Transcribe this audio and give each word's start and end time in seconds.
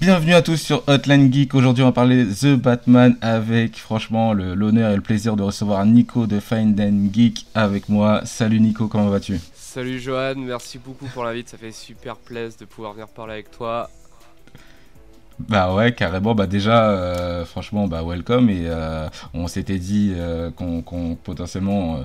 Bienvenue 0.00 0.34
à 0.34 0.42
tous 0.42 0.56
sur 0.56 0.82
Hotline 0.88 1.32
Geek. 1.32 1.54
Aujourd'hui, 1.54 1.84
on 1.84 1.86
va 1.86 1.92
parler 1.92 2.26
The 2.26 2.56
Batman 2.56 3.16
avec, 3.20 3.76
franchement, 3.76 4.32
l'honneur 4.32 4.90
et 4.90 4.96
le 4.96 5.02
plaisir 5.02 5.36
de 5.36 5.42
recevoir 5.42 5.86
Nico 5.86 6.26
de 6.26 6.40
Find 6.40 6.80
Geek 7.12 7.46
avec 7.54 7.88
moi. 7.88 8.22
Salut 8.24 8.60
Nico, 8.60 8.88
comment 8.88 9.08
vas-tu? 9.08 9.38
Salut 9.74 9.98
Johan, 9.98 10.36
merci 10.36 10.78
beaucoup 10.78 11.06
pour 11.06 11.24
l'invite, 11.24 11.48
ça 11.48 11.58
fait 11.58 11.72
super 11.72 12.14
plaisir 12.16 12.60
de 12.60 12.64
pouvoir 12.64 12.92
venir 12.92 13.08
parler 13.08 13.32
avec 13.32 13.50
toi. 13.50 13.90
Bah 15.38 15.74
ouais, 15.74 15.92
carrément. 15.92 16.34
Bah 16.34 16.46
déjà, 16.46 16.90
euh, 16.90 17.44
franchement, 17.44 17.88
bah 17.88 18.02
welcome. 18.04 18.50
Et 18.50 18.64
euh, 18.66 19.08
on 19.32 19.48
s'était 19.48 19.78
dit 19.78 20.12
euh, 20.14 20.50
qu'on 20.50 21.16
potentiellement 21.22 22.00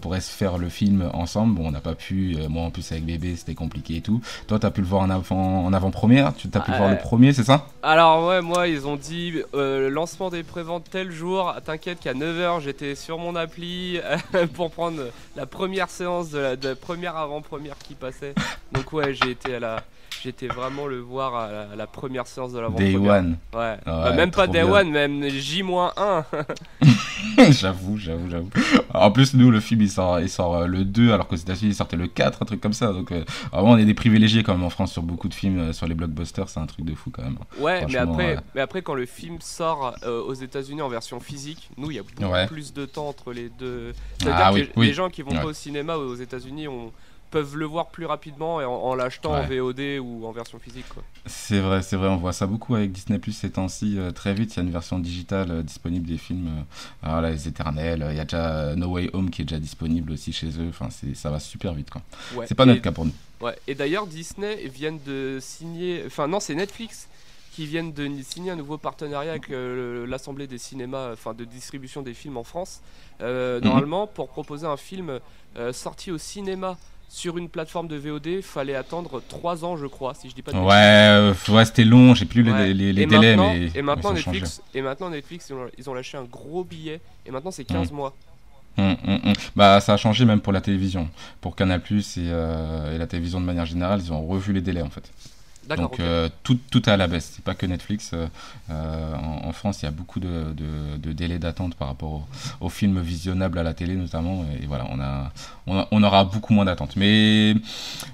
pourrait 0.00 0.20
se 0.20 0.30
faire 0.30 0.58
le 0.58 0.68
film 0.68 1.10
ensemble. 1.12 1.56
Bon, 1.56 1.68
on 1.68 1.72
n'a 1.72 1.80
pas 1.80 1.94
pu. 1.94 2.36
moi, 2.48 2.62
en 2.62 2.70
plus, 2.70 2.90
avec 2.92 3.04
bébé, 3.04 3.34
c'était 3.36 3.54
compliqué 3.54 3.96
et 3.96 4.00
tout. 4.00 4.20
Toi, 4.46 4.58
t'as 4.58 4.70
pu 4.70 4.80
le 4.80 4.86
voir 4.86 5.02
en 5.02 5.10
avant, 5.10 5.64
en 5.64 5.72
avant-première. 5.72 6.34
Tu 6.34 6.48
t'as 6.48 6.60
pu 6.60 6.70
le 6.70 6.76
voir 6.76 6.90
le 6.90 6.98
premier, 6.98 7.32
c'est 7.32 7.44
ça? 7.44 7.66
Alors 7.82 8.28
ouais, 8.28 8.42
moi 8.42 8.68
ils 8.68 8.86
ont 8.86 8.96
dit 8.96 9.34
lancement 9.54 10.28
des 10.28 10.42
préventes 10.42 10.84
tel 10.90 11.10
jour, 11.10 11.54
t'inquiète 11.64 12.00
qu'à 12.00 12.12
9h 12.12 12.60
j'étais 12.60 12.94
sur 12.94 13.18
mon 13.18 13.34
appli 13.36 13.98
pour 14.54 14.70
prendre 14.70 15.00
la 15.34 15.46
première 15.46 15.88
séance 15.88 16.30
de 16.30 16.38
la, 16.38 16.56
de 16.56 16.68
la 16.68 16.74
première 16.74 17.16
avant-première 17.16 17.78
qui 17.78 17.94
passait. 17.94 18.34
Donc 18.72 18.92
ouais, 18.92 19.14
j'ai 19.14 19.30
été 19.30 19.54
à 19.54 19.60
la... 19.60 19.82
J'étais 20.22 20.48
vraiment 20.48 20.86
le 20.86 20.98
voir 20.98 21.34
à 21.34 21.50
la, 21.50 21.60
à 21.72 21.76
la 21.76 21.86
première 21.86 22.26
séance 22.26 22.52
de 22.52 22.56
Day 22.58 22.62
l'avant-première. 22.62 23.12
One. 23.12 23.38
Ouais. 23.54 23.76
Ah 23.86 24.02
Bah, 24.04 24.12
même 24.12 24.30
pas 24.30 24.46
Day 24.46 24.62
bien. 24.64 24.70
One, 24.72 24.90
même 24.90 25.28
J-1. 25.28 26.24
j'avoue, 27.50 27.96
j'avoue, 27.96 28.28
j'avoue. 28.30 28.50
En 28.92 29.10
plus, 29.10 29.34
nous, 29.34 29.50
le 29.50 29.60
film, 29.60 29.80
il 29.82 29.90
sort, 29.90 30.20
il 30.20 30.28
sort 30.28 30.56
euh, 30.56 30.66
le 30.66 30.84
2, 30.84 31.12
alors 31.12 31.26
qu'aux 31.26 31.36
États-Unis, 31.36 31.70
il 31.72 31.74
sortait 31.74 31.96
le 31.96 32.06
4, 32.06 32.42
un 32.42 32.44
truc 32.44 32.60
comme 32.60 32.72
ça. 32.72 32.92
Donc, 32.92 33.12
euh, 33.12 33.24
vraiment, 33.52 33.70
on 33.70 33.78
est 33.78 33.84
des 33.84 33.94
privilégiés 33.94 34.42
quand 34.42 34.52
même 34.54 34.64
en 34.64 34.70
France 34.70 34.92
sur 34.92 35.02
beaucoup 35.02 35.28
de 35.28 35.34
films, 35.34 35.58
euh, 35.58 35.72
sur 35.72 35.86
les 35.86 35.94
blockbusters, 35.94 36.48
c'est 36.48 36.60
un 36.60 36.66
truc 36.66 36.84
de 36.84 36.94
fou 36.94 37.10
quand 37.10 37.22
même. 37.22 37.38
Ouais, 37.58 37.86
mais 37.88 37.96
après, 37.96 38.38
mais 38.54 38.60
après 38.60 38.82
quand 38.82 38.94
le 38.94 39.06
film 39.06 39.36
sort 39.40 39.94
euh, 40.04 40.22
aux 40.22 40.34
États-Unis 40.34 40.82
en 40.82 40.88
version 40.88 41.20
physique, 41.20 41.70
nous 41.76 41.90
il 41.90 41.96
y 41.96 41.98
a 41.98 42.02
beaucoup 42.02 42.30
Ouais. 42.32 42.46
plus 42.46 42.72
de 42.72 42.84
temps 42.86 43.08
entre 43.08 43.32
les 43.32 43.48
deux. 43.48 43.92
C'est-à-dire 44.18 44.40
Ah 44.44 44.50
que 44.50 44.54
oui, 44.54 44.60
les, 44.62 44.70
oui. 44.76 44.86
les 44.88 44.92
gens 44.92 45.08
qui 45.08 45.22
vont 45.22 45.30
Ouais. 45.30 45.38
pas 45.40 45.46
au 45.46 45.52
cinéma 45.52 45.96
aux 45.96 46.14
États-Unis 46.14 46.68
on 46.68 46.92
peuvent 47.30 47.56
le 47.56 47.64
voir 47.66 47.86
plus 47.90 48.06
rapidement 48.06 48.60
et 48.60 48.64
en, 48.64 48.72
en 48.72 48.94
l'achetant 48.94 49.34
en. 49.34 49.46
VOD 49.46 49.98
ou 50.02 50.26
en 50.26 50.32
version 50.32 50.58
physique. 50.58 50.86
C'est 51.26 51.60
vrai, 51.60 51.82
c'est 51.82 51.96
vrai, 51.96 52.08
on 52.08 52.16
voit 52.16 52.32
ça 52.32 52.46
beaucoup 52.46 52.74
avec 52.74 52.92
Disney 52.92 53.18
Plus 53.18 53.32
ces 53.32 53.50
temps-ci. 53.50 53.98
euh, 53.98 54.10
très 54.10 54.34
vite, 54.34 54.54
il 54.54 54.56
y 54.56 54.60
a 54.60 54.62
une 54.64 54.70
version 54.72 54.98
digitale 54.98 55.50
euh, 55.50 55.62
disponible 55.62 56.06
des 56.06 56.18
films. 56.18 56.48
euh, 56.48 56.62
voilà, 57.02 57.30
les 57.30 57.46
éternels. 57.46 58.06
Il 58.10 58.16
y 58.16 58.20
a 58.20 58.24
déjà 58.24 58.48
euh, 58.50 58.74
No 58.76 58.88
Way 58.88 59.10
Home 59.12 59.30
qui 59.30 59.42
est 59.42 59.44
déjà 59.44 59.60
disponible 59.60 60.12
aussi 60.12 60.32
chez 60.32 60.48
eux. 60.58 60.68
Enfin, 60.68 60.88
ça 61.14 61.30
va 61.30 61.38
super 61.40 61.72
vite, 61.74 61.90
quoi. 61.90 62.02
Ouais. 62.34 62.46
C'est 62.46 62.54
pas 62.54 62.64
et, 62.64 62.66
notre 62.66 62.82
cas 62.82 62.92
pour 62.92 63.04
nous. 63.04 63.12
Ouais. 63.40 63.56
Et 63.66 63.74
d'ailleurs 63.74 64.06
Disney 64.06 64.66
viennent 64.68 65.00
de 65.06 65.38
signer, 65.40 66.02
enfin 66.06 66.28
non 66.28 66.40
c'est 66.40 66.54
Netflix 66.54 67.08
qui 67.52 67.64
viennent 67.66 67.92
de 67.92 68.08
signer 68.22 68.50
un 68.52 68.56
nouveau 68.56 68.76
partenariat 68.78 69.30
avec 69.32 69.50
euh, 69.50 70.06
l'Assemblée 70.06 70.46
des 70.46 70.58
cinémas, 70.58 71.12
enfin 71.12 71.32
de 71.34 71.44
distribution 71.44 72.02
des 72.02 72.12
films 72.14 72.36
en 72.36 72.44
France, 72.44 72.80
euh, 73.22 73.58
Mhm. 73.58 73.64
normalement 73.64 74.06
pour 74.06 74.28
proposer 74.28 74.66
un 74.66 74.76
film 74.76 75.18
euh, 75.56 75.72
sorti 75.72 76.10
au 76.12 76.18
cinéma 76.18 76.76
sur 77.12 77.36
une 77.38 77.48
plateforme 77.48 77.88
de 77.88 77.96
VOD, 77.96 78.40
fallait 78.40 78.76
attendre 78.76 79.20
3 79.28 79.64
ans 79.64 79.76
je 79.76 79.86
crois, 79.86 80.14
si 80.14 80.30
je 80.30 80.34
dis 80.34 80.42
pas 80.42 80.52
de 80.52 80.58
Ouais, 80.58 80.72
euh, 80.76 81.34
ouais 81.48 81.64
c'était 81.64 81.84
long, 81.84 82.14
j'ai 82.14 82.24
plus 82.24 82.44
les, 82.44 82.52
Ouais. 82.52 82.72
les- 82.72 82.92
les 82.92 83.02
et 83.02 83.06
délais, 83.06 83.36
mais. 83.36 83.68
et 83.74 83.82
maintenant. 83.82 84.12
Netflix, 84.12 84.62
et 84.74 84.80
maintenant 84.80 85.10
Netflix 85.10 85.48
ils 85.50 85.54
ont, 85.54 85.66
ils 85.76 85.90
ont 85.90 85.94
lâché 85.94 86.16
un 86.16 86.22
gros 86.22 86.62
billet 86.62 87.00
et 87.26 87.32
maintenant 87.32 87.50
c'est 87.50 87.64
15 87.64 87.90
mois. 87.90 88.14
Hum, 88.78 88.96
hum, 89.04 89.20
hum. 89.24 89.32
Bah, 89.56 89.80
ça 89.80 89.94
a 89.94 89.96
changé 89.96 90.24
même 90.24 90.40
pour 90.40 90.52
la 90.52 90.60
télévision. 90.60 91.08
Pour 91.40 91.56
Canal 91.56 91.82
et, 91.90 92.00
euh, 92.18 92.94
et 92.94 92.98
la 92.98 93.06
télévision 93.08 93.40
de 93.40 93.44
manière 93.44 93.66
générale, 93.66 94.00
ils 94.02 94.12
ont 94.12 94.24
revu 94.24 94.52
les 94.52 94.60
délais 94.60 94.82
en 94.82 94.88
fait. 94.88 95.10
Donc 95.76 96.00
euh, 96.00 96.28
tout, 96.42 96.58
tout 96.70 96.88
est 96.88 96.92
à 96.92 96.96
la 96.96 97.06
baisse, 97.06 97.32
c'est 97.36 97.44
pas 97.44 97.54
que 97.54 97.64
Netflix. 97.66 98.10
euh, 98.12 98.26
euh, 98.70 99.14
en, 99.14 99.46
en 99.48 99.52
France, 99.52 99.82
il 99.82 99.84
y 99.84 99.88
a 99.88 99.92
beaucoup 99.92 100.18
de, 100.18 100.52
de, 100.52 100.96
de 100.96 101.12
délais 101.12 101.38
d'attente 101.38 101.74
par 101.76 101.88
rapport 101.88 102.12
au- 102.12 102.24
aux 102.60 102.68
films 102.68 103.00
visionnables 103.00 103.58
à 103.58 103.62
la 103.62 103.72
télé 103.74 103.94
notamment. 103.94 104.44
Et 104.60 104.66
voilà, 104.66 104.86
on, 104.90 105.00
a, 105.00 105.32
on, 105.66 105.78
a- 105.78 105.88
on 105.92 106.02
aura 106.02 106.24
beaucoup 106.24 106.54
moins 106.54 106.64
d'attente. 106.64 106.96
Mais, 106.96 107.54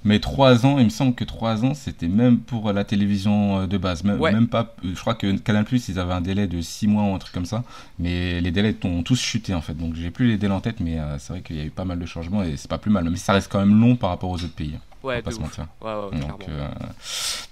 mais 0.05 0.19
trois 0.21 0.67
ans, 0.67 0.79
il 0.79 0.85
me 0.85 0.91
semble 0.91 1.15
que 1.15 1.25
trois 1.25 1.65
ans, 1.65 1.75
c'était 1.75 2.09
même 2.09 2.39
pour 2.39 2.73
la 2.73 2.85
télévision 2.85 3.67
de 3.67 3.79
base. 3.79 4.05
Même, 4.05 4.21
Ouais. 4.21 4.33
même 4.33 4.49
pas, 4.49 4.75
je 4.85 4.99
crois 5.01 5.15
que 5.15 5.37
Canal 5.39 5.65
ils 5.73 5.99
avaient 5.99 6.13
un 6.15 6.21
délai 6.21 6.47
de 6.47 6.61
six 6.61 6.87
mois 6.87 7.05
ou 7.05 7.15
un 7.15 7.19
truc 7.19 7.33
comme 7.33 7.47
ça. 7.47 7.65
Mais 7.99 8.41
les 8.41 8.51
délais 8.51 8.77
ont 8.85 9.03
tous 9.03 9.19
chuté 9.21 9.55
en 9.55 9.61
fait. 9.63 9.75
Donc 9.75 9.95
j'ai 9.95 10.11
plus 10.11 10.29
les 10.29 10.37
délais 10.37 10.55
en 10.55 10.61
tête, 10.61 10.81
mais 10.81 10.99
euh, 10.99 11.19
c'est 11.19 11.33
vrai 11.33 11.43
qu'il 11.43 11.57
y 11.57 11.61
a 11.61 11.65
eu 11.65 11.71
pas 11.71 11.85
mal 11.85 11.99
de 11.99 12.07
changements 12.07 12.43
et 12.43 12.57
c'est 12.57 12.69
pas 12.69 12.79
plus 12.79 12.91
mal. 12.91 13.09
Mais 13.09 13.17
ça 13.17 13.33
reste 13.33 13.51
quand 13.51 13.61
même 13.61 13.81
long 13.81 13.97
par 13.97 14.11
rapport 14.11 14.31
aux 14.31 14.37
autres 14.37 14.49
pays. 14.55 14.77
On 15.07 15.09
ouais, 15.09 15.17
va 15.17 15.23
pas 15.23 15.31
se 15.31 15.37
ouf. 15.37 15.43
mentir. 15.43 15.67
Ouais, 15.81 15.93
ouais, 15.93 16.05
ouais, 16.13 16.21
Donc, 16.29 16.45
clairement. 16.45 16.65
euh, 16.65 16.87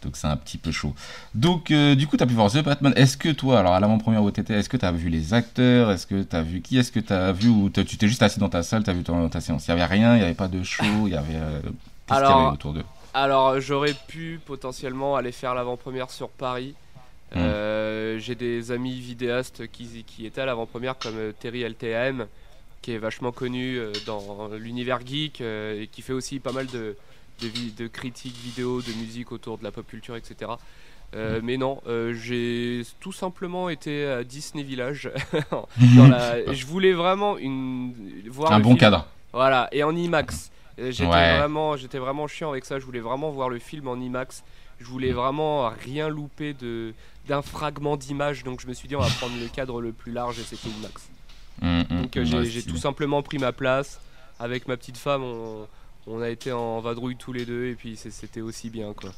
donc 0.03 0.17
c'est 0.17 0.27
un 0.27 0.37
petit 0.37 0.59
peu 0.59 0.71
chaud. 0.73 0.95
Donc, 1.35 1.71
euh, 1.71 1.95
du 1.95 2.07
coup, 2.07 2.17
tu 2.17 2.23
as 2.23 2.27
pu 2.27 2.35
voir 2.35 2.51
The 2.51 2.63
Batman. 2.63 2.93
Est-ce 2.97 3.17
que 3.17 3.31
toi, 3.31 3.59
alors 3.61 3.75
à 3.75 3.81
l'avant-première 3.81 4.23
où 4.23 4.31
t'étais, 4.31 4.55
est-ce 4.55 4.69
que 4.69 4.77
tu 4.77 4.85
as 4.85 4.93
vu 4.93 5.09
les 5.09 5.33
acteurs? 5.35 5.91
Est-ce 5.91 6.07
que 6.07 6.23
tu 6.23 6.37
as 6.37 6.43
vu 6.43 6.61
qui? 6.61 6.79
Est-ce 6.79 6.93
que 6.93 7.01
tu 7.01 7.13
as 7.13 7.33
vu 7.33 7.49
Ou 7.49 7.69
t'as- 7.71 7.85
tu 7.85 7.97
t'es 7.97 8.09
juste 8.09 8.23
assis 8.23 8.39
dans 8.41 8.49
ta 8.49 8.63
salle, 8.63 8.85
tu 8.85 8.91
as 8.91 8.93
vu 8.95 9.03
ton, 9.03 9.29
ta 9.29 9.41
séance? 9.41 9.67
Il 9.67 9.75
n'y 9.75 9.81
avait 9.81 9.93
rien, 9.93 10.15
il 10.15 10.19
n'y 10.19 10.25
avait 10.25 10.35
pas 10.35 10.49
de 10.49 10.63
show, 10.63 10.85
il 11.07 11.11
y 11.13 11.17
avait. 11.17 11.35
euh, 11.37 11.61
Qu'est-ce 11.63 12.19
qu'il 12.21 12.29
y 12.29 12.29
Alors, 12.29 12.41
avait 12.49 12.55
autour 12.55 12.73
d'eux 12.75 12.85
Alors, 13.15 13.61
j'aurais 13.61 13.95
pu 14.09 14.41
potentiellement 14.45 15.17
aller 15.17 15.33
faire 15.33 15.55
l'avant-première 15.55 16.11
sur 16.11 16.29
Paris. 16.29 16.75
Hmm. 17.35 17.39
Euh, 17.39 18.19
J'ai 18.19 18.35
des 18.35 18.71
amis 18.71 19.01
vidéastes 19.01 19.67
qui, 19.73 20.05
qui 20.07 20.27
étaient 20.27 20.43
à 20.43 20.47
l'avant-première, 20.47 20.99
comme 20.99 21.33
Terry 21.41 21.63
LTM, 21.63 22.27
qui 22.83 22.93
est 22.93 22.99
vachement 22.99 23.33
connu 23.33 23.79
dans 24.07 24.49
l'univers 24.53 25.01
geek 25.05 25.41
et 25.41 25.89
qui 25.91 26.03
fait 26.03 26.13
aussi 26.13 26.39
pas 26.39 26.53
mal 26.53 26.67
de, 26.67 26.95
de, 27.41 27.87
critiques 27.89 28.37
vidéo, 28.37 28.81
de 28.83 28.93
musique 28.93 29.33
autour 29.33 29.59
de 29.59 29.65
la 29.65 29.71
pop 29.71 29.87
culture, 29.87 30.17
etc. 30.17 30.53
Euh. 31.15 31.41
Mais 31.43 31.57
non, 31.57 31.81
euh, 31.87 32.13
j'ai 32.15 32.83
tout 33.01 33.13
simplement 33.13 33.69
été 33.69 34.05
à 34.07 34.25
Disney 34.25 34.65
Village. 34.65 35.11
dans 35.97 36.09
la- 36.09 36.53
Je 36.53 36.67
voulais 36.67 36.93
vraiment 36.93 37.39
une... 37.39 37.93
voir 38.31 38.53
Un 38.53 38.61
bon 38.61 38.71
film. 38.71 38.79
cadre. 38.81 39.07
Voilà, 39.33 39.69
et 39.73 39.83
en 39.85 39.95
IMAX. 39.95 40.51
Euh, 40.81 40.91
J'étais 40.91 41.09
Ouais. 41.09 41.39
vraiment, 41.39 41.77
j'étais 41.77 41.99
vraiment 41.99 42.27
chiant 42.27 42.51
avec 42.51 42.65
ça. 42.65 42.79
Je 42.81 42.85
voulais 42.85 43.01
vraiment 43.01 43.31
voir 43.31 43.49
le 43.49 43.59
film 43.61 43.87
en 43.89 43.95
IMAX. 43.97 44.43
Je 44.81 44.87
voulais 44.87 45.13
Mm. 45.13 45.17
vraiment 45.17 45.69
rien 45.69 46.09
louper 46.09 46.53
de 46.55 46.93
d'un 47.29 47.43
fragment 47.43 47.97
d'image. 47.97 48.43
Donc 48.45 48.61
je 48.61 48.67
me 48.67 48.75
suis 48.75 48.89
dit 48.89 48.97
on 48.97 49.01
va 49.01 49.09
prendre 49.09 49.35
le 49.41 49.47
cadre 49.49 49.81
le 49.81 49.93
plus 49.93 50.11
large 50.13 50.39
et 50.41 50.43
c'était 50.43 50.69
IMAX. 50.69 51.09
Hum, 51.63 51.85
hum, 51.91 52.03
Donc 52.03 52.17
euh, 52.17 52.25
j'ai 52.45 52.63
tout 52.65 52.77
simplement 52.77 53.23
pris 53.23 53.39
ma 53.39 53.53
place 53.53 54.01
avec 54.41 54.67
ma 54.67 54.77
petite 54.77 54.99
femme. 54.99 55.23
On, 55.23 55.69
on 56.07 56.21
a 56.21 56.29
été 56.29 56.53
en 56.53 56.81
vadrouille 56.81 57.17
tous 57.17 57.33
les 57.33 57.45
deux 57.47 57.67
et 57.67 57.75
puis 57.75 57.97
c'était 57.97 58.41
aussi 58.41 58.71
bien 58.71 58.93
quoi. 58.93 59.11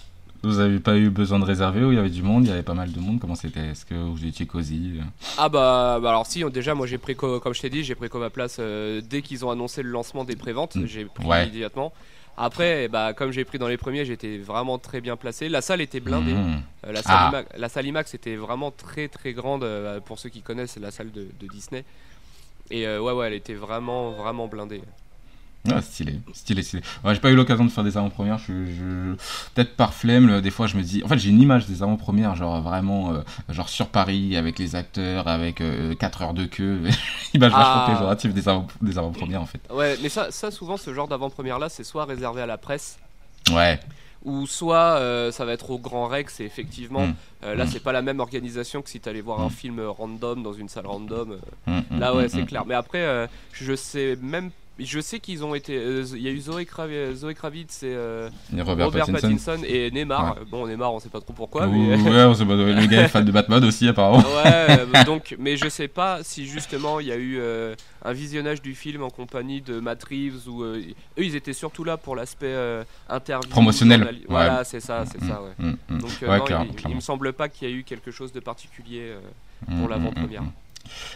Vous 0.42 0.58
avez 0.60 0.78
pas 0.78 0.96
eu 0.96 1.08
besoin 1.10 1.38
de 1.40 1.44
réserver 1.44 1.82
ou 1.82 1.92
il 1.92 1.96
y 1.96 1.98
avait 1.98 2.10
du 2.10 2.22
monde 2.22 2.44
Il 2.44 2.50
y 2.50 2.52
avait 2.52 2.62
pas 2.62 2.74
mal 2.74 2.92
de 2.92 3.00
monde. 3.00 3.18
Comment 3.18 3.34
c'était? 3.34 3.68
Est-ce 3.68 3.84
que 3.86 3.94
vous 3.94 4.24
étiez 4.26 4.46
cosy 4.46 5.00
Ah 5.38 5.48
bah, 5.48 5.98
bah 6.00 6.10
alors 6.10 6.26
si, 6.26 6.44
déjà 6.50 6.74
moi 6.74 6.86
j'ai 6.86 6.98
pris, 6.98 7.16
co- 7.16 7.40
comme 7.40 7.54
je 7.54 7.60
t'ai 7.62 7.70
dit, 7.70 7.82
j'ai 7.82 7.94
pris 7.94 8.08
comme 8.08 8.20
ma 8.20 8.30
place 8.30 8.58
euh, 8.60 9.00
dès 9.00 9.22
qu'ils 9.22 9.44
ont 9.44 9.50
annoncé 9.50 9.82
le 9.82 9.88
lancement 9.90 10.24
des 10.24 10.36
préventes, 10.36 10.76
Mm. 10.76 10.86
j'ai 10.86 11.04
pris 11.06 11.24
Ouais. 11.26 11.44
immédiatement. 11.44 11.92
Après, 12.36 12.84
eh 12.84 12.88
bah, 12.88 13.14
comme 13.14 13.32
j'ai 13.32 13.46
pris 13.46 13.58
dans 13.58 13.66
les 13.66 13.78
premiers, 13.78 14.04
j'étais 14.04 14.36
vraiment 14.36 14.78
très 14.78 15.00
bien 15.00 15.16
placé. 15.16 15.48
La 15.48 15.62
salle 15.62 15.80
était 15.80 16.00
blindée. 16.00 16.34
Hum. 16.34 16.60
Euh, 16.86 16.92
la, 16.92 17.02
salle 17.02 17.16
Ah. 17.18 17.28
IMAX, 17.30 17.48
la 17.58 17.68
salle 17.70 17.86
IMAX 17.86 18.14
était 18.14 18.36
vraiment 18.36 18.70
très 18.70 19.08
très 19.08 19.32
grande 19.32 19.64
euh, 19.64 20.00
pour 20.00 20.18
ceux 20.18 20.28
qui 20.28 20.42
connaissent 20.42 20.76
la 20.76 20.90
salle 20.90 21.10
de, 21.12 21.22
de 21.40 21.46
Disney. 21.50 21.82
Et 22.70 22.86
euh, 22.86 23.00
ouais 23.00 23.12
ouais 23.12 23.28
elle 23.28 23.32
était 23.32 23.54
vraiment 23.54 24.10
vraiment 24.12 24.48
blindée. 24.48 24.82
Ah, 25.74 25.82
stylé, 25.82 26.20
stylé, 26.32 26.62
stylé. 26.62 26.82
Ouais, 27.04 27.14
j'ai 27.14 27.20
pas 27.20 27.30
eu 27.30 27.34
l'occasion 27.36 27.64
de 27.64 27.70
faire 27.70 27.84
des 27.84 27.96
avant-premières. 27.96 28.38
Je, 28.38 28.52
je- 28.66 29.14
Peut-être 29.54 29.74
par 29.76 29.94
flemme, 29.94 30.26
le- 30.26 30.40
des 30.42 30.50
fois 30.50 30.66
je 30.66 30.76
me 30.76 30.82
dis. 30.82 31.02
En 31.04 31.08
fait, 31.08 31.18
j'ai 31.18 31.30
une 31.30 31.40
image 31.40 31.66
des 31.66 31.82
avant-premières, 31.82 32.34
genre 32.36 32.60
vraiment, 32.62 33.12
euh, 33.14 33.22
genre 33.48 33.68
sur 33.68 33.88
Paris, 33.88 34.36
avec 34.36 34.58
les 34.58 34.74
acteurs, 34.76 35.28
avec 35.28 35.62
4 35.98 36.22
heures 36.22 36.34
de 36.34 36.44
queue. 36.46 36.80
image 37.34 37.52
Ah. 37.54 37.58
vachement 37.84 37.94
péjorative 37.94 38.32
des 38.32 38.48
avant- 38.48 38.66
des 38.82 38.98
avant-premières 38.98 39.42
en 39.42 39.46
fait. 39.46 39.60
Ouais 39.70 39.96
mais 40.02 40.08
ça, 40.08 40.30
ça 40.30 40.50
souvent 40.50 40.76
ce 40.76 40.92
genre 40.94 41.08
d'avant-première 41.08 41.58
là 41.58 41.68
c'est 41.68 41.84
soit 41.84 42.04
réservé 42.04 42.40
à 42.42 42.46
la 42.46 42.56
presse 42.58 42.98
Ouais, 43.52 43.78
ou 44.24 44.46
soit 44.46 44.98
euh, 44.98 45.30
ça 45.30 45.44
va 45.44 45.52
être 45.52 45.70
au 45.70 45.78
Grand 45.78 46.06
Rex 46.08 46.40
et 46.40 46.44
effectivement 46.44 47.06
Mm. 47.06 47.14
euh, 47.44 47.54
là 47.54 47.64
Mm. 47.64 47.68
c'est 47.68 47.80
pas 47.82 47.92
la 47.92 48.02
même 48.02 48.20
organisation 48.20 48.82
que 48.82 48.90
si 48.90 49.00
t'allais 49.00 49.20
voir 49.20 49.40
un 49.40 49.46
Mm. 49.46 49.50
film 49.50 49.80
random 49.80 50.42
dans 50.42 50.52
une 50.52 50.68
salle 50.68 50.86
random. 50.86 51.38
euh, 51.68 51.80
Là 51.98 52.14
ouais 52.14 52.28
c'est 52.28 52.44
clair. 52.44 52.64
Mais 52.66 52.74
après 52.74 53.02
euh, 53.02 53.26
je 53.52 53.74
sais 53.76 54.16
même 54.20 54.50
je 54.78 55.00
sais 55.00 55.20
qu'ils 55.20 55.42
ont 55.44 55.54
été. 55.54 55.74
euh, 55.76 56.04
Il 56.14 56.20
y 56.22 56.28
a 56.28 56.30
eu 56.30 56.38
Zoé, 56.40 56.64
Krav- 56.64 57.14
Zoé 57.14 57.34
Kravitz 57.34 57.82
et 57.82 57.86
euh, 57.94 58.28
Et 58.56 58.60
Robert, 58.62 58.86
Robert, 58.86 59.06
Pattinson. 59.06 59.52
Pattinson. 59.52 59.62
et 59.66 59.90
Neymar. 59.90 60.36
Bon, 60.50 60.66
Neymar, 60.66 60.92
on 60.92 61.00
sait 61.00 61.08
pas 61.08 61.20
trop 61.20 61.32
pourquoi, 61.32 61.66
mais. 61.66 61.96
Ouais, 61.96 62.24
on 62.24 62.34
sait 62.34 62.44
pas, 62.44 62.54
le 62.54 62.86
gars 62.86 63.04
est 63.04 63.08
fan 63.08 63.24
de 63.24 63.32
Batman 63.32 63.64
aussi, 63.64 63.88
apparemment. 63.88 64.18
Ouais, 64.18 64.66
euh, 64.70 65.04
donc, 65.04 65.34
mais 65.38 65.56
je 65.56 65.68
sais 65.68 65.88
pas 65.88 66.22
si 66.22 66.46
justement 66.46 67.00
il 67.00 67.06
y 67.06 67.12
a 67.12 67.16
eu 67.16 67.38
euh, 67.38 67.74
un 68.04 68.12
visionnage 68.12 68.60
du 68.62 68.74
film 68.74 69.02
en 69.02 69.10
compagnie 69.10 69.60
de 69.62 69.80
Matt 69.80 70.04
Reeves 70.04 70.46
ou 70.48 70.62
euh, 70.62 70.82
eux 71.18 71.24
ils 71.24 71.34
étaient 71.36 71.52
surtout 71.54 71.82
là 71.84 71.96
pour 71.96 72.14
l'aspect 72.14 72.46
euh, 72.46 72.84
interview 73.08 73.48
Promotionnel, 73.50 74.02
ouais. 74.04 74.20
Voilà, 74.28 74.64
c'est 74.64 74.80
ça, 74.80 75.04
c'est 75.06 75.22
Mm, 75.22 75.28
ça, 75.28 75.42
ouais. 75.42 75.52
mm, 75.58 75.76
mm. 75.88 75.98
Donc 76.00 76.10
euh, 76.22 76.38
non, 76.38 76.44
clair- 76.44 76.66
il, 76.84 76.90
il 76.90 76.96
me 76.96 77.00
semble 77.00 77.32
pas 77.32 77.48
qu'il 77.48 77.68
y 77.68 77.72
a 77.72 77.74
eu 77.74 77.82
quelque 77.82 78.10
chose 78.10 78.32
de 78.32 78.40
particulier. 78.40 79.00
euh, 79.02 79.20
Mm, 79.66 79.78
pour 79.78 79.86
mm, 79.86 79.90
l'avant-première. 79.90 80.42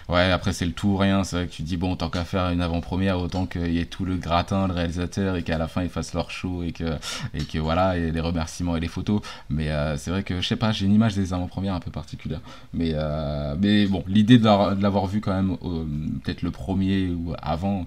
Ouais, 0.09 0.31
après 0.31 0.53
c'est 0.53 0.67
le 0.67 0.73
tout 0.73 0.89
ou 0.89 0.97
rien, 0.97 1.25
c'est 1.25 1.37
vrai 1.37 1.47
que 1.47 1.53
tu 1.53 1.63
dis 1.63 1.77
bon, 1.77 1.97
tant 1.97 2.11
qu'à 2.11 2.25
faire 2.25 2.51
une 2.51 2.61
avant-première, 2.63 3.19
autant 3.19 3.47
qu'il 3.47 3.73
y 3.73 3.79
ait 3.79 3.85
tout 3.87 4.05
le 4.05 4.17
gratin, 4.17 4.67
le 4.69 4.75
réalisateur, 4.75 5.37
et 5.37 5.43
qu'à 5.43 5.59
la 5.59 5.69
fin 5.69 5.83
ils 5.83 5.89
fassent 5.89 6.15
leur 6.15 6.31
show, 6.31 6.63
et 6.63 6.73
que, 6.73 6.97
et 7.35 7.45
que 7.45 7.59
voilà, 7.59 7.97
et 7.97 8.11
les 8.11 8.21
remerciements 8.21 8.77
et 8.77 8.81
les 8.81 8.89
photos. 8.89 9.21
Mais 9.49 9.69
euh, 9.71 9.97
c'est 9.97 10.11
vrai 10.11 10.23
que, 10.23 10.41
je 10.41 10.47
sais 10.47 10.57
pas, 10.57 10.73
j'ai 10.73 10.87
une 10.87 10.95
image 10.95 11.15
des 11.15 11.33
avant-premières 11.33 11.75
un 11.75 11.81
peu 11.81 11.91
particulière. 11.91 12.41
Mais, 12.75 12.93
euh, 12.95 13.55
mais 13.61 13.87
bon, 13.87 14.05
l'idée 14.07 14.39
de 14.39 14.45
l'avoir- 14.45 15.07
vu 15.07 15.21
quand 15.21 15.33
même, 15.33 15.57
peut-être 16.23 16.43
le 16.43 16.51
premier 16.51 17.09
ou 17.09 17.35
avant, 17.43 17.87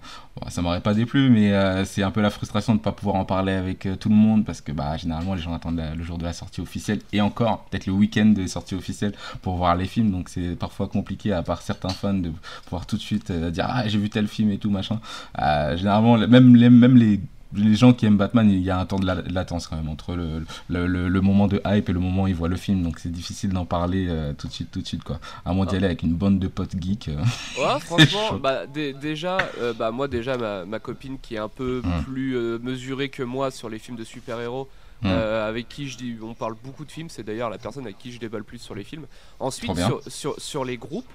ça 0.49 0.61
m'aurait 0.61 0.81
pas 0.81 0.93
déplu, 0.93 1.29
mais 1.29 1.53
euh, 1.53 1.85
c'est 1.85 2.03
un 2.03 2.11
peu 2.11 2.21
la 2.21 2.29
frustration 2.29 2.73
de 2.75 2.79
pas 2.79 2.91
pouvoir 2.91 3.15
en 3.15 3.25
parler 3.25 3.53
avec 3.53 3.87
tout 3.99 4.09
le 4.09 4.15
monde, 4.15 4.45
parce 4.45 4.61
que 4.61 4.71
bah, 4.71 4.97
généralement 4.97 5.35
les 5.35 5.41
gens 5.41 5.53
attendent 5.53 5.81
le 5.95 6.03
jour 6.03 6.17
de 6.17 6.23
la 6.23 6.33
sortie 6.33 6.61
officielle, 6.61 6.99
et 7.11 7.21
encore, 7.21 7.65
peut-être 7.65 7.85
le 7.85 7.93
week-end 7.93 8.25
de 8.25 8.47
sortie 8.47 8.75
officielle 8.75 9.13
pour 9.41 9.55
voir 9.55 9.75
les 9.75 9.85
films, 9.85 10.11
donc 10.11 10.29
c'est 10.29 10.55
parfois 10.55 10.87
compliqué, 10.87 11.31
à 11.33 11.43
part 11.43 11.61
certains 11.61 11.72
fans, 11.73 12.13
de 12.13 12.31
pouvoir 12.65 12.85
tout 12.85 12.95
de 12.97 13.01
suite 13.01 13.31
euh, 13.31 13.49
dire 13.51 13.65
ah 13.69 13.87
j'ai 13.87 13.97
vu 13.97 14.09
tel 14.09 14.27
film 14.27 14.51
et 14.51 14.57
tout 14.57 14.69
machin. 14.69 14.99
Euh, 15.41 15.75
généralement, 15.77 16.17
même 16.17 16.55
les, 16.55 16.69
même 16.69 16.95
les 16.97 17.19
les 17.55 17.75
gens 17.75 17.93
qui 17.93 18.07
aiment 18.07 18.17
Batman, 18.17 18.49
il 18.49 18.61
y 18.63 18.71
a 18.71 18.79
un 18.79 18.85
temps 18.87 18.97
de 18.97 19.05
la- 19.05 19.21
latence 19.21 19.67
quand 19.67 19.75
même 19.75 19.87
entre 19.87 20.15
le, 20.15 20.43
le, 20.69 20.87
le- 20.87 21.07
le 21.07 21.21
moment 21.21 21.47
de 21.47 21.61
hype 21.67 21.87
et 21.87 21.93
le 21.93 21.99
moment 21.99 22.23
où 22.23 22.27
ils 22.27 22.33
voient 22.33 22.47
le 22.49 22.55
film, 22.55 22.81
donc 22.81 22.97
c'est 22.97 23.11
difficile 23.11 23.51
d'en 23.51 23.63
parler 23.65 24.07
euh, 24.09 24.33
tout 24.33 24.47
de 24.47 24.51
suite, 24.53 24.71
tout 24.71 24.81
de 24.81 24.87
suite 24.87 25.03
quoi. 25.03 25.19
À 25.45 25.53
moins 25.53 25.67
d'y 25.67 25.75
Ah. 25.75 25.77
aller 25.77 25.85
avec 25.85 26.01
une 26.01 26.15
bande 26.15 26.39
de 26.39 26.47
potes 26.47 26.73
geeks. 26.81 27.09
euh. 27.09 27.17
Ouais, 27.59 27.79
franchement, 27.81 28.39
bah, 28.41 28.65
dé- 28.65 28.93
déjà, 28.93 29.37
euh, 29.61 29.71
bah, 29.71 29.91
moi 29.91 30.07
déjà 30.07 30.35
ma, 30.35 30.65
ma 30.65 30.79
copine 30.79 31.19
qui 31.21 31.35
est 31.35 31.37
un 31.37 31.47
peu 31.47 31.83
Mm. 31.85 32.03
plus 32.05 32.35
mesurée 32.59 33.09
que 33.09 33.21
moi 33.21 33.51
sur 33.51 33.69
les 33.69 33.77
films 33.77 33.97
de 33.97 34.03
super-héros, 34.03 34.67
euh, 35.05 35.47
avec 35.47 35.69
qui 35.69 35.87
je 35.89 35.95
dis, 35.97 36.15
on 36.23 36.33
parle 36.33 36.55
beaucoup 36.63 36.85
de 36.85 36.91
films, 36.91 37.09
c'est 37.09 37.23
d'ailleurs 37.23 37.51
la 37.51 37.59
personne 37.59 37.83
avec 37.83 37.99
qui 37.99 38.11
je 38.11 38.19
déballe 38.19 38.39
le 38.39 38.45
plus 38.45 38.57
sur 38.57 38.73
les 38.73 38.83
films. 38.85 39.05
Ensuite, 39.39 39.69
sur, 40.07 40.33
sur 40.39 40.65
les 40.65 40.77
groupes, 40.77 41.05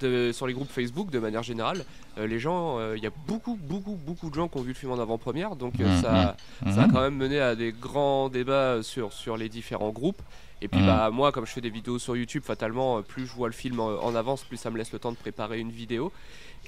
de, 0.00 0.32
sur 0.32 0.46
les 0.46 0.52
groupes 0.54 0.70
Facebook 0.70 1.10
de 1.10 1.18
manière 1.18 1.42
générale, 1.42 1.84
euh, 2.18 2.26
les 2.26 2.38
gens, 2.38 2.78
euh, 2.78 2.96
il 2.96 3.02
y 3.02 3.06
a 3.06 3.12
beaucoup, 3.26 3.56
beaucoup, 3.60 3.94
beaucoup 3.96 4.30
de 4.30 4.34
gens 4.34 4.48
qui 4.48 4.58
ont 4.58 4.62
vu 4.62 4.68
le 4.68 4.74
film 4.74 4.92
en 4.92 4.98
avant-première, 4.98 5.56
donc 5.56 5.74
euh, 5.80 5.84
Mm, 5.98 6.02
ça, 6.02 6.36
ça 6.72 6.82
a 6.82 6.86
Mhm. 6.86 6.92
quand 6.92 7.00
même 7.00 7.16
mené 7.16 7.40
à 7.40 7.54
des 7.54 7.72
grands 7.72 8.28
débats 8.28 8.82
sur, 8.82 9.12
sur 9.12 9.36
les 9.36 9.48
différents 9.48 9.90
groupes. 9.90 10.22
Et 10.60 10.66
puis 10.66 10.80
bah 10.84 11.10
moi 11.12 11.30
comme 11.30 11.46
je 11.46 11.52
fais 11.52 11.60
des 11.60 11.70
vidéos 11.70 12.00
sur 12.00 12.16
YouTube 12.16 12.42
fatalement 12.44 13.00
plus 13.04 13.28
je 13.28 13.32
vois 13.32 13.46
le 13.46 13.54
film 13.54 13.78
en, 13.78 13.90
en 14.02 14.16
avance 14.16 14.42
plus 14.42 14.56
ça 14.56 14.70
me 14.72 14.76
laisse 14.76 14.90
le 14.92 14.98
temps 14.98 15.12
de 15.12 15.16
préparer 15.16 15.60
une 15.60 15.70
vidéo. 15.70 16.10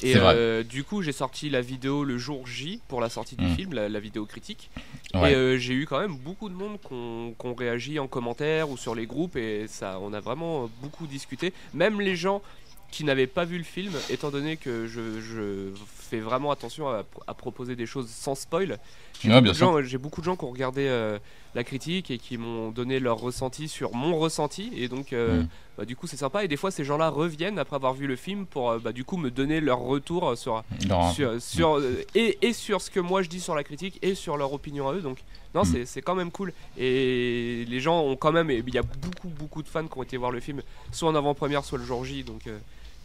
Et 0.04 0.14
euh, 0.16 0.62
du 0.62 0.84
coup 0.84 1.02
j'ai 1.02 1.10
sorti 1.10 1.50
la 1.50 1.60
vidéo 1.60 2.04
le 2.04 2.16
jour 2.16 2.46
J 2.46 2.80
pour 2.86 3.00
la 3.00 3.08
sortie 3.08 3.34
du 3.34 3.48
film, 3.48 3.72
la, 3.74 3.88
la 3.88 3.98
vidéo 3.98 4.26
critique. 4.26 4.70
Ouais. 5.12 5.32
Et 5.32 5.34
euh, 5.34 5.58
j'ai 5.58 5.74
eu 5.74 5.86
quand 5.86 5.98
même 5.98 6.16
beaucoup 6.16 6.48
de 6.48 6.54
monde 6.54 6.78
qui 6.80 6.92
ont 6.92 7.34
qui 7.36 7.46
ont 7.48 7.54
réagi 7.54 7.98
en 7.98 8.06
commentaire 8.06 8.70
ou 8.70 8.76
sur 8.76 8.94
les 8.94 9.06
groupes 9.06 9.34
et 9.34 9.66
ça 9.66 9.98
on 10.00 10.12
a 10.12 10.20
vraiment 10.20 10.70
beaucoup 10.82 11.08
discuté. 11.08 11.52
Même 11.74 12.00
les 12.00 12.14
gens 12.14 12.42
qui 12.90 13.04
n'avaient 13.04 13.26
pas 13.26 13.44
vu 13.44 13.56
le 13.58 13.64
film, 13.64 13.92
étant 14.10 14.30
donné 14.30 14.56
que 14.56 14.86
je, 14.86 15.20
je 15.20 15.70
fais 15.98 16.18
vraiment 16.20 16.50
attention 16.50 16.88
à, 16.88 17.04
à 17.26 17.34
proposer 17.34 17.76
des 17.76 17.86
choses 17.86 18.08
sans 18.08 18.34
spoil. 18.34 18.78
J'ai 19.22 19.28
Ouais, 19.30 19.40
beaucoup, 19.42 19.98
beaucoup 19.98 20.20
de 20.22 20.24
gens 20.26 20.34
qui 20.36 20.44
ont 20.44 20.50
regardé 20.50 20.86
euh, 20.86 21.18
la 21.54 21.62
critique 21.62 22.10
et 22.10 22.16
qui 22.18 22.38
m'ont 22.38 22.70
donné 22.70 22.98
leur 23.00 23.18
ressenti 23.18 23.68
sur 23.68 23.94
mon 23.94 24.18
ressenti. 24.18 24.72
Et 24.74 24.88
donc 24.88 25.12
euh, 25.12 25.42
Mm. 25.42 25.48
bah, 25.76 25.84
du 25.84 25.94
coup 25.94 26.06
c'est 26.06 26.16
sympa. 26.16 26.42
Et 26.42 26.48
des 26.48 26.56
fois 26.56 26.70
ces 26.70 26.84
gens-là 26.84 27.10
reviennent 27.10 27.58
après 27.58 27.76
avoir 27.76 27.92
vu 27.92 28.06
le 28.06 28.16
film 28.16 28.46
pour 28.46 28.70
euh, 28.70 28.78
bah, 28.78 28.92
du 28.92 29.04
coup 29.04 29.18
me 29.18 29.30
donner 29.30 29.60
leur 29.60 29.78
retour 29.80 30.36
sur 30.38 30.64
Non, 30.88 31.12
sur, 31.12 31.40
sur, 31.40 31.82
et, 32.14 32.38
et 32.40 32.52
sur 32.54 32.80
ce 32.80 32.90
que 32.90 32.98
moi 32.98 33.20
je 33.22 33.28
dis 33.28 33.40
sur 33.40 33.54
la 33.54 33.62
critique 33.62 33.98
et 34.02 34.14
sur 34.14 34.36
leur 34.38 34.52
opinion 34.54 34.88
à 34.88 34.94
eux. 34.94 35.02
Donc 35.02 35.18
non 35.54 35.62
Mm. 35.64 35.84
c'est- 35.84 36.02
quand 36.02 36.14
même 36.14 36.30
cool. 36.30 36.52
Et 36.78 37.66
les 37.68 37.80
gens 37.80 38.00
ont 38.00 38.16
quand 38.16 38.32
même 38.32 38.50
il 38.50 38.74
y 38.74 38.78
a 38.78 38.82
beaucoup 38.82 39.28
beaucoup 39.28 39.62
de 39.62 39.68
fans 39.68 39.86
qui 39.86 39.98
ont 39.98 40.02
été 40.02 40.16
voir 40.16 40.30
le 40.32 40.40
film 40.40 40.62
soit 40.92 41.10
en 41.10 41.14
avant-première 41.14 41.62
soit 41.64 41.78
le 41.78 41.84
jour 41.84 42.04
J. 42.06 42.24
Donc 42.24 42.46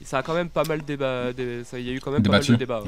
ça 0.03 0.17
a 0.19 0.23
quand 0.23 0.33
même 0.33 0.49
pas 0.49 0.63
mal 0.65 0.83
débat 0.83 1.31
dé- 1.33 1.63
ça 1.63 1.79
il 1.79 1.85
y 1.85 1.89
a 1.89 1.93
eu 1.93 1.99
quand 1.99 2.11
même 2.11 2.21
Débattu. 2.21 2.47
pas 2.47 2.51
mal 2.51 2.59
de 2.59 2.65
débats 2.65 2.81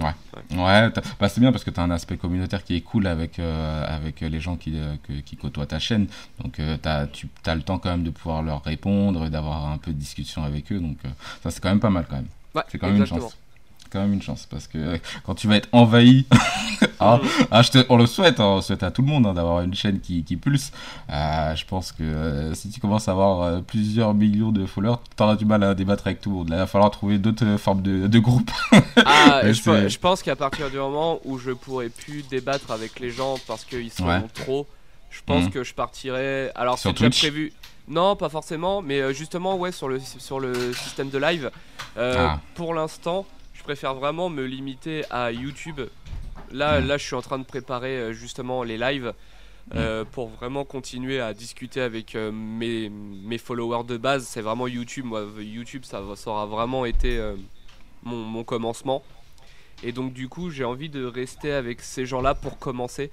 ouais. 0.52 0.58
Ouais. 0.64 0.92
Bah, 1.20 1.30
c'est 1.30 1.40
bien 1.40 1.52
parce 1.52 1.64
que 1.64 1.70
tu 1.72 1.80
as 1.80 1.84
un 1.84 1.92
aspect 1.92 2.18
communautaire 2.18 2.64
qui 2.64 2.76
est 2.76 2.82
cool 2.82 3.08
avec, 3.08 3.40
euh, 3.40 3.86
avec 3.88 4.22
les 4.22 4.40
gens 4.40 4.56
qui, 4.58 4.74
euh, 4.78 4.96
que- 5.08 5.22
qui 5.22 5.36
côtoient 5.38 5.66
ta 5.66 5.80
chaîne. 5.80 6.08
Donc 6.44 6.60
euh, 6.60 6.78
t'as- 6.82 7.08
tu 7.08 7.28
as 7.46 7.56
le 7.56 7.62
temps 7.62 7.80
quand 7.80 7.90
même 7.90 8.04
de 8.04 8.10
pouvoir 8.12 8.44
leur 8.44 8.64
répondre 8.64 9.26
et 9.26 9.30
d'avoir 9.30 9.68
un 9.72 9.78
peu 9.78 9.92
de 9.94 9.98
discussion 9.98 10.44
avec 10.44 10.72
eux. 10.72 10.80
Donc 10.80 10.98
euh, 11.06 11.10
ça 11.44 11.50
c'est 11.52 11.62
quand 11.62 11.70
même 11.70 11.80
pas 11.80 11.90
mal 11.90 12.06
quand 12.10 12.18
même. 12.18 12.28
Ouais, 12.56 12.64
C'est 12.68 12.78
quand 12.78 12.88
même 12.88 12.98
une 12.98 13.06
chance. 13.06 13.38
Quand 13.92 14.00
même 14.02 14.14
une 14.14 14.22
chance 14.22 14.46
parce 14.50 14.68
que 14.68 14.78
euh, 14.78 14.98
quand 15.26 15.36
tu 15.36 15.48
vas 15.48 15.56
être 15.58 15.70
envahi, 15.72 16.26
ah, 17.00 17.18
Mm. 17.18 17.28
ah, 17.52 17.62
je 17.62 17.72
te- 17.72 17.86
on 17.90 17.98
le 17.98 18.06
souhaite, 18.06 18.40
hein, 18.40 18.46
on 18.46 18.56
le 18.58 18.62
souhaite 18.62 18.84
à 18.84 18.92
tout 18.92 19.02
le 19.02 19.08
monde 19.08 19.26
hein, 19.26 19.34
d'avoir 19.34 19.62
une 19.62 19.74
chaîne 19.74 20.00
qui, 20.00 20.24
qui 20.24 20.36
pulse. 20.36 20.72
Euh, 21.10 21.56
je 21.56 21.66
pense 21.66 21.92
que 21.92 22.04
euh, 22.04 22.54
si 22.54 22.70
tu 22.70 22.80
commences 22.80 23.08
à 23.08 23.12
avoir 23.12 23.42
euh, 23.42 23.62
plusieurs 23.62 24.14
millions 24.14 24.52
de 24.52 24.66
followers, 24.66 24.98
tu 25.16 25.24
auras 25.24 25.36
du 25.36 25.46
mal 25.46 25.64
à 25.64 25.74
débattre 25.74 26.06
avec 26.08 26.22
tout 26.22 26.30
le 26.30 26.36
monde. 26.36 26.50
Là, 26.50 26.58
il 26.58 26.60
va 26.60 26.68
falloir 26.68 26.92
trouver 26.92 27.18
d'autres 27.18 27.58
formes 27.58 27.82
de, 27.82 28.08
de 28.08 28.20
groupes. 28.20 28.52
Ah, 29.06 29.42
je, 29.44 29.98
pense 29.98 30.22
qu'à 30.24 30.36
partir 30.36 30.70
du 30.70 30.78
moment 30.78 31.20
où 31.24 31.38
je 31.38 31.52
pourrais 31.52 31.90
plus 31.90 32.24
débattre 32.24 32.72
avec 32.72 33.00
les 33.00 33.10
gens 33.12 33.36
parce 33.48 33.64
qu'ils 33.66 33.92
sont 33.92 34.06
Ouais. 34.08 34.22
trop, 34.34 34.68
je 35.10 35.22
pense 35.26 35.46
Mhm. 35.46 35.50
que 35.52 35.64
je 35.64 35.74
partirais. 35.74 36.52
Alors 36.56 36.78
c'est 36.78 36.92
déjà 36.94 37.10
prévu. 37.10 37.54
Non, 37.88 38.16
pas 38.18 38.28
forcément, 38.30 38.82
mais 38.82 39.14
justement, 39.14 39.56
ouais, 39.56 39.72
sur 39.72 39.88
le, 39.88 40.00
sur 40.00 40.40
le 40.42 40.74
système 40.74 41.10
de 41.10 41.18
live. 41.18 41.52
Ah. 41.98 42.40
Pour 42.56 42.74
l'instant, 42.74 43.26
préfère 43.68 43.96
vraiment 43.96 44.30
me 44.30 44.46
limiter 44.46 45.04
à 45.10 45.30
YouTube. 45.30 45.82
Là, 46.54 46.80
là, 46.80 46.98
je 46.98 47.04
suis 47.04 47.16
en 47.16 47.22
train 47.22 47.38
de 47.38 47.44
préparer 47.44 47.98
euh, 47.98 48.14
justement 48.14 48.64
les 48.64 48.78
lives. 48.78 49.14
euh, 49.76 50.06
pour 50.06 50.30
vraiment 50.30 50.64
continuer 50.64 51.20
à 51.20 51.34
discuter 51.34 51.82
avec 51.82 52.16
euh, 52.16 52.32
mes, 52.32 53.38
followers 53.38 53.84
de 53.84 53.98
base, 53.98 54.26
c'est 54.26 54.40
vraiment 54.40 54.68
YouTube. 54.70 55.04
Moi, 55.04 55.26
YouTube, 55.40 55.84
ça, 55.84 56.02
aura 56.28 56.46
vraiment 56.46 56.86
été 56.86 57.22
mon 58.04 58.46
commencement. 58.46 59.04
Et 59.84 59.92
donc 59.92 60.14
du 60.14 60.30
coup, 60.30 60.50
j'ai 60.50 60.64
envie 60.64 60.88
de 60.88 61.04
rester 61.04 61.52
avec 61.52 61.82
ces 61.82 62.06
gens-là 62.06 62.36
pour 62.36 62.60
commencer. 62.60 63.12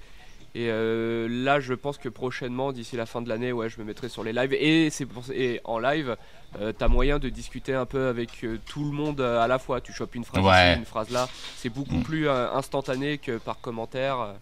Et 0.57 0.69
euh, 0.69 1.27
là, 1.29 1.59
je 1.59 1.73
pense 1.73 1.97
que 1.97 2.07
prochainement, 2.07 2.71
d'ici 2.71 2.95
la 2.95 3.05
fin 3.05 3.21
de 3.21 3.27
l'année, 3.27 3.51
ouais, 3.51 3.69
je 3.69 3.77
me 3.77 3.83
mettrai 3.83 4.07
sur 4.07 4.23
les 4.23 4.31
lives. 4.31 4.53
Et 4.53 4.89
c'est 4.89 5.05
pour 5.05 5.23
et 5.33 5.59
en 5.65 5.79
live, 5.79 6.15
euh, 6.61 6.71
t'as 6.71 6.87
moyen 6.87 7.19
de 7.19 7.27
discuter 7.27 7.73
un 7.73 7.85
peu 7.85 8.07
avec 8.07 8.29
euh, 8.45 8.57
tout 8.65 8.85
le 8.85 8.91
monde 8.91 9.19
euh, 9.19 9.41
à 9.41 9.47
la 9.47 9.59
fois. 9.59 9.81
Tu 9.81 9.91
chopes 9.91 10.15
une 10.15 10.23
phrase 10.23 10.43
Ouais. 10.45 10.69
ici, 10.71 10.79
une 10.79 10.85
phrase 10.85 11.09
là. 11.09 11.27
C'est 11.57 11.67
beaucoup 11.69 11.97
Mm. 11.97 12.03
plus 12.03 12.29
instantané 12.29 13.17
que 13.17 13.37
par 13.37 13.59
commentaire. 13.59 14.35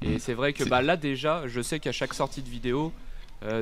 Et 0.00 0.16
Mm. 0.16 0.18
c'est 0.18 0.32
vrai 0.32 0.54
que 0.54 0.64
bah, 0.64 0.80
là 0.80 0.96
déjà, 0.96 1.42
je 1.46 1.60
sais 1.60 1.78
qu'à 1.78 1.92
chaque 1.92 2.14
sortie 2.14 2.40
de 2.40 2.48
vidéo, 2.48 2.90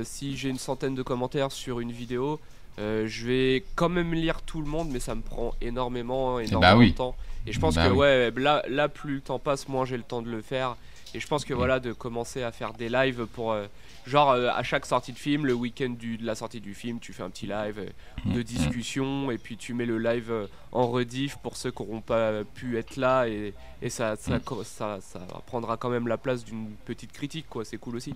si 0.05 0.37
j'ai 0.37 0.51
une 0.51 0.59
centaine 0.59 0.95
de 0.95 1.03
commentaires 1.03 1.51
sur 1.51 1.81
une 1.81 1.91
vidéo, 1.91 2.39
je 2.79 3.27
vais 3.27 3.65
quand 3.75 3.89
même 3.89 4.15
lire 4.15 4.43
tout 4.43 4.61
le 4.61 4.69
monde, 4.69 4.89
mais 4.93 5.01
ça 5.01 5.17
me 5.17 5.23
prend 5.23 5.53
énormément, 5.61 6.39
énormément 6.39 6.61
bah 6.61 6.77
oui. 6.77 6.93
de 6.93 6.97
temps. 6.97 7.17
Et 7.49 7.53
je 7.53 7.59
pense 7.59 7.75
Bah 7.75 7.87
que 7.89 7.93
oui. 7.93 7.99
ouais, 7.99 8.31
là, 8.37 8.63
là, 8.69 8.89
plus 8.89 9.15
le 9.17 9.21
temps 9.21 9.39
passe, 9.41 9.67
moins 9.69 9.85
j'ai 9.85 9.97
le 9.97 10.03
temps 10.05 10.23
de 10.23 10.31
le 10.31 10.43
faire. 10.43 10.77
Et 11.15 11.21
je 11.21 11.27
pense 11.27 11.45
que 11.45 11.55
Mm. 11.55 11.57
voilà, 11.57 11.81
de 11.81 11.93
commencer 11.93 12.43
à 12.43 12.53
faire 12.53 12.73
des 12.75 12.89
lives 12.89 13.27
pour. 13.33 13.53
euh, 13.53 13.67
genre, 14.07 14.31
euh, 14.31 14.49
à 14.55 14.63
chaque 14.63 14.87
sortie 14.87 15.13
de 15.13 15.19
film, 15.19 15.45
le 15.47 15.53
week-end 15.55 15.95
de 16.01 16.25
la 16.25 16.35
sortie 16.35 16.61
du 16.61 16.75
film, 16.75 16.99
tu 17.01 17.13
fais 17.13 17.23
un 17.23 17.31
petit 17.31 17.47
live 17.47 17.79
euh, 17.79 18.33
de 18.35 18.41
Mm. 18.41 18.43
discussion. 18.43 19.31
Et 19.31 19.39
puis 19.39 19.57
tu 19.57 19.75
mets 19.75 19.87
le 19.87 19.99
live 19.99 20.33
en 20.73 20.87
rediff 20.89 21.37
pour 21.39 21.57
ceux 21.57 21.71
qui 21.71 21.83
n'auront 21.83 22.01
pas 22.01 22.45
pu 22.45 22.77
être 22.79 22.97
là. 22.97 23.27
Et, 23.29 23.55
et 23.83 23.91
ça, 23.91 24.15
Mm. 24.15 24.41
ça, 24.65 24.99
ça 25.01 25.21
prendra 25.47 25.77
quand 25.77 25.91
même 25.91 26.09
la 26.09 26.17
place 26.19 26.45
d'une 26.45 26.71
petite 26.85 27.13
critique, 27.13 27.47
quoi. 27.49 27.65
C'est 27.65 27.79
cool 27.79 27.97
aussi. 27.97 28.15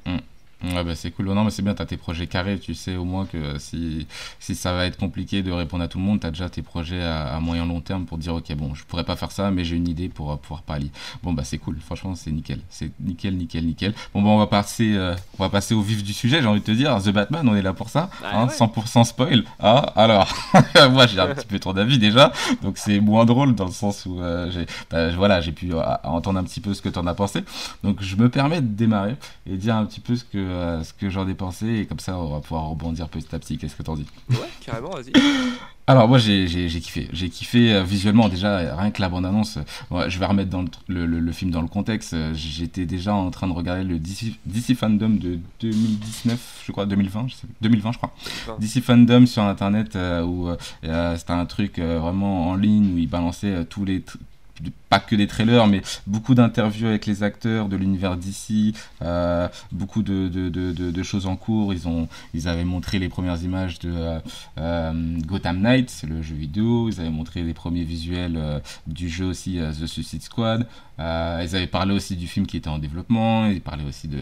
Ouais, 0.64 0.85
bah 0.85 0.95
c'est 0.95 1.11
cool. 1.11 1.26
Non, 1.26 1.45
mais 1.45 1.50
c'est 1.50 1.62
bien, 1.62 1.75
t'as 1.75 1.87
tes 1.87 1.97
projets 1.97 2.26
carrés. 2.26 2.59
Tu 2.59 2.75
sais 2.75 2.97
au 2.97 3.04
moins 3.04 3.26
que 3.26 3.59
si, 3.59 4.07
si 4.38 4.54
ça 4.54 4.73
va 4.73 4.87
être 4.87 4.97
compliqué 4.97 5.42
de 5.42 5.50
répondre 5.50 5.83
à 5.83 5.88
tout 5.88 5.99
le 5.99 6.04
monde, 6.04 6.21
t'as 6.21 6.31
déjà 6.31 6.49
tes 6.49 6.62
projets 6.62 7.02
à, 7.02 7.35
à 7.35 7.40
moyen 7.40 7.66
long 7.66 7.81
terme 7.81 8.04
pour 8.04 8.19
dire, 8.19 8.35
ok, 8.35 8.54
bon, 8.54 8.75
je 8.75 8.85
pourrais 8.85 9.04
pas 9.04 9.16
faire 9.16 9.33
ça, 9.33 9.50
mais 9.50 9.64
j'ai 9.64 9.76
une 9.76 9.88
idée 9.88 10.09
pour 10.09 10.33
euh, 10.33 10.37
pouvoir 10.37 10.62
parler. 10.62 10.90
Bon, 11.23 11.33
bah 11.33 11.45
c'est 11.45 11.59
cool. 11.59 11.78
Franchement, 11.81 12.14
c'est 12.14 12.31
nickel. 12.31 12.61
C'est 12.69 12.90
nickel, 13.00 13.37
nickel, 13.37 13.64
nickel. 13.64 13.95
Bon, 14.14 14.23
bah 14.23 14.28
on 14.28 14.38
va 14.38 14.47
passer, 14.47 14.95
euh, 14.95 15.14
on 15.38 15.42
va 15.42 15.49
passer 15.49 15.75
au 15.75 15.83
vif 15.83 16.02
du 16.02 16.12
sujet, 16.12 16.40
j'ai 16.40 16.49
envie 16.49 16.61
de 16.61 16.64
te 16.64 16.71
dire. 16.71 16.97
The 17.02 17.11
Batman, 17.11 17.49
on 17.49 17.57
est 17.57 17.62
là 17.62 17.73
pour 17.73 17.88
ça. 17.88 18.11
Ah 18.23 18.42
hein, 18.42 18.47
ouais. 18.47 18.54
100% 18.54 19.04
spoil. 19.04 19.45
Ah, 19.59 19.92
alors, 19.97 20.33
moi 20.90 21.07
j'ai 21.07 21.21
un 21.21 21.35
petit 21.35 21.47
peu 21.47 21.59
ton 21.59 21.76
avis 21.76 21.99
déjà. 21.99 22.33
Donc 22.62 22.78
c'est 22.78 23.00
moins 23.00 23.25
drôle 23.25 23.54
dans 23.54 23.66
le 23.66 23.73
sens 23.73 24.07
où 24.07 24.21
euh, 24.21 24.50
j'ai, 24.50 24.66
bah, 24.90 25.11
voilà, 25.11 25.40
j'ai 25.40 25.52
pu 25.52 25.73
euh, 25.73 25.83
entendre 26.04 26.38
un 26.38 26.45
petit 26.45 26.61
peu 26.61 26.75
ce 26.75 26.83
que 26.83 26.88
t'en 26.88 27.07
as 27.07 27.14
pensé. 27.14 27.45
Donc 27.83 28.02
je 28.02 28.16
me 28.16 28.28
permets 28.28 28.61
de 28.61 28.66
démarrer 28.66 29.16
et 29.47 29.57
dire 29.57 29.76
un 29.76 29.85
petit 29.85 30.00
peu 30.00 30.16
ce 30.16 30.25
que, 30.25 30.38
euh, 30.52 30.85
ce 30.85 30.92
que 30.92 31.11
j'en 31.11 31.26
ai 31.28 31.35
pensé 31.35 31.66
et 31.80 31.87
comme 31.87 31.99
ça 32.00 32.16
on 32.18 32.30
va 32.30 32.40
pouvoir 32.40 32.66
rebondir 32.68 33.09
petit 33.09 33.35
à 33.35 33.38
petit. 33.38 33.59
Qu'est-ce 33.59 33.75
que 33.76 33.82
t'en 33.82 33.97
dis? 33.97 34.06
Ouais, 34.30 34.37
carrément, 34.64 34.90
vas-y. 34.90 35.12
Alors 35.88 36.06
moi 36.06 36.18
j'ai 36.18 36.47
kiffé, 36.80 37.09
j'ai 37.12 37.28
kiffé 37.28 37.75
euh, 37.75 37.82
visuellement 37.82 38.28
déjà 38.28 38.76
rien 38.76 38.92
que 38.92 39.00
la 39.02 39.09
bande 39.09 39.26
annonce. 39.26 39.59
je 39.90 40.18
vais 40.18 40.26
remettre 40.26 40.49
dans 40.49 40.62
le, 40.62 40.68
tr- 40.68 40.78
le, 40.87 41.06
le- 41.06 41.18
le 41.18 41.32
film 41.32 41.50
dans 41.50 41.61
le 41.61 41.66
contexte. 41.66 42.14
Euh, 42.14 42.32
J'étais 42.35 42.87
déjà 42.87 43.12
en 43.14 43.30
train 43.32 43.49
de 43.49 43.52
regarder 43.52 43.82
le 43.82 43.99
DC, 43.99 44.35
DC 44.47 44.76
Fandom 44.76 45.09
de 45.11 45.40
2019, 45.61 46.62
je 46.66 46.73
crois 46.73 46.87
2020, 46.87 47.26
je 47.28 47.35
sais 47.35 47.47
plus, 47.49 47.54
2020 47.62 47.92
je 47.92 47.99
crois. 47.99 48.12
DC 48.61 48.80
Fandom 48.80 49.26
sur 49.26 49.42
internet 49.42 49.99
où 50.25 50.49
c'était 50.82 51.32
un 51.32 51.47
truc 51.47 51.78
vraiment 51.80 52.50
en 52.50 52.54
ligne 52.54 52.94
où 52.94 52.99
ils 52.99 53.09
balançaient 53.09 53.64
tous 53.64 53.85
les 53.85 54.04
pas 54.88 55.00
que 55.00 55.16
des 55.16 55.26
trailers 55.26 55.66
mais 55.66 55.83
beaucoup 56.07 56.35
d'interviews 56.35 56.87
avec 56.88 57.07
les 57.07 57.23
acteurs 57.23 57.69
de 57.69 57.76
l'univers 57.76 58.16
DC 58.16 58.75
euh, 59.02 59.49
beaucoup 59.71 60.02
de, 60.02 61.02
choses 61.02 61.26
en 61.26 61.37
cours 61.37 61.75
ils 61.75 61.88
ont 61.88 62.09
ils 62.35 62.49
avaient 62.49 62.64
montré 62.64 62.99
les 62.99 63.09
premières 63.09 63.42
images 63.42 63.78
de 63.81 63.90
euh, 63.92 64.19
euh, 64.59 65.19
Gotham 65.26 65.61
Knights 65.61 66.04
le 66.09 66.23
jeu 66.23 66.35
vidéo 66.35 66.88
ils 66.88 67.00
avaient 67.00 67.11
montré 67.11 67.42
les 67.42 67.54
premiers 67.54 67.85
visuels 67.85 68.37
euh, 68.37 68.61
du 68.87 69.09
jeu 69.09 69.26
aussi 69.26 69.59
The 69.81 69.87
Suicide 69.87 70.23
Squad 70.23 70.66
ils 70.99 71.02
avaient 71.57 71.66
parlé 71.66 71.95
aussi 71.95 72.14
du 72.14 72.28
film 72.28 72.47
qui 72.47 72.57
était 72.57 72.69
en 72.69 72.78
développement 72.78 73.47
ils 73.47 73.61
parlaient 73.61 73.85
aussi 73.85 74.09
de 74.09 74.21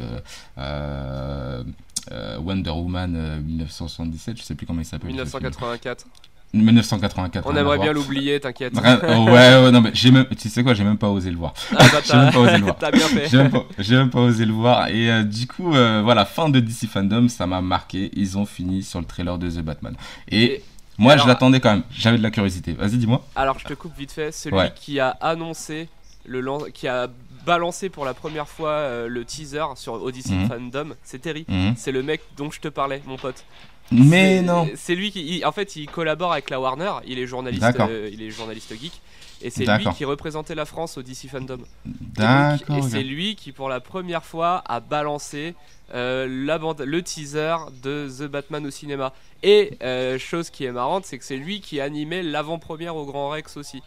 Wonder 2.40 2.70
Woman 2.70 3.14
euh, 3.16 3.40
1977 3.40 4.38
je 4.38 4.42
sais 4.42 4.54
plus 4.54 4.66
comment 4.66 4.80
il 4.80 4.84
s'appelle 4.84 5.10
ce 5.10 5.16
film. 5.16 5.24
1984. 5.24 6.06
1984 6.52 7.46
On 7.46 7.54
à 7.56 7.60
aimerait 7.60 7.78
bien 7.78 7.92
l'oublier, 7.92 8.40
t'inquiète. 8.40 8.72
Oh, 8.76 9.24
ouais, 9.26 9.32
ouais, 9.62 9.70
non, 9.70 9.80
mais 9.80 9.90
j'ai 9.94 10.10
même, 10.10 10.26
tu 10.38 10.48
sais 10.48 10.62
quoi, 10.64 10.74
j'ai 10.74 10.84
même 10.84 10.98
pas 10.98 11.08
osé 11.08 11.30
le 11.30 11.36
voir. 11.36 11.54
Ah 11.76 11.84
bah 11.92 12.00
J'ai 12.04 12.16
même 12.16 12.32
pas 12.32 12.38
osé 12.40 12.56
le 12.58 12.64
voir. 12.64 12.76
t'as 12.80 12.90
bien 12.90 13.06
fait. 13.06 13.28
J'ai 13.28 13.36
même, 13.36 13.50
pas- 13.50 13.64
j'ai 13.78 13.96
même 13.96 14.10
pas 14.10 14.20
osé 14.20 14.44
le 14.44 14.52
voir. 14.52 14.88
Et 14.88 15.10
euh, 15.10 15.22
du 15.22 15.46
coup, 15.46 15.74
euh, 15.74 16.00
voilà, 16.02 16.24
fin 16.24 16.48
de 16.48 16.58
DC 16.60 16.86
Fandom, 16.88 17.28
ça 17.28 17.46
m'a 17.46 17.60
marqué. 17.60 18.10
Ils 18.14 18.36
ont 18.36 18.46
fini 18.46 18.82
sur 18.82 18.98
le 19.00 19.06
trailer 19.06 19.38
de 19.38 19.48
The 19.50 19.60
Batman. 19.62 19.94
Et, 20.28 20.42
Et- 20.44 20.64
moi, 20.98 21.12
alors- 21.12 21.24
je 21.24 21.28
l'attendais 21.28 21.60
quand 21.60 21.70
même. 21.70 21.82
J'avais 21.90 22.18
de 22.18 22.22
la 22.22 22.30
curiosité. 22.30 22.72
Vas-y, 22.72 22.96
dis-moi. 22.98 23.24
Alors 23.36 23.58
je 23.58 23.64
te 23.66 23.74
coupe 23.74 23.96
vite 23.96 24.12
fait, 24.12 24.32
celui 24.32 24.56
Ouais. 24.56 24.72
qui 24.74 24.98
a 25.00 25.10
annoncé 25.20 25.88
le 26.26 26.42
qui 26.72 26.86
a 26.88 27.08
balancé 27.46 27.88
pour 27.88 28.04
la 28.04 28.12
première 28.12 28.46
fois 28.46 28.68
euh, 28.70 29.08
le 29.08 29.24
teaser 29.24 29.64
sur 29.76 29.94
Odyssey 29.94 30.34
Mhm. 30.34 30.48
Fandom, 30.48 30.88
c'est 31.02 31.20
Terry. 31.20 31.46
Mhm. 31.48 31.72
C'est 31.76 31.90
le 31.92 32.02
mec 32.02 32.20
dont 32.36 32.50
je 32.50 32.60
te 32.60 32.68
parlais, 32.68 33.00
mon 33.06 33.16
pote. 33.16 33.44
Mais 33.92 34.42
non. 34.42 34.68
C'est 34.76 34.94
lui 34.94 35.10
qui, 35.10 35.38
il- 35.38 35.44
en 35.44 35.52
fait, 35.52 35.76
il 35.76 35.86
collabore 35.86 36.32
avec 36.32 36.50
la 36.50 36.60
Warner. 36.60 36.92
Il 37.06 37.18
est 37.18 37.26
journaliste, 37.26 37.62
euh, 37.88 38.10
il 38.12 38.22
est 38.22 38.30
journaliste 38.30 38.72
geek, 38.80 39.00
et 39.42 39.50
c'est 39.50 39.64
lui 39.78 39.84
qui 39.94 40.04
représentait 40.04 40.54
la 40.54 40.64
France 40.64 40.96
au 40.98 41.02
DC 41.02 41.28
Fandom. 41.30 41.58
D'accord. 41.84 42.76
Et 42.76 42.82
c'est 42.82 43.02
lui 43.02 43.34
qui, 43.36 43.52
pour 43.52 43.68
la 43.68 43.80
première 43.80 44.24
fois, 44.24 44.62
a 44.66 44.80
balancé 44.80 45.54
euh, 45.94 46.26
la 46.46 46.58
bande, 46.58 46.80
le 46.82 47.02
teaser 47.02 47.56
de 47.82 48.08
The 48.18 48.22
Batman 48.30 48.64
au 48.66 48.70
cinéma. 48.70 49.12
Et 49.42 49.76
euh, 49.82 50.18
chose 50.18 50.50
qui 50.50 50.64
est 50.64 50.72
marrante, 50.72 51.04
c'est 51.06 51.18
que 51.18 51.24
c'est 51.24 51.36
lui 51.36 51.60
qui 51.60 51.80
animait 51.80 52.22
l'avant-première 52.22 52.94
au 52.94 53.06
Grand 53.06 53.30
Rex 53.30 53.56
aussi. 53.56 53.82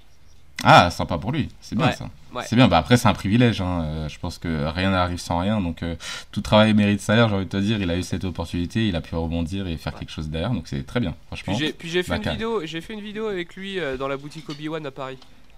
Ah, 0.64 0.90
sympa 0.92 1.18
pour 1.18 1.32
lui. 1.32 1.50
C'est 1.62 1.76
bien 1.76 1.88
Ouais, 1.88 1.94
ça. 1.94 2.10
ouais. 2.34 2.44
C'est 2.48 2.56
bien. 2.56 2.68
Bah 2.68 2.78
après, 2.78 2.96
c'est 2.98 3.08
un 3.08 3.14
privilège. 3.14 3.60
hein. 3.62 3.84
Euh, 3.84 4.10
je 4.10 4.18
pense 4.20 4.38
que 4.38 4.66
rien 4.68 4.92
n'arrive 4.92 5.18
sans 5.20 5.40
rien. 5.40 5.60
Donc, 5.62 5.84
euh, 5.84 5.96
tout 6.32 6.42
travail 6.42 6.74
mérite 6.74 7.02
salaire. 7.02 7.28
J'ai 7.30 7.36
envie 7.36 7.46
de 7.46 7.50
te 7.50 7.58
dire, 7.58 7.82
il 7.82 7.90
a 7.92 7.98
eu 7.98 8.04
cette 8.04 8.24
opportunité, 8.24 8.88
il 8.88 8.96
a 8.96 9.02
pu 9.02 9.14
rebondir 9.16 9.68
et 9.68 9.76
faire 9.78 9.94
quelque 9.94 10.12
chose 10.12 10.30
derrière. 10.30 10.52
Donc, 10.52 10.68
c'est 10.68 10.86
très 10.86 11.00
bien. 11.00 11.14
Franchement. 11.28 11.56
Puis 11.78 11.90
j'ai, 11.90 12.02
fait 12.04 12.10
Bah, 12.12 12.16
une 12.18 12.24
carré. 12.24 12.36
vidéo, 12.38 12.62
j'ai 12.66 12.82
fait 12.82 12.94
une 12.94 13.02
vidéo 13.02 13.28
avec 13.28 13.56
lui 13.56 13.80
euh, 13.80 13.98
dans 13.98 14.08
la 14.08 14.18
boutique 14.18 14.50
Obi 14.50 14.68
Wan 14.70 14.86
à 14.86 14.92
Paris. 14.92 15.18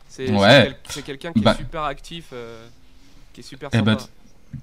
C'est, 0.09 0.25
quelqu'un 1.05 1.33
qui 1.33 1.41
Bah. 1.41 1.51
est 1.53 1.57
super 1.57 1.83
actif, 1.83 2.33
qui 3.33 3.41
est 3.41 3.43
super 3.43 3.69
Eh 3.73 3.77
sympa. 3.77 3.91
ben, 3.95 3.99
sais 3.99 4.07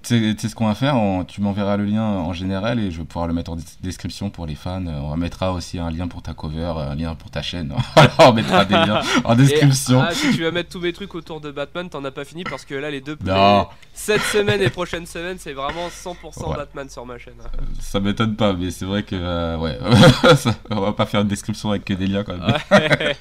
tu 0.02 0.36
sais 0.38 0.48
ce 0.48 0.54
qu'on 0.54 0.66
va 0.66 0.74
faire 0.74 0.96
on- 0.96 1.24
Tu 1.24 1.40
m'enverras 1.40 1.76
le 1.76 1.84
lien 1.84 2.02
en 2.02 2.32
général 2.32 2.78
et 2.78 2.90
je 2.90 2.98
vais 2.98 3.04
pouvoir 3.04 3.26
le 3.26 3.34
mettre 3.34 3.52
en 3.52 3.56
description 3.82 4.30
pour 4.30 4.46
les 4.46 4.54
fans. 4.54 4.84
Euh, 4.86 5.00
On 5.02 5.16
mettra 5.16 5.52
aussi 5.52 5.78
un 5.78 5.90
lien 5.90 6.08
pour 6.08 6.22
ta 6.22 6.34
cover, 6.34 6.72
un 6.76 6.94
lien 6.94 7.14
pour 7.14 7.30
ta 7.30 7.42
chaîne. 7.42 7.74
On 8.18 8.32
mettra 8.32 8.64
des 8.64 8.74
liens 8.74 9.00
en 9.24 9.34
Et, 9.34 9.36
description. 9.36 10.00
ah, 10.02 10.12
si 10.14 10.30
tu 10.34 10.42
vas 10.42 10.50
mettre 10.50 10.70
tous 10.70 10.80
mes 10.80 10.92
trucs 10.92 11.14
autour 11.14 11.40
de 11.40 11.50
Batman, 11.50 11.88
t'en 11.88 12.04
as 12.04 12.10
pas 12.10 12.24
fini 12.24 12.44
parce 12.44 12.64
que 12.64 12.74
là, 12.74 12.90
les 12.90 13.00
deux 13.00 13.16
Non. 13.24 13.66
cette 13.92 14.22
semaine 14.22 14.60
et 14.62 14.70
prochaine 14.70 15.06
semaine, 15.06 15.36
c'est 15.38 15.52
vraiment 15.52 15.88
100% 15.88 16.50
Ouais. 16.50 16.56
Batman 16.56 16.88
sur 16.88 17.04
ma 17.06 17.18
chaîne. 17.18 17.34
Ça 17.80 18.00
m'étonne 18.00 18.36
pas, 18.36 18.52
mais 18.52 18.70
c'est 18.70 18.84
vrai 18.84 19.02
que 19.02 19.14
euh, 19.16 19.56
ouais, 19.58 19.78
on 20.70 20.80
va 20.80 20.92
pas 20.92 21.06
faire 21.06 21.20
une 21.22 21.28
description 21.28 21.70
avec 21.70 21.84
que 21.84 21.94
des 21.94 22.06
liens 22.06 22.24
quand 22.24 22.36
même. 22.38 22.54
Ouais. 22.70 23.16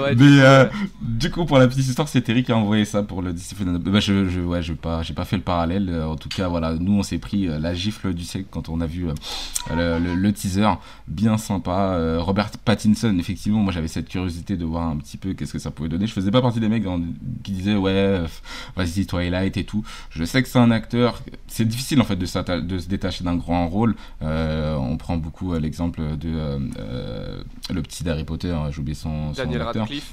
Ouais, 0.00 0.14
Mais 0.14 0.16
coup, 0.16 0.22
euh, 0.24 0.66
du 1.00 1.30
coup, 1.30 1.44
pour 1.46 1.58
la 1.58 1.66
petite 1.66 1.86
histoire, 1.86 2.08
c'est 2.08 2.20
Terry 2.20 2.44
qui 2.44 2.52
a 2.52 2.56
envoyé 2.56 2.84
ça 2.84 3.02
pour 3.02 3.22
le 3.22 3.34
Fandom. 3.34 3.78
Bah, 3.78 4.00
je, 4.00 4.28
je, 4.28 4.40
ouais, 4.40 4.62
je, 4.62 4.72
pas, 4.72 5.02
j'ai 5.02 5.14
pas 5.14 5.24
fait 5.24 5.36
le 5.36 5.42
parallèle. 5.50 5.88
Euh, 5.88 6.06
En 6.06 6.16
tout 6.16 6.28
cas, 6.28 6.48
voilà, 6.48 6.74
nous, 6.74 6.92
on 7.00 7.02
s'est 7.02 7.18
pris 7.18 7.48
euh, 7.48 7.58
la 7.58 7.74
gifle 7.74 8.14
du 8.14 8.24
siècle 8.24 8.48
quand 8.50 8.68
on 8.68 8.80
a 8.80 8.86
vu 8.86 9.08
euh, 9.08 9.14
le, 9.70 9.98
le- 10.04 10.14
le 10.14 10.32
teaser. 10.32 10.68
Bien 11.08 11.36
sympa. 11.38 11.98
Robert 12.18 12.50
Pattinson, 12.64 13.16
effectivement, 13.18 13.60
moi, 13.60 13.72
j'avais 13.72 13.88
cette 13.88 14.08
curiosité 14.08 14.56
de 14.56 14.64
voir 14.64 14.84
un 14.88 14.96
petit 14.96 15.16
peu 15.16 15.32
qu'est-ce 15.34 15.52
que 15.52 15.58
ça 15.58 15.70
pouvait 15.70 15.88
donner. 15.88 16.06
Je 16.06 16.12
faisais 16.12 16.30
pas 16.30 16.40
partie 16.42 16.60
des 16.60 16.68
mecs 16.68 16.86
en- 16.86 17.00
qui 17.42 17.52
disaient, 17.52 17.76
ouais, 17.76 18.20
vas-y, 18.76 19.06
Twilight 19.06 19.56
et 19.56 19.64
tout. 19.64 19.84
Je 20.10 20.24
sais 20.24 20.42
que 20.42 20.48
c'est 20.48 20.58
un 20.58 20.70
acteur. 20.70 21.20
C'est 21.48 21.66
difficile, 21.66 22.00
en 22.00 22.04
fait, 22.04 22.16
de, 22.16 22.60
de 22.60 22.78
se 22.78 22.88
détacher 22.88 23.24
d'un 23.24 23.36
grand 23.36 23.68
rôle. 23.68 23.94
Euh, 24.22 24.76
on 24.76 24.96
prend 24.96 25.16
beaucoup 25.16 25.54
l'exemple 25.54 26.00
de 26.16 26.28
euh, 26.78 27.42
le 27.72 27.82
petit 27.82 28.04
d'Harry 28.04 28.24
Potter, 28.24 28.50
hein, 28.50 28.68
j'ai 28.72 28.80
oublié 28.80 28.94
son, 28.94 29.34
son 29.34 29.42
Daniel 29.42 29.62
acteur. 29.62 29.82
Radcliffe. 29.82 30.12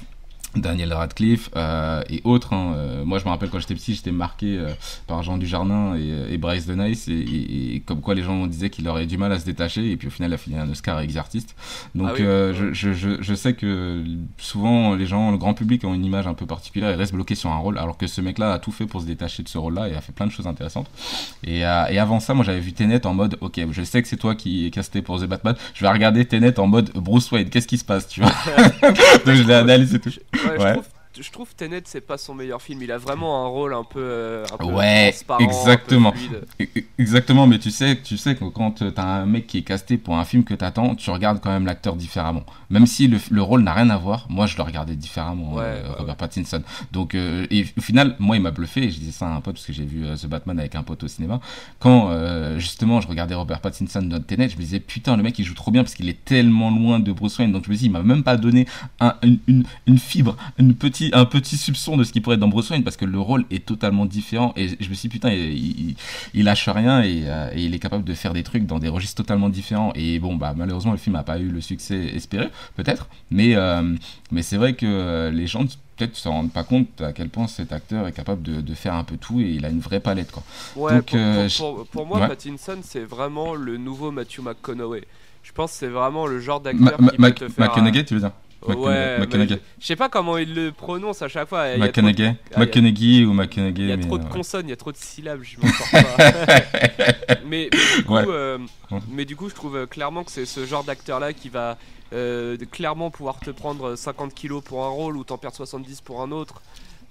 Daniel 0.56 0.92
Radcliffe 0.94 1.50
euh, 1.56 2.02
et 2.08 2.20
autres. 2.24 2.52
hein. 2.54 2.72
Euh, 2.76 3.04
moi, 3.04 3.18
je 3.18 3.24
me 3.24 3.28
rappelle 3.30 3.50
quand 3.50 3.58
j'étais 3.60 3.74
petit, 3.74 3.94
j'étais 3.94 4.10
marqué 4.12 4.58
euh, 4.58 4.68
par 5.06 5.22
Jean 5.22 5.36
Dujardin 5.38 5.94
et, 5.96 6.34
et 6.34 6.38
Bryce 6.38 6.66
de 6.66 6.74
Nice, 6.74 7.06
et, 7.08 7.12
et- 7.12 7.74
et 7.76 7.80
comme 7.80 8.00
quoi 8.00 8.14
les 8.14 8.22
gens 8.22 8.46
disaient 8.46 8.70
qu'il 8.70 8.88
aurait 8.88 9.06
du 9.06 9.18
mal 9.18 9.30
à 9.32 9.38
se 9.38 9.44
détacher, 9.44 9.90
et 9.90 9.96
puis 9.96 10.08
au 10.08 10.10
final, 10.10 10.30
il 10.30 10.34
a 10.34 10.38
fini 10.38 10.56
un 10.58 10.68
Oscar 10.70 10.96
avec 10.98 11.12
The 11.12 11.18
Artist. 11.18 11.54
Donc, 11.94 12.08
Ah 12.10 12.14
oui. 12.16 12.22
euh, 12.24 12.54
je, 12.54 12.72
je, 12.72 12.92
je, 12.94 13.20
je 13.22 13.34
sais 13.34 13.52
que 13.54 14.02
souvent, 14.38 14.94
les 14.94 15.06
gens, 15.06 15.30
le 15.30 15.36
grand 15.38 15.54
public, 15.54 15.84
ont 15.84 15.94
une 15.94 16.04
image 16.04 16.26
un 16.26 16.34
peu 16.34 16.46
particulière 16.46 16.90
et 16.90 16.94
restent 16.94 17.14
bloqués 17.14 17.34
sur 17.34 17.50
un 17.50 17.58
rôle, 17.58 17.78
alors 17.78 17.96
que 17.98 18.06
ce 18.06 18.20
mec-là 18.20 18.54
a 18.54 18.58
tout 18.58 18.72
fait 18.72 18.86
pour 18.86 19.00
se 19.02 19.06
détacher 19.06 19.42
de 19.42 19.48
ce 19.48 19.58
rôle-là 19.58 19.88
et 19.88 19.94
a 19.94 20.00
fait 20.00 20.12
plein 20.12 20.26
de 20.26 20.32
choses 20.32 20.46
intéressantes. 20.46 20.88
Et, 21.44 21.64
euh, 21.66 21.84
et 21.90 21.98
avant 21.98 22.20
ça, 22.20 22.34
moi, 22.34 22.44
j'avais 22.44 22.60
vu 22.60 22.72
Tenet 22.72 23.06
en 23.06 23.14
mode, 23.14 23.36
ok, 23.40 23.60
je 23.70 23.82
sais 23.82 24.00
que 24.02 24.08
c'est 24.08 24.16
toi 24.16 24.34
qui 24.34 24.66
est 24.66 24.70
casté 24.70 25.02
pour 25.02 25.20
The 25.20 25.26
Batman, 25.26 25.54
je 25.74 25.82
vais 25.84 25.90
regarder 25.90 26.24
Tenet 26.24 26.58
en 26.58 26.66
mode 26.66 26.90
Bruce 26.94 27.30
Wayne, 27.30 27.50
qu'est-ce 27.50 27.68
qui 27.68 27.78
se 27.78 27.84
passe, 27.84 28.08
tu 28.08 28.20
vois? 28.22 28.30
Donc, 29.26 29.34
je 29.34 29.42
l'ai 29.42 29.54
analysé 29.54 29.98
tout. 29.98 30.10
Ouais, 30.44 30.58
Ouais. 30.58 30.68
Je 30.68 30.72
trouve, 30.72 30.84
je 31.22 31.30
trouve 31.30 31.54
Tenet 31.54 31.82
c'est 31.84 32.00
pas 32.00 32.18
son 32.18 32.34
meilleur 32.34 32.60
film. 32.62 32.82
Il 32.82 32.92
a 32.92 32.98
vraiment 32.98 33.44
un 33.44 33.48
rôle 33.48 33.74
un 33.74 33.84
peu, 33.84 34.00
euh, 34.00 34.44
un 34.52 34.56
peu 34.56 34.64
Ouais, 34.64 35.10
transparent, 35.10 35.40
un 35.40 35.46
peu 35.46 35.54
exactement. 35.54 36.12
fluide. 36.12 36.46
E- 36.60 36.66
Exactement, 36.98 37.46
mais 37.46 37.58
tu 37.58 37.70
sais, 37.70 38.00
tu 38.02 38.16
sais 38.16 38.34
que 38.34 38.44
quand 38.44 38.82
euh, 38.82 38.90
t'as 38.90 39.04
un 39.04 39.26
mec 39.26 39.46
qui 39.46 39.58
est 39.58 39.62
casté 39.62 39.98
pour 39.98 40.18
un 40.18 40.24
film 40.24 40.44
que 40.44 40.54
t'attends, 40.54 40.94
tu 40.96 41.10
regardes 41.10 41.40
quand 41.40 41.50
même 41.50 41.64
l'acteur 41.66 41.94
différemment. 41.96 42.42
Même 42.70 42.86
si 42.86 43.06
le, 43.08 43.18
le 43.30 43.42
rôle 43.42 43.62
n'a 43.62 43.72
rien 43.72 43.88
à 43.90 43.96
voir, 43.96 44.26
moi 44.28 44.46
je 44.46 44.56
le 44.56 44.62
regardais 44.62 44.96
différemment, 44.96 45.54
Ouais, 45.54 45.62
euh, 45.64 45.82
ouais, 45.82 45.88
Robert 45.98 46.08
ouais. 46.08 46.14
Pattinson. 46.16 46.62
Donc, 46.92 47.14
euh, 47.14 47.46
et 47.50 47.64
au 47.76 47.80
final, 47.80 48.16
moi 48.18 48.36
il 48.36 48.42
m'a 48.42 48.50
bluffé, 48.50 48.84
et 48.84 48.90
je 48.90 48.98
disais 48.98 49.12
ça 49.12 49.26
à 49.26 49.30
un 49.30 49.40
pote 49.40 49.54
parce 49.54 49.66
que 49.66 49.72
j'ai 49.72 49.84
vu 49.84 50.04
euh, 50.06 50.16
The 50.16 50.26
Batman 50.26 50.58
avec 50.58 50.74
un 50.74 50.82
pote 50.82 51.02
au 51.04 51.08
cinéma. 51.08 51.40
Quand 51.78 52.10
justement 52.58 53.00
je 53.00 53.08
regardais 53.08 53.34
Robert 53.34 53.60
Pattinson 53.60 54.02
dans 54.02 54.20
Tenet, 54.20 54.48
je 54.50 54.56
me 54.56 54.60
disais 54.62 54.80
putain, 54.80 55.16
le 55.16 55.22
mec 55.22 55.38
il 55.38 55.44
joue 55.44 55.54
trop 55.54 55.70
bien 55.70 55.82
parce 55.82 55.94
qu'il 55.94 56.08
est 56.08 56.24
tellement 56.24 56.70
loin 56.70 56.98
de 57.00 57.12
Bruce 57.12 57.38
Wayne. 57.38 57.52
Donc 57.52 57.64
je 57.66 57.70
me 57.70 57.76
dis, 57.76 57.86
il 57.86 57.90
m'a 57.92 58.02
même 58.02 58.22
pas 58.22 58.36
donné 58.36 58.66
un- 59.00 59.14
une, 59.22 59.38
une, 59.46 59.64
une 59.86 59.98
fibre, 59.98 60.36
une 60.58 60.74
petit, 61.10 61.20
un 61.20 61.24
petit 61.24 61.56
soupçon 61.56 61.96
de 61.96 62.04
ce 62.04 62.12
qui 62.12 62.20
pourrait 62.20 62.34
être 62.34 62.40
dans 62.40 62.48
Bruce 62.48 62.70
Wayne 62.70 62.84
parce 62.84 62.96
que 62.96 63.04
le 63.04 63.18
rôle 63.18 63.44
est 63.50 63.64
totalement 63.64 64.06
différent. 64.06 64.52
Et 64.56 64.68
je 64.68 64.88
me 64.88 64.94
suis 64.94 65.08
dit, 65.08 65.14
putain, 65.14 65.30
il, 65.30 65.52
il, 65.90 65.96
il 66.34 66.44
lâche 66.44 66.68
rien 66.68 67.02
et, 67.02 67.22
euh, 67.26 67.50
et 67.54 67.64
il 67.64 67.74
est 67.74 67.78
capable 67.78 68.04
de 68.04 68.14
faire 68.14 68.32
des 68.32 68.42
trucs 68.42 68.66
dans 68.66 68.78
des 68.78 68.88
registres 68.88 69.16
totalement 69.22 69.48
différents. 69.48 69.92
Et 69.94 70.18
bon, 70.18 70.36
bah 70.36 70.54
malheureusement, 70.56 70.92
le 70.92 70.98
film 70.98 71.14
n'a 71.16 71.22
pas 71.22 71.38
eu 71.38 71.48
le 71.48 71.60
succès 71.60 71.96
espéré, 72.14 72.48
peut-être. 72.76 73.08
Mais, 73.30 73.54
euh, 73.54 73.94
mais 74.30 74.42
c'est 74.42 74.56
vrai 74.56 74.74
que 74.74 75.30
les 75.32 75.46
gens 75.46 75.64
peut-être 75.96 76.16
se 76.16 76.28
rendent 76.28 76.52
pas 76.52 76.62
compte 76.62 77.00
à 77.00 77.12
quel 77.12 77.28
point 77.28 77.48
cet 77.48 77.72
acteur 77.72 78.06
est 78.06 78.12
capable 78.12 78.42
de, 78.42 78.60
de 78.60 78.74
faire 78.74 78.94
un 78.94 79.02
peu 79.02 79.16
tout 79.16 79.40
et 79.40 79.50
il 79.50 79.64
a 79.64 79.68
une 79.68 79.80
vraie 79.80 79.98
palette 79.98 80.30
quoi. 80.30 80.44
Ouais, 80.76 80.94
Donc, 80.96 81.06
pour, 81.06 81.18
euh, 81.18 81.48
pour- 81.58 81.74
pour- 81.74 81.86
pour 81.86 82.06
moi, 82.06 82.20
ouais. 82.20 82.28
Pattinson, 82.28 82.78
c'est 82.82 83.02
vraiment 83.02 83.54
le 83.54 83.76
nouveau 83.78 84.12
Matthew 84.12 84.40
McConaughey. 84.42 85.02
Je 85.42 85.50
pense 85.52 85.72
que 85.72 85.78
c'est 85.78 85.88
vraiment 85.88 86.26
le 86.28 86.38
genre 86.40 86.60
d'acteur 86.60 86.96
qui 86.98 87.16
peut 87.16 87.30
te 87.32 87.48
faire. 87.48 87.66
McConaughey, 87.68 88.04
tu 88.04 88.14
veux 88.14 88.20
dire? 88.20 88.30
Ouais, 88.66 89.18
je- 89.48 89.56
sais 89.86 89.94
pas 89.96 90.08
comment 90.08 90.36
il 90.36 90.52
le 90.54 90.72
prononce 90.72 91.22
à 91.22 91.28
chaque 91.28 91.48
fois. 91.48 91.76
McConaughey, 91.76 92.26
ah, 92.26 92.34
il 92.50 92.52
y 92.52 92.54
a- 92.54 92.58
McConaughey 92.58 93.24
ou 93.24 93.32
Il 93.32 93.88
y 93.88 93.92
a 93.92 93.96
trop 93.98 94.18
de 94.18 94.22
euh, 94.22 94.26
ouais. 94.26 94.30
consonnes, 94.32 94.66
il 94.66 94.70
y 94.70 94.72
a 94.72 94.76
trop 94.76 94.90
de 94.92 94.96
syllabes, 94.96 95.42
je 95.42 95.56
m'en 95.60 95.68
sors 95.72 95.90
pas. 95.90 96.64
mais, 97.46 97.70
mais 97.72 97.96
du 97.98 98.04
coup, 98.04 98.12
Ouais. 98.14 98.24
euh, 98.28 98.58
mais 99.10 99.24
du 99.24 99.36
coup, 99.36 99.48
je 99.48 99.54
trouve 99.54 99.76
euh, 99.76 99.86
clairement 99.86 100.24
que 100.24 100.30
c'est 100.30 100.44
ce 100.46 100.66
genre 100.66 100.82
d'acteur-là 100.84 101.32
qui 101.32 101.48
va 101.48 101.78
euh, 102.12 102.56
clairement 102.72 103.10
pouvoir 103.10 103.38
te 103.38 103.50
prendre 103.50 103.94
50 103.94 104.34
kilos 104.34 104.62
pour 104.64 104.84
un 104.84 104.88
rôle 104.88 105.16
ou 105.16 105.24
t'en 105.24 105.38
perdre 105.38 105.56
70 105.56 106.00
pour 106.00 106.20
un 106.22 106.30
autre. 106.32 106.60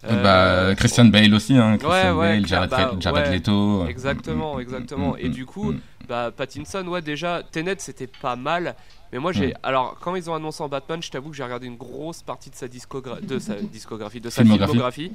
Euh, 0.06 0.22
bah, 0.70 0.76
Christian 0.76 1.06
Bale 1.06 1.34
aussi, 1.34 1.56
hein, 1.58 1.78
Christian 1.78 2.16
ouais, 2.18 2.34
Bale, 2.36 2.46
Jared, 2.48 2.70
bah, 2.70 2.92
Jared. 3.00 3.34
Leto. 3.34 3.82
euh, 3.84 3.88
Exactement, 3.88 4.58
mm, 4.58 4.62
exactement. 4.62 5.14
mm, 5.14 5.18
Et 5.20 5.30
mm, 5.30 5.32
du 5.32 5.46
coup, 5.46 5.72
mm. 5.72 5.80
bah, 6.08 6.32
Pattinson, 6.36 6.86
ouais, 6.88 7.02
déjà, 7.02 7.42
Tenet, 7.52 7.76
c'était 7.80 8.06
pas 8.08 8.36
mal. 8.36 8.76
Mais 9.14 9.20
moi, 9.20 9.32
j'ai. 9.32 9.48
Mm. 9.50 9.54
Alors, 9.64 9.98
quand 10.00 10.16
ils 10.16 10.30
ont 10.30 10.36
annoncé 10.36 10.62
en 10.64 10.70
Batman, 10.70 11.02
je 11.02 11.10
t'avoue 11.10 11.30
que 11.30 11.36
j'ai 11.36 11.44
regardé 11.44 11.66
une 11.68 11.78
grosse 11.78 12.22
partie 12.24 12.50
de 12.50 12.56
sa, 12.56 12.68
discogra- 12.68 13.22
de 13.26 13.40
sa 13.40 13.56
discographie, 13.56 14.20
de 14.20 14.30
sa 14.30 14.44
Filmographie. 14.44 15.12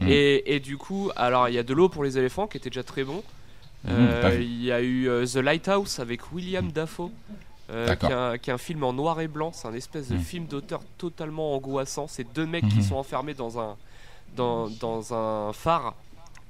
Mm. 0.00 0.08
Et, 0.08 0.54
et 0.56 0.60
du 0.60 0.76
coup, 0.78 1.10
alors, 1.16 1.48
il 1.48 1.54
y 1.54 1.58
a 1.58 1.62
de 1.62 1.74
l'eau 1.74 1.88
pour 1.88 2.04
les 2.04 2.16
éléphants 2.18 2.46
qui 2.46 2.56
était 2.56 2.70
déjà 2.70 2.82
très 2.82 3.04
bon. 3.04 3.22
Mhm, 3.84 3.92
Euh. 3.96 4.38
Il 4.40 4.62
y 4.64 4.72
a 4.72 4.80
eu 4.80 5.08
euh, 5.08 5.26
The 5.26 5.36
Lighthouse 5.36 5.98
avec 6.00 6.32
William 6.32 6.72
Dafoe. 6.72 7.10
euh, 7.70 7.94
qui, 7.96 8.06
est 8.06 8.12
un, 8.12 8.36
qui 8.38 8.50
est 8.50 8.52
un 8.52 8.58
film 8.58 8.82
en 8.84 8.92
noir 8.92 9.20
et 9.20 9.28
blanc. 9.28 9.50
C'est 9.54 9.68
un 9.68 9.74
espèce 9.74 10.08
de 10.08 10.16
Mm. 10.16 10.20
film 10.20 10.44
d'auteur 10.46 10.80
totalement 10.98 11.54
angoissant. 11.54 12.06
C'est 12.08 12.26
deux 12.34 12.46
mecs 12.46 12.66
qui 12.68 12.82
sont 12.82 12.96
enfermés 12.96 13.34
dans 13.34 13.58
un, 13.60 13.76
dans, 14.36 14.68
dans 14.68 15.12
un 15.14 15.52
phare. 15.52 15.94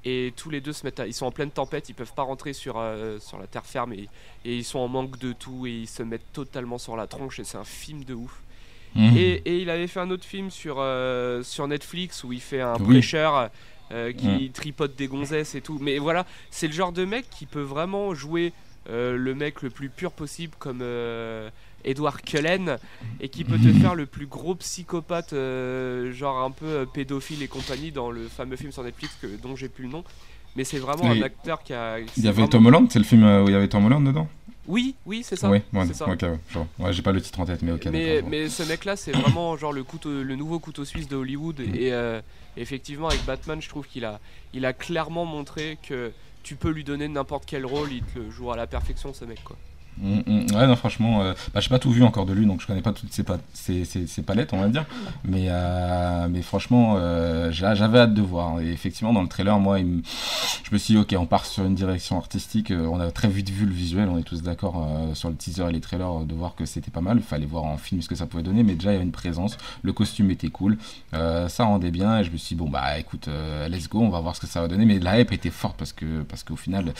Et 0.07 0.33
tous 0.35 0.49
les 0.51 0.61
deux 0.61 0.71
se 0.73 0.85
mettent 0.85 0.99
à- 0.99 1.07
Ils 1.07 1.13
sont 1.13 1.25
en 1.25 1.31
pleine 1.31 1.49
tempête, 1.51 1.89
ils 1.89 1.95
peuvent 1.95 2.13
pas 2.13 2.21
rentrer 2.23 2.53
sur, 2.53 2.75
euh, 2.77 3.17
sur 3.19 3.39
la 3.39 3.47
terre 3.47 3.65
ferme 3.65 3.91
et, 3.93 4.07
et 4.45 4.55
ils 4.55 4.63
sont 4.63 4.77
en 4.79 4.87
manque 4.87 5.17
de 5.17 5.33
tout 5.33 5.65
et 5.65 5.71
ils 5.71 5.87
se 5.87 6.03
mettent 6.03 6.31
totalement 6.31 6.77
sur 6.77 6.95
la 6.95 7.07
tronche 7.07 7.39
et 7.39 7.43
c'est 7.43 7.57
un 7.57 7.63
film 7.63 8.03
de 8.03 8.13
ouf. 8.13 8.41
Mhm. 8.93 9.17
Et, 9.17 9.41
et 9.45 9.57
il 9.61 9.69
avait 9.69 9.87
fait 9.87 9.99
un 9.99 10.11
autre 10.11 10.23
film 10.25 10.51
sur, 10.51 10.75
euh, 10.79 11.41
sur 11.43 11.67
Netflix 11.67 12.23
où 12.23 12.31
il 12.31 12.39
fait 12.41 12.61
un 12.61 12.75
Oui. 12.75 12.85
prêcheur 12.99 13.49
euh, 13.91 14.13
qui 14.13 14.51
tripote 14.51 14.95
des 14.95 15.07
gonzesses 15.07 15.55
et 15.55 15.61
tout. 15.61 15.79
Mais 15.81 15.97
voilà, 15.97 16.25
c'est 16.51 16.67
le 16.67 16.73
genre 16.73 16.91
de 16.91 17.03
mec 17.03 17.25
qui 17.29 17.45
peut 17.47 17.61
vraiment 17.61 18.13
jouer 18.13 18.53
le 18.87 19.33
mec 19.33 19.63
le 19.63 19.71
plus 19.71 19.89
pur 19.89 20.11
possible 20.11 20.53
comme 20.59 20.83
Edward 21.85 22.21
Cullen 22.21 22.77
et 23.21 23.29
qui 23.29 23.43
peut 23.43 23.57
te 23.57 23.71
faire 23.79 23.95
le 23.95 24.05
plus 24.05 24.25
gros 24.25 24.55
psychopathe, 24.55 25.33
euh, 25.33 26.11
genre 26.11 26.43
un 26.43 26.51
peu 26.51 26.65
euh, 26.65 26.85
pédophile 26.85 27.41
et 27.43 27.47
compagnie 27.47 27.91
dans 27.91 28.11
le 28.11 28.27
fameux 28.27 28.57
film 28.57 28.71
sur 28.71 28.83
Netflix 28.83 29.17
que, 29.21 29.27
dont 29.41 29.55
j'ai 29.55 29.69
plus 29.69 29.83
le 29.85 29.91
nom. 29.91 30.03
Mais 30.55 30.63
c'est 30.63 30.79
vraiment 30.79 31.11
un 31.11 31.21
acteur 31.21 31.63
qui 31.63 31.73
a. 31.73 31.99
Il 31.99 32.23
y 32.23 32.27
avait 32.27 32.33
vraiment- 32.33 32.47
Tom 32.47 32.65
Holland, 32.65 32.87
c'est 32.89 32.99
le 32.99 33.05
film 33.05 33.23
euh, 33.23 33.43
où 33.43 33.47
il 33.49 33.51
y 33.51 33.55
avait 33.55 33.67
Tom 33.67 33.85
Holland 33.85 34.05
dedans? 34.05 34.27
Oui, 34.67 34.95
oui, 35.05 35.21
c'est 35.23 35.35
ça. 35.35 35.49
Oui, 35.49 35.59
ouais, 35.73 35.85
c'est 35.85 35.93
ça. 35.93 36.07
genre, 36.49 36.67
ouais, 36.79 36.91
j'ai 36.91 37.03
pas 37.03 37.11
le 37.11 37.21
titre 37.21 37.39
en 37.39 37.45
tête, 37.45 37.61
mais 37.61 37.73
ok. 37.73 37.85
mais, 37.91 38.23
mais 38.27 38.49
ce 38.49 38.63
mec-là, 38.63 38.95
c'est 38.95 39.11
vraiment 39.11 39.55
genre 39.57 39.71
le, 39.71 39.83
couteau, 39.83 40.23
le 40.23 40.35
nouveau 40.35 40.57
couteau 40.57 40.85
suisse 40.85 41.07
de 41.07 41.15
Hollywood. 41.15 41.59
Mm. 41.59 41.75
Et 41.75 41.93
euh, 41.93 42.19
effectivement, 42.57 43.09
avec 43.09 43.23
Batman, 43.25 43.61
je 43.61 43.69
trouve 43.69 43.85
qu'il 43.85 44.05
a, 44.05 44.19
il 44.53 44.65
a 44.65 44.73
clairement 44.73 45.25
montré 45.25 45.77
que 45.87 46.11
tu 46.41 46.55
peux 46.55 46.71
lui 46.71 46.83
donner 46.83 47.07
n'importe 47.07 47.43
quel 47.45 47.65
rôle, 47.65 47.91
il 47.91 48.01
te 48.01 48.19
le 48.19 48.31
joue 48.31 48.51
à 48.51 48.55
la 48.55 48.65
perfection, 48.65 49.13
ce 49.13 49.25
mec. 49.25 49.43
Quoi. 49.43 49.57
Mm, 49.97 50.19
mm, 50.27 50.55
ouais, 50.55 50.67
non, 50.67 50.75
franchement, 50.75 51.21
euh, 51.21 51.33
bah, 51.53 51.61
pas 51.69 51.79
tout 51.79 51.89
vu 51.89 52.03
encore 52.03 52.25
de 52.25 52.33
lui, 52.33 52.45
donc 52.45 52.59
je 52.59 52.67
connais 52.67 52.81
pas 52.81 52.91
toutes 52.91 53.13
ses, 53.13 53.23
pa- 53.23 53.37
ses, 53.53 53.85
ses- 53.85 54.07
ses 54.07 54.21
palettes, 54.23 54.51
on 54.51 54.59
va 54.59 54.67
dire. 54.67 54.85
Mais, 55.23 55.45
euh, 55.49 56.27
mais 56.29 56.41
franchement, 56.41 56.95
euh, 56.97 57.49
j'a- 57.51 57.75
j'avais 57.75 57.99
hâte 57.99 58.13
de 58.13 58.21
voir. 58.21 58.59
Et 58.59 58.71
effectivement, 58.73 59.13
dans 59.13 59.21
le 59.21 59.29
trailer, 59.29 59.57
moi, 59.57 59.77
je 59.79 59.83
me 60.73 60.77
suis 60.77 60.95
dit, 60.95 60.99
ok, 60.99 61.15
on 61.17 61.25
part 61.25 61.45
sur 61.45 61.63
une 61.65 61.75
direction 61.75 62.17
artistique. 62.17 62.71
euh, 62.71 62.85
on 62.91 62.99
a 62.99 63.09
très 63.11 63.29
vite 63.29 63.49
vu 63.49 63.65
le 63.65 63.71
visuel, 63.71 64.09
on 64.09 64.17
est 64.17 64.23
tous 64.23 64.41
d'accord 64.41 64.85
sur 65.13 65.29
le 65.29 65.35
teaser 65.35 65.67
et 65.69 65.71
les 65.71 65.79
trailers 65.81 66.25
de 66.25 66.33
voir 66.35 66.55
que 66.55 66.65
c'était 66.65 66.91
pas 66.91 67.01
mal. 67.01 67.17
Il 67.17 67.23
fallait 67.23 67.45
voir 67.45 67.63
en 67.63 67.77
film 67.77 68.01
ce 68.01 68.09
que 68.09 68.15
ça 68.15 68.25
pouvait 68.25 68.43
donner, 68.43 68.63
mais 68.63 68.73
déjà, 68.75 68.91
il 68.91 68.93
y 68.93 68.97
avait 68.97 69.05
une 69.05 69.11
présence. 69.13 69.57
Le 69.81 69.93
costume 69.93 70.29
était 70.29 70.49
cool, 70.49 70.77
ça 71.13 71.63
rendait 71.65 71.91
bien. 71.91 72.19
Et 72.19 72.23
je 72.25 72.31
me 72.31 72.37
suis 72.37 72.55
dit, 72.55 72.61
bon, 72.61 72.69
bah 72.69 72.99
écoute, 72.99 73.29
let's 73.69 73.87
go, 73.87 74.01
on 74.01 74.09
va 74.09 74.19
voir 74.19 74.35
ce 74.35 74.41
que 74.41 74.47
ça 74.47 74.59
va 74.61 74.67
donner. 74.67 74.85
Mais 74.85 74.99
la 74.99 75.19
hype 75.21 75.31
était 75.31 75.49
forte 75.49 75.77
parce 75.77 75.93
que 75.93 76.23
parce 76.23 76.43
qu'au 76.43 76.55
final, 76.57 76.93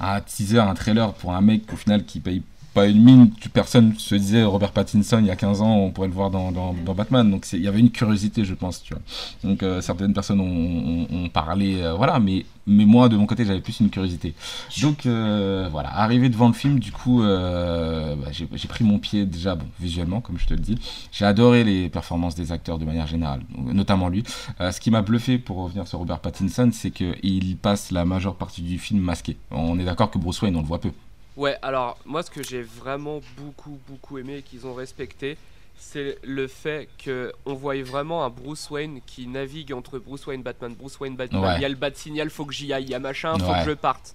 un 0.00 0.20
teaser, 0.20 0.58
un 0.60 0.74
trailer 0.74 1.12
pour 1.14 1.32
un 1.32 1.40
mec 1.40 1.72
au 1.72 1.76
final 1.76 2.04
qui 2.04 2.20
paye 2.20 2.41
pas 2.74 2.86
une 2.86 3.02
mine, 3.02 3.30
personne 3.52 3.94
se 3.98 4.14
disait 4.14 4.44
Robert 4.44 4.72
Pattinson 4.72 5.18
il 5.20 5.26
y 5.26 5.30
a 5.30 5.36
15 5.36 5.60
ans, 5.62 5.76
on 5.76 5.90
pourrait 5.90 6.08
le 6.08 6.14
voir 6.14 6.30
dans, 6.30 6.52
dans, 6.52 6.74
dans 6.74 6.94
Batman. 6.94 7.30
Donc 7.30 7.46
il 7.52 7.60
y 7.62 7.68
avait 7.68 7.80
une 7.80 7.90
curiosité, 7.90 8.44
je 8.44 8.54
pense, 8.54 8.82
tu 8.82 8.94
vois. 8.94 9.02
Donc 9.44 9.62
euh, 9.62 9.80
certaines 9.80 10.14
personnes 10.14 10.40
ont, 10.40 10.44
ont- 10.46 11.24
ont 11.24 11.28
parlé, 11.28 11.80
euh, 11.82 11.94
voilà, 11.94 12.18
mais, 12.18 12.44
mais 12.66 12.84
moi 12.84 13.08
de 13.08 13.16
mon 13.16 13.26
côté 13.26 13.44
j'avais 13.44 13.60
plus 13.60 13.80
une 13.80 13.90
curiosité. 13.90 14.34
Donc 14.80 15.06
euh, 15.06 15.68
voilà, 15.70 15.94
arrivé 15.98 16.28
devant 16.28 16.48
le 16.48 16.54
film, 16.54 16.78
du 16.78 16.92
coup, 16.92 17.22
bah, 17.22 18.30
j'ai 18.32 18.68
pris 18.68 18.84
mon 18.84 18.98
pied 18.98 19.26
déjà, 19.26 19.54
bon, 19.54 19.66
visuellement, 19.80 20.20
comme 20.20 20.38
je 20.38 20.46
te 20.46 20.54
le 20.54 20.60
dis. 20.60 20.78
J'ai 21.12 21.24
adoré 21.24 21.64
les 21.64 21.88
performances 21.88 22.34
des 22.34 22.52
acteurs 22.52 22.78
de 22.78 22.84
manière 22.84 23.06
générale, 23.06 23.42
notamment 23.72 24.08
lui. 24.08 24.24
Ce 24.60 24.80
qui 24.80 24.90
m'a 24.90 25.02
bluffé 25.02 25.38
pour 25.38 25.58
revenir 25.58 25.86
sur 25.86 25.98
Robert 25.98 26.20
Pattinson, 26.20 26.70
c'est 26.72 26.90
qu'il 26.90 27.56
passe 27.56 27.90
la 27.90 28.04
majeure 28.04 28.34
partie 28.36 28.62
du 28.62 28.78
film 28.78 29.00
masqué. 29.00 29.36
On 29.50 29.78
est 29.78 29.84
d'accord 29.84 30.10
que 30.10 30.18
Bruce 30.18 30.40
Wayne, 30.42 30.56
on 30.56 30.60
le 30.62 30.66
voit 30.66 30.80
peu. 30.80 30.90
Ouais, 31.36 31.56
alors 31.62 31.98
moi, 32.04 32.22
ce 32.22 32.30
que 32.30 32.42
j'ai 32.42 32.62
vraiment 32.62 33.20
beaucoup, 33.36 33.78
beaucoup 33.88 34.18
aimé 34.18 34.38
et 34.38 34.42
qu'ils 34.42 34.66
ont 34.66 34.74
respecté, 34.74 35.36
c'est 35.78 36.18
le 36.22 36.46
fait 36.46 36.88
que 37.02 37.32
on 37.46 37.54
voyait 37.54 37.82
vraiment 37.82 38.24
un 38.24 38.30
Bruce 38.30 38.68
Wayne 38.70 39.00
qui 39.06 39.26
navigue 39.26 39.72
entre 39.72 39.98
Bruce 39.98 40.26
Wayne, 40.26 40.42
Batman, 40.42 40.74
Bruce 40.74 41.00
Wayne, 41.00 41.16
Batman. 41.16 41.42
Ouais. 41.42 41.56
Il 41.56 41.62
y 41.62 41.64
a 41.64 41.68
le 41.68 41.74
bat 41.74 41.92
signal, 41.94 42.28
faut 42.30 42.44
que 42.44 42.52
j'y 42.52 42.72
aille. 42.72 42.84
Il 42.84 42.90
y 42.90 42.94
a 42.94 42.98
machin, 42.98 43.38
faut 43.38 43.46
Ouais. 43.50 43.64
que 43.64 43.70
je 43.70 43.74
parte. 43.74 44.14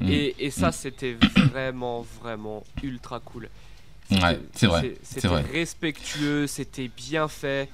Mm. 0.00 0.08
Et, 0.10 0.34
et 0.38 0.50
ça, 0.50 0.70
c'était 0.70 1.16
vraiment, 1.36 2.02
vraiment 2.22 2.62
ultra 2.82 3.18
cool. 3.20 3.48
Ouais, 4.10 4.38
c'est 4.54 4.66
vrai, 4.66 4.94
C'était 5.02 5.28
respectueux, 5.28 6.46
c'était 6.46 6.88
bien 6.88 7.28
fait. 7.28 7.68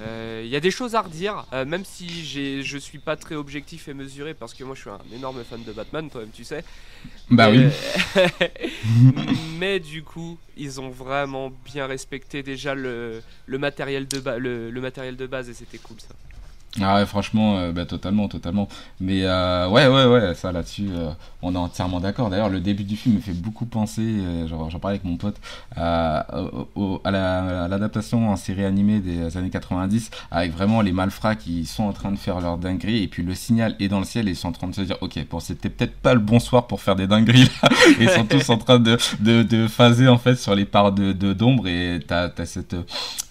Euh, 0.00 0.42
Il 0.44 0.50
y 0.50 0.56
a 0.56 0.60
des 0.60 0.70
choses 0.70 0.94
à 0.94 1.00
redire, 1.02 1.44
euh, 1.52 1.64
même 1.64 1.84
si 1.84 2.24
je 2.64 2.78
suis 2.78 2.98
pas 2.98 3.16
très 3.16 3.34
objectif 3.34 3.88
et 3.88 3.94
mesuré 3.94 4.32
parce 4.34 4.54
que 4.54 4.62
moi 4.64 4.74
je 4.76 4.80
suis 4.82 4.90
un 4.90 5.00
énorme 5.16 5.42
fan 5.44 5.62
de 5.64 5.72
Batman, 5.72 6.08
toi-même 6.08 6.30
tu 6.32 6.44
sais. 6.44 6.62
Bah 7.30 7.50
oui. 7.50 7.66
Mais- 8.14 8.52
Mais 9.58 9.80
du 9.80 10.02
coup, 10.04 10.38
ils 10.56 10.80
ont 10.80 10.90
vraiment 10.90 11.50
bien 11.64 11.86
respecté 11.86 12.42
déjà 12.44 12.74
le, 12.74 13.22
le 13.46 13.58
matériel 13.58 14.06
de 14.06 14.18
le 14.38 14.80
matériel 14.80 15.16
de 15.16 15.26
base 15.26 15.48
et 15.50 15.54
c'était 15.54 15.78
cool 15.78 15.96
ça. 16.00 16.14
Ah 16.80 16.96
ouais, 16.96 17.06
franchement, 17.06 17.56
euh, 17.58 17.72
bah, 17.72 17.86
totalement, 17.86 18.28
totalement. 18.28 18.68
Mais 19.00 19.22
euh, 19.24 19.68
ouais, 19.68 19.88
ouais, 19.88 20.04
ouais, 20.04 20.34
ça 20.34 20.52
là-dessus, 20.52 20.86
euh, 20.92 21.10
on 21.42 21.54
est 21.54 21.58
entièrement 21.58 21.98
d'accord. 21.98 22.28
D'ailleurs, 22.28 22.50
le 22.50 22.60
début 22.60 22.84
du 22.84 22.94
film 22.94 23.16
me 23.16 23.20
fait 23.20 23.32
beaucoup 23.32 23.64
penser, 23.64 24.02
euh, 24.04 24.46
j'en 24.46 24.78
parlais 24.78 24.96
avec 24.98 25.04
mon 25.04 25.16
pote, 25.16 25.36
euh, 25.78 26.20
au- 26.76 26.80
au- 26.80 27.00
à 27.04 27.10
la- 27.10 27.64
à 27.64 27.68
l'adaptation 27.68 28.30
en 28.30 28.36
série 28.36 28.64
animée 28.64 29.00
des 29.00 29.36
années 29.38 29.48
90, 29.50 30.10
avec 30.30 30.52
vraiment 30.52 30.82
les 30.82 30.92
malfrats 30.92 31.34
qui 31.36 31.64
sont 31.64 31.84
en 31.84 31.92
train 31.94 32.12
de 32.12 32.18
faire 32.18 32.38
leur 32.40 32.58
dinguerie, 32.58 33.02
et 33.02 33.08
puis 33.08 33.22
le 33.22 33.34
signal 33.34 33.74
est 33.80 33.88
dans 33.88 33.98
le 33.98 34.04
ciel, 34.04 34.28
et 34.28 34.32
ils 34.32 34.36
sont 34.36 34.48
en 34.48 34.52
train 34.52 34.68
de 34.68 34.74
se 34.74 34.82
dire, 34.82 34.98
ok, 35.00 35.18
bon, 35.28 35.40
c'était 35.40 35.70
peut-être 35.70 35.96
pas 35.96 36.12
le 36.14 36.20
bon 36.20 36.38
soir 36.38 36.66
pour 36.66 36.82
faire 36.82 36.96
des 36.96 37.06
dingueries 37.06 37.50
là. 37.62 37.68
Et 37.98 38.04
ils 38.04 38.10
sont 38.10 38.26
tous 38.26 38.48
en 38.50 38.58
train 38.58 38.78
de, 38.78 38.98
de, 39.20 39.42
de 39.42 39.66
phaser 39.68 40.06
en 40.06 40.18
fait 40.18 40.36
sur 40.36 40.54
les 40.54 40.66
parts 40.66 40.92
de 40.92 41.12
de- 41.12 41.32
d'ombre, 41.32 41.66
et 41.66 41.98
t'as 42.06 42.28
as 42.38 42.46
cette 42.46 42.76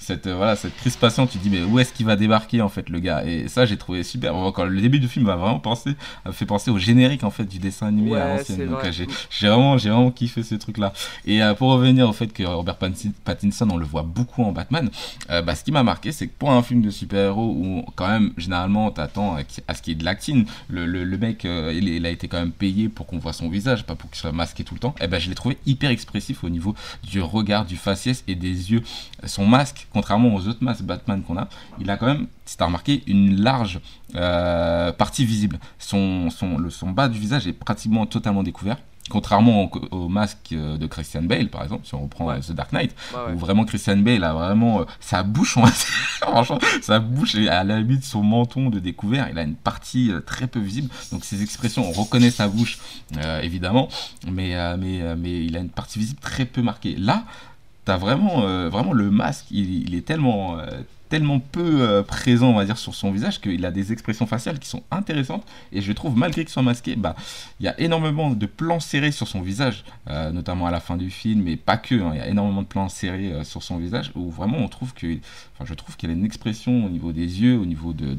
cette 0.07 0.27
euh, 0.27 0.35
voilà 0.35 0.55
cette 0.55 0.75
crispation 0.77 1.27
tu 1.27 1.37
te 1.37 1.43
dis 1.43 1.49
mais 1.49 1.63
où 1.63 1.77
est-ce 1.79 1.91
qu'il 1.93 2.05
va 2.05 2.15
débarquer 2.15 2.61
en 2.61 2.69
fait 2.69 2.89
le 2.89 2.99
gars? 2.99 3.23
Et 3.25 3.47
ça 3.47 3.65
j'ai 3.65 3.77
trouvé 3.77 4.03
super. 4.03 4.33
Vraiment, 4.33 4.51
quand 4.51 4.65
le 4.65 4.81
début 4.81 4.99
du 4.99 5.07
film 5.07 5.25
m'a 5.25 5.35
vraiment 5.35 5.59
pensé 5.59 5.95
m'a 6.25 6.31
fait 6.31 6.45
penser 6.45 6.71
au 6.71 6.77
générique 6.77 7.23
en 7.23 7.31
fait 7.31 7.45
du 7.45 7.59
dessin 7.59 7.87
animé 7.87 8.11
Ouais, 8.11 8.21
à 8.21 8.37
l'ancienne 8.37 8.65
donc 8.69 8.79
vrai. 8.79 8.89
euh, 8.89 9.05
j'ai 9.29 9.47
vraiment 9.47 9.77
j'ai 9.77 9.89
vraiment 9.89 10.11
kiffé 10.11 10.43
ce 10.43 10.55
truc 10.55 10.77
là 10.77 10.93
et 11.25 11.43
euh, 11.43 11.53
pour 11.53 11.69
revenir 11.71 12.07
au 12.09 12.13
fait 12.13 12.31
que 12.31 12.43
Robert 12.43 12.77
Pattinson, 13.25 13.67
on 13.71 13.77
le 13.77 13.85
voit 13.85 14.03
beaucoup 14.03 14.43
en 14.43 14.51
Batman 14.51 14.89
euh, 15.29 15.41
bah, 15.41 15.55
ce 15.55 15.63
qui 15.63 15.71
m'a 15.71 15.83
marqué 15.83 16.11
c'est 16.11 16.27
que 16.27 16.33
pour 16.39 16.51
un 16.51 16.63
film 16.63 16.81
de 16.81 16.89
super-héros 16.89 17.53
où 17.57 17.85
quand 17.95 18.07
même 18.07 18.31
généralement 18.37 18.89
t'attends 18.91 19.35
à, 19.35 19.73
ce 19.75 19.81
qu'il 19.81 19.93
y 19.93 19.95
ait 19.95 19.99
de 19.99 20.05
l'actine 20.05 20.45
le, 20.69 20.85
le, 20.85 21.03
le 21.03 21.17
mec 21.17 21.45
euh, 21.45 21.73
il, 21.75 21.87
il 21.89 22.05
a 22.05 22.09
été 22.09 22.27
quand 22.27 22.39
même 22.39 22.51
payé 22.51 22.89
pour 22.89 23.05
qu'on 23.07 23.17
voit 23.19 23.33
son 23.33 23.49
visage 23.49 23.83
pas 23.83 23.95
pour 23.95 24.09
qu'il 24.09 24.19
soit 24.19 24.31
masqué 24.31 24.63
tout 24.63 24.73
le 24.73 24.79
temps. 24.79 24.95
Et 25.01 25.07
ben 25.07 25.19
je 25.19 25.29
l'ai 25.29 25.35
trouvé 25.35 25.57
hyper 25.65 25.89
expressif 25.91 26.43
au 26.43 26.49
niveau 26.49 26.75
du 27.03 27.21
regard 27.21 27.65
du 27.65 27.75
faciès 27.77 28.23
et 28.27 28.35
des 28.35 28.71
yeux. 28.71 28.81
Son 29.25 29.45
masque, 29.45 29.87
contrairement 29.97 30.35
aux 30.35 30.47
autres 30.47 30.63
masques 30.63 30.83
Batman 30.83 31.23
qu'on 31.23 31.37
a, 31.37 31.47
il 31.79 31.89
a 31.89 31.97
quand 31.97 32.05
même, 32.05 32.27
si 32.45 32.55
t'as 32.55 32.65
remarqué, 32.65 33.01
une 33.07 33.41
large 33.41 33.79
euh, 34.15 34.91
partie 34.91 35.25
visible. 35.25 35.57
Son, 35.79 36.29
son, 36.29 36.57
le, 36.59 36.69
son 36.69 36.91
bas 36.91 37.07
du 37.09 37.17
visage 37.19 37.47
est 37.47 37.53
pratiquement 37.53 38.05
totalement 38.05 38.43
découvert. 38.43 38.77
Contrairement 39.09 39.63
au, 39.63 39.71
au 39.95 40.07
masque 40.09 40.49
euh, 40.51 40.77
de 40.77 40.85
Christian 40.85 41.23
Bale, 41.23 41.47
par 41.49 41.63
exemple, 41.63 41.87
si 41.87 41.95
on 41.95 42.01
reprend 42.03 42.25
Ouais. 42.27 42.35
euh, 42.35 42.41
The 42.41 42.51
Dark 42.51 42.73
Knight, 42.73 42.93
Ouais, 43.13 43.19
ouais. 43.27 43.33
où 43.33 43.37
vraiment 43.37 43.63
Christian 43.63 43.97
Bale 43.97 44.23
a 44.23 44.33
vraiment 44.33 44.81
euh, 44.81 44.85
sa 44.99 45.23
bouche, 45.23 45.55
on 45.57 45.61
va 45.63 45.69
dire, 45.69 45.77
franchement, 46.21 46.59
sa 46.81 46.99
bouche 46.99 47.33
est 47.35 47.47
à 47.47 47.63
la 47.63 47.79
limite 47.79 48.03
son 48.03 48.21
menton 48.21 48.69
de 48.69 48.79
découvert. 48.79 49.29
Il 49.31 49.39
a 49.39 49.43
une 49.43 49.55
partie 49.55 50.11
euh, 50.11 50.19
très 50.19 50.45
peu 50.47 50.59
visible, 50.59 50.89
donc 51.13 51.23
ses 51.25 51.41
expressions, 51.41 51.87
on 51.87 51.93
reconnaît 51.93 52.31
sa 52.31 52.49
bouche, 52.49 52.79
euh, 53.17 53.41
évidemment, 53.41 53.87
mais, 54.29 54.53
mais, 54.77 55.15
mais 55.15 55.45
il 55.45 55.55
a 55.55 55.59
une 55.61 55.69
partie 55.69 55.99
visible 55.99 56.19
très 56.19 56.45
peu 56.45 56.61
marquée. 56.61 56.95
Là, 56.97 57.23
t'as 57.87 57.95
vraiment, 57.95 58.43
euh, 58.43 58.67
vraiment 58.67 58.91
le 58.91 59.09
masque, 59.09 59.45
il, 59.49 59.95
est 59.95 60.05
tellement, 60.05 60.59
euh, 60.59 60.65
tellement 61.09 61.39
peu 61.39 61.81
euh, 61.81 62.03
présent, 62.03 62.49
on 62.49 62.55
va 62.55 62.65
dire, 62.65 62.77
sur 62.77 62.95
son 62.95 63.11
visage 63.11 63.41
qu'il 63.41 63.65
a 63.65 63.71
des 63.71 63.91
expressions 63.91 64.27
faciales 64.27 64.59
qui 64.59 64.67
sont 64.67 64.83
intéressantes. 64.91 65.45
Et 65.71 65.81
je 65.81 65.91
trouve, 65.93 66.17
malgré 66.17 66.43
qu'il 66.43 66.51
soit 66.51 66.63
masqué, 66.63 66.95
bah, 66.95 67.15
il 67.59 67.65
y 67.65 67.69
a 67.69 67.79
énormément 67.79 68.31
de 68.31 68.45
plans 68.45 68.79
serrés 68.79 69.11
sur 69.11 69.27
son 69.27 69.41
visage, 69.41 69.83
euh, 70.09 70.31
notamment 70.31 70.67
à 70.67 70.71
la 70.71 70.79
fin 70.79 70.97
du 70.97 71.09
film, 71.09 71.43
mais 71.43 71.55
pas 71.55 71.77
que. 71.77 71.95
hein, 71.95 72.11
il 72.13 72.17
y 72.17 72.21
a 72.21 72.27
énormément 72.27 72.61
de 72.61 72.67
plans 72.67 72.89
serrés 72.89 73.31
euh, 73.31 73.43
sur 73.43 73.63
son 73.63 73.77
visage 73.77 74.11
où 74.15 74.29
vraiment 74.29 74.57
on 74.57 74.67
trouve 74.67 74.93
que, 74.93 75.17
enfin, 75.53 75.65
je 75.65 75.73
trouve 75.73 75.97
qu'il 75.97 76.09
a 76.09 76.13
une 76.13 76.25
expression 76.25 76.85
au 76.85 76.89
niveau 76.89 77.11
des 77.11 77.41
yeux, 77.41 77.57
au 77.57 77.65
niveau 77.65 77.93
de, 77.93 78.17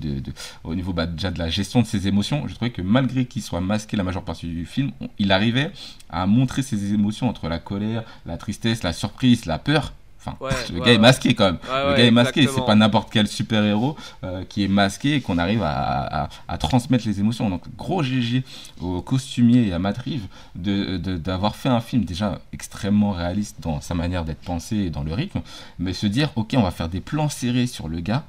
au 0.65 0.75
niveau 0.75 0.93
bah, 0.93 1.07
déjà 1.07 1.31
de 1.31 1.39
la 1.39 1.51
gestion 1.51 1.83
de 1.83 1.87
ses 1.87 2.09
émotions. 2.09 2.47
Je 2.49 2.55
trouvais 2.55 2.71
que 2.71 2.83
malgré 2.83 3.25
qu'il 3.25 3.43
soit 3.43 3.61
masqué 3.61 3.97
la 3.97 4.05
majeure 4.05 4.25
partie 4.25 4.47
du 4.47 4.67
film, 4.67 4.93
il 5.19 5.33
arrivait 5.33 5.71
à 6.11 6.27
montrer 6.27 6.63
ses 6.63 6.93
émotions 6.95 7.29
entre 7.29 7.49
la 7.49 7.59
colère, 7.59 8.05
la 8.27 8.37
tristesse, 8.37 8.83
la 8.83 8.93
surprise, 8.93 9.47
la 9.47 9.59
peur. 9.59 9.93
Enfin, 10.21 10.37
Ouais, 10.41 10.51
le 10.73 10.81
ouais, 10.81 10.87
gars 10.87 10.93
est 10.95 10.99
masqué 10.99 11.35
quand 11.35 11.45
même. 11.45 11.59
Ouais, 11.71 11.91
le 11.91 11.97
gars 11.97 12.05
est 12.07 12.11
masqué, 12.11 12.47
c'est 12.49 12.65
pas 12.67 12.75
n'importe 12.75 13.09
quel 13.13 13.29
super-héros 13.29 13.97
euh, 14.25 14.45
qui 14.49 14.65
est 14.65 14.69
masqué 14.69 15.15
et 15.15 15.21
qu'on 15.21 15.39
arrive 15.39 15.63
à, 15.63 16.25
à- 16.25 16.29
à 16.49 16.59
transmettre 16.59 17.07
les 17.07 17.21
émotions. 17.21 17.49
Donc 17.49 17.63
gros 17.77 18.03
GG 18.03 18.43
au 18.81 19.01
costumier 19.01 19.69
et 19.69 19.73
à 19.73 19.79
Matt 19.79 19.99
Reeves 19.99 20.27
de- 20.57 20.97
de- 20.97 21.17
d'avoir 21.17 21.55
fait 21.55 21.69
un 21.69 21.81
film 21.81 22.05
déjà 22.05 22.41
extrêmement 22.53 23.13
réaliste 23.13 23.57
dans 23.61 23.81
sa 23.81 23.95
manière 23.95 24.25
d'être 24.25 24.41
pensé 24.41 24.77
et 24.77 24.91
dans 24.91 25.05
le 25.05 25.15
rythme, 25.15 25.41
mais 25.79 25.93
se 25.93 26.07
dire 26.07 26.31
ok 26.37 26.55
on 26.57 26.63
va 26.63 26.73
faire 26.73 26.89
des 26.89 27.01
plans 27.01 27.29
serrés 27.29 27.69
sur 27.69 27.89
le 27.89 28.01
gars. 28.01 28.25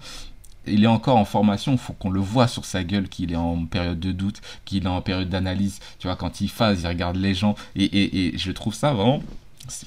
Il 0.68 0.84
est 0.84 0.88
encore 0.88 1.18
en 1.18 1.26
formation, 1.26 1.72
il 1.72 1.78
faut 1.80 1.94
qu'on 1.94 2.12
le 2.12 2.20
voit 2.20 2.48
sur 2.48 2.66
sa 2.66 2.84
gueule, 2.84 3.10
qu'il 3.10 3.32
est 3.32 3.36
en 3.36 3.66
période 3.66 4.00
de 4.00 4.12
doute, 4.12 4.42
qu'il 4.66 4.84
est 4.84 4.88
en 4.88 5.02
période 5.02 5.28
d'analyse. 5.30 5.80
Tu 5.98 6.06
vois, 6.06 6.16
quand 6.16 6.42
il 6.42 6.50
phase, 6.50 6.82
il 6.84 6.88
regarde 6.88 7.16
les 7.16 7.34
gens. 7.34 7.56
Et, 7.76 7.86
et, 7.86 8.36
et 8.36 8.38
je 8.38 8.52
trouve 8.52 8.76
ça 8.76 8.94
vraiment. 8.94 9.24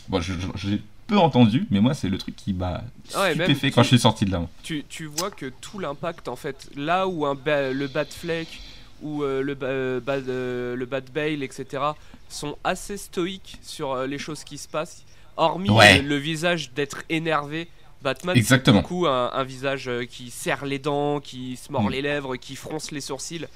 bon, 0.08 0.20
j'ai 0.20 0.82
peu 1.06 1.18
entendu, 1.18 1.66
mais 1.70 1.80
moi, 1.80 1.94
c'est 1.94 2.08
le 2.08 2.16
truc 2.18 2.36
qui 2.36 2.52
m'a 2.52 2.82
ouais, 3.16 3.30
stupéfait 3.34 3.68
tu- 3.68 3.74
quand 3.74 3.82
je 3.82 3.88
suis 3.88 3.98
sorti 3.98 4.24
de 4.24 4.30
là. 4.30 4.46
tu, 4.62 4.84
tu 4.88 5.06
vois 5.06 5.30
que 5.30 5.46
tout 5.60 5.78
l'impact 5.78 6.28
en 6.28 6.36
fait 6.36 6.68
là 6.76 7.06
où 7.08 7.26
un 7.26 7.34
le 7.34 7.86
Bad 7.88 8.08
Fleck 8.12 8.48
ou 9.02 9.22
euh, 9.24 9.42
le, 9.42 9.56
euh, 9.62 9.98
bad, 10.00 10.28
euh, 10.28 10.76
le 10.76 10.86
Bad 10.86 11.10
Bale 11.12 11.42
etc 11.42 11.82
sont 12.28 12.56
assez 12.62 12.96
stoïques 12.96 13.58
sur 13.62 13.92
euh, 13.92 14.06
les 14.06 14.18
choses 14.18 14.44
qui 14.44 14.58
se 14.58 14.68
passent 14.68 15.02
hormis 15.36 15.70
Ouais. 15.70 16.00
le, 16.02 16.08
le 16.08 16.16
visage 16.16 16.72
d'être 16.72 17.02
énervé 17.08 17.68
Batman 18.02 18.36
c'est 18.42 18.70
beaucoup 18.70 19.06
un, 19.06 19.30
un 19.32 19.44
visage 19.44 19.90
qui 20.10 20.30
serre 20.30 20.64
les 20.64 20.78
dents 20.78 21.18
qui 21.20 21.56
se 21.56 21.70
mord 21.72 21.82
Mm. 21.84 21.90
les 21.90 22.02
lèvres 22.02 22.36
qui 22.36 22.54
fronce 22.56 22.90
les 22.92 23.00
sourcils 23.00 23.46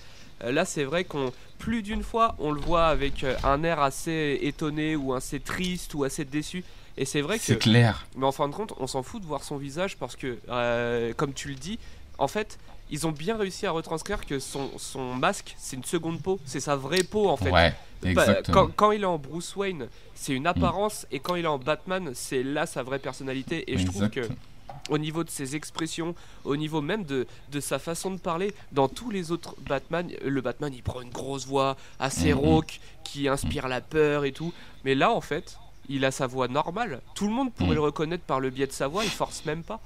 là 0.45 0.65
c'est 0.65 0.85
vrai 0.85 1.05
qu'on 1.05 1.33
plus 1.59 1.83
d'une 1.83 2.03
fois 2.03 2.35
on 2.41 2.51
le 2.51 2.61
voit 2.61 2.87
avec 2.89 3.25
un 3.45 3.63
air 3.63 3.81
assez 3.81 4.39
étonné 4.43 4.97
ou 4.97 5.15
assez 5.15 5.39
triste 5.41 5.95
ou 5.95 6.03
assez 6.05 6.25
déçu 6.25 6.65
et 6.97 7.05
c'est 7.05 7.21
vrai 7.21 7.39
que 7.39 7.45
C'est 7.45 7.59
clair. 7.59 8.07
mais 8.17 8.27
en 8.27 8.33
fin 8.33 8.49
de 8.49 8.55
compte, 8.55 8.73
on 8.79 8.87
s'en 8.87 9.03
fout 9.03 9.21
de 9.23 9.27
voir 9.27 9.43
son 9.45 9.57
visage 9.57 9.97
parce 9.97 10.17
que, 10.17 10.39
euh, 10.49 11.13
comme 11.15 11.33
tu 11.33 11.49
le 11.49 11.55
dis, 11.55 11.79
en 12.19 12.29
fait, 12.29 12.59
ils 12.91 13.07
ont 13.07 13.13
bien 13.13 13.37
réussi 13.37 13.67
à 13.67 13.71
retranscrire 13.73 14.25
que 14.25 14.39
son, 14.39 14.71
son 14.79 15.15
masque, 15.15 15.55
c'est 15.59 15.77
une 15.77 15.85
seconde 15.85 16.21
peau, 16.23 16.39
c'est 16.47 16.61
sa 16.61 16.77
vraie 16.77 17.03
peau 17.03 17.29
en 17.29 17.37
fait. 17.37 17.51
Ouais, 17.51 17.75
Pas- 18.01 18.09
exactement. 18.11 18.55
quand, 18.67 18.73
quand 18.77 18.91
il 18.93 19.03
est 19.03 19.07
en 19.07 19.19
Bruce 19.19 19.55
Wayne, 19.57 19.89
c'est 20.15 20.33
une 20.33 20.47
apparence, 20.47 21.07
et 21.11 21.19
quand 21.19 21.35
il 21.35 21.45
est 21.45 21.49
en 21.49 21.59
Batman, 21.59 22.13
c'est 22.15 22.43
là 22.43 22.65
sa 22.67 22.83
vraie 22.83 22.99
personnalité. 23.01 23.71
Et 23.73 23.77
je 23.77 23.87
trouve 23.87 24.09
que, 24.09 24.21
au 24.89 24.99
niveau 24.99 25.25
de 25.25 25.31
ses 25.31 25.57
expressions, 25.57 26.15
au 26.45 26.57
niveau 26.57 26.81
même 26.81 27.03
de, 27.05 27.27
de 27.51 27.61
sa 27.61 27.79
façon 27.81 28.13
de 28.13 28.19
parler, 28.21 28.55
dans 28.73 28.89
tous 28.89 29.11
les 29.11 29.33
autres 29.33 29.57
Batman, 29.69 30.09
le 30.25 30.41
Batman 30.41 30.73
il 30.73 30.83
prend 30.83 31.01
une 31.01 31.11
grosse 31.11 31.45
voix 31.47 31.77
assez 31.99 32.33
Mhm. 32.33 32.39
rauque 32.39 32.81
qui 33.05 33.27
inspire 33.29 33.67
la 33.69 33.81
peur 33.81 34.25
et 34.25 34.33
tout. 34.33 34.53
Mais 34.85 34.95
là 34.95 35.11
en 35.11 35.21
fait, 35.21 35.59
il 35.89 36.05
a 36.05 36.11
sa 36.11 36.27
voix 36.27 36.49
normale. 36.49 37.01
Tout 37.15 37.27
le 37.29 37.33
monde 37.35 37.53
pourrait 37.53 37.71
Mhm. 37.71 37.75
le 37.77 37.81
reconnaître 37.81 38.25
par 38.25 38.41
le 38.41 38.51
biais 38.51 38.67
de 38.67 38.73
sa 38.73 38.89
voix, 38.89 39.05
il 39.05 39.11
force 39.11 39.45
même 39.45 39.63
pas. 39.63 39.81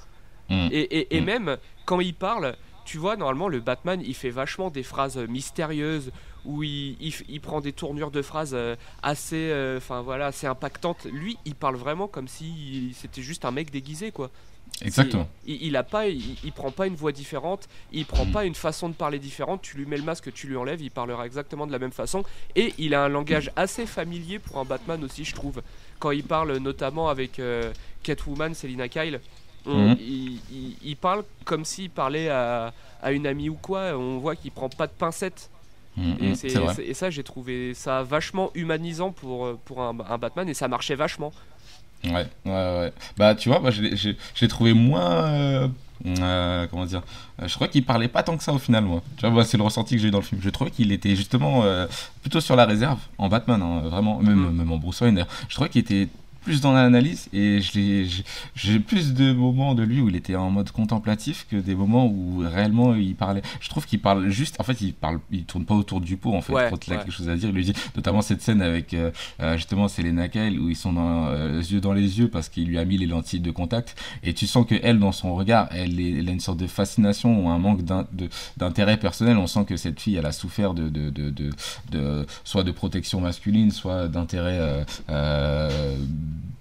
Mm. 0.48 0.68
Et, 0.72 0.80
et- 0.80 1.16
et 1.16 1.20
Mm. 1.20 1.24
même 1.24 1.56
quand 1.84 2.00
il 2.00 2.14
parle, 2.14 2.56
tu 2.84 2.98
vois, 2.98 3.16
normalement, 3.16 3.48
le 3.48 3.60
Batman, 3.60 4.00
il 4.04 4.14
fait 4.14 4.30
vachement 4.30 4.70
des 4.70 4.82
phrases 4.82 5.16
euh, 5.18 5.26
mystérieuses 5.28 6.10
où 6.44 6.62
il, 6.62 6.96
il 7.00 7.10
f- 7.12 7.24
il 7.28 7.40
prend 7.40 7.60
des 7.60 7.72
tournures 7.72 8.10
de 8.10 8.22
phrases 8.22 8.54
euh, 8.54 8.74
assez, 9.02 9.36
euh, 9.50 9.78
voilà, 10.04 10.26
assez 10.26 10.46
impactantes. 10.46 11.04
Lui, 11.04 11.36
il 11.44 11.54
parle 11.54 11.76
vraiment 11.76 12.08
comme 12.08 12.26
si 12.28 12.94
c'était 12.98 13.22
juste 13.22 13.44
un 13.44 13.50
mec 13.52 13.70
déguisé, 13.70 14.10
quoi. 14.10 14.30
Exactement. 14.82 15.28
Il, 15.46 15.62
il 15.62 15.76
a 15.76 15.82
pas, 15.82 16.08
il, 16.08 16.36
il 16.42 16.52
prend 16.52 16.70
pas 16.70 16.86
une 16.86 16.94
voix 16.94 17.12
différente, 17.12 17.68
il 17.92 18.06
prend 18.06 18.24
Mm. 18.24 18.32
pas 18.32 18.44
une 18.46 18.54
façon 18.54 18.88
de 18.88 18.94
parler 18.94 19.18
différente. 19.18 19.60
Tu 19.62 19.76
lui 19.76 19.84
mets 19.84 19.98
le 19.98 20.02
masque, 20.04 20.32
tu 20.32 20.46
lui 20.46 20.56
enlèves, 20.56 20.80
il 20.80 20.90
parlera 20.90 21.26
exactement 21.26 21.66
de 21.66 21.72
la 21.72 21.78
même 21.78 21.92
façon. 21.92 22.24
Et 22.56 22.72
il 22.78 22.94
a 22.94 23.04
un 23.04 23.08
langage 23.08 23.50
assez 23.56 23.84
familier 23.86 24.38
pour 24.38 24.58
un 24.58 24.64
Batman 24.64 25.02
aussi, 25.04 25.24
je 25.24 25.34
trouve. 25.34 25.60
Quand 26.00 26.10
il 26.10 26.24
parle 26.24 26.56
notamment 26.56 27.08
avec 27.08 27.38
euh, 27.38 27.72
Catwoman, 28.02 28.54
Selina 28.54 28.88
Kyle, 28.88 29.20
on- 29.66 29.90
Mhm. 29.90 29.96
il, 30.00 30.40
il- 30.50 30.76
il 30.82 30.96
parle 30.96 31.22
comme 31.44 31.64
s'il 31.64 31.90
parlait 31.90 32.28
à, 32.30 32.72
à 33.02 33.12
une 33.12 33.26
amie 33.26 33.48
ou 33.50 33.54
quoi. 33.54 33.96
On 33.96 34.18
voit 34.18 34.34
qu'il 34.34 34.50
prend 34.50 34.68
pas 34.70 34.86
de 34.88 34.92
pincettes. 34.92 35.48
Et, 35.98 36.28
vrai. 36.32 36.74
c'est- 36.74 36.84
et 36.86 36.94
ça, 36.94 37.10
j'ai 37.10 37.22
trouvé 37.22 37.74
ça 37.74 38.02
vachement 38.02 38.50
humanisant 38.54 39.10
pour, 39.12 39.44
euh, 39.44 39.58
pour 39.66 39.82
un, 39.82 39.94
un 40.08 40.16
Batman 40.18 40.48
et 40.48 40.54
ça 40.54 40.66
marchait 40.66 40.94
vachement. 40.94 41.32
Ouais, 42.04 42.26
ouais, 42.46 42.50
ouais. 42.50 42.92
Bah, 43.18 43.34
tu 43.34 43.50
vois, 43.50 43.60
moi, 43.60 43.70
je 43.70 43.82
l'ai 43.82 44.48
trouvé 44.48 44.72
moins. 44.72 45.24
euh, 45.34 45.68
euh, 46.06 46.66
comment 46.70 46.86
dire 46.86 47.02
euh, 47.42 47.48
Je 47.48 47.54
crois 47.54 47.68
qu'il 47.68 47.84
parlait 47.84 48.08
pas 48.08 48.22
tant 48.22 48.36
que 48.36 48.42
ça 48.42 48.52
au 48.52 48.58
final, 48.58 48.84
moi. 48.84 49.02
Tu 49.16 49.26
vois, 49.26 49.44
c'est 49.44 49.56
le 49.56 49.62
ressenti 49.62 49.94
que 49.96 50.00
j'ai 50.00 50.08
eu 50.08 50.10
dans 50.10 50.18
le 50.18 50.24
film. 50.24 50.40
Je 50.42 50.50
trouvais 50.50 50.70
qu'il 50.70 50.92
était 50.92 51.14
justement 51.16 51.62
euh, 51.64 51.86
plutôt 52.22 52.40
sur 52.40 52.56
la 52.56 52.64
réserve 52.64 52.98
en 53.18 53.28
Batman, 53.28 53.60
hein, 53.62 53.80
vraiment. 53.84 54.18
Même, 54.20 54.50
Mm. 54.50 54.56
même 54.56 54.72
en 54.72 54.78
Bruce 54.78 55.00
Wayne. 55.00 55.26
Je 55.48 55.54
trouvais 55.54 55.68
qu'il 55.70 55.80
était 55.82 56.08
plus 56.50 56.60
dans 56.60 56.72
l'analyse 56.72 57.28
et 57.32 57.60
j'ai- 57.60 58.80
plus 58.80 59.14
de 59.14 59.32
moments 59.32 59.76
de 59.76 59.84
lui 59.84 60.00
où 60.00 60.08
il 60.08 60.16
était 60.16 60.34
en 60.34 60.50
mode 60.50 60.72
contemplatif 60.72 61.46
que 61.48 61.54
des 61.54 61.76
moments 61.76 62.06
où 62.08 62.38
réellement 62.44 62.96
il 62.96 63.14
parlait. 63.14 63.42
Je 63.60 63.68
trouve 63.68 63.86
qu'il 63.86 64.00
parle 64.00 64.28
juste, 64.30 64.56
en 64.58 64.64
fait, 64.64 64.80
il 64.80 64.92
parle, 64.94 65.20
il 65.30 65.44
tourne 65.44 65.64
pas 65.64 65.74
autour 65.76 66.00
du 66.00 66.16
pot 66.16 66.34
en 66.34 66.40
fait. 66.40 66.52
Ouais, 66.52 66.66
quand 66.68 66.84
il 66.88 66.92
a 66.92 66.96
ouais. 66.96 67.02
quelque 67.04 67.12
chose 67.12 67.28
à 67.28 67.36
dire, 67.36 67.50
il 67.50 67.54
lui 67.54 67.64
dit 67.64 67.72
notamment 67.94 68.20
cette 68.20 68.42
scène 68.42 68.62
avec 68.62 68.94
euh, 68.94 69.12
euh, 69.40 69.56
justement 69.56 69.86
Selena 69.86 70.28
Kyle 70.28 70.58
où 70.58 70.68
ils 70.68 70.74
sont 70.76 70.92
dans, 70.92 71.26
euh, 71.28 71.58
les 71.58 71.72
yeux 71.72 71.80
dans 71.80 71.92
les 71.92 72.18
yeux 72.18 72.26
parce 72.28 72.48
qu'il 72.48 72.66
lui 72.66 72.78
a 72.78 72.84
mis 72.84 72.98
les 72.98 73.06
lentilles 73.06 73.38
de 73.38 73.52
contact 73.52 73.94
et 74.24 74.34
tu 74.34 74.48
sens 74.48 74.66
que 74.66 74.74
elle 74.82 74.98
dans 74.98 75.12
son 75.12 75.36
regard, 75.36 75.68
elle, 75.70 76.00
est- 76.00 76.18
elle 76.18 76.28
a 76.28 76.32
une 76.32 76.40
sorte 76.40 76.58
de 76.58 76.66
fascination 76.66 77.44
ou 77.44 77.48
un 77.48 77.58
manque 77.58 77.82
d'intérêt 78.56 78.96
personnel. 78.96 79.36
On 79.36 79.46
sent 79.46 79.66
que 79.66 79.76
cette 79.76 80.00
fille, 80.00 80.16
elle 80.16 80.26
a 80.26 80.32
souffert 80.32 80.74
de, 80.74 80.88
de, 80.88 81.10
de, 81.10 81.30
de, 81.30 81.50
de- 81.92 82.26
soit 82.42 82.64
de 82.64 82.72
protection 82.72 83.20
masculine, 83.20 83.70
soit 83.70 84.08
d'intérêt 84.08 84.58
euh, 84.58 84.84
euh, 85.10 85.96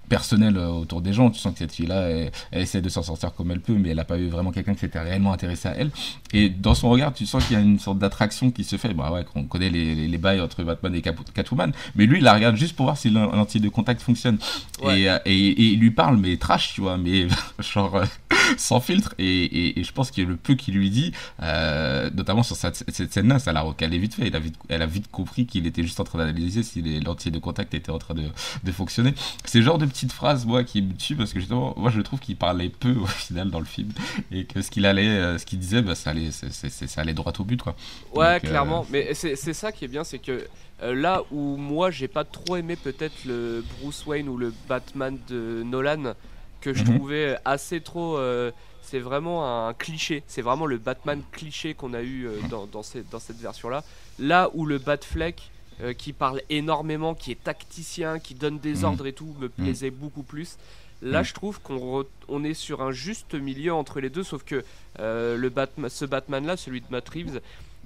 personnel 0.10 0.58
euh, 0.58 0.68
autour 0.68 1.02
des 1.02 1.14
gens. 1.14 1.30
Tu 1.30 1.40
sens 1.40 1.54
que 1.54 1.60
cette 1.60 1.72
fille-là, 1.72 2.10
elle, 2.10 2.32
elle 2.52 2.62
essaie 2.62 2.82
de 2.82 2.90
s'en 2.90 3.04
sortir 3.04 3.34
comme 3.34 3.52
elle 3.52 3.62
peut, 3.62 3.74
mais 3.74 3.90
elle 3.90 3.98
n'a 3.98 4.04
pas 4.06 4.18
eu 4.18 4.28
vraiment 4.28 4.52
quelqu'un 4.52 4.74
qui 4.74 4.82
s'était 4.82 5.00
réellement 5.00 5.32
intéressé 5.32 5.70
à 5.70 5.76
elle. 5.78 5.92
Et 6.34 6.50
dans 6.50 6.76
son 6.76 6.90
regard, 6.90 7.14
tu 7.14 7.26
sens 7.26 7.46
qu'il 7.46 7.56
y 7.56 7.60
a 7.60 7.64
une 7.64 7.80
sorte 7.80 8.00
d'attraction 8.00 8.52
qui 8.52 8.64
se 8.64 8.76
fait. 8.78 8.94
Bah 8.94 9.12
ouais, 9.12 9.26
on 9.36 9.44
connaît 9.44 9.70
les, 9.70 9.96
les, 9.96 10.08
les 10.08 10.18
bails 10.18 10.42
entre 10.42 10.64
Batman 10.64 10.94
et 10.96 11.02
Catwoman, 11.02 11.72
mais 11.96 12.06
lui, 12.06 12.18
il 12.18 12.24
la 12.24 12.34
regarde 12.34 12.56
juste 12.56 12.76
pour 12.76 12.86
voir 12.88 12.98
si 12.98 13.10
l'an- 13.10 13.32
lentille 13.32 13.62
de 13.62 13.70
contact 13.70 14.02
fonctionne. 14.02 14.38
Ouais. 14.84 15.02
Et, 15.02 15.10
euh, 15.10 15.20
et, 15.26 15.32
et 15.50 15.64
il 15.74 15.80
lui 15.80 15.92
parle, 15.92 16.18
mais 16.18 16.38
trash, 16.38 16.74
tu 16.74 16.82
vois, 16.82 16.98
mais 16.98 17.28
genre 17.60 17.96
euh, 17.96 18.06
sans 18.58 18.80
filtre. 18.80 19.14
Et, 19.20 19.80
et, 19.80 19.84
je 19.84 19.92
pense 19.92 20.12
que 20.12 20.22
le 20.22 20.36
peu 20.36 20.56
qu'il 20.56 20.74
lui 20.76 20.90
dit, 20.90 21.12
euh, 21.42 22.10
notamment 22.16 22.44
sur 22.44 22.56
cette, 22.56 22.84
cette 22.88 23.14
scène-là, 23.14 23.40
ça 23.40 23.54
l'a 23.54 23.62
recalé 23.62 23.98
vite 23.98 24.16
fait. 24.16 24.28
Il 24.28 24.36
a 24.36 24.40
vite, 24.40 24.56
elle 24.70 24.82
a 24.82 24.86
vite 24.86 25.10
compris 25.12 25.46
qu'il 25.46 25.68
était 25.68 25.84
juste 25.84 26.00
en 26.00 26.04
train 26.04 26.20
d'analyser 26.20 26.64
si 26.64 26.82
lentilles 27.02 27.32
de 27.32 27.40
contact 27.40 27.74
étaient 27.74 27.92
en 27.92 28.00
train 28.00 28.14
de, 28.14 28.24
de 28.64 28.72
fonctionner. 28.72 29.14
C'est 29.46 29.62
genre 29.62 29.78
de 29.78 29.86
petites 30.00 30.14
phrases, 30.14 30.46
moi, 30.46 30.64
qui 30.64 30.82
me 30.82 30.94
tue 30.96 31.16
parce 31.16 31.34
que 31.34 31.40
justement, 31.40 31.74
moi, 31.78 31.90
je 31.92 32.02
trouve 32.02 32.20
qu'il 32.20 32.36
parlait 32.38 32.70
peu 32.70 32.92
au 32.96 33.06
final 33.26 33.50
dans 33.52 33.60
le 33.60 33.66
film 33.66 33.90
et 34.32 34.46
que 34.46 34.62
ce 34.62 34.72
qu'il 34.72 34.86
allait, 34.86 35.08
euh, 35.08 35.38
ce 35.38 35.46
qu'il 35.46 35.60
disait, 35.60 35.82
bah, 35.82 35.96
ça 35.96 36.12
allait, 36.12 36.32
c'est- 36.32 36.88
ça 36.88 37.02
allait 37.02 37.14
droit 37.14 37.34
au 37.40 37.44
but, 37.44 37.62
quoi. 37.62 37.76
Ouais, 38.14 38.36
Donc, 38.36 38.46
euh, 38.46 38.50
clairement. 38.50 38.86
Mais 38.90 39.14
c'est 39.14 39.36
ça 39.36 39.72
qui 39.72 39.86
est 39.86 39.90
bien, 39.90 40.04
c'est 40.04 40.20
que 40.20 40.48
euh, 40.82 40.96
là 40.96 41.24
où 41.32 41.58
moi 41.58 41.92
j'ai 41.92 42.08
pas 42.08 42.24
trop 42.24 42.56
aimé 42.56 42.78
peut-être 42.78 43.26
le 43.26 43.62
Bruce 43.82 44.06
Wayne 44.06 44.30
ou 44.30 44.38
le 44.38 44.54
Batman 44.70 45.18
de 45.28 45.64
Nolan, 45.66 46.14
que 46.62 46.74
je 46.74 46.84
Mhm. 46.84 46.86
trouvais 46.86 47.38
assez 47.46 47.82
trop. 47.82 48.18
euh, 48.18 48.52
c'est 48.82 49.00
vraiment 49.00 49.68
un 49.68 49.74
cliché. 49.74 50.24
C'est 50.28 50.42
vraiment 50.42 50.66
le 50.66 50.78
Batman 50.78 51.22
cliché 51.32 51.74
qu'on 51.76 51.94
a 51.94 52.02
eu 52.02 52.28
dans, 52.50 52.66
dans, 52.66 52.82
cette, 52.82 53.10
dans 53.10 53.20
cette 53.20 53.38
version-là. 53.38 53.84
Là 54.18 54.50
où 54.54 54.66
le 54.66 54.80
Batfleck, 54.80 55.52
euh, 55.82 55.94
qui 55.94 56.14
parle 56.14 56.42
énormément, 56.50 57.14
qui 57.16 57.32
est 57.32 57.44
tacticien, 57.44 58.20
qui 58.20 58.34
donne 58.36 58.60
des 58.60 58.76
Mhm. 58.80 58.84
ordres 58.86 59.08
et 59.08 59.14
tout, 59.14 59.36
me 59.40 59.50
plaisait 59.50 59.92
beaucoup 59.92 60.24
plus. 60.24 60.58
Là, 61.02 61.20
Mhm. 61.20 61.26
je 61.26 61.34
trouve 61.34 61.62
qu'on 61.62 62.04
on 62.28 62.44
est 62.44 62.54
sur 62.54 62.82
un 62.82 62.92
juste 62.92 63.34
milieu 63.34 63.74
entre 63.74 64.00
les 64.02 64.10
deux, 64.10 64.24
sauf 64.24 64.44
que 64.44 64.64
euh, 65.00 65.38
le 65.38 65.50
Batman, 65.50 65.90
ce 65.90 66.04
Batman-là, 66.06 66.58
celui 66.58 66.82
de 66.82 66.86
Matt 66.90 67.08
Reeves, 67.10 67.40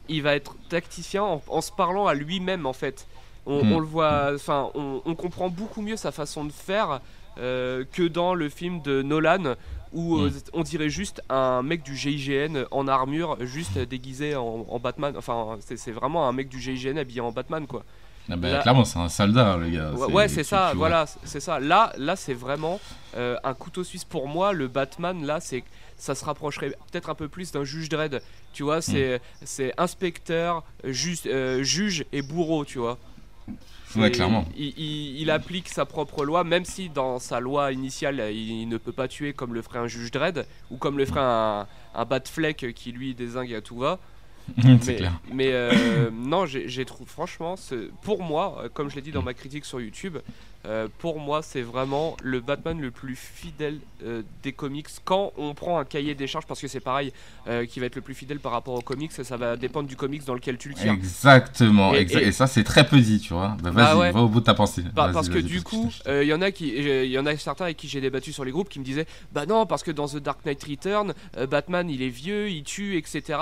il 0.09 0.21
va 0.23 0.35
être 0.35 0.55
tacticien 0.69 1.23
en, 1.23 1.41
en 1.47 1.61
se 1.61 1.71
parlant 1.71 2.07
à 2.07 2.13
lui-même 2.15 2.65
en 2.65 2.73
fait. 2.73 3.05
On, 3.45 3.63
Mm. 3.63 3.71
on 3.73 3.79
le 3.79 3.85
voit, 3.85 4.31
enfin, 4.33 4.71
on, 4.73 5.01
on 5.05 5.15
comprend 5.15 5.49
beaucoup 5.49 5.81
mieux 5.81 5.97
sa 5.97 6.11
façon 6.11 6.43
de 6.45 6.51
faire 6.51 7.01
euh, 7.37 7.83
que 7.91 8.03
dans 8.03 8.33
le 8.35 8.47
film 8.49 8.81
de 8.81 9.01
Nolan 9.01 9.55
où 9.93 10.17
euh, 10.17 10.29
Mm. 10.29 10.33
on 10.53 10.63
dirait 10.63 10.89
juste 10.89 11.21
un 11.29 11.61
mec 11.63 11.83
du 11.83 11.95
GIGN 11.95 12.65
en 12.71 12.87
armure, 12.87 13.37
juste 13.45 13.77
déguisé 13.77 14.35
en, 14.35 14.65
en 14.69 14.79
Batman. 14.79 15.13
Enfin, 15.17 15.57
c'est 15.61 15.91
vraiment 15.91 16.27
un 16.27 16.33
mec 16.33 16.49
du 16.49 16.59
GIGN 16.59 16.97
habillé 16.97 17.21
en 17.21 17.31
Batman 17.31 17.67
quoi. 17.67 17.83
Ah 18.29 18.37
bah, 18.37 18.49
Là- 18.51 18.61
Clairement, 18.61 18.85
c'est 18.85 18.99
un 18.99 19.09
soldat, 19.09 19.57
le 19.57 19.69
gars. 19.69 19.91
Ouais, 19.91 20.13
ouais, 20.13 20.27
c'est 20.29 20.45
ça, 20.45 20.71
voilà, 20.75 21.05
c'est- 21.25 21.41
ça. 21.41 21.59
Là, 21.59 21.91
là 21.97 22.15
c'est 22.15 22.33
vraiment 22.33 22.79
euh, 23.17 23.35
un 23.43 23.53
couteau 23.53 23.83
suisse 23.83 24.05
pour 24.05 24.27
moi. 24.29 24.53
Le 24.53 24.67
Batman, 24.69 25.25
là, 25.25 25.39
c'est 25.41 25.63
ça 25.97 26.15
se 26.15 26.23
rapprocherait 26.25 26.69
peut-être 26.91 27.09
un 27.09 27.15
peu 27.15 27.27
plus 27.27 27.51
d'un 27.51 27.63
juge 27.65 27.89
Dredd. 27.89 28.21
Tu 28.53 28.63
vois, 28.63 28.81
c'est 28.81 29.17
Hmm. 29.17 29.43
c'est 29.45 29.73
inspecteur, 29.77 30.63
juge, 30.85 31.19
euh, 31.25 31.63
juge 31.63 32.05
et 32.13 32.21
bourreau, 32.21 32.63
tu 32.65 32.79
vois. 32.79 32.97
Ouais, 33.95 34.07
C'est- 34.07 34.11
clairement. 34.13 34.45
Il, 34.57 34.73
il- 34.77 35.21
il 35.21 35.29
applique 35.29 35.69
sa 35.69 35.85
propre 35.85 36.25
loi, 36.25 36.43
même 36.43 36.65
si 36.65 36.89
dans 36.89 37.19
sa 37.19 37.39
loi 37.39 37.71
initiale, 37.71 38.21
il, 38.33 38.67
ne 38.67 38.77
peut 38.77 38.91
pas 38.91 39.07
tuer 39.07 39.33
comme 39.33 39.53
le 39.53 39.61
ferait 39.61 39.79
un 39.79 39.87
juge 39.87 40.11
Dredd 40.11 40.45
ou 40.71 40.77
comme 40.77 40.97
le 40.97 41.05
ferait 41.05 41.19
un, 41.21 41.67
un 41.93 42.05
Batfleck 42.05 42.73
qui 42.73 42.91
lui 42.91 43.13
désingue 43.15 43.53
à 43.53 43.61
tout 43.61 43.77
va. 43.77 43.99
c'est 44.61 44.85
Mais, 44.87 44.95
clair. 44.95 45.13
mais 45.31 45.49
euh, 45.53 46.09
non, 46.11 46.45
j'ai 46.45 46.85
trouvé, 46.85 47.09
franchement, 47.09 47.55
pour 48.01 48.21
moi, 48.23 48.61
euh, 48.63 48.69
comme 48.73 48.89
je 48.89 48.95
l'ai 48.95 49.01
dit 49.01 49.11
dans 49.11 49.21
ma 49.21 49.33
critique 49.33 49.63
sur 49.65 49.79
YouTube, 49.79 50.17
euh, 50.65 50.87
pour 50.99 51.19
moi, 51.19 51.41
c'est 51.41 51.61
vraiment 51.61 52.15
le 52.23 52.39
Batman 52.39 52.79
le 52.79 52.91
plus 52.91 53.15
fidèle 53.15 53.79
euh, 54.03 54.21
des 54.43 54.53
comics. 54.53 54.87
Quand 55.03 55.33
on 55.37 55.53
prend 55.53 55.77
un 55.79 55.85
cahier 55.85 56.15
des 56.15 56.27
charges, 56.27 56.45
parce 56.45 56.61
que 56.61 56.67
c'est 56.67 56.79
pareil, 56.79 57.11
euh, 57.47 57.65
qui 57.65 57.79
va 57.79 57.85
être 57.87 57.95
le 57.95 58.01
plus 58.01 58.13
fidèle 58.13 58.39
par 58.39 58.51
rapport 58.53 58.73
aux 58.75 58.81
comics, 58.81 59.11
ça 59.11 59.37
va 59.37 59.57
dépendre 59.57 59.87
du 59.89 59.95
comics 59.95 60.23
dans 60.25 60.33
lequel 60.33 60.57
tu 60.57 60.69
le 60.69 60.75
tires. 60.75 60.93
Exactement, 60.93 61.93
Et- 61.93 62.05
exa- 62.05 62.19
et- 62.21 62.27
et, 62.27 62.31
ça 62.31 62.47
c'est 62.47 62.63
très 62.63 62.85
peu 62.87 62.99
dit, 62.99 63.19
tu 63.19 63.33
vois. 63.33 63.57
Bah, 63.61 63.71
Bah 63.71 63.93
vas-y, 63.93 63.97
ouais. 63.99 64.11
va 64.11 64.21
au 64.21 64.27
bout 64.29 64.39
de 64.39 64.45
ta 64.45 64.53
pensée. 64.53 64.83
Bah, 64.93 65.09
parce 65.13 65.29
que 65.29 65.39
du 65.39 65.61
coup, 65.63 65.91
il 66.07 66.23
y 66.23 66.33
en 66.33 66.41
a 66.41 66.51
qui, 66.51 66.69
il 66.69 67.11
y 67.11 67.19
en 67.19 67.25
a 67.25 67.35
certains 67.37 67.65
avec 67.65 67.77
qui 67.77 67.87
j'ai 67.87 68.01
débattu 68.01 68.31
sur 68.33 68.45
les 68.45 68.51
groupes 68.51 68.69
qui 68.69 68.79
me 68.79 68.85
disaient, 68.85 69.05
bah 69.31 69.45
non, 69.45 69.65
parce 69.65 69.83
que 69.83 69.91
dans 69.91 70.07
The 70.07 70.17
Dark 70.17 70.45
Knight 70.45 70.63
Return, 70.63 71.13
Batman 71.49 71.89
il 71.89 72.01
est 72.01 72.09
vieux, 72.09 72.49
il 72.49 72.63
tue, 72.63 72.97
etc. 72.97 73.39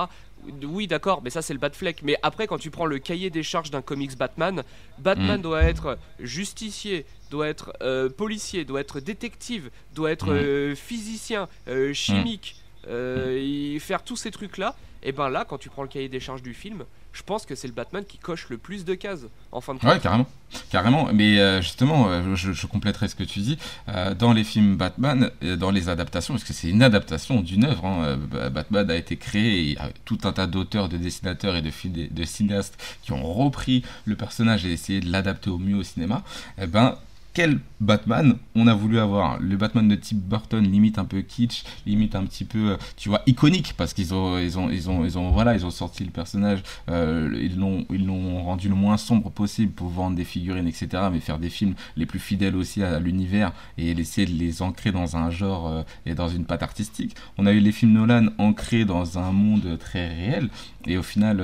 Oui, 0.63 0.87
d'accord, 0.87 1.21
mais 1.23 1.29
ça 1.29 1.41
c'est 1.41 1.53
le 1.53 1.59
Batfleck. 1.59 2.01
Mais 2.03 2.17
après, 2.23 2.47
quand 2.47 2.57
tu 2.57 2.71
prends 2.71 2.85
le 2.85 2.99
cahier 2.99 3.29
des 3.29 3.43
charges 3.43 3.71
d'un 3.71 3.81
comics 3.81 4.17
Batman, 4.17 4.63
Batman 4.97 5.39
Mm. 5.39 5.43
doit 5.43 5.63
être 5.63 5.97
justicier, 6.19 7.05
doit 7.29 7.47
être 7.47 7.73
euh, 7.81 8.09
policier, 8.09 8.65
doit 8.65 8.81
être 8.81 8.99
détective, 8.99 9.69
doit 9.93 10.11
être 10.11 10.27
Mm. 10.33 10.37
euh, 10.37 10.75
physicien, 10.75 11.47
euh, 11.67 11.93
chimique, 11.93 12.55
euh, 12.87 13.37
et 13.39 13.79
faire 13.79 14.03
tous 14.03 14.15
ces 14.15 14.31
trucs-là. 14.31 14.75
Et 15.03 15.11
ben 15.11 15.29
là, 15.29 15.45
quand 15.47 15.57
tu 15.57 15.69
prends 15.69 15.83
le 15.83 15.87
cahier 15.89 16.09
des 16.09 16.19
charges 16.19 16.41
du 16.43 16.53
film, 16.53 16.83
je 17.13 17.23
pense 17.23 17.45
que 17.45 17.55
c'est 17.55 17.67
le 17.67 17.73
Batman 17.73 18.03
qui 18.05 18.17
coche 18.17 18.47
le 18.49 18.57
plus 18.57 18.85
de 18.85 18.93
cases 18.95 19.25
en 19.51 19.59
fin 19.61 19.73
de 19.73 19.79
compte. 19.79 19.89
Ouais, 19.89 19.99
carrément. 19.99 20.25
Carrément. 20.69 21.09
Mais 21.13 21.39
euh, 21.39 21.61
justement, 21.61 22.09
euh, 22.09 22.35
je, 22.35 22.51
je 22.53 22.67
compléterai 22.67 23.07
ce 23.07 23.15
que 23.15 23.23
tu 23.23 23.39
dis. 23.39 23.57
Euh, 23.89 24.13
dans 24.13 24.33
les 24.33 24.43
films 24.43 24.75
Batman, 24.75 25.29
dans 25.57 25.71
les 25.71 25.89
adaptations, 25.89 26.33
parce 26.33 26.43
que 26.43 26.53
c'est 26.53 26.69
une 26.69 26.83
adaptation 26.83 27.41
d'une 27.41 27.65
œuvre, 27.65 27.85
hein, 27.85 28.17
Ba- 28.17 28.49
Batman 28.49 28.89
a 28.89 28.95
été 28.95 29.17
créé, 29.17 29.71
et 29.71 29.77
tout 30.05 30.19
un 30.23 30.31
tas 30.31 30.47
d'auteurs, 30.47 30.89
de 30.89 30.97
dessinateurs 30.97 31.55
et 31.55 31.61
de, 31.61 31.71
de 32.11 32.23
cinéastes 32.23 32.77
qui 33.01 33.11
ont 33.11 33.23
repris 33.33 33.83
le 34.05 34.15
personnage 34.15 34.65
et 34.65 34.71
essayé 34.71 34.99
de 35.01 35.11
l'adapter 35.11 35.49
au 35.49 35.57
mieux 35.57 35.75
au 35.77 35.83
cinéma. 35.83 36.23
Eh 36.61 36.67
ben, 36.67 36.97
quel 37.33 37.59
Batman 37.79 38.35
on 38.55 38.67
a 38.67 38.73
voulu 38.73 38.99
avoir 38.99 39.39
Le 39.39 39.57
Batman 39.57 39.87
de 39.87 39.95
Tim 39.95 40.17
Burton, 40.17 40.63
limite 40.63 40.99
un 40.99 41.05
peu 41.05 41.21
kitsch, 41.21 41.63
limite 41.85 42.15
un 42.15 42.23
petit 42.25 42.45
peu, 42.45 42.71
euh, 42.71 42.77
tu 42.97 43.09
vois, 43.09 43.21
iconique, 43.25 43.73
parce 43.77 43.93
qu'ils 43.93 44.13
ont, 44.13 44.37
ils 44.37 44.59
ont, 44.59 44.69
ils 44.69 45.71
sorti 45.71 46.03
le 46.03 46.11
personnage 46.11 46.63
euh, 46.89 47.29
ils 47.41 47.57
l'ont 47.57 48.43
rendu 48.43 48.67
le 48.67 48.75
moins 48.75 48.97
sombre 48.97 49.29
possible 49.29 49.71
pour 49.71 49.87
vendre 49.87 50.15
des 50.15 50.25
figurines 50.25 50.67
etc 50.67 51.03
mais 51.11 51.19
faire 51.19 51.39
des 51.39 51.49
films 51.49 51.75
les 51.95 52.05
plus 52.05 52.19
fidèles 52.19 52.55
aussi 52.55 52.83
à 52.83 52.99
l'univers 52.99 53.53
et 53.77 53.91
essayer 53.91 54.27
de 54.27 54.37
les 54.37 54.61
ancrer 54.61 54.91
dans 54.91 55.15
un 55.15 55.29
genre 55.29 55.67
euh, 55.67 55.83
et 56.05 56.13
dans 56.13 56.27
une 56.27 56.45
patte 56.45 56.63
artistique. 56.63 57.15
On 57.37 57.45
a 57.45 57.53
eu 57.53 57.59
les 57.59 57.71
films 57.71 57.93
Nolan 57.93 58.27
ancrés 58.37 58.85
dans 58.85 59.17
un 59.17 59.31
monde 59.31 59.77
très 59.79 60.07
réel 60.07 60.49
et 60.87 60.97
au 60.97 61.03
final 61.03 61.41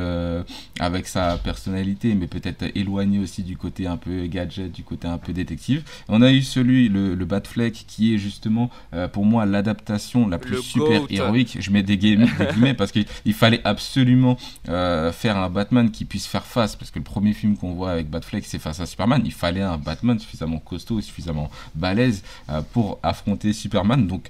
avec 0.79 1.07
sa 1.07 1.37
personnalité 1.37 2.15
mais 2.15 2.27
peut-être 2.27 2.65
éloigné 2.75 3.19
aussi 3.19 3.43
du 3.43 3.55
côté 3.55 3.87
un 3.87 3.97
peu 3.97 4.25
gadget 4.25 4.71
du 4.71 4.83
côté 4.83 5.07
un 5.07 5.17
peu 5.17 5.31
détective 5.31 5.76
on 6.09 6.21
a 6.21 6.31
eu 6.31 6.41
celui 6.41 6.89
le, 6.89 7.15
le 7.15 7.25
Batfleck 7.25 7.85
qui 7.87 8.13
est 8.13 8.17
justement 8.17 8.69
euh, 8.93 9.07
pour 9.07 9.25
moi 9.25 9.45
l'adaptation 9.45 10.27
la 10.27 10.37
plus 10.37 10.55
Le 10.55 10.61
super 10.61 11.01
GOAT. 11.01 11.07
héroïque 11.09 11.57
je 11.59 11.71
mets 11.71 11.83
des 11.83 11.97
guillemets 11.97 12.73
parce 12.77 12.91
qu'il 12.91 13.05
il 13.25 13.33
fallait 13.33 13.61
absolument 13.63 14.37
euh, 14.69 15.11
faire 15.11 15.37
un 15.37 15.49
Batman 15.49 15.91
qui 15.91 16.05
puisse 16.05 16.27
faire 16.27 16.45
face, 16.45 16.75
parce 16.75 16.91
que 16.91 16.99
le 16.99 17.03
premier 17.05 17.33
film 17.33 17.57
qu'on 17.57 17.73
voit 17.73 17.91
avec 17.91 18.09
Batfleck, 18.09 18.45
c'est 18.45 18.59
face 18.59 18.79
à 18.79 18.85
Superman. 18.85 19.21
Il 19.25 19.33
fallait 19.33 19.61
un 19.61 19.77
Batman 19.77 20.19
suffisamment 20.19 20.59
costaud, 20.59 21.01
suffisamment 21.01 21.49
balèze 21.75 22.23
euh, 22.49 22.61
pour 22.73 22.99
affronter 23.03 23.53
Superman. 23.53 24.07
Donc, 24.07 24.27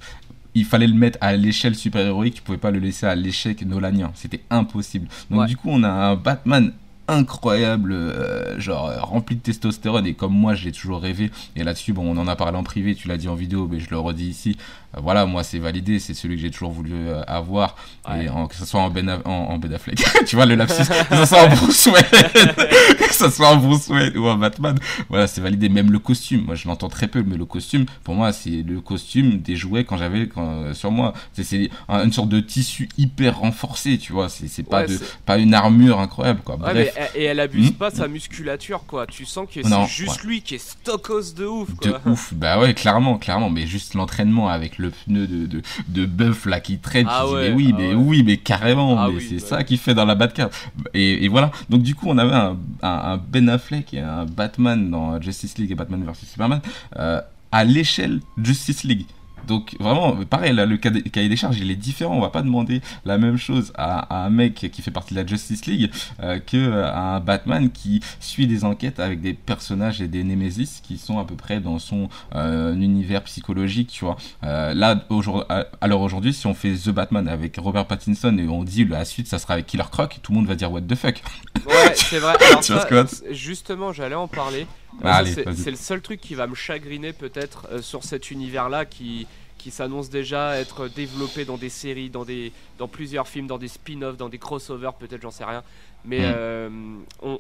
il 0.56 0.66
fallait 0.66 0.88
le 0.88 0.94
mettre 0.96 1.18
à 1.22 1.36
l'échelle 1.36 1.76
super-héroïque, 1.76 2.36
tu 2.36 2.42
pouvais 2.42 2.58
pas 2.58 2.72
le 2.72 2.80
laisser 2.80 3.06
à 3.06 3.16
l'échec 3.16 3.64
nolanien, 3.66 4.12
c'était 4.16 4.42
impossible. 4.50 5.08
Donc 5.30 5.42
Ouais. 5.42 5.48
du 5.48 5.56
coup, 5.58 5.70
on 5.70 5.84
a 5.84 5.90
un 5.90 6.16
Batman 6.16 6.74
incroyable, 7.08 7.94
euh, 7.94 8.60
genre 8.60 8.88
euh, 8.88 9.00
rempli 9.00 9.36
de 9.36 9.42
testostérone. 9.42 10.06
Et 10.06 10.14
comme 10.14 10.34
moi 10.34 10.56
j'ai 10.56 10.72
toujours 10.72 11.02
rêvé 11.02 11.32
et 11.56 11.64
là-dessus 11.64 11.94
bon 11.94 12.06
on 12.06 12.20
en 12.20 12.28
a 12.28 12.36
parlé 12.36 12.58
en 12.58 12.64
privé, 12.64 12.96
tu 12.96 13.08
l'as 13.08 13.18
dit 13.18 13.28
en 13.28 13.36
vidéo 13.36 13.68
mais 13.70 13.80
je 13.80 13.90
le 13.90 13.98
redis 13.98 14.28
ici, 14.28 14.58
voilà 15.02 15.26
moi 15.26 15.44
c'est 15.44 15.60
validé, 15.60 16.00
c'est 16.00 16.14
celui 16.14 16.36
que 16.36 16.42
j'ai 16.42 16.52
toujours 16.52 16.72
voulu 16.72 16.94
euh, 16.94 17.22
avoir 17.28 17.76
Ouais. 18.10 18.26
et 18.26 18.30
en- 18.30 18.48
que 18.48 18.56
ce 18.56 18.66
soit 18.66 18.80
en 18.82 18.90
Ben, 18.90 19.10
en, 19.26 19.30
en 19.32 19.58
Ben 19.58 19.74
Affleck, 19.74 20.02
tu 20.26 20.36
vois 20.38 20.46
le 20.46 20.56
lapsus, 20.56 20.84
que 21.10 21.16
ce 21.18 21.26
soit 21.26 21.44
en 21.44 21.50
Bruce 21.50 21.86
Wayne, 21.88 22.06
que 22.98 23.14
ce 23.14 23.30
soit 23.30 23.50
en 23.50 23.58
Bruce 23.58 23.88
Wayne 23.90 24.18
ou 24.18 24.28
en 24.28 24.36
Batman, 24.36 24.78
voilà 25.10 25.28
c'est 25.28 25.42
validé, 25.42 25.70
même 25.70 25.92
le 25.92 26.00
costume, 26.00 26.46
moi 26.46 26.56
je 26.56 26.68
l'entends 26.68 26.90
très 26.90 27.08
peu 27.08 27.24
mais 27.26 27.36
le 27.38 27.46
costume 27.46 27.86
pour 28.04 28.16
moi 28.16 28.32
c'est 28.32 28.64
le 28.66 28.80
costume 28.82 29.40
des 29.40 29.56
jouets 29.56 29.84
quand 29.84 29.98
j'avais 29.98 30.30
euh, 30.38 30.74
sur 30.74 30.92
moi, 30.92 31.14
c'est 31.34 31.44
c'est 31.44 31.70
un- 31.90 32.04
une 32.06 32.14
sorte 32.14 32.30
de 32.30 32.40
tissu 32.40 32.88
hyper 32.98 33.40
renforcé 33.40 33.98
tu 33.98 34.14
vois, 34.14 34.30
c'est 34.30 34.64
pas 34.64 34.82
Ouais, 34.82 34.88
de 34.88 35.00
pas 35.26 35.38
une 35.38 35.54
armure 35.54 36.00
incroyable 36.00 36.42
quoi. 36.44 36.56
Ouais, 36.56 36.74
Bref. 36.74 36.94
mais, 37.16 37.22
et 37.22 37.26
elle 37.26 37.40
abuse 37.40 37.72
Hmm. 37.72 37.74
pas 37.74 37.90
sa 37.92 38.08
musculature, 38.08 38.84
quoi. 38.88 39.08
Tu 39.08 39.26
sens 39.26 39.48
que 39.54 39.62
c'est 39.64 39.88
juste 39.88 40.24
lui 40.24 40.42
qui 40.42 40.56
est 40.56 40.58
stockos 40.60 41.34
de 41.36 41.46
ouf, 41.46 41.70
De 41.82 41.90
quoi. 41.92 42.02
ouf, 42.06 42.34
bah 42.34 42.60
ouais, 42.60 42.74
clairement, 42.74 43.18
clairement, 43.18 43.50
mais 43.50 43.66
juste 43.68 43.94
l'entraînement 43.96 44.48
avec 44.50 44.78
le 44.78 44.87
pneu 44.90 45.28
de, 45.28 45.46
de, 45.46 45.62
de 45.88 46.06
bœuf 46.06 46.46
là 46.46 46.60
qui 46.60 46.78
traîne, 46.80 47.08
Ah 47.10 47.26
mais 47.34 47.52
oui, 47.52 47.70
ah 47.74 47.78
mais 47.78 47.90
ouais. 47.90 47.96
oui, 47.96 48.24
mais 48.24 48.38
carrément, 48.38 48.98
Ah 49.00 49.08
mais 49.10 49.16
oui, 49.18 49.26
c'est 49.30 49.42
bah 49.50 49.58
ça 49.58 49.64
qu'il 49.64 49.78
fait 49.78 49.94
dans 49.94 50.06
la 50.06 50.16
Batcave. 50.16 50.50
Et, 50.94 51.26
et 51.26 51.28
voilà, 51.28 51.52
donc 51.70 51.82
du 51.82 51.96
coup, 51.96 52.06
on 52.10 52.18
avait 52.18 52.34
un, 52.36 52.58
un, 52.82 52.90
un 53.14 53.18
Ben 53.18 53.50
Affleck 53.50 53.94
et 53.94 54.00
un 54.00 54.26
Batman 54.26 54.90
dans 54.90 55.22
Justice 55.22 55.58
League 55.58 55.72
et 55.72 55.76
Batman 55.76 56.04
vs 56.04 56.26
Superman 56.30 56.62
euh, 56.98 57.22
à 57.52 57.64
l'échelle 57.64 58.20
Justice 58.42 58.84
League. 58.84 59.06
Donc 59.48 59.76
vraiment, 59.80 60.16
pareil, 60.26 60.54
là, 60.54 60.66
le 60.66 60.78
cahier 60.78 61.30
des 61.30 61.36
charges, 61.36 61.58
il 61.60 61.72
est 61.72 61.76
différent. 61.76 62.16
On 62.16 62.22
va 62.22 62.30
pas 62.30 62.42
demander 62.42 62.82
la 63.06 63.18
même 63.18 63.38
chose 63.38 63.72
à, 63.76 64.00
à 64.16 64.26
un 64.26 64.30
mec 64.30 64.70
qui 64.72 64.82
fait 64.82 64.92
partie 64.92 65.14
de 65.14 65.20
la 65.22 65.26
Justice 65.26 65.66
League 65.66 65.92
euh, 66.22 66.40
que 66.40 66.82
à 66.84 67.16
un 67.16 67.20
Batman 67.20 67.70
qui 67.70 68.02
suit 68.20 68.48
des 68.48 68.64
enquêtes 68.64 69.00
avec 69.00 69.22
des 69.22 69.34
personnages 69.34 70.02
et 70.02 70.08
des 70.08 70.24
Némésis 70.24 70.82
qui 70.84 70.98
sont 70.98 71.20
à 71.20 71.26
peu 71.26 71.36
près 71.36 71.60
dans 71.60 71.80
son 71.80 72.10
euh, 72.36 72.74
univers 72.76 73.24
psychologique, 73.24 73.90
tu 73.92 74.06
vois. 74.06 74.18
Euh, 74.44 74.74
là, 74.74 75.04
aujourd'hui- 75.10 75.44
l'heure 75.88 76.02
aujourd'hui, 76.02 76.34
si 76.34 76.46
on 76.48 76.54
fait 76.54 76.74
The 76.74 76.90
Batman 76.90 77.28
avec 77.28 77.58
Robert 77.58 77.86
Pattinson 77.86 78.38
et 78.38 78.48
on 78.48 78.64
dit 78.64 78.86
la 78.86 79.06
suite, 79.06 79.28
ça 79.28 79.40
sera 79.40 79.54
avec 79.54 79.66
Killer 79.68 79.84
Croc, 79.92 80.20
tout 80.22 80.32
le 80.32 80.38
monde 80.38 80.48
va 80.48 80.56
dire 80.56 80.72
what 80.72 80.82
the 80.82 80.96
fuck. 80.96 81.22
Ouais, 81.66 81.94
c'est 81.96 82.20
vrai. 82.20 82.36
Alors 82.50 82.64
ça, 82.64 82.88
justement, 83.32 83.94
j'allais 83.94 84.16
en 84.16 84.28
parler. 84.28 84.68
Ah, 85.04 85.24
c'est 85.26 85.70
le 85.72 85.76
seul 85.78 86.02
truc 86.02 86.20
qui 86.22 86.34
va 86.36 86.48
me 86.48 86.56
chagriner 86.56 87.14
peut-être 87.14 87.68
euh, 87.72 87.82
sur 87.82 88.04
cet 88.04 88.32
univers-là 88.32 88.86
qui 88.86 89.28
qui 89.58 89.72
s'annonce 89.72 90.10
déjà 90.10 90.56
être 90.60 90.88
développé 90.88 91.44
dans 91.44 91.58
des 91.58 91.70
séries, 91.70 92.10
dans 92.12 92.24
des 92.26 92.52
dans 92.78 92.88
plusieurs 92.88 93.28
films, 93.28 93.48
dans 93.48 93.58
des 93.58 93.68
spin-offs, 93.68 94.16
dans 94.16 94.30
des 94.30 94.38
crossovers, 94.38 94.94
peut-être, 95.00 95.22
j'en 95.22 95.32
sais 95.32 95.44
rien. 95.46 95.64
Mais 96.06 96.20
Mm. 96.20 96.34
euh, 96.36 96.70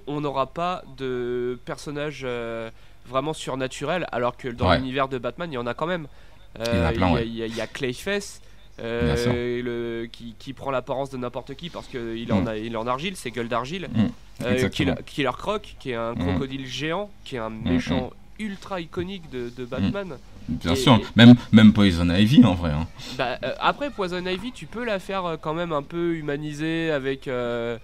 on- 0.07 0.19
n'aura 0.21 0.47
pas 0.47 0.83
de 0.97 1.59
personnages 1.63 2.23
euh, 2.25 2.69
vraiment 3.05 3.33
surnaturels, 3.33 4.07
alors 4.11 4.35
que 4.35 4.47
dans 4.47 4.69
Ouais. 4.69 4.77
l'univers 4.77 5.07
de 5.07 5.17
Batman, 5.19 5.51
il 5.51 5.55
y 5.55 5.57
en 5.59 5.67
a 5.67 5.73
quand 5.75 5.85
même. 5.87 6.07
Il 6.59 6.65
y 6.65 6.69
a 6.69 6.91
plein, 6.91 6.91
il 6.91 6.99
y 6.99 7.03
a- 7.03 7.13
ouais. 7.13 7.27
il 7.27 7.35
y, 7.35 7.43
a- 7.43 7.45
il 7.45 7.55
y 7.55 7.61
a 7.61 7.67
Clayface. 7.67 8.41
Euh, 8.79 9.61
le, 9.63 10.05
qui, 10.07 10.35
qui 10.37 10.53
prend 10.53 10.71
l'apparence 10.71 11.09
de 11.09 11.17
n'importe 11.17 11.55
qui 11.55 11.69
parce 11.69 11.87
qu'il 11.87 12.31
en 12.31 12.41
Mm. 12.41 12.47
a- 12.47 12.57
il 12.57 12.73
est 12.73 12.77
en 12.77 12.87
argile, 12.87 13.15
c'est 13.15 13.31
gueule 13.31 13.47
d'argile. 13.47 13.89
Mm. 13.93 14.05
Euh. 14.45 14.69
Killer, 14.69 14.93
Killer 15.05 15.31
Croc, 15.37 15.75
qui 15.79 15.91
est 15.91 15.95
un 15.95 16.13
Mm. 16.13 16.17
crocodile 16.19 16.65
géant, 16.67 17.09
qui 17.25 17.35
est 17.35 17.39
un 17.39 17.49
méchant 17.49 18.11
ultra 18.39 18.79
iconique 18.79 19.29
de, 19.31 19.49
de 19.55 19.65
Batman. 19.65 20.17
Bien 20.47 20.73
Et- 20.73 20.75
sûr, 20.75 21.01
même, 21.15 21.33
même 21.51 21.73
Poison 21.73 22.07
Ivy 22.09 22.45
en 22.45 22.53
vrai. 22.53 22.71
hein. 22.71 22.87
Bah, 23.17 23.37
euh, 23.43 23.53
après 23.59 23.89
Poison 23.89 24.23
Ivy, 24.25 24.51
tu 24.53 24.65
peux 24.67 24.85
la 24.85 24.99
faire 24.99 25.25
euh, 25.25 25.37
quand 25.41 25.53
même 25.55 25.71
un 25.73 25.81
peu 25.83 26.15
humanisée 26.15 26.91
avec. 26.91 27.27
euh, 27.27 27.77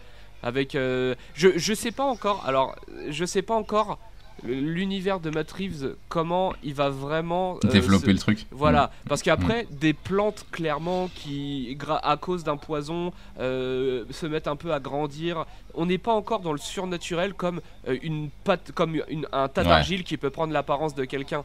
avec 0.46 0.74
je, 0.74 1.18
je 1.36 1.74
sais 1.74 1.92
pas 1.92 2.04
encore, 2.04 2.44
alors 2.46 2.76
je 3.10 3.24
sais 3.26 3.42
pas 3.42 3.56
encore 3.56 3.98
l'univers 4.46 5.20
de 5.20 5.30
Matt 5.30 5.52
Reeves, 5.52 5.96
comment 6.10 6.54
il 6.64 6.74
va 6.74 6.90
vraiment. 6.90 7.58
euh, 7.64 7.68
Développer 7.70 8.08
se- 8.08 8.12
le 8.12 8.18
truc. 8.20 8.46
Voilà, 8.52 8.92
parce 9.08 9.22
qu'après, 9.22 9.68
des 9.72 9.94
plantes 9.94 10.46
clairement 10.52 11.10
qui, 11.16 11.78
à 12.04 12.18
cause 12.18 12.44
d'un 12.44 12.58
poison, 12.58 13.14
euh, 13.40 14.06
se 14.12 14.26
mettent 14.26 14.48
un 14.48 14.56
peu 14.56 14.74
à 14.74 14.80
grandir. 14.80 15.46
On 15.74 15.86
n'est 15.86 15.98
pas 15.98 16.14
encore 16.14 16.42
dans 16.42 16.52
le 16.52 16.58
surnaturel 16.60 17.34
comme 17.34 17.62
euh, 17.88 17.98
une 18.04 18.30
pâte, 18.44 18.72
comme 18.74 18.96
une- 19.10 19.28
un 19.32 19.48
tas 19.48 19.62
Ouais. 19.64 19.68
d'argile 19.70 20.04
qui 20.04 20.18
peut 20.18 20.30
prendre 20.30 20.54
l'apparence 20.54 20.96
de 20.96 21.06
quelqu'un. 21.06 21.44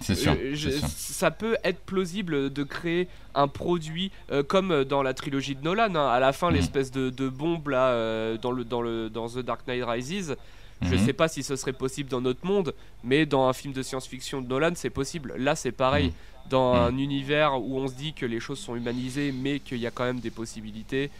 C'est 0.00 0.14
sûr. 0.16 0.34
Euh, 0.38 0.54
sûr. 0.56 0.72
ça 0.84 1.30
peut 1.30 1.56
être 1.64 1.78
plausible 1.80 2.52
de 2.52 2.62
créer 2.64 3.08
un 3.34 3.48
produit 3.48 4.10
euh, 4.32 4.42
comme 4.42 4.84
dans 4.84 5.02
la 5.02 5.14
trilogie 5.14 5.54
de 5.54 5.62
Nolan. 5.62 5.94
hein. 5.94 6.08
À 6.08 6.18
la 6.20 6.32
fin, 6.32 6.48
Mhm. 6.48 6.56
l'espèce 6.56 6.90
de, 6.90 7.08
de 7.10 7.28
bombe 7.28 7.68
là 7.68 7.88
euh, 7.90 8.36
dans 8.36 8.50
le 8.50 8.64
dans 8.64 8.82
le 8.82 9.08
dans 9.10 9.28
The 9.28 9.38
Dark 9.38 9.66
Knight 9.66 9.84
Rises. 9.84 10.36
Je 10.82 10.94
Mhm. 10.94 10.98
sais 10.98 11.12
pas 11.14 11.28
si 11.28 11.42
ce 11.42 11.56
serait 11.56 11.72
possible 11.72 12.10
dans 12.10 12.20
notre 12.20 12.44
monde, 12.46 12.74
mais 13.02 13.24
dans 13.26 13.48
un 13.48 13.52
film 13.52 13.72
de 13.72 13.82
science-fiction 13.82 14.42
de 14.42 14.46
Nolan, 14.48 14.72
c'est 14.74 14.90
possible. 14.90 15.34
Là, 15.38 15.54
c'est 15.56 15.72
pareil. 15.72 16.12
Dans 16.50 16.74
Mhm. 16.74 16.80
un 16.80 16.98
univers 16.98 17.60
où 17.60 17.78
on 17.78 17.88
se 17.88 17.94
dit 17.94 18.12
que 18.12 18.24
les 18.26 18.38
choses 18.40 18.58
sont 18.58 18.76
humanisées, 18.76 19.32
mais 19.32 19.58
qu'il 19.58 19.78
y 19.78 19.86
a 19.86 19.90
quand 19.90 20.04
même 20.04 20.20
des 20.20 20.30
possibilités. 20.30 21.10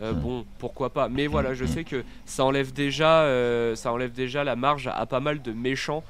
euh, 0.00 0.14
Mhm. 0.14 0.20
Bon, 0.20 0.46
pourquoi 0.58 0.88
pas. 0.88 1.10
Mais 1.10 1.26
voilà, 1.26 1.52
je 1.52 1.64
Mhm. 1.64 1.70
sais 1.70 1.84
que 1.84 2.02
ça 2.24 2.46
enlève 2.46 2.72
déjà, 2.72 3.24
euh, 3.24 3.74
ça 3.76 3.92
enlève 3.92 4.12
déjà 4.12 4.42
la 4.42 4.56
marge 4.56 4.86
à 4.90 5.04
pas 5.04 5.20
mal 5.20 5.42
de 5.42 5.52
méchants. 5.52 6.02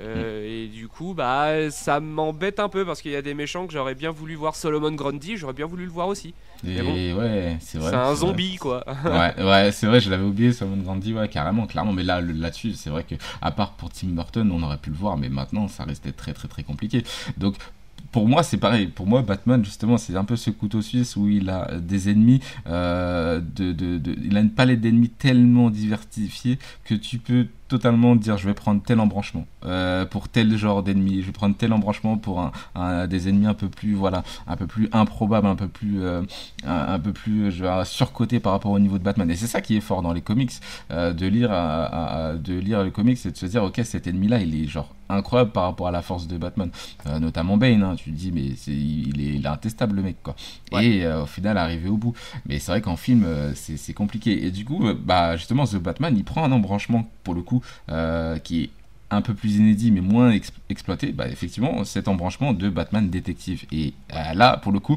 Euh, 0.00 0.40
Mhm. 0.40 0.50
Et 0.50 0.66
du 0.68 0.88
coup, 0.88 1.14
bah, 1.14 1.70
ça 1.70 2.00
m'embête 2.00 2.58
un 2.60 2.68
peu 2.68 2.84
parce 2.84 3.00
qu'il 3.02 3.10
y 3.12 3.16
a 3.16 3.22
des 3.22 3.34
méchants 3.34 3.66
que 3.66 3.72
j'aurais 3.72 3.94
bien 3.94 4.10
voulu 4.10 4.34
voir. 4.34 4.56
Solomon 4.56 4.92
Grundy, 4.92 5.36
j'aurais 5.36 5.52
bien 5.52 5.66
voulu 5.66 5.84
le 5.84 5.90
voir 5.90 6.08
aussi. 6.08 6.34
Et 6.66 6.82
bon, 6.82 6.92
ouais, 7.18 7.56
c'est 7.60 7.78
vrai. 7.78 7.90
c'est 7.90 7.96
un 7.96 8.04
vrai. 8.12 8.16
zombie, 8.16 8.56
quoi. 8.56 8.84
ouais, 9.04 9.42
ouais, 9.44 9.72
c'est 9.72 9.86
vrai, 9.86 10.00
je 10.00 10.10
l'avais 10.10 10.24
oublié, 10.24 10.52
Salmon 10.52 10.76
Grandi, 10.78 11.14
ouais, 11.14 11.28
carrément, 11.28 11.66
clairement. 11.66 11.92
Mais 11.92 12.02
là, 12.02 12.20
là-dessus, 12.20 12.72
c'est 12.72 12.90
vrai 12.90 13.04
que, 13.04 13.14
à 13.40 13.50
part 13.50 13.72
pour 13.72 13.90
Tim 13.90 14.08
Burton, 14.08 14.50
on 14.52 14.62
aurait 14.62 14.76
pu 14.78 14.90
le 14.90 14.96
voir, 14.96 15.16
mais 15.16 15.28
maintenant, 15.28 15.68
ça 15.68 15.84
restait 15.84 16.12
très, 16.12 16.32
très, 16.34 16.48
très 16.48 16.62
compliqué. 16.62 17.02
Donc, 17.38 17.56
pour 18.12 18.28
moi, 18.28 18.42
c'est 18.42 18.56
pareil. 18.58 18.88
Pour 18.88 19.06
moi, 19.06 19.22
Batman, 19.22 19.64
justement, 19.64 19.96
c'est 19.96 20.16
un 20.16 20.24
peu 20.24 20.36
ce 20.36 20.50
couteau 20.50 20.82
suisse 20.82 21.16
où 21.16 21.28
il 21.28 21.48
a 21.48 21.78
des 21.78 22.10
ennemis, 22.10 22.40
euh, 22.66 23.40
de, 23.40 23.72
de, 23.72 23.98
de- 23.98 24.16
il 24.24 24.36
a 24.36 24.40
une 24.40 24.50
palette 24.50 24.80
d'ennemis 24.80 25.10
tellement 25.10 25.70
diversifiée 25.70 26.58
que 26.84 26.94
tu 26.94 27.18
peux 27.18 27.46
totalement 27.70 28.16
dire 28.16 28.36
je 28.36 28.46
vais 28.46 28.52
prendre 28.54 28.82
tel 28.82 29.00
embranchement 29.00 29.46
euh, 29.64 30.04
pour 30.04 30.28
tel 30.28 30.56
genre 30.58 30.82
d'ennemi, 30.82 31.22
je 31.22 31.26
vais 31.26 31.32
prendre 31.32 31.56
tel 31.56 31.72
embranchement 31.72 32.18
pour 32.18 32.40
un, 32.40 32.50
un- 32.74 33.06
des 33.06 33.28
ennemis 33.28 33.46
un 33.46 33.54
peu 33.54 33.68
plus 33.68 33.94
voilà, 33.94 34.22
un 34.46 34.56
peu 34.56 34.66
plus 34.66 34.88
improbables, 34.92 35.46
un 35.46 35.54
peu 35.54 35.68
plus 35.68 36.02
euh, 36.02 36.22
un, 36.66 36.94
un 36.94 36.98
peu 36.98 37.12
plus 37.12 37.50
je 37.52 37.64
vais 37.64 37.84
surcoté 37.84 38.40
par 38.40 38.52
rapport 38.52 38.72
au 38.72 38.78
niveau 38.80 38.98
de 38.98 39.04
Batman. 39.04 39.30
Et 39.30 39.36
c'est 39.36 39.46
ça 39.46 39.60
qui 39.60 39.76
est 39.76 39.80
fort 39.80 40.02
dans 40.02 40.12
les 40.12 40.20
comics, 40.20 40.52
euh, 40.90 41.12
de 41.12 41.26
lire 41.26 41.52
à- 41.52 41.84
à- 41.84 42.28
à- 42.30 42.34
de 42.34 42.54
lire 42.54 42.82
les 42.82 42.90
comics 42.90 43.24
et 43.24 43.30
de 43.30 43.36
se 43.36 43.46
dire 43.46 43.62
ok 43.64 43.80
cet 43.84 44.06
ennemi 44.08 44.26
là 44.28 44.40
il 44.40 44.52
est 44.62 44.66
genre 44.66 44.94
incroyable 45.08 45.50
par 45.50 45.64
rapport 45.64 45.88
à 45.88 45.90
la 45.90 46.02
force 46.02 46.28
de 46.28 46.36
Batman, 46.38 46.70
notamment 47.20 47.56
Bane. 47.56 47.82
hein, 47.82 47.94
tu 47.96 48.10
te 48.12 48.16
dis 48.16 48.30
mais 48.32 48.52
c'est 48.56 48.70
il 48.70 49.20
est, 49.20 49.34
il 49.34 49.44
est 49.44 49.48
intestable 49.48 49.96
le 49.96 50.02
mec 50.02 50.16
quoi. 50.22 50.36
Ouais. 50.72 50.86
Et 50.86 51.06
au 51.12 51.26
final 51.26 51.58
arriver 51.58 51.88
au 51.88 51.96
bout. 51.96 52.14
Mais 52.46 52.58
c'est 52.60 52.70
vrai 52.72 52.80
qu'en 52.80 52.96
film 52.96 53.24
c'est 53.54 53.92
compliqué. 53.94 54.44
Et 54.46 54.50
du 54.50 54.64
coup 54.64 54.80
bah 55.04 55.36
justement 55.36 55.66
The 55.66 55.76
Batman 55.76 56.14
il 56.16 56.24
prend 56.24 56.44
un 56.44 56.52
embranchement 56.52 57.08
pour 57.24 57.34
le 57.34 57.42
coup 57.42 57.59
euh, 57.90 58.38
qui 58.38 58.62
est 58.64 58.70
un 59.12 59.22
peu 59.22 59.34
plus 59.34 59.56
inédit 59.56 59.90
mais 59.90 60.00
moins 60.00 60.30
ex- 60.30 60.52
exploité, 60.68 61.10
bah 61.10 61.26
effectivement 61.26 61.82
cet 61.82 62.06
embranchement 62.06 62.52
de 62.52 62.68
Batman 62.68 63.10
détective. 63.10 63.64
Et 63.72 63.92
euh, 64.14 64.34
là 64.34 64.56
pour 64.56 64.70
le 64.70 64.78
coup 64.78 64.96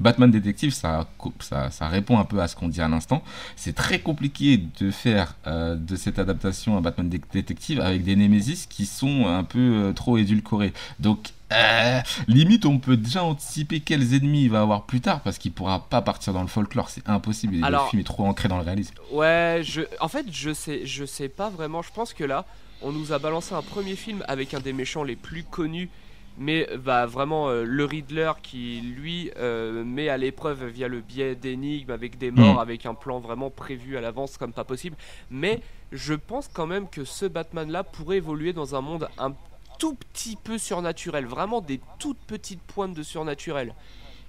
Batman 0.00 0.30
détective 0.30 0.70
ça, 0.74 1.08
ça, 1.40 1.70
ça 1.70 1.88
répond 1.88 2.18
un 2.18 2.24
peu 2.26 2.42
à 2.42 2.46
ce 2.48 2.56
qu'on 2.56 2.68
dit 2.68 2.82
à 2.82 2.88
l'instant. 2.88 3.22
C'est 3.56 3.74
très 3.74 4.00
compliqué 4.00 4.60
de 4.80 4.90
faire 4.90 5.34
euh, 5.46 5.76
de 5.76 5.96
cette 5.96 6.18
adaptation 6.18 6.76
un 6.76 6.82
Batman 6.82 7.08
dé- 7.08 7.22
détective 7.32 7.80
avec 7.80 8.04
des 8.04 8.16
Némésis 8.16 8.66
qui 8.66 8.84
sont 8.84 9.26
un 9.26 9.44
peu 9.44 9.94
trop 9.96 10.18
édulcorés. 10.18 10.74
Donc 11.00 11.30
euh, 11.54 12.00
limite 12.28 12.66
on 12.66 12.78
peut 12.78 12.96
déjà 12.96 13.22
anticiper 13.24 13.80
quels 13.80 14.14
ennemis 14.14 14.44
il 14.44 14.50
va 14.50 14.60
avoir 14.62 14.84
plus 14.84 15.00
tard 15.00 15.20
parce 15.22 15.38
qu'il 15.38 15.52
pourra 15.52 15.80
pas 15.88 16.02
partir 16.02 16.32
dans 16.32 16.42
le 16.42 16.48
folklore, 16.48 16.90
c'est 16.90 17.08
impossible. 17.08 17.56
Et 17.56 17.62
Alors- 17.62 17.84
le 17.84 17.90
film 17.90 18.00
est 18.00 18.04
trop 18.04 18.24
ancré 18.26 18.48
dans 18.48 18.58
le 18.58 18.64
réalisme. 18.64 18.94
Ouais, 19.12 19.60
je, 19.62 19.82
en 20.00 20.08
fait, 20.08 20.26
je 20.30 20.52
sais, 20.52 20.84
je 20.86 21.04
sais 21.04 21.28
pas 21.28 21.50
vraiment. 21.50 21.82
Je 21.82 21.92
pense 21.92 22.12
que 22.12 22.24
là, 22.24 22.44
on 22.82 22.92
nous 22.92 23.12
a 23.12 23.18
balancé 23.18 23.54
un 23.54 23.62
premier 23.62 23.96
film 23.96 24.22
avec 24.28 24.54
un 24.54 24.60
des 24.60 24.72
méchants 24.72 25.04
les 25.04 25.16
plus 25.16 25.42
connus, 25.44 25.88
mais 26.36 26.68
bah 26.84 27.06
vraiment 27.06 27.48
euh, 27.48 27.64
le 27.64 27.84
Riddler 27.84 28.32
qui 28.42 28.80
lui 28.80 29.30
euh, 29.38 29.84
met 29.84 30.08
à 30.08 30.16
l'épreuve 30.16 30.64
via 30.66 30.88
le 30.88 31.00
biais 31.00 31.36
d'énigmes 31.36 31.92
avec 31.92 32.18
des 32.18 32.30
morts, 32.32 32.54
Mhm. 32.54 32.58
avec 32.58 32.86
un 32.86 32.94
plan 32.94 33.20
vraiment 33.20 33.50
prévu 33.50 33.96
à 33.96 34.00
l'avance 34.00 34.36
comme 34.36 34.52
pas 34.52 34.64
possible. 34.64 34.96
Mais 35.30 35.60
je 35.92 36.12
pense 36.14 36.48
quand 36.52 36.66
même 36.66 36.88
que 36.88 37.04
ce 37.04 37.26
Batman-là 37.26 37.84
pourrait 37.84 38.16
évoluer 38.16 38.52
dans 38.52 38.74
un 38.74 38.80
monde 38.80 39.08
un 39.16 39.32
tout 39.78 39.94
petit 39.94 40.36
peu 40.36 40.58
surnaturel, 40.58 41.26
vraiment 41.26 41.60
des 41.60 41.80
toutes 41.98 42.18
petites 42.26 42.62
pointes 42.62 42.94
de 42.94 43.02
surnaturel. 43.02 43.74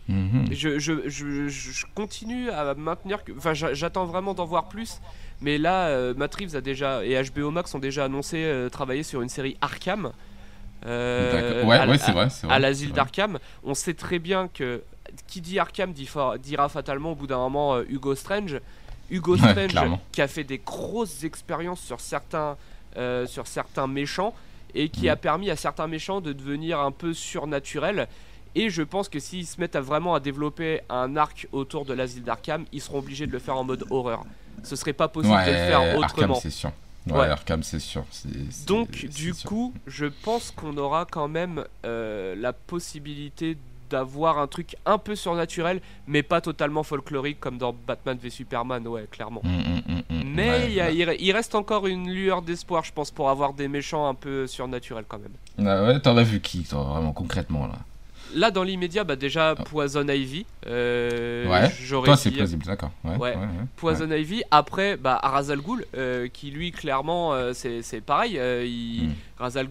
Mhm. 0.07 0.45
Je, 0.51 0.77
je, 0.77 1.09
je, 1.09 1.47
je 1.47 1.85
continue 1.95 2.49
à 2.51 2.75
maintenir 2.75 3.23
que. 3.23 3.31
Enfin, 3.37 3.53
j'a- 3.53 3.73
j'attends 3.73 4.05
vraiment 4.05 4.33
d'en 4.35 4.45
voir 4.45 4.69
plus. 4.69 4.99
Mais 5.41 5.57
là, 5.57 5.87
euh, 5.87 6.13
Matt 6.15 6.35
Reeves 6.35 6.55
a 6.55 6.61
déjà, 6.61 7.03
et 7.03 7.19
HBO 7.31 7.49
Max 7.51 7.73
ont 7.75 7.79
déjà 7.79 8.05
annoncé 8.05 8.37
euh, 8.43 8.69
travailler 8.69 9.03
sur 9.03 9.21
une 9.21 9.29
série 9.29 9.57
Arkham. 9.61 10.11
euh. 10.85 11.63
Ouais, 11.63 11.75
à- 11.77 11.87
ouais, 11.87 11.97
c'est 11.97 12.11
vrai. 12.11 12.29
c'est 12.29 12.45
vrai, 12.47 12.55
À 12.55 12.59
l'asile 12.59 12.91
d'Arkham. 12.91 13.39
On 13.63 13.73
sait 13.73 13.93
très 13.93 14.19
bien 14.19 14.47
que 14.47 14.83
qui 15.27 15.41
dit 15.41 15.59
Arkham 15.59 15.93
dit 15.93 16.09
dira 16.39 16.69
fatalement 16.69 17.11
au 17.11 17.15
bout 17.15 17.27
d'un 17.27 17.37
moment 17.37 17.75
euh, 17.75 17.83
Hugo 17.89 18.15
Strange. 18.15 18.59
Hugo 19.09 19.37
Strange 19.37 19.75
qui 20.11 20.21
a 20.21 20.27
fait 20.27 20.43
des 20.43 20.57
grosses 20.57 21.23
expériences 21.23 21.79
sur 21.81 21.99
certains, 21.99 22.57
sur 23.27 23.45
certains 23.45 23.85
méchants 23.87 24.33
et 24.75 24.89
qui 24.89 25.09
a 25.09 25.15
permis 25.15 25.49
à 25.49 25.55
certains 25.55 25.87
méchants 25.87 26.21
de 26.21 26.33
devenir 26.33 26.79
un 26.79 26.91
peu 26.91 27.13
surnaturels. 27.13 28.07
Et 28.53 28.69
je 28.69 28.83
pense 28.83 29.09
que 29.09 29.19
s'ils 29.19 29.47
se 29.47 29.59
mettent 29.59 29.75
à 29.75 29.81
vraiment 29.81 30.13
à 30.15 30.19
développer 30.19 30.81
un 30.89 31.17
arc 31.17 31.47
autour 31.51 31.85
de 31.85 31.93
l'asile 31.93 32.23
d'Arkham, 32.23 32.65
ils 32.71 32.81
seront 32.81 32.99
obligés 32.99 33.25
de 33.27 33.31
le 33.31 33.39
faire 33.39 33.57
en 33.57 33.63
mode 33.63 33.85
horreur. 33.89 34.23
Ce 34.63 34.75
serait 34.75 34.93
pas 34.93 35.07
possible 35.07 35.33
de 35.45 35.51
le 35.51 35.57
faire 35.57 35.79
Arkham, 35.81 36.03
autrement. 36.03 36.35
c'est 36.39 36.49
sûr. 36.49 36.71
Ouais, 37.07 37.13
Ouais. 37.13 37.27
Arkham, 37.27 37.61
c'est 37.63 37.79
sûr. 37.79 38.03
Donc, 38.65 38.89
du 39.05 39.33
sûr. 39.33 39.47
coup, 39.49 39.73
je 39.85 40.05
pense 40.07 40.51
qu'on 40.51 40.75
aura 40.77 41.05
quand 41.05 41.27
même 41.27 41.63
euh, 41.85 42.33
la 42.35 42.51
possibilité 42.53 43.57
d'avoir 43.89 44.39
un 44.39 44.47
truc 44.47 44.75
un 44.85 44.97
peu 44.97 45.15
surnaturel, 45.15 45.81
mais 46.07 46.23
pas 46.23 46.41
totalement 46.41 46.83
folklorique 46.83 47.39
comme 47.39 47.57
dans 47.57 47.73
Batman 47.73 48.17
v 48.21 48.29
Superman, 48.29 48.87
ouais, 48.87 49.07
clairement. 49.11 49.41
Mais 50.09 50.49
Ouais, 50.49 50.65
il 50.67 50.73
y 50.73 50.81
a- 50.81 50.85
ouais. 50.87 50.95
il 50.95 51.03
re- 51.07 51.15
il 51.19 51.31
reste 51.31 51.55
encore 51.55 51.87
une 51.87 52.09
lueur 52.11 52.41
d'espoir, 52.41 52.83
je 52.83 52.91
pense, 52.91 53.11
pour 53.11 53.29
avoir 53.29 53.53
des 53.53 53.67
méchants 53.67 54.07
un 54.07 54.13
peu 54.15 54.47
surnaturels 54.47 55.05
quand 55.07 55.19
même. 55.19 55.67
Ah 55.67 55.85
ouais, 55.85 55.99
t'en 55.99 56.17
as 56.17 56.23
vu 56.23 56.41
qui, 56.41 56.63
toi, 56.63 56.83
vraiment 56.83 57.13
concrètement 57.13 57.67
là? 57.67 57.75
Là, 58.35 58.51
dans 58.51 58.63
l'immédiat, 58.63 59.03
bah, 59.05 59.15
déjà 59.15 59.55
Poison 59.55 60.05
Ivy. 60.07 60.45
euh, 60.67 61.49
Ouais. 61.49 61.71
j'aurais 61.81 62.05
Toi, 62.07 62.17
c'est 62.17 62.31
plausible, 62.31 62.65
d'accord. 62.65 62.91
Ouais. 63.03 63.35
Poison 63.77 64.11
Ivy. 64.11 64.43
Après, 64.51 64.97
bah, 64.97 65.19
Razal 65.23 65.59
euh, 65.95 66.27
qui 66.27 66.51
lui, 66.51 66.71
clairement, 66.71 67.33
euh, 67.33 67.53
c'est 67.53 67.81
c'est 67.81 68.01
pareil. 68.01 68.37
euh, 68.37 68.65
il... 68.65 69.07
Mm. 69.07 69.13
Razal 69.37 69.67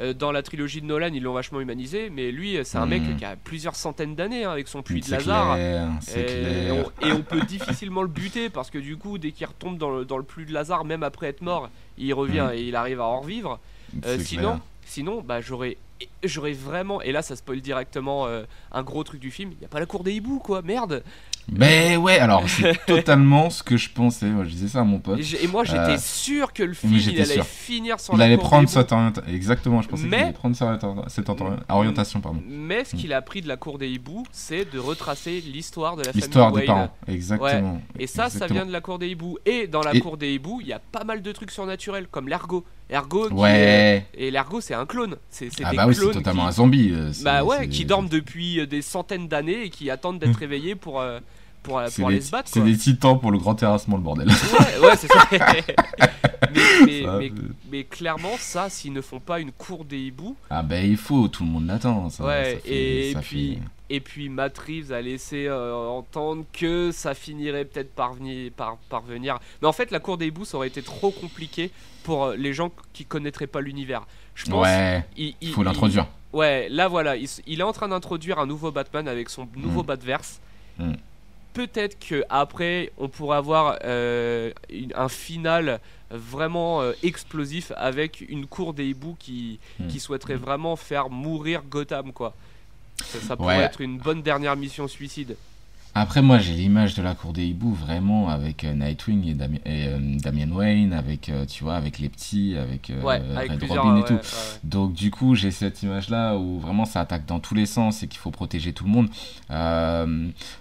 euh, 0.00 0.12
dans 0.12 0.32
la 0.32 0.42
trilogie 0.42 0.80
de 0.82 0.86
Nolan, 0.86 1.10
ils 1.14 1.22
l'ont 1.22 1.32
vachement 1.32 1.60
humanisé. 1.60 2.10
Mais 2.10 2.30
lui, 2.32 2.58
c'est 2.64 2.78
un 2.78 2.86
Mm. 2.86 2.90
mec 2.90 3.16
qui 3.18 3.24
a 3.24 3.36
plusieurs 3.36 3.76
centaines 3.76 4.14
d'années 4.14 4.44
hein, 4.44 4.50
avec 4.52 4.68
son 4.68 4.82
puits 4.82 5.00
de 5.00 5.10
Lazare. 5.10 5.54
clair, 5.54 5.88
c'est 6.00 6.20
Et 6.20 6.24
clair. 6.24 6.74
on, 7.02 7.06
et 7.06 7.12
on 7.12 7.22
peut 7.22 7.40
difficilement 7.42 8.02
le 8.02 8.08
buter 8.08 8.48
parce 8.48 8.70
que 8.70 8.78
du 8.78 8.96
coup, 8.96 9.18
dès 9.18 9.32
qu'il 9.32 9.46
retombe 9.46 9.76
dans 9.78 9.90
le, 9.90 10.04
dans 10.04 10.16
le 10.18 10.24
puits 10.24 10.46
de 10.46 10.52
Lazare, 10.52 10.84
même 10.84 11.02
après 11.02 11.28
être 11.28 11.42
mort, 11.42 11.68
il 11.98 12.12
revient 12.14 12.48
Mm. 12.50 12.54
et 12.54 12.62
il 12.62 12.76
arrive 12.76 13.00
à 13.00 13.04
en 13.04 13.20
revivre. 13.20 13.58
Sinon, 14.18 14.42
clair. 14.42 14.58
Sinon, 14.88 15.22
bah 15.22 15.40
j'aurais, 15.40 15.76
j'aurais 16.24 16.52
vraiment, 16.52 17.00
et 17.02 17.12
là 17.12 17.22
ça 17.22 17.36
spoil 17.36 17.60
directement 17.60 18.26
euh, 18.26 18.44
un 18.72 18.82
gros 18.82 19.04
truc 19.04 19.20
du 19.20 19.30
film. 19.30 19.52
Il 19.52 19.62
y 19.62 19.64
a 19.64 19.68
pas 19.68 19.80
la 19.80 19.86
cour 19.86 20.02
des 20.04 20.12
hiboux 20.14 20.38
quoi, 20.40 20.62
merde. 20.62 21.02
Mais 21.50 21.96
ouais, 21.96 22.18
alors 22.18 22.46
c'est 22.46 22.74
totalement 22.86 23.48
ce 23.48 23.62
que 23.62 23.78
je 23.78 23.88
pensais. 23.88 24.26
Moi, 24.26 24.44
je 24.44 24.50
disais 24.50 24.68
ça 24.68 24.80
à 24.80 24.84
mon 24.84 24.98
pote. 24.98 25.18
Et, 25.42 25.46
moi 25.46 25.64
j'étais 25.64 25.78
Euh, 25.78 25.98
sûr 25.98 26.52
que 26.52 26.62
le 26.62 26.74
film 26.74 26.92
il 26.94 27.08
allait 27.22 27.24
sûr. 27.24 27.44
finir 27.46 27.98
sur 28.00 28.12
Il 28.14 28.18
la 28.18 28.26
allait 28.26 28.36
cour 28.36 28.44
prendre 28.48 28.66
des 28.68 28.72
cette 28.74 28.92
orientation. 28.92 29.32
Exactement, 29.32 29.80
je 29.80 29.88
pensais 29.88 30.02
Mais- 30.04 30.16
qu'il 30.18 30.24
allait 30.26 30.32
prendre 30.34 30.54
cette, 30.56 30.68
orienta- 30.82 31.08
cette 31.08 31.28
orienta- 31.28 31.64
orientation. 31.70 32.20
Pardon. 32.20 32.42
Mais 32.46 32.84
ce 32.84 32.96
qu'il 32.96 33.14
a 33.14 33.22
pris 33.22 33.40
de 33.40 33.48
la 33.48 33.56
cour 33.56 33.78
des 33.78 33.88
hiboux, 33.88 34.24
c'est 34.30 34.70
de 34.70 34.78
retracer 34.78 35.40
l'histoire 35.40 35.96
de 35.96 36.02
la 36.04 36.12
L'histoire 36.12 36.50
famille 36.50 36.66
des 36.66 36.72
Wayne. 36.72 36.88
parents. 36.88 36.98
Exactement. 37.08 37.82
Et 37.98 38.06
ça, 38.06 38.28
ça 38.28 38.46
vient 38.46 38.66
de 38.66 38.72
la 38.72 38.82
cour 38.82 38.98
des 38.98 39.08
hiboux. 39.08 39.38
Et 39.46 39.66
dans 39.68 39.80
la 39.82 39.94
Et- 39.94 40.00
cour 40.00 40.18
des 40.18 40.34
hiboux, 40.34 40.60
il 40.60 40.66
y 40.68 40.72
a 40.74 40.78
pas 40.80 41.04
mal 41.04 41.22
de 41.22 41.32
trucs 41.32 41.50
surnaturels, 41.50 42.08
comme 42.10 42.28
qui 42.88 42.94
est- 42.94 43.32
Ouais. 43.32 44.06
et 44.14 44.30
l'ergot, 44.30 44.60
c'est 44.60 44.74
un 44.74 44.86
clone. 44.86 45.16
C'est 45.30 45.52
c'est 45.52 45.62
Ah 45.64 45.70
des 45.70 45.76
bah 45.76 45.86
oui, 45.86 45.94
c'est 45.94 46.10
totalement 46.12 46.42
qui... 46.44 46.48
un 46.48 46.52
zombie. 46.52 46.90
euh, 46.92 47.12
Bah 47.22 47.44
ouais, 47.44 47.68
qui 47.68 47.84
dorment 47.84 48.08
depuis 48.08 48.60
euh, 48.60 48.66
des 48.66 48.82
centaines 48.82 49.28
d'années 49.28 49.64
et 49.64 49.70
qui 49.70 49.90
attendent 49.90 50.18
d'être 50.18 50.38
réveillés 50.38 50.74
pour, 50.74 51.00
euh, 51.00 51.20
pour, 51.62 51.80
pour 51.82 52.10
se 52.10 52.30
battre. 52.30 52.48
C'est 52.52 52.60
des 52.62 52.76
titans 52.76 53.18
pour 53.18 53.30
le 53.30 53.38
grand 53.38 53.54
terrassement, 53.54 53.96
le 53.96 54.02
bordel. 54.02 54.28
Ouais, 54.28 54.86
ouais, 54.88 54.96
c'est 54.96 55.08
ça. 55.08 55.26
mais, 55.30 56.60
mais- 56.84 57.02
Ça, 57.04 57.16
mais- 57.18 57.32
mais 57.70 57.84
clairement, 57.84 58.36
ça, 58.38 58.68
s'ils 58.70 58.92
ne 58.92 59.00
font 59.00 59.20
pas 59.20 59.40
une 59.40 59.52
cour 59.52 59.84
des 59.84 59.98
hiboux, 59.98 60.36
Ah 60.50 60.62
bah 60.62 60.80
il 60.80 60.96
faut, 60.96 61.28
tout 61.28 61.44
le 61.44 61.50
monde 61.50 61.66
l'attend. 61.66 62.08
ça- 62.10 62.24
Ouais, 62.24 62.54
ça 62.54 62.60
fait- 62.68 63.08
et 63.08 63.12
ça 63.12 63.20
puis- 63.20 63.54
fait- 63.56 63.60
et 63.90 64.00
puis 64.00 64.28
Matt 64.28 64.56
Reeves 64.58 64.92
a 64.92 65.00
laissé 65.00 65.46
euh, 65.46 65.74
entendre 65.74 66.44
que 66.52 66.90
ça 66.92 67.14
finirait 67.14 67.64
peut-être 67.64 67.94
par, 67.94 68.14
venir- 68.14 68.50
par 68.52 68.76
parvenir. 68.88 69.38
Mais 69.62 69.68
en 69.68 69.72
fait, 69.72 69.90
la 69.90 69.98
cour 70.00 70.18
des 70.18 70.26
hiboux, 70.26 70.44
ça 70.44 70.56
aurait 70.58 70.68
été 70.68 70.82
trop 70.82 71.10
compliqué 71.10 71.70
pour 72.04 72.26
euh, 72.26 72.36
les 72.36 72.52
gens 72.52 72.70
qui 72.92 73.04
connaîtraient 73.04 73.46
pas 73.46 73.60
l'univers. 73.60 74.06
Je 74.34 74.44
pense. 74.46 74.64
Ouais, 74.64 75.04
il, 75.16 75.34
faut 75.52 75.62
l'introduire. 75.62 76.06
Ouais, 76.32 76.68
là 76.70 76.88
voilà, 76.88 77.16
il, 77.16 77.60
est 77.60 77.62
en 77.62 77.72
train 77.72 77.88
d'introduire 77.88 78.38
un 78.38 78.46
nouveau 78.46 78.70
Batman 78.70 79.08
avec 79.08 79.30
son 79.30 79.48
nouveau 79.56 79.82
Mm. 79.82 79.86
Batverse. 79.86 80.40
Mm. 80.78 80.92
Peut-être 81.58 81.98
que 81.98 82.22
après, 82.28 82.92
on 82.98 83.08
pourrait 83.08 83.36
avoir 83.38 83.80
euh, 83.84 84.52
une- 84.70 84.92
un 84.94 85.08
final 85.08 85.80
vraiment 86.08 86.80
euh, 86.82 86.92
explosif 87.02 87.72
avec 87.76 88.20
une 88.20 88.46
cour 88.46 88.74
des 88.74 88.86
hiboux 88.86 89.16
qui, 89.18 89.58
Mm. 89.80 89.88
qui 89.88 89.98
souhaiterait 89.98 90.36
vraiment 90.36 90.76
faire 90.76 91.10
mourir 91.10 91.62
Gotham, 91.68 92.12
quoi. 92.12 92.32
Ça, 93.04 93.18
ça 93.18 93.36
pourrait 93.36 93.56
Ouais. 93.58 93.64
être 93.64 93.80
une 93.80 93.98
bonne 93.98 94.22
dernière 94.22 94.54
mission 94.54 94.86
suicide. 94.86 95.36
Après, 96.00 96.22
moi, 96.22 96.38
j'ai 96.38 96.52
l'image 96.54 96.94
de 96.94 97.02
la 97.02 97.14
cour 97.14 97.32
des 97.32 97.44
hiboux 97.46 97.72
vraiment 97.74 98.28
avec 98.28 98.64
euh, 98.64 98.72
Nightwing 98.72 99.26
et, 99.26 99.34
Dami- 99.34 99.60
et, 99.66 99.88
euh, 99.88 99.98
Damian 100.22 100.50
Wayne, 100.54 100.92
avec, 100.92 101.28
euh, 101.28 101.44
tu 101.46 101.64
vois, 101.64 101.74
avec 101.74 101.98
les 101.98 102.08
petits, 102.08 102.56
avec, 102.56 102.92
ouais, 103.02 103.20
avec 103.36 103.52
Red. 103.62 103.64
Robin 103.70 103.96
et 103.96 104.00
ouais, 104.00 104.06
tout. 104.06 104.14
ouais. 104.14 104.20
Donc, 104.64 104.92
du 104.94 105.10
coup, 105.10 105.34
j'ai 105.34 105.50
cette 105.50 105.82
image-là 105.82 106.36
où 106.36 106.58
vraiment 106.60 106.84
ça 106.84 107.00
attaque 107.00 107.26
dans 107.26 107.40
tous 107.40 107.54
les 107.54 107.66
sens 107.66 108.02
et 108.02 108.08
qu'il 108.08 108.18
faut 108.18 108.30
protéger 108.30 108.72
tout 108.72 108.84
le 108.84 108.90
monde. 108.90 109.08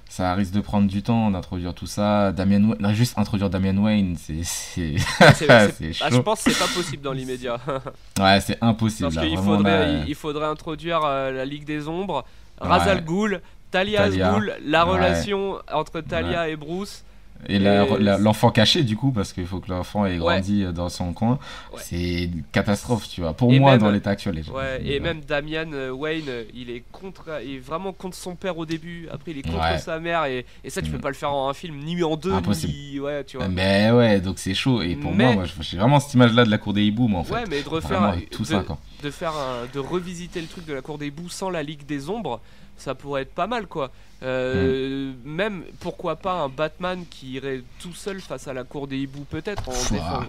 Ça 0.10 0.34
risque 0.34 0.54
de 0.54 0.62
prendre 0.62 0.88
du 0.88 1.04
temps 1.04 1.30
d'introduire 1.32 1.74
tout 1.74 1.86
ça. 1.86 2.32
Damian 2.32 2.64
Wayne, 2.70 2.78
non, 2.80 2.94
juste 2.94 3.18
introduire 3.18 3.50
Damian 3.50 3.78
Wayne, 3.78 4.16
c'est. 4.18 4.96
ah, 5.20 5.68
je 6.10 6.18
pense 6.20 6.44
que 6.44 6.52
c'est 6.52 6.60
pas 6.60 6.74
possible 6.74 7.04
dans 7.04 7.12
l'immédiat. 7.14 7.58
Ouais, 8.20 8.40
c'est 8.42 8.58
impossible. 8.62 9.14
Parce 9.14 9.28
qu'il 9.28 9.38
faudrait, 9.38 10.04
il- 10.08 10.16
faudrait 10.16 10.48
introduire 10.48 11.02
la 11.02 11.46
Ligue 11.46 11.66
des 11.66 11.88
Ombres. 11.88 12.26
Razal 12.60 13.04
Ghul, 13.06 13.42
Talia 13.72 14.04
Talia. 14.10 14.40
La 14.66 14.86
Ouais. 14.86 14.92
relation 14.94 15.58
entre 15.72 16.02
Talia 16.02 16.50
et 16.50 16.56
Bruce. 16.56 17.04
Et 17.48 17.60
l'enfant 17.60 18.50
caché, 18.50 18.82
du 18.84 18.98
coup, 18.98 19.12
parce 19.12 19.32
qu'il 19.32 19.46
faut 19.46 19.60
que 19.60 19.70
l'enfant 19.70 20.08
ait 20.08 20.18
grandi 20.18 20.64
euh, 20.64 20.72
dans 20.72 20.90
son 20.90 21.14
coin, 21.14 21.38
Ouais. 21.72 21.80
c'est 21.84 22.24
une 22.24 22.42
catastrophe, 22.52 23.08
tu 23.08 23.22
vois. 23.22 23.34
Pour 23.34 23.54
Et 23.54 23.60
moi, 23.60 23.74
même- 23.74 23.82
dans 23.82 23.92
l'état 23.92 24.10
actuel. 24.10 24.42
Ouais, 24.52 24.82
et 24.84 25.00
même 25.00 25.22
Damian 25.22 25.72
euh, 25.72 25.92
Wayne, 25.92 26.26
euh, 26.30 26.46
il 26.56 26.72
est 26.72 26.82
contre, 26.92 27.26
il 27.46 27.58
est 27.58 27.60
vraiment 27.60 27.94
contre 27.94 28.18
son 28.18 28.34
père 28.36 28.58
au 28.58 28.66
début. 28.66 29.08
Après, 29.12 29.30
il 29.34 29.38
est 29.38 29.42
contre 29.44 29.80
sa 29.80 30.00
mère, 30.00 30.26
et, 30.26 30.48
et 30.64 30.70
ça, 30.72 30.82
tu 30.82 30.90
peux 30.90 30.98
Mm. 30.98 31.02
pas 31.02 31.10
le 31.10 31.14
faire 31.14 31.32
en 31.32 31.48
un 31.48 31.54
film, 31.54 31.78
ni 31.78 32.02
en 32.04 32.16
deux, 32.18 32.34
Impossible. 32.34 32.74
ni 32.74 33.00
ouais, 33.00 33.24
tu 33.24 33.38
vois. 33.38 33.48
Mais 33.50 33.92
ouais, 33.92 34.20
donc 34.20 34.40
c'est 34.40 34.56
chaud. 34.56 34.82
Et 34.82 34.96
pour 34.96 35.14
Mais- 35.14 35.26
moi, 35.26 35.36
moi, 35.36 35.44
j'ai 35.62 35.78
vraiment 35.78 36.00
cette 36.00 36.16
image-là 36.16 36.44
de 36.44 36.50
la 36.50 36.58
cour 36.58 36.74
des 36.74 36.86
hiboux, 36.86 37.08
moi, 37.08 37.20
en 37.20 37.24
fait. 37.24 37.34
Ouais, 37.36 37.44
mais 37.48 37.62
de 37.62 37.70
refaire, 37.70 38.00
Vraiment, 38.02 38.20
tout 38.32 38.42
de, 38.42 38.48
ça, 38.48 38.64
quoi. 38.66 38.80
de 39.04 39.12
faire 39.12 39.34
un, 39.38 39.68
de 39.72 39.78
revisiter 39.80 40.42
le 40.42 40.48
truc 40.48 40.66
de 40.66 40.74
la 40.74 40.82
cour 40.82 40.98
des 40.98 41.12
bouts 41.12 41.30
sans 41.30 41.52
la 41.52 41.62
Ligue 41.62 41.86
des 41.86 42.10
Ombres, 42.10 42.42
ça 42.78 42.96
pourrait 42.96 43.24
être 43.24 43.34
pas 43.34 43.48
mal, 43.48 43.68
quoi. 43.68 43.92
Euh, 44.24 45.12
Mm. 45.24 45.30
Même, 45.30 45.64
pourquoi 45.80 46.16
pas 46.16 46.34
un 46.34 46.50
Batman 46.50 47.04
qui 47.10 47.32
irait 47.34 47.62
tout 47.80 47.94
seul 47.94 48.20
face 48.22 48.48
à 48.48 48.54
la 48.54 48.64
cour 48.64 48.88
des 48.88 48.98
hiboux, 48.98 49.26
peut-être 49.30 49.70
en 49.70 49.74
défend-. 49.94 50.26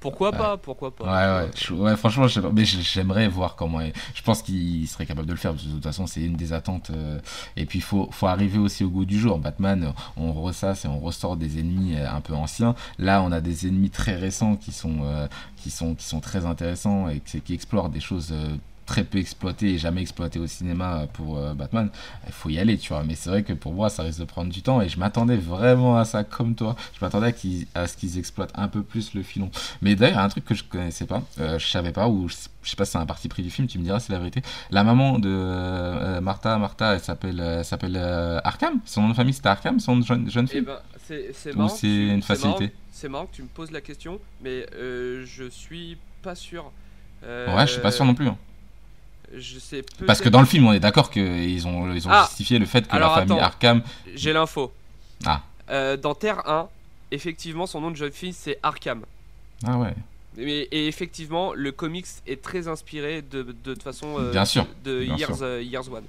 Pourquoi 0.00 0.32
Ouais. 0.32 0.36
pas, 0.36 0.56
pourquoi 0.58 0.90
pas. 0.94 1.04
Ouais, 1.40 1.44
ouais, 1.46 1.50
je- 1.56 1.72
ouais, 1.72 1.96
franchement, 1.96 2.28
je 2.28 2.38
mais 2.40 2.66
j'aimerais 2.66 3.26
voir 3.26 3.56
comment. 3.56 3.80
il- 3.80 3.94
Je 4.14 4.20
pense 4.20 4.42
qu'il 4.42 4.86
serait 4.86 5.06
capable 5.06 5.26
de 5.26 5.32
le 5.32 5.38
faire, 5.38 5.52
parce 5.52 5.62
que 5.62 5.68
de 5.70 5.74
toute 5.76 5.82
façon, 5.82 6.06
c'est 6.06 6.20
une 6.20 6.36
des 6.36 6.52
attentes. 6.52 6.90
euh, 6.90 7.18
Et 7.56 7.64
puis, 7.64 7.78
il 7.78 7.82
faut, 7.82 8.10
faut 8.12 8.26
arriver 8.26 8.58
aussi 8.58 8.84
au 8.84 8.90
goût 8.90 9.06
du 9.06 9.18
jour. 9.18 9.38
Batman, 9.38 9.94
on 10.18 10.32
ressasse 10.34 10.84
et 10.84 10.88
on 10.88 10.98
ressort 11.00 11.36
des 11.38 11.58
ennemis 11.58 11.96
euh, 11.96 12.06
un 12.10 12.20
peu 12.20 12.34
anciens. 12.34 12.74
Là, 12.98 13.22
on 13.22 13.32
a 13.32 13.40
des 13.40 13.66
ennemis 13.66 13.88
très 13.88 14.16
récents 14.16 14.56
qui 14.56 14.72
sont, 14.72 14.98
euh, 15.04 15.26
qui 15.56 15.70
sont, 15.70 15.94
qui 15.94 16.04
sont 16.04 16.20
très 16.20 16.44
intéressants 16.44 17.08
et 17.08 17.20
qui, 17.20 17.40
qui 17.40 17.54
explorent 17.54 17.88
des 17.88 18.00
choses. 18.00 18.28
euh, 18.32 18.56
très 18.86 19.04
peu 19.04 19.18
exploitées 19.18 19.74
et 19.74 19.78
jamais 19.78 20.02
exploitées 20.02 20.38
au 20.38 20.46
cinéma 20.46 21.06
pour 21.12 21.38
euh, 21.38 21.54
Batman, 21.54 21.88
il 22.26 22.32
faut 22.32 22.50
y 22.50 22.58
aller, 22.58 22.76
tu 22.78 22.92
vois. 22.92 23.02
Mais 23.04 23.14
c'est 23.14 23.30
vrai 23.30 23.42
que 23.42 23.52
pour 23.52 23.72
moi, 23.72 23.88
ça 23.88 24.02
risque 24.02 24.20
de 24.20 24.24
prendre 24.24 24.52
du 24.52 24.62
temps 24.62 24.80
et 24.82 24.88
je 24.88 24.98
m'attendais 24.98 25.36
vraiment 25.36 25.96
à 25.96 26.04
ça 26.04 26.22
comme 26.24 26.54
toi. 26.54 26.76
Je 26.98 27.04
m'attendais 27.04 27.34
à, 27.74 27.86
ce 27.86 27.96
qu'ils 27.96 28.18
exploitent 28.18 28.52
un 28.54 28.68
peu 28.68 28.82
plus 28.82 29.14
le 29.14 29.22
filon. 29.22 29.50
Mais 29.82 29.94
d'ailleurs, 29.94 30.18
un 30.18 30.28
truc 30.28 30.44
que 30.44 30.54
je 30.54 30.64
connaissais 30.64 31.06
pas, 31.06 31.22
euh, 31.40 31.58
je 31.58 31.66
savais 31.66 31.92
pas, 31.92 32.08
ou 32.08 32.28
je, 32.28 32.34
je 32.62 32.70
sais 32.70 32.76
pas 32.76 32.84
si 32.84 32.92
c'est 32.92 32.98
un 32.98 33.06
parti 33.06 33.28
pris 33.28 33.42
du 33.42 33.50
film, 33.50 33.66
tu 33.68 33.78
me 33.78 33.84
diras 33.84 34.00
si 34.00 34.06
c'est 34.06 34.12
la 34.12 34.18
vérité. 34.18 34.42
La 34.70 34.84
maman 34.84 35.18
de 35.18 35.30
euh, 35.30 36.20
Martha, 36.20 36.58
Martha, 36.58 36.94
elle 36.94 37.00
s'appelle, 37.00 37.40
euh, 37.40 37.58
elle 37.58 37.64
s'appelle 37.64 37.96
euh, 37.96 38.40
Arkham 38.44 38.80
Son 38.84 39.02
nom 39.02 39.08
de 39.10 39.14
famille 39.14 39.34
c'était 39.34 39.48
Arkham, 39.48 39.80
son 39.80 40.00
jeune, 40.02 40.30
jeune 40.30 40.46
Eh 40.46 40.52
fille? 40.52 40.60
ben, 40.60 40.78
c'est 41.06 41.28
Ou 41.56 41.68
c'est 41.68 41.86
une 41.88 42.22
c'est 42.22 42.38
marrant- 42.38 42.54
facilité? 42.56 42.72
C'est 42.92 43.08
marrant 43.08 43.26
que 43.26 43.34
tu 43.36 43.42
me 43.42 43.48
poses 43.48 43.70
la 43.70 43.80
question, 43.80 44.20
mais 44.42 44.66
euh, 44.74 45.24
je 45.26 45.48
suis 45.50 45.96
pas 46.22 46.34
sûr. 46.34 46.70
Euh, 47.24 47.54
Ouais, 47.56 47.66
je 47.66 47.72
suis 47.72 47.80
pas 47.80 47.90
sûr 47.90 48.04
non 48.04 48.14
plus. 48.14 48.28
hein. 48.28 48.36
Je 49.36 49.58
sais 49.58 49.84
Parce 50.06 50.20
que 50.20 50.28
dans 50.28 50.40
le 50.40 50.46
film, 50.46 50.66
on 50.66 50.72
est 50.72 50.80
d'accord 50.80 51.10
qu'ils 51.10 51.66
ont, 51.66 51.92
ils 51.92 52.06
ont 52.06 52.10
Ah 52.12 52.24
justifié 52.28 52.58
le 52.58 52.66
fait 52.66 52.86
que 52.86 52.96
la 52.96 53.08
famille 53.10 53.32
attends. 53.34 53.42
Arkham. 53.44 53.82
J'ai 54.14 54.32
l'info. 54.32 54.72
Ah. 55.24 55.42
Euh, 55.70 55.96
dans 55.96 56.14
Terre 56.14 56.48
1, 56.48 56.68
effectivement, 57.10 57.66
son 57.66 57.80
nom 57.80 57.90
de 57.90 57.96
jeune 57.96 58.12
fille, 58.12 58.32
c'est 58.32 58.58
Arkham. 58.62 59.02
Ah 59.66 59.78
ouais. 59.78 59.94
Et, 60.36 60.68
et 60.72 60.88
effectivement, 60.88 61.52
le 61.54 61.72
comics 61.72 62.06
est 62.26 62.42
très 62.42 62.68
inspiré 62.68 63.22
de, 63.22 63.54
de, 63.64 63.74
façon 63.76 64.16
euh, 64.18 64.30
Bien 64.32 64.44
sûr, 64.44 64.66
de 64.84 65.04
bien 65.04 65.16
Years, 65.16 65.36
sûr. 65.36 65.42
euh, 65.44 65.62
Years 65.62 65.88
One. 65.90 66.04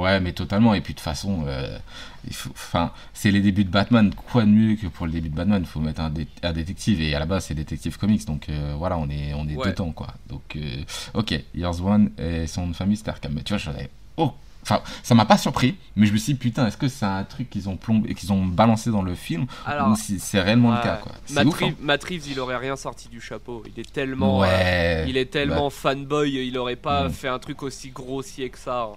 Ouais, 0.00 0.20
mais 0.20 0.32
totalement. 0.32 0.74
Et 0.74 0.80
puis 0.80 0.92
de 0.94 0.98
toute 0.98 1.04
façon, 1.04 1.44
euh, 1.46 1.78
il 2.26 2.34
faut, 2.34 2.50
enfin, 2.50 2.92
c'est 3.12 3.30
les 3.30 3.40
débuts 3.40 3.64
de 3.64 3.70
Batman. 3.70 4.12
Quoi 4.14 4.42
de 4.42 4.48
mieux 4.50 4.76
que 4.76 4.86
pour 4.86 5.06
le 5.06 5.12
début 5.12 5.28
de 5.28 5.34
Batman? 5.34 5.62
Il 5.62 5.68
faut 5.68 5.80
mettre 5.80 6.00
un, 6.00 6.10
dé- 6.10 6.28
un 6.42 6.52
détective. 6.52 7.00
Et 7.00 7.14
à 7.14 7.18
la 7.18 7.26
base, 7.26 7.46
c'est 7.46 7.54
détective 7.54 7.98
comics. 7.98 8.24
Donc 8.26 8.48
euh, 8.48 8.74
voilà, 8.76 8.98
on 8.98 9.08
est, 9.08 9.32
on 9.34 9.46
est 9.48 9.56
Ouais. 9.56 9.70
dedans, 9.70 9.92
quoi. 9.92 10.08
Donc, 10.28 10.56
euh, 10.56 10.82
ok, 11.14 11.34
Years 11.54 11.80
One 11.84 12.10
et 12.18 12.46
son 12.46 12.72
famille, 12.72 13.00
Arkham. 13.06 13.32
Mais 13.34 13.42
tu 13.42 13.52
vois, 13.52 13.58
j'en 13.58 13.70
avais. 13.70 13.88
Oh 14.16 14.32
Enfin, 14.66 14.80
ça 15.02 15.14
m'a 15.14 15.26
pas 15.26 15.36
surpris, 15.36 15.76
mais 15.94 16.06
je 16.06 16.12
me 16.14 16.16
suis 16.16 16.32
dit, 16.32 16.38
putain, 16.38 16.66
est-ce 16.66 16.78
que 16.78 16.88
c'est 16.88 17.04
un 17.04 17.22
truc 17.24 17.50
qu'ils 17.50 17.68
ont 17.68 17.76
plombé, 17.76 18.14
qu'ils 18.14 18.32
ont 18.32 18.46
balancé 18.46 18.90
dans 18.90 19.02
le 19.02 19.14
film 19.14 19.44
Alors, 19.66 19.90
ou 19.90 19.94
si 19.94 20.18
c'est 20.18 20.40
réellement 20.40 20.70
ouais. 20.70 20.76
le 20.76 20.82
cas, 20.82 20.96
quoi? 21.02 21.12
C'est 21.26 21.34
Matt, 21.34 21.46
ouf, 21.48 21.62
hein. 21.62 21.66
Reeves, 21.66 21.74
Matt 21.82 22.04
Reeves, 22.04 22.28
il 22.30 22.40
aurait 22.40 22.56
rien 22.56 22.74
sorti 22.74 23.10
du 23.10 23.20
chapeau. 23.20 23.62
Il 23.66 23.78
est 23.78 23.92
tellement, 23.92 24.38
euh, 24.42 24.46
Ouais. 24.46 25.04
il 25.06 25.18
est 25.18 25.26
tellement 25.26 25.68
fanboy, 25.68 26.46
il 26.48 26.56
aurait 26.56 26.76
pas 26.76 27.08
Mm. 27.08 27.12
fait 27.12 27.28
un 27.28 27.38
truc 27.38 27.62
aussi 27.62 27.90
grossier 27.90 28.48
que 28.48 28.56
ça. 28.58 28.84
hein. 28.94 28.96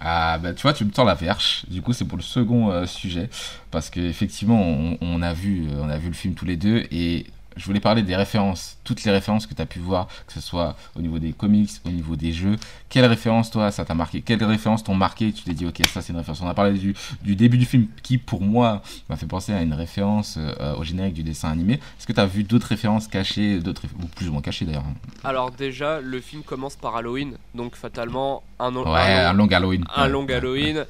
Ah 0.00 0.38
bah 0.38 0.54
tu 0.54 0.62
vois 0.62 0.72
tu 0.72 0.84
me 0.84 0.90
tends 0.90 1.04
la 1.04 1.16
perche. 1.16 1.64
Du 1.68 1.82
coup 1.82 1.92
c'est 1.92 2.04
pour 2.04 2.16
le 2.18 2.22
second 2.22 2.70
euh, 2.70 2.86
sujet 2.86 3.28
parce 3.70 3.90
que 3.90 4.00
effectivement 4.00 4.60
on, 4.62 4.98
on 5.00 5.22
a 5.22 5.32
vu 5.32 5.66
euh, 5.68 5.80
on 5.82 5.88
a 5.88 5.98
vu 5.98 6.08
le 6.08 6.14
film 6.14 6.34
tous 6.34 6.44
les 6.44 6.56
deux 6.56 6.84
et 6.92 7.26
je 7.58 7.64
voulais 7.66 7.80
parler 7.80 8.02
des 8.02 8.16
références, 8.16 8.78
toutes 8.84 9.04
les 9.04 9.10
références 9.12 9.46
que 9.46 9.54
tu 9.54 9.60
as 9.60 9.66
pu 9.66 9.78
voir, 9.80 10.06
que 10.26 10.32
ce 10.32 10.40
soit 10.40 10.76
au 10.96 11.00
niveau 11.00 11.18
des 11.18 11.32
comics, 11.32 11.70
au 11.84 11.90
niveau 11.90 12.16
des 12.16 12.32
jeux. 12.32 12.56
Quelles 12.88 13.04
références, 13.04 13.50
toi, 13.50 13.70
ça 13.70 13.84
t'a 13.84 13.94
marqué? 13.94 14.22
Quelles 14.22 14.42
références 14.44 14.82
t'ont 14.84 14.94
marqué? 14.94 15.32
Tu 15.32 15.42
t'es 15.44 15.52
dit, 15.52 15.66
ok, 15.66 15.80
ça 15.92 16.00
c'est 16.00 16.12
une 16.12 16.18
référence. 16.18 16.40
On 16.40 16.48
a 16.48 16.54
parlé 16.54 16.78
du, 16.78 16.94
du 17.22 17.36
début 17.36 17.58
du 17.58 17.66
film 17.66 17.86
qui, 18.02 18.16
pour 18.16 18.40
moi, 18.40 18.82
m'a 19.10 19.16
fait 19.16 19.26
penser 19.26 19.52
à 19.52 19.60
une 19.60 19.74
référence 19.74 20.36
euh, 20.38 20.74
au 20.76 20.84
générique 20.84 21.14
du 21.14 21.22
dessin 21.22 21.50
animé. 21.50 21.74
Est-ce 21.74 22.06
que 22.06 22.12
tu 22.12 22.20
as 22.20 22.26
vu 22.26 22.44
d'autres 22.44 22.68
références 22.68 23.08
cachées, 23.08 23.58
d'autres, 23.60 23.82
ou 24.02 24.06
plus 24.06 24.28
ou 24.28 24.32
moins 24.32 24.40
cachées 24.42 24.64
d'ailleurs? 24.64 24.84
Alors 25.24 25.50
déjà, 25.50 26.00
le 26.00 26.20
film 26.20 26.42
commence 26.42 26.76
par 26.76 26.96
Halloween, 26.96 27.34
donc 27.54 27.74
fatalement 27.76 28.42
un, 28.60 28.74
Ouais, 28.74 28.84
un 28.86 29.30
un 29.30 29.32
long, 29.34 29.46
Halloween. 29.48 29.84
un 29.94 30.04
Ouais, 30.04 30.08
long 30.08 30.24
ouais, 30.24 30.34
Halloween. 30.34 30.84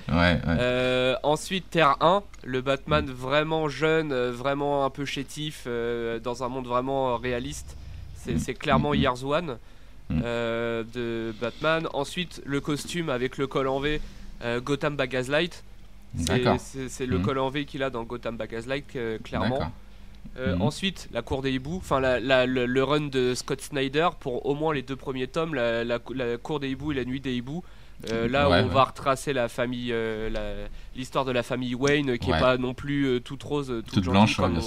Euh, 0.49 1.15
ensuite, 1.23 1.71
Terre 1.71 1.97
1, 2.01 2.23
le 2.45 2.61
Batman 2.61 3.07
vraiment 3.07 3.69
jeune, 3.69 4.13
euh, 4.13 4.33
vraiment 4.33 4.85
un 4.85 4.91
peu 4.91 5.05
chétif, 5.05 5.65
euh, 5.67 6.19
dans 6.19 6.43
un 6.45 6.49
monde 6.49 6.58
vraiment 6.67 7.11
euh, 7.13 7.17
réaliste. 7.17 7.77
C'est 8.17 8.35
Mm. 8.53 8.55
clairement 8.55 8.91
Mm. 8.93 8.97
Years 8.97 9.25
One 9.25 9.59
Mm. 10.11 10.21
euh, 10.25 10.85
de 10.95 11.35
Batman. 11.41 11.87
Ensuite, 11.93 12.43
le 12.47 12.61
costume 12.61 13.09
avec 13.11 13.37
le 13.39 13.47
col 13.47 13.69
en 13.69 13.79
V, 13.81 14.01
euh, 14.43 14.61
Gotham 14.61 14.97
by 14.97 15.07
Gaslight. 15.09 15.63
C'est- 16.59 17.07
le 17.07 17.19
col 17.19 17.39
en 17.39 17.51
V 17.51 17.65
qu'il 17.67 17.83
a 17.83 17.91
dans 17.91 18.03
Gotham 18.05 18.37
by 18.37 18.47
Gaslight, 18.49 18.85
euh, 18.97 19.19
clairement. 19.23 19.71
Ensuite, 20.61 21.09
la 21.13 21.23
cour 21.23 21.43
des 21.43 21.51
hiboux, 21.53 21.77
enfin 21.79 21.99
la- 22.01 22.21
la- 22.21 22.47
le, 22.47 22.65
le 22.67 22.85
run 22.85 23.09
de 23.09 23.35
Scott 23.35 23.61
Snyder 23.61 24.09
pour 24.21 24.47
au 24.47 24.55
moins 24.55 24.73
les 24.73 24.83
deux 24.83 24.95
premiers 24.97 25.27
tomes, 25.27 25.55
la, 25.55 25.99
cour 26.39 26.61
des 26.61 26.71
hiboux 26.71 26.93
et 26.93 26.95
la 26.95 27.05
nuit 27.05 27.21
des 27.21 27.35
hiboux. 27.35 27.63
Euh, 28.13 28.29
là, 28.29 28.49
Ouais, 28.49 28.61
on 28.61 28.69
ouais. 28.69 28.73
va 28.75 28.85
retracer 28.85 29.33
la 29.33 29.49
famille, 29.49 29.91
euh, 29.93 30.69
l'histoire 30.95 31.25
de 31.25 31.33
la 31.33 31.43
famille 31.43 31.75
Wayne, 31.75 32.17
qui 32.19 32.31
Ouais. 32.31 32.37
est 32.37 32.41
pas 32.41 32.57
non 32.57 32.73
plus 32.73 33.07
euh, 33.07 33.21
toute 33.21 33.43
rose, 33.43 33.83
toute, 33.93 34.05
blanche, 34.05 34.37
comme 34.37 34.53
bien 34.53 34.61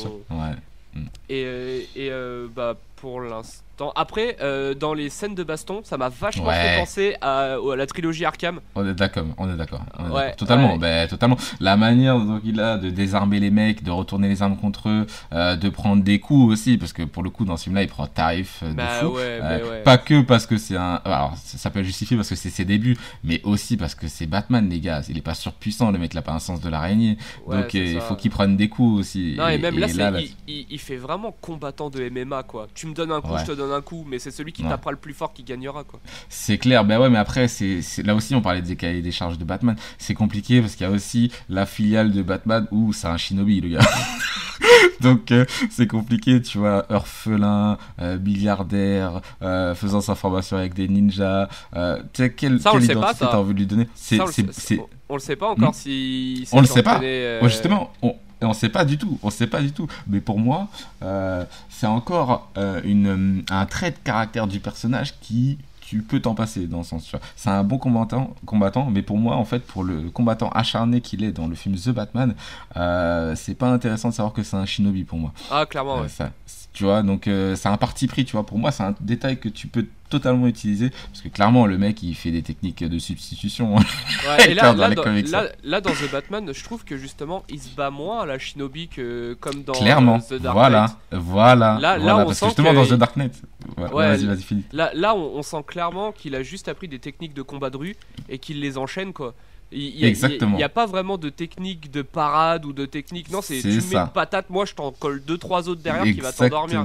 Et, 1.29 1.43
euh, 1.45 1.81
et 1.95 2.11
euh, 2.11 2.47
bah 2.53 2.75
pour 2.97 3.21
l'instant. 3.21 3.63
Après, 3.95 4.37
euh, 4.41 4.73
dans 4.73 4.93
les 4.93 5.09
scènes 5.09 5.35
de 5.35 5.43
baston, 5.43 5.81
ça 5.83 5.97
m'a 5.97 6.09
vachement 6.09 6.45
Ouais. 6.47 6.53
fait 6.61 6.79
penser 6.79 7.15
à, 7.21 7.53
à 7.55 7.75
la 7.75 7.85
trilogie 7.87 8.25
Arkham. 8.25 8.59
On 8.75 8.87
est 8.87 8.93
d'accord, 8.93 9.25
on 9.37 9.51
est 9.51 9.57
d'accord. 9.57 9.81
Ouais, 10.11 10.33
totalement, 10.35 10.73
ouais. 10.73 10.77
ben, 10.79 11.07
totalement. 11.07 11.37
La 11.59 11.77
manière 11.77 12.19
dont 12.19 12.39
il 12.43 12.59
a 12.59 12.77
de 12.77 12.89
désarmer 12.89 13.39
les 13.39 13.51
mecs, 13.51 13.83
de 13.83 13.91
retourner 13.91 14.27
les 14.29 14.41
armes 14.41 14.57
contre 14.57 14.89
eux, 14.89 15.07
euh, 15.33 15.55
de 15.55 15.69
prendre 15.69 16.03
des 16.03 16.19
coups 16.19 16.51
aussi, 16.53 16.77
parce 16.77 16.93
que 16.93 17.03
pour 17.03 17.23
le 17.23 17.29
coup, 17.29 17.45
dans 17.45 17.57
ce 17.57 17.63
film-là, 17.65 17.83
il 17.83 17.87
prend 17.87 18.07
tarif 18.07 18.59
euh, 18.63 18.69
de 18.69 18.73
Bah 18.75 18.87
fou. 19.01 19.17
Euh, 19.17 19.69
ouais. 19.71 19.83
Pas 19.83 19.97
que 19.97 20.21
parce 20.21 20.45
que 20.45 20.57
c'est 20.57 20.77
un. 20.77 21.01
Alors, 21.05 21.33
ça, 21.37 21.69
peut 21.69 21.79
être 21.79 21.85
justifié 21.85 22.15
parce 22.17 22.29
que 22.29 22.35
c'est 22.35 22.49
ses 22.49 22.65
débuts, 22.65 22.97
mais 23.23 23.41
aussi 23.43 23.77
parce 23.77 23.95
que 23.95 24.07
c'est 24.07 24.25
Batman, 24.27 24.67
les 24.69 24.79
gars. 24.79 25.01
Il 25.09 25.17
est 25.17 25.21
pas 25.21 25.33
surpuissant, 25.33 25.91
le 25.91 25.97
mec, 25.99 26.13
il 26.13 26.17
a 26.17 26.21
pas 26.21 26.33
un 26.33 26.39
sens 26.39 26.61
de 26.61 26.69
l'araignée. 26.69 27.17
Donc, 27.49 27.73
il 27.73 27.99
faut 28.01 28.15
qu'il 28.15 28.31
prenne 28.31 28.57
des 28.57 28.69
coups 28.69 28.99
aussi. 28.99 29.35
Non, 29.37 29.47
et, 29.47 29.57
même 29.57 29.77
là, 29.79 29.87
il, 30.19 30.29
il- 30.47 30.65
il 30.69 30.79
fait 30.79 30.95
vraiment 30.97 31.31
combattant 31.41 31.89
de 31.89 32.07
MMA 32.09 32.43
quoi. 32.43 32.67
Tu 32.73 32.87
me 32.87 32.93
donnes 32.93 33.11
un 33.11 33.21
coup, 33.21 33.35
je 33.39 33.45
te 33.45 33.51
donne 33.51 33.70
un 33.71 33.81
coup, 33.81 34.05
mais 34.07 34.19
c'est 34.19 34.31
celui 34.31 34.51
qui 34.53 34.63
Ouais. 34.63 34.69
tapera 34.69 34.91
le 34.91 34.97
plus 34.97 35.13
fort 35.13 35.33
qui 35.33 35.43
gagnera 35.43 35.83
quoi. 35.83 35.99
C'est 36.29 36.57
clair, 36.57 36.83
ben 36.85 36.99
ouais, 36.99 37.09
mais 37.09 37.17
après, 37.17 37.47
c'est 37.47 37.81
là 38.03 38.15
aussi, 38.15 38.35
on 38.35 38.41
parlait 38.41 38.61
des 38.61 38.75
cahiers 38.75 39.01
des 39.01 39.11
charges 39.11 39.37
de 39.37 39.43
Batman. 39.45 39.75
C'est 39.97 40.13
compliqué 40.13 40.61
parce 40.61 40.75
qu'il 40.75 40.85
y 40.85 40.89
a 40.89 40.91
aussi 40.93 41.31
la 41.49 41.65
filiale 41.65 42.11
de 42.11 42.21
Batman 42.21 42.67
où 42.71 42.93
c'est 42.93 43.07
un 43.07 43.17
shinobi, 43.17 43.61
le 43.61 43.69
gars. 43.69 43.79
Donc, 45.01 45.31
euh, 45.31 45.45
c'est 45.71 45.87
compliqué, 45.87 46.41
tu 46.41 46.59
vois, 46.59 46.85
orphelin, 46.93 47.77
euh, 47.99 48.19
milliardaire, 48.19 49.21
euh, 49.41 49.73
faisant 49.73 50.01
sa 50.01 50.13
formation 50.15 50.57
avec 50.57 50.73
des 50.75 50.87
ninjas. 50.87 51.47
Tu 51.73 51.79
sais, 52.13 52.33
quelle, 52.33 52.59
Ça, 52.59 52.71
quelle 52.71 52.83
identité 52.83 53.25
t'as 53.29 53.37
envie 53.37 53.53
de 53.53 53.59
lui 53.59 53.65
donner? 53.65 53.87
C'est 53.95 54.17
Ça, 54.17 54.23
on, 54.23 54.27
le 54.27 54.31
sait- 54.31 54.45
c'est- 54.51 54.79
on- 54.79 54.87
on 55.09 55.13
le 55.15 55.19
sait 55.19 55.35
pas 55.35 55.49
encore 55.49 55.69
Hmm? 55.69 55.73
si. 55.73 56.47
On 56.51 56.61
le 56.61 56.67
sait 56.67 56.83
pas. 56.83 57.01
justement, 57.43 57.91
on, 58.03 58.15
et 58.41 58.45
on 58.45 58.53
sait 58.53 58.69
pas 58.69 58.85
du 58.85 58.97
tout. 58.97 59.19
On 59.23 59.29
sait 59.29 59.47
pas 59.47 59.61
du 59.61 59.71
tout. 59.71 59.87
Mais 60.07 60.19
pour 60.21 60.39
moi, 60.39 60.67
euh, 61.03 61.45
c'est 61.69 61.87
encore 61.87 62.49
euh, 62.57 62.81
une, 62.83 63.43
un 63.49 63.65
trait 63.65 63.91
de 63.91 63.97
caractère 64.03 64.47
du 64.47 64.59
personnage 64.59 65.19
qui 65.19 65.57
tu 65.81 66.01
peux 66.01 66.21
t'en 66.21 66.35
passer 66.35 66.67
dans 66.67 66.77
le 66.79 66.83
sens. 66.85 67.11
C'est 67.35 67.49
un 67.49 67.63
bon 67.65 67.77
combattant, 67.77 68.33
combattant, 68.45 68.85
mais 68.89 69.01
pour 69.01 69.17
moi, 69.17 69.35
en 69.35 69.43
fait, 69.43 69.59
pour 69.59 69.83
le 69.83 70.09
combattant 70.09 70.49
acharné 70.51 71.01
qu'il 71.01 71.21
est 71.21 71.33
dans 71.33 71.47
le 71.47 71.55
film 71.55 71.75
The 71.75 71.89
Batman, 71.89 72.33
euh, 72.77 73.35
c'est 73.35 73.55
pas 73.55 73.67
intéressant 73.67 74.07
de 74.09 74.13
savoir 74.13 74.31
que 74.33 74.41
c'est 74.41 74.55
un 74.55 74.65
shinobi 74.65 75.03
pour 75.03 75.19
moi. 75.19 75.33
Ah, 75.51 75.65
clairement, 75.65 75.97
Euh, 75.97 76.03
ouais. 76.03 76.07
ça, 76.09 76.31
tu 76.73 76.83
vois, 76.85 77.03
donc 77.03 77.27
euh, 77.27 77.55
c'est 77.55 77.67
un 77.69 77.77
parti 77.77 78.07
pris, 78.07 78.23
tu 78.25 78.31
vois. 78.33 78.45
Pour 78.45 78.57
moi, 78.57 78.71
c'est 78.71 78.83
un 78.83 78.95
détail 79.01 79.37
que 79.39 79.49
tu 79.49 79.67
peux 79.67 79.85
totalement 80.09 80.47
utiliser 80.47 80.89
parce 80.89 81.21
que 81.21 81.29
clairement, 81.29 81.65
le 81.65 81.77
mec, 81.77 82.03
il 82.03 82.13
fait 82.15 82.31
des 82.31 82.41
techniques 82.41 82.83
de 82.83 82.99
substitution. 82.99 83.77
hein. 83.77 83.81
Ouais, 84.27 84.51
et 84.51 84.53
là, 84.53 84.73
là, 84.73 84.89
dans, 84.93 85.01
comics, 85.03 85.29
là- 85.29 85.47
là, 85.63 85.81
dans 85.81 85.91
The 85.91 86.11
Batman, 86.11 86.51
je 86.53 86.63
trouve 86.63 86.83
que 86.85 86.95
justement, 86.97 87.43
il 87.49 87.59
se 87.59 87.69
bat 87.75 87.89
moins 87.89 88.21
à 88.21 88.25
la 88.25 88.37
Shinobi 88.37 88.87
que 88.87 89.35
comme 89.39 89.63
dans 89.63 89.73
Clairement, 89.73 90.17
euh, 90.31 90.37
The 90.37 90.41
Dark 90.41 90.55
voilà, 90.55 90.81
Knight. 91.11 91.21
voilà, 91.23 91.55
Là- 91.79 91.79
là, 91.79 91.97
voilà, 91.97 92.17
on 92.17 92.25
parce 92.25 92.37
sent 92.39 92.45
que 92.45 92.49
justement 92.49 92.69
que 92.71 92.75
dans 92.75 92.83
il- 92.85 92.89
The 92.89 92.93
Dark 92.99 93.15
Knight, 93.17 93.41
ouais, 93.77 93.83
Ouais, 93.91 94.07
vas-y, 94.09 94.21
l- 94.23 94.27
vas-y, 94.27 94.41
finis. 94.43 94.63
Là, 94.71 94.91
là 94.93 95.15
on, 95.15 95.37
on 95.37 95.41
sent 95.43 95.63
clairement 95.65 96.11
qu'il 96.11 96.35
a 96.35 96.43
juste 96.43 96.67
appris 96.67 96.87
des 96.87 96.99
techniques 96.99 97.33
de 97.33 97.41
combat 97.41 97.69
de 97.69 97.77
rue 97.77 97.95
et 98.29 98.37
qu'il 98.37 98.59
les 98.61 98.77
enchaîne, 98.77 99.13
quoi. 99.13 99.33
Il 99.71 100.03
a- 100.05 100.09
n'y 100.57 100.63
a, 100.63 100.69
pas 100.69 100.85
vraiment 100.85 101.17
de 101.17 101.29
technique 101.29 101.91
de 101.91 102.01
parade 102.01 102.65
ou 102.65 102.73
de 102.73 102.85
technique. 102.85 103.31
Non, 103.31 103.41
c'est 103.41 103.61
tu 103.61 103.67
mets 103.67 103.95
une 104.05 104.09
patate, 104.13 104.49
moi 104.49 104.65
je 104.65 104.73
t'en 104.73 104.91
colle 104.91 105.21
deux 105.25 105.37
trois 105.37 105.69
autres 105.69 105.81
derrière 105.81 106.03
qui 106.13 106.19
va 106.19 106.31
t'endormir. 106.49 106.81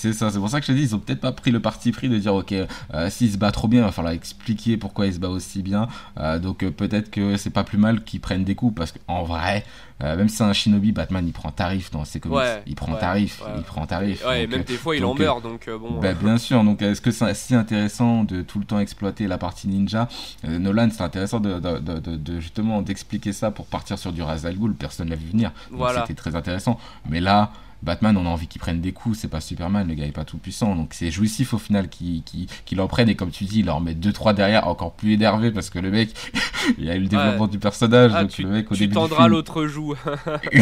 C'est 0.00 0.12
ça, 0.12 0.30
c'est 0.30 0.38
pour 0.38 0.48
ça 0.48 0.60
que 0.60 0.66
je 0.66 0.70
te 0.72 0.76
dis, 0.76 0.82
ils 0.84 0.94
ont 0.94 1.00
peut-être 1.00 1.20
pas 1.20 1.32
pris 1.32 1.50
le 1.50 1.58
parti 1.58 1.90
pris 1.90 2.08
de 2.08 2.16
dire, 2.18 2.32
ok, 2.32 2.52
euh, 2.52 3.10
s'il 3.10 3.32
se 3.32 3.36
bat 3.36 3.50
trop 3.50 3.66
bien, 3.66 3.80
il 3.80 3.84
va 3.84 3.90
falloir 3.90 4.14
expliquer 4.14 4.76
pourquoi 4.76 5.06
il 5.06 5.14
se 5.14 5.18
bat 5.18 5.28
aussi 5.28 5.60
bien. 5.62 5.88
Euh, 6.20 6.38
donc 6.38 6.62
euh, 6.62 6.70
peut-être 6.70 7.10
que 7.10 7.36
c'est 7.36 7.50
pas 7.50 7.64
plus 7.64 7.78
mal 7.78 8.04
qu'ils 8.04 8.20
prennent 8.20 8.44
des 8.44 8.54
coups, 8.54 8.76
parce 8.76 8.92
qu'en 8.92 9.24
vrai, 9.24 9.64
euh, 10.04 10.16
même 10.16 10.28
si 10.28 10.36
c'est 10.36 10.44
un 10.44 10.52
shinobi, 10.52 10.92
Batman, 10.92 11.26
il 11.26 11.32
prend 11.32 11.50
tarif 11.50 11.90
dans 11.90 12.04
ses 12.04 12.20
comics. 12.20 12.38
Ouais, 12.38 12.62
il 12.66 12.76
prend 12.76 12.92
ouais, 12.92 13.00
tarif, 13.00 13.42
ouais. 13.44 13.52
il 13.56 13.62
prend 13.64 13.86
tarif. 13.86 14.24
Ouais, 14.24 14.44
et 14.44 14.46
Donc, 14.46 14.56
même 14.56 14.64
des 14.64 14.76
fois 14.76 14.94
il 14.94 15.02
donc, 15.02 15.16
en 15.18 15.22
meurt 15.22 15.42
donc 15.42 15.68
bon. 15.68 15.98
bah, 16.00 16.14
bien 16.14 16.38
sûr, 16.38 16.62
donc 16.62 16.80
est-ce 16.80 17.00
que 17.00 17.10
c'est 17.10 17.34
si 17.34 17.56
intéressant 17.56 18.22
de 18.22 18.42
tout 18.42 18.60
le 18.60 18.64
temps 18.66 18.78
exploiter 18.78 19.26
la 19.26 19.36
partie 19.38 19.66
ninja? 19.66 20.06
Nolan, 20.46 20.90
c'est 20.92 21.02
intéressant 21.02 21.40
de, 21.40 21.58
de- 21.58 21.78
de- 21.80 21.98
de- 21.98 22.16
de 22.16 22.38
justement 22.38 22.82
d'expliquer 22.82 23.32
ça 23.32 23.50
pour 23.50 23.66
partir 23.66 23.98
sur 23.98 24.12
du 24.12 24.22
Ra's 24.22 24.44
al 24.44 24.56
Ghul, 24.56 24.74
personne 24.74 25.08
l'a 25.10 25.16
vu 25.16 25.26
venir. 25.30 25.50
Donc 25.70 25.78
Voilà. 25.80 26.02
C'était 26.02 26.14
très 26.14 26.36
intéressant. 26.36 26.78
Mais 27.10 27.18
là, 27.20 27.50
Batman, 27.82 28.16
on 28.16 28.26
a 28.26 28.28
envie 28.28 28.48
qu'il 28.48 28.60
prenne 28.60 28.80
des 28.80 28.92
coups, 28.92 29.18
c'est 29.18 29.28
pas 29.28 29.40
Superman, 29.40 29.86
le 29.86 29.94
gars 29.94 30.06
est 30.06 30.12
pas 30.12 30.24
tout 30.24 30.38
puissant, 30.38 30.74
donc 30.74 30.94
c'est 30.94 31.10
jouissif 31.10 31.54
au 31.54 31.58
final 31.58 31.88
qu'il 31.88 32.22
qu'il 32.64 32.80
en 32.80 32.88
prenne 32.88 33.08
et 33.08 33.14
comme 33.14 33.30
tu 33.30 33.44
dis, 33.44 33.60
il 33.60 33.66
leur 33.66 33.80
met 33.80 33.94
2-3 33.94 34.34
derrière, 34.34 34.66
encore 34.66 34.92
plus 34.92 35.12
énervé 35.12 35.50
parce 35.52 35.70
que 35.70 35.78
le 35.78 35.90
mec, 35.90 36.10
il 36.78 36.84
y 36.84 36.90
a 36.90 36.96
eu 36.96 37.00
le 37.00 37.06
développement 37.06 37.46
du 37.46 37.58
personnage, 37.58 38.12
ah, 38.14 38.22
donc 38.22 38.30
tu, 38.30 38.42
le 38.42 38.48
mec 38.48 38.70
au 38.70 38.74
tu 38.74 38.80
début 38.80 38.94
tendras 38.94 39.28
l'autre 39.28 39.66
joue. 39.66 39.94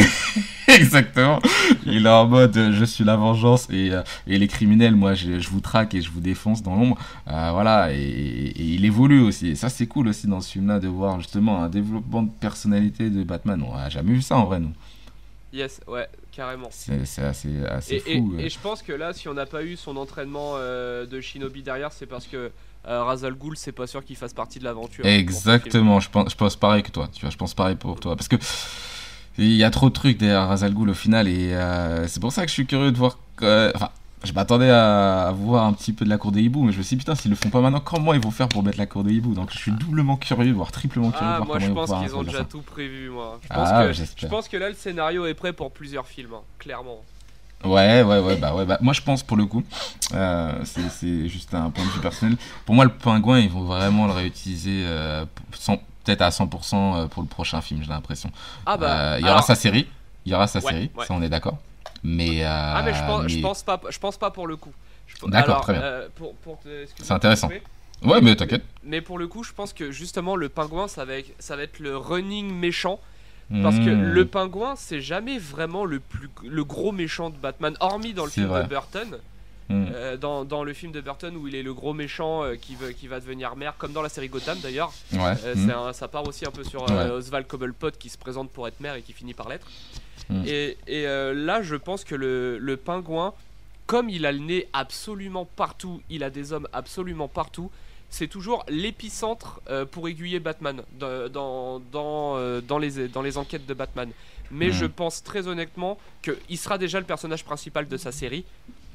Exactement. 0.67 1.39
Il 1.85 2.05
est 2.05 2.09
en 2.09 2.27
mode 2.27 2.71
je 2.71 2.85
suis 2.85 3.03
la 3.03 3.15
vengeance 3.15 3.67
et, 3.69 3.91
euh, 3.91 4.03
et 4.27 4.37
les 4.37 4.47
criminels, 4.47 4.95
moi 4.95 5.13
je, 5.13 5.39
je 5.39 5.49
vous 5.49 5.61
traque 5.61 5.95
et 5.95 6.01
je 6.01 6.11
vous 6.11 6.19
défonce 6.19 6.61
dans 6.61 6.75
l'ombre. 6.75 6.97
Euh, 7.27 7.49
voilà, 7.51 7.91
et, 7.93 7.97
et 7.97 8.63
il 8.63 8.85
évolue 8.85 9.21
aussi. 9.21 9.47
Et 9.49 9.55
ça 9.55 9.69
c'est 9.69 9.87
cool 9.87 10.07
aussi 10.09 10.27
dans 10.27 10.41
ce 10.41 10.51
film-là 10.51 10.79
de 10.79 10.87
voir 10.87 11.19
justement 11.19 11.63
un 11.63 11.69
développement 11.69 12.23
de 12.23 12.29
personnalité 12.29 13.09
de 13.09 13.23
Batman. 13.23 13.63
On 13.67 13.75
a 13.75 13.89
jamais 13.89 14.11
vu 14.13 14.21
ça 14.21 14.37
en 14.37 14.45
vrai, 14.45 14.59
nous. 14.59 14.73
yes, 15.51 15.81
ouais, 15.87 16.07
carrément. 16.37 16.69
C'est 16.71 17.23
assez, 17.23 17.65
assez 17.65 18.03
Et, 18.05 18.19
fou. 18.19 18.35
et 18.37 18.47
je 18.47 18.59
pense 18.59 18.83
que 18.83 18.93
là, 18.93 19.11
si 19.11 19.27
on 19.27 19.33
n'a 19.33 19.47
pas 19.47 19.63
eu 19.63 19.75
son 19.75 19.97
entraînement 19.97 20.51
euh, 20.55 21.07
de 21.07 21.19
Shinobi 21.19 21.63
derrière, 21.63 21.91
c'est 21.91 22.05
parce 22.05 22.27
que 22.27 22.51
euh, 22.87 23.03
Ra's 23.03 23.23
al 23.23 23.33
Ghul, 23.33 23.57
c'est 23.57 23.71
pas 23.71 23.87
sûr 23.87 24.05
qu'il 24.05 24.15
fasse 24.15 24.33
partie 24.33 24.59
de 24.59 24.63
l'aventure. 24.63 25.03
Exactement, 25.03 25.99
je 25.99 26.09
pense, 26.11 26.31
je 26.31 26.35
pense 26.35 26.55
pareil 26.55 26.83
que 26.83 26.91
toi. 26.91 27.09
Tu 27.11 27.21
vois, 27.21 27.31
je 27.31 27.37
pense 27.37 27.55
pareil 27.55 27.75
pour 27.75 27.99
toi. 27.99 28.15
Parce 28.15 28.27
que 28.27 28.35
il 29.39 29.51
y 29.51 29.63
a 29.63 29.71
trop 29.71 29.89
de 29.89 29.93
trucs 29.93 30.19
derrière 30.19 30.47
Ra's 30.47 30.61
al 30.61 30.75
Ghul 30.75 30.91
au 30.91 30.93
final 30.93 31.27
et 31.27 31.53
euh, 31.53 32.07
c'est 32.07 32.19
pour 32.19 32.31
ça 32.31 32.43
que 32.43 32.49
je 32.49 32.53
suis 32.53 32.67
curieux 32.67 32.91
de 32.91 32.97
voir. 32.97 33.17
Enfin, 33.41 33.89
je 34.23 34.31
m'attendais 34.33 34.69
à, 34.69 35.31
voir 35.35 35.65
un 35.65 35.73
petit 35.73 35.93
peu 35.93 36.03
de 36.05 36.09
la 36.09 36.17
cour 36.17 36.31
des 36.31 36.41
hiboux, 36.41 36.63
mais 36.63 36.71
je 36.71 36.77
me 36.79 36.83
suis 36.83 36.95
dit 36.95 36.99
putain, 36.99 37.15
s'ils 37.15 37.29
le 37.31 37.37
font 37.37 37.49
pas 37.49 37.61
maintenant, 37.61 37.79
comment 37.79 38.13
ils 38.13 38.19
vont 38.21 38.31
faire 38.31 38.47
pour 38.49 38.63
mettre 38.63 38.77
la 38.77 38.85
cour 38.87 39.03
des 39.03 39.13
hiboux 39.13 39.33
Donc 39.33 39.51
je 39.51 39.57
suis 39.57 39.71
doublement 39.71 40.17
curieux, 40.17 40.51
voire 40.53 40.71
triplement 40.71 41.11
curieux 41.11 41.25
de 41.27 41.31
Ah, 41.33 41.37
voir 41.37 41.47
moi 41.47 41.59
je 41.59 41.71
pense 41.71 41.91
qu'ils 41.93 42.15
ont 42.15 42.23
déjà 42.23 42.39
ça. 42.39 42.43
tout 42.45 42.61
prévu, 42.61 43.09
moi. 43.09 43.39
Je 43.43 43.47
pense, 43.47 43.69
Ah, 43.71 43.85
que, 43.87 43.93
je 43.93 44.27
pense 44.27 44.47
que 44.47 44.57
là, 44.57 44.69
le 44.69 44.75
scénario 44.75 45.25
est 45.27 45.33
prêt 45.35 45.53
pour 45.53 45.71
plusieurs 45.71 46.07
films, 46.07 46.33
hein, 46.35 46.41
clairement. 46.59 46.97
Ouais, 47.63 48.03
ouais, 48.03 48.19
ouais, 48.19 48.35
bah 48.35 48.53
ouais, 48.53 48.65
bah 48.65 48.77
moi 48.81 48.93
je 48.93 49.01
pense 49.01 49.23
pour 49.23 49.35
le 49.35 49.47
coup, 49.47 49.63
euh, 50.13 50.63
c'est- 50.63 51.27
juste 51.27 51.55
un 51.55 51.71
point 51.71 51.83
de 51.83 51.89
vue 51.89 51.99
personnel. 52.01 52.37
Pour 52.65 52.75
moi, 52.75 52.85
le 52.85 52.91
pingouin, 52.91 53.39
ils 53.39 53.49
vont 53.49 53.63
vraiment 53.63 54.05
le 54.05 54.13
réutiliser 54.13 54.83
euh, 54.85 55.25
peut-être 56.03 56.21
à 56.21 56.29
100% 56.29 57.07
pour 57.07 57.23
le 57.23 57.27
prochain 57.27 57.61
film, 57.61 57.81
j'ai 57.81 57.89
l'impression. 57.89 58.29
Ah 58.65 58.77
bah. 58.77 58.87
Euh, 58.89 59.15
il 59.17 59.21
y 59.21 59.23
aura 59.23 59.33
alors- 59.37 59.43
sa 59.43 59.55
série, 59.55 59.87
il 60.25 60.31
y 60.31 60.35
aura 60.35 60.45
sa 60.47 60.59
Ouais, 60.59 60.71
série, 60.71 60.91
ouais. 60.95 61.05
ça 61.07 61.13
on 61.15 61.21
est 61.23 61.29
d'accord. 61.29 61.57
Mais, 62.03 62.43
euh, 62.43 62.47
Ah 62.49 62.81
mais 62.83 62.93
je 62.93 62.99
pense, 63.03 63.27
je 63.27 63.39
pense 63.39 63.63
pas, 63.63 63.79
je 63.89 63.99
pense 63.99 64.17
pas 64.17 64.31
pour 64.31 64.47
le 64.47 64.55
coup. 64.55 64.73
D'accord, 65.27 65.61
très 65.61 65.73
bien. 65.73 65.81
euh, 65.81 66.07
pour, 66.15 66.35
pour 66.35 66.59
C'est 67.01 67.11
intéressant. 67.11 67.49
Ouais, 68.03 68.21
mais 68.21 68.35
t'inquiète. 68.35 68.63
Mais 68.83 69.01
pour 69.01 69.17
le 69.17 69.27
coup, 69.27 69.43
je 69.43 69.53
pense 69.53 69.73
que 69.73 69.89
justement 69.91 70.35
le 70.35 70.49
pingouin, 70.49 70.87
ça 70.87 71.05
va 71.05 71.15
être, 71.17 71.31
ça 71.39 71.55
va 71.55 71.63
être 71.63 71.79
le 71.79 71.97
running 71.97 72.53
méchant. 72.53 72.99
Parce 73.63 73.77
que 73.77 73.89
Mmh. 73.89 74.01
le 74.11 74.25
pingouin, 74.25 74.75
c'est 74.75 74.99
jamais 74.99 75.39
vraiment 75.39 75.85
le 75.85 76.01
plus 76.01 76.29
le 76.43 76.63
gros 76.65 76.91
méchant 76.91 77.29
de 77.29 77.37
Batman, 77.37 77.77
hormis 77.79 78.13
dans 78.13 78.25
le 78.25 78.29
film 78.31 78.47
vrai. 78.47 78.63
de 78.63 78.67
Burton. 78.67 79.19
Mmh. 79.69 79.85
Euh, 79.93 80.17
dans, 80.17 80.43
dans 80.43 80.63
le 80.65 80.73
film 80.73 80.91
de 80.91 80.99
Burton 80.99 81.33
où 81.37 81.47
il 81.47 81.55
est 81.55 81.63
le 81.63 81.73
gros 81.73 81.93
méchant 81.93 82.43
euh, 82.43 82.55
qui, 82.55 82.75
veut, 82.75 82.89
qui 82.91 83.07
va 83.07 83.21
devenir 83.21 83.55
maire, 83.55 83.75
comme 83.77 83.93
dans 83.93 84.01
la 84.01 84.09
série 84.09 84.27
Gotham 84.27 84.57
d'ailleurs. 84.59 84.91
Ouais. 85.13 85.33
Euh, 85.45 85.55
mmh. 85.55 85.93
ça 85.93 86.09
part 86.09 86.27
aussi 86.27 86.45
un 86.45 86.51
peu 86.51 86.65
sur 86.65 86.85
euh, 86.91 87.17
Oswald 87.17 87.47
Cobblepot 87.47 87.91
qui 87.91 88.09
se 88.09 88.17
présente 88.17 88.49
pour 88.51 88.67
être 88.67 88.81
maire 88.81 88.95
et 88.95 89.01
qui 89.01 89.13
finit 89.13 89.33
par 89.33 89.47
l'être. 89.47 89.67
Mm. 90.29 90.43
Et, 90.45 90.77
et, 90.87 91.07
euh, 91.07 91.33
là, 91.33 91.61
je 91.61 91.75
pense 91.75 92.03
que 92.03 92.15
le, 92.15 92.57
le 92.57 92.77
pingouin, 92.77 93.33
comme 93.85 94.09
il 94.09 94.25
a 94.25 94.31
le 94.31 94.39
nez 94.39 94.67
absolument 94.73 95.45
partout, 95.55 96.01
il 96.09 96.23
a 96.23 96.29
des 96.29 96.53
hommes 96.53 96.67
absolument 96.73 97.27
partout, 97.27 97.71
c'est 98.09 98.27
toujours 98.27 98.65
l'épicentre 98.69 99.59
euh, 99.69 99.85
pour 99.85 100.07
aiguiller 100.07 100.39
Batman 100.39 100.81
dans, 100.99 101.29
dans, 101.29 101.79
dans, 101.91 102.37
euh, 102.37 102.61
dans 102.61 102.77
les, 102.77 103.07
dans 103.07 103.21
les 103.21 103.37
enquêtes 103.37 103.65
de 103.65 103.73
Batman. 103.73 104.09
Mais 104.49 104.69
Mm. 104.69 104.73
je 104.73 104.85
pense 104.85 105.23
très 105.23 105.47
honnêtement 105.47 105.97
qu'il 106.21 106.57
sera 106.57 106.77
déjà 106.77 106.99
le 106.99 107.05
personnage 107.05 107.43
principal 107.43 107.87
de 107.87 107.97
sa 107.97 108.11
série. 108.11 108.45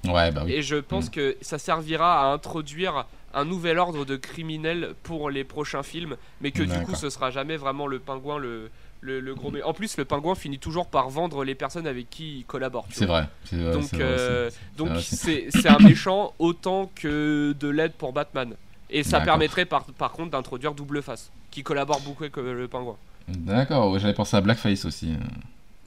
Ouais, 0.05 0.30
bah 0.33 0.43
oui. 0.45 0.53
Et 0.55 0.62
je 0.62 0.76
pense 0.76 1.11
que 1.11 1.37
ça 1.43 1.59
servira 1.59 2.22
à 2.22 2.33
introduire 2.33 3.07
un 3.35 3.45
nouvel 3.45 3.78
ordre 3.78 4.05
de 4.05 4.16
criminels 4.16 4.95
pour 5.05 5.30
les 5.30 5.45
prochains 5.45 5.83
films, 5.83 6.16
mais 6.41 6.51
que 6.51 6.62
du 6.62 6.85
coup 6.85 6.95
ce 6.95 7.09
sera 7.09 7.30
jamais 7.30 7.57
vraiment 7.57 7.87
le 7.87 7.99
pingouin 7.99 8.39
le, 8.39 8.70
le, 9.03 9.20
le 9.20 9.34
gros. 9.34 9.53
En 9.64 9.74
plus, 9.74 9.96
le 9.98 10.05
pingouin 10.07 10.34
finit 10.34 10.59
toujours 10.59 10.86
par 10.86 11.11
vendre 11.11 11.44
les 11.44 11.55
personnes 11.55 11.86
avec 11.86 12.09
qui 12.09 12.38
il 12.38 12.44
collabore. 12.44 12.86
C'est 12.90 13.05
vrai. 13.07 13.28
Donc, 13.53 13.92
euh, 13.94 14.50
donc 14.76 14.88
c'est 15.00 15.50
un 15.68 15.78
méchant 15.78 16.32
autant 16.38 16.90
que 16.94 17.55
de 17.59 17.68
l'aide 17.68 17.92
pour 17.92 18.12
Batman. 18.14 18.55
Et 18.88 19.03
ça 19.03 19.20
permettrait 19.20 19.64
par, 19.66 19.84
par 19.84 20.12
contre 20.12 20.30
d'introduire 20.30 20.72
Double 20.74 21.03
Face, 21.03 21.30
qui 21.50 21.62
collabore 21.62 22.00
beaucoup 22.00 22.24
avec 22.24 22.36
euh, 22.38 22.55
le 22.55 22.68
pingouin. 22.68 22.96
D'accord, 23.28 23.90
ouais, 23.90 23.98
j'avais 24.00 24.14
pensé 24.14 24.36
à 24.36 24.40
Blackface 24.40 24.84
aussi. 24.84 25.14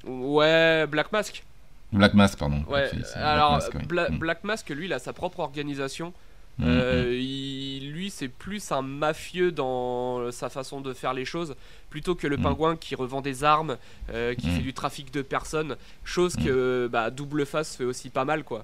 Ouais, 0.05 0.85
Black 0.87 1.11
Mask. 1.11 1.43
Black 1.91 2.13
Mask, 2.13 2.37
pardon. 2.39 2.63
Ouais, 2.67 2.89
Black 2.91 3.05
alors 3.15 3.51
Mask, 3.53 3.71
oui. 3.75 3.85
Bla- 3.85 4.09
Mm. 4.09 4.17
Black 4.17 4.43
Mask, 4.43 4.69
lui, 4.69 4.85
il 4.85 4.93
a 4.93 4.99
sa 4.99 5.13
propre 5.13 5.39
organisation. 5.39 6.13
Mm, 6.57 6.63
Euh, 6.67 7.09
mm. 7.11 7.13
il- 7.13 7.91
lui, 7.91 8.09
c'est 8.09 8.27
plus 8.29 8.71
un 8.71 8.81
mafieux 8.81 9.51
dans 9.51 10.31
sa 10.31 10.49
façon 10.49 10.79
de 10.81 10.93
faire 10.93 11.13
les 11.13 11.25
choses, 11.25 11.55
plutôt 11.89 12.15
que 12.15 12.27
le 12.27 12.37
Mm. 12.37 12.41
pingouin 12.43 12.75
qui 12.77 12.95
revend 12.95 13.21
des 13.21 13.43
armes, 13.43 13.77
euh, 14.09 14.33
qui 14.35 14.49
fait 14.49 14.61
du 14.61 14.73
trafic 14.73 15.11
de 15.11 15.21
personnes, 15.21 15.75
chose 16.03 16.35
que 16.35 16.87
bah, 16.91 17.09
Double 17.11 17.45
Face 17.45 17.75
fait 17.75 17.83
aussi 17.85 18.09
pas 18.09 18.25
mal, 18.25 18.43
quoi. 18.43 18.63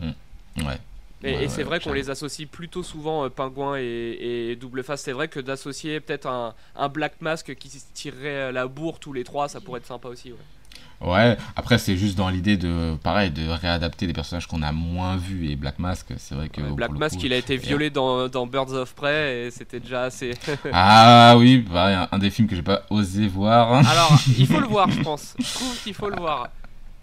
Ouais. 0.00 0.78
Et, 1.24 1.34
Ouais, 1.34 1.44
et 1.44 1.48
c'est 1.48 1.58
ouais, 1.58 1.62
vrai 1.64 1.80
qu'on 1.80 1.92
les 1.94 2.10
associe 2.10 2.46
plutôt 2.48 2.82
souvent 2.82 3.24
euh, 3.24 3.28
pingouin 3.30 3.78
et, 3.78 4.50
et 4.50 4.56
double 4.56 4.84
face. 4.84 5.00
C'est 5.02 5.12
vrai 5.12 5.28
que 5.28 5.40
d'associer 5.40 5.98
peut-être 6.00 6.26
un, 6.26 6.54
un 6.76 6.88
Black 6.88 7.20
Mask 7.22 7.54
qui 7.54 7.68
tirerait 7.94 8.52
la 8.52 8.66
bourre 8.68 9.00
tous 9.00 9.12
les 9.14 9.24
trois, 9.24 9.48
ça 9.48 9.60
pourrait 9.60 9.78
être 9.80 9.86
sympa 9.86 10.08
aussi. 10.08 10.32
Ouais. 10.32 10.38
Ouais, 11.00 11.36
après 11.56 11.76
c'est 11.78 11.96
juste 11.96 12.16
dans 12.16 12.30
l'idée 12.30 12.56
de, 12.56 12.96
pareil, 13.02 13.30
de 13.30 13.46
réadapter 13.48 14.06
des 14.06 14.14
personnages 14.14 14.46
qu'on 14.46 14.62
a 14.62 14.72
moins 14.72 15.16
vus 15.16 15.50
et 15.50 15.56
Black 15.56 15.78
Mask, 15.78 16.06
c'est 16.16 16.34
vrai 16.34 16.48
que... 16.48 16.62
Ouais, 16.62 16.70
Black 16.72 16.92
Mask, 16.92 17.16
coup- 17.16 17.22
il 17.24 17.32
a 17.34 17.36
été 17.36 17.58
violé 17.58 17.90
dans, 17.90 18.28
dans 18.28 18.46
Birds 18.46 18.72
of 18.72 18.94
Prey 18.94 19.46
et 19.46 19.50
c'était 19.50 19.80
déjà 19.80 20.04
assez. 20.04 20.32
Ah 20.72 21.34
oui, 21.36 21.58
pareil, 21.58 21.94
un, 21.96 22.08
un 22.10 22.18
des 22.18 22.30
films 22.30 22.48
que 22.48 22.56
j'ai 22.56 22.62
pas 22.62 22.82
osé 22.90 23.28
voir. 23.28 23.72
Alors, 23.86 24.18
il 24.38 24.46
faut 24.46 24.60
le 24.60 24.66
voir, 24.68 24.90
je 24.90 25.02
pense. 25.02 25.34
Je 25.38 25.52
trouve 25.54 25.76
qu'il 25.82 25.94
faut 25.94 26.08
le 26.08 26.16
voir. 26.16 26.48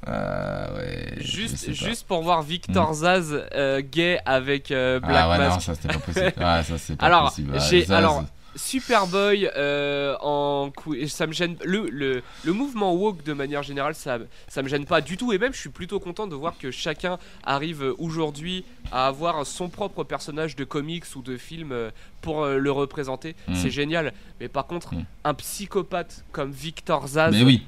Ah 0.05 0.67
ouais. 0.75 1.13
Juste, 1.17 2.05
pour 2.07 2.23
voir 2.23 2.41
Victor 2.41 2.93
Zaz 2.93 3.45
euh, 3.55 3.81
gay 3.81 4.19
avec 4.25 4.71
euh, 4.71 4.99
Black 4.99 5.15
ah 5.17 5.29
ouais, 5.29 5.49
non, 5.49 5.59
ça 5.59 5.75
c'était 5.75 5.87
pas 5.93 5.99
possible. 5.99 6.33
Ah, 6.41 6.61
ça 6.63 6.95
pas 6.95 7.05
Alors, 7.05 7.29
possible. 7.29 7.51
Ah, 7.55 7.59
j'ai- 7.59 7.85
Zaz. 7.85 7.97
alors, 7.97 8.23
Superboy 8.55 9.49
euh, 9.55 10.15
en 10.21 10.71
ça 11.07 11.27
me 11.27 11.33
gêne 11.33 11.55
le, 11.63 11.89
le, 11.89 12.21
le 12.43 12.53
mouvement 12.53 12.93
woke 12.93 13.23
de 13.23 13.33
manière 13.33 13.63
générale 13.63 13.95
ça 13.95 14.19
ça 14.47 14.61
me 14.61 14.67
gêne 14.67 14.85
pas 14.85 15.01
du 15.01 15.17
tout 15.17 15.33
et 15.33 15.37
même 15.37 15.53
je 15.53 15.59
suis 15.59 15.69
plutôt 15.69 15.99
content 15.99 16.27
de 16.27 16.35
voir 16.35 16.57
que 16.57 16.71
chacun 16.71 17.17
arrive 17.43 17.93
aujourd'hui 17.97 18.63
à 18.91 19.07
avoir 19.07 19.45
son 19.45 19.69
propre 19.69 20.03
personnage 20.03 20.55
de 20.55 20.63
comics 20.63 21.05
ou 21.15 21.21
de 21.21 21.37
film 21.37 21.71
euh, 21.71 21.91
pour 22.21 22.43
euh, 22.43 22.57
le 22.57 22.71
représenter 22.71 23.35
Mm. 23.47 23.55
c'est 23.55 23.69
génial 23.71 24.13
mais 24.39 24.47
par 24.47 24.67
contre 24.67 24.93
Mm. 24.93 25.05
un 25.23 25.33
psychopathe 25.33 26.23
comme 26.31 26.51
Victor 26.51 27.07
Zaz 27.07 27.33
Mais 27.35 27.43
oui, 27.43 27.65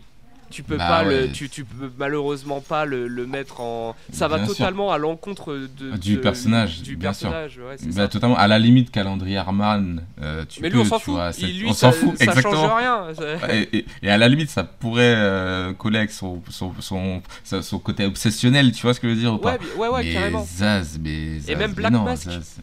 tu 0.55 0.63
peux 0.63 0.77
Bah 0.77 0.87
pas 0.87 1.03
ouais. 1.05 1.27
le 1.27 1.31
tu, 1.33 1.49
tu 1.49 1.65
peux 1.65 1.91
malheureusement 1.97 2.61
pas 2.61 2.85
le, 2.85 3.09
le 3.09 3.27
mettre 3.27 3.59
en 3.59 3.93
ça 4.13 4.29
va 4.29 4.37
sûr. 4.37 4.47
totalement 4.55 4.89
à 4.93 4.97
l'encontre 4.97 5.53
de, 5.77 5.97
Du 5.97 6.15
de- 6.15 6.21
personnage, 6.21 6.81
du 6.81 6.95
bien 6.95 7.11
sûr. 7.11 7.29
personnage 7.29 7.57
ouais, 7.57 7.75
c'est 7.77 7.87
bah, 7.89 8.03
ça. 8.03 8.07
totalement. 8.07 8.37
À 8.37 8.47
la 8.47 8.57
limite, 8.57 8.89
calendrier 8.89 9.37
Arman, 9.37 10.01
euh, 10.21 10.45
tu 10.47 10.61
mais 10.61 10.69
peux, 10.69 10.75
lui 10.77 10.81
on 10.83 10.85
s'en 10.85 10.99
fout 10.99 11.13
vois, 11.15 11.33
c'est- 11.33 11.41
Il- 11.41 11.59
lui 11.59 11.67
on 11.67 11.73
s'en 11.73 11.91
fout, 11.91 12.17
ça 12.17 12.23
exactement. 12.23 12.53
change 12.53 12.71
rien 12.77 13.07
Et, 13.51 13.77
et- 13.79 13.85
et 14.03 14.09
à 14.09 14.17
la 14.17 14.29
limite, 14.29 14.49
ça 14.49 14.63
pourrait 14.63 15.13
euh, 15.17 15.73
coller 15.73 15.97
avec 15.97 16.11
son, 16.11 16.41
son, 16.49 16.73
son, 16.79 17.21
son- 17.43 17.61
son 17.61 17.79
côté 17.79 18.05
obsessionnel, 18.05 18.71
tu 18.71 18.81
vois 18.83 18.93
ce 18.93 19.01
que 19.01 19.09
je 19.09 19.13
veux 19.13 19.19
dire 19.19 19.33
ou 19.33 19.37
pas? 19.39 19.57
Ouais, 19.77 19.89
ouais, 19.89 20.03
mais 20.05 20.13
carrément. 20.13 20.45
Zaz, 20.45 20.97
mais 21.03 21.39
Zaz, 21.39 21.55
même 21.57 21.69
mais 21.71 21.75
Black 21.75 21.91
non, 21.91 22.03
Mask. 22.03 22.29
Zaz. 22.29 22.55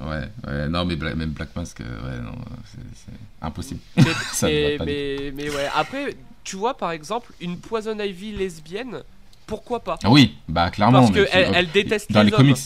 Ouais, 0.00 0.28
ouais, 0.46 0.68
non, 0.68 0.84
mais 0.84 0.94
Bla- 0.94 1.14
même 1.14 1.30
Black 1.30 1.48
Mask, 1.56 1.80
euh, 1.80 1.84
ouais, 1.84 2.22
non, 2.22 2.32
c'est 2.66 3.12
impossible. 3.40 3.80
Mais, 3.96 4.04
Ça 4.32 4.46
mais, 4.46 4.76
mais, 4.84 5.32
mais 5.34 5.48
ouais, 5.50 5.68
après, 5.74 6.14
tu 6.46 6.56
vois, 6.56 6.74
par 6.76 6.92
exemple, 6.92 7.32
une 7.40 7.58
Poison 7.58 7.98
Ivy 7.98 8.32
lesbienne, 8.32 9.02
pourquoi 9.46 9.80
pas 9.80 9.98
Ah 10.04 10.10
oui, 10.10 10.34
bah 10.48 10.70
clairement. 10.70 11.00
Parce 11.10 11.28
qu'elle 11.28 11.50
elle 11.54 11.70
déteste 11.70 12.10
dans 12.12 12.22
les, 12.22 12.30
comics. 12.30 12.56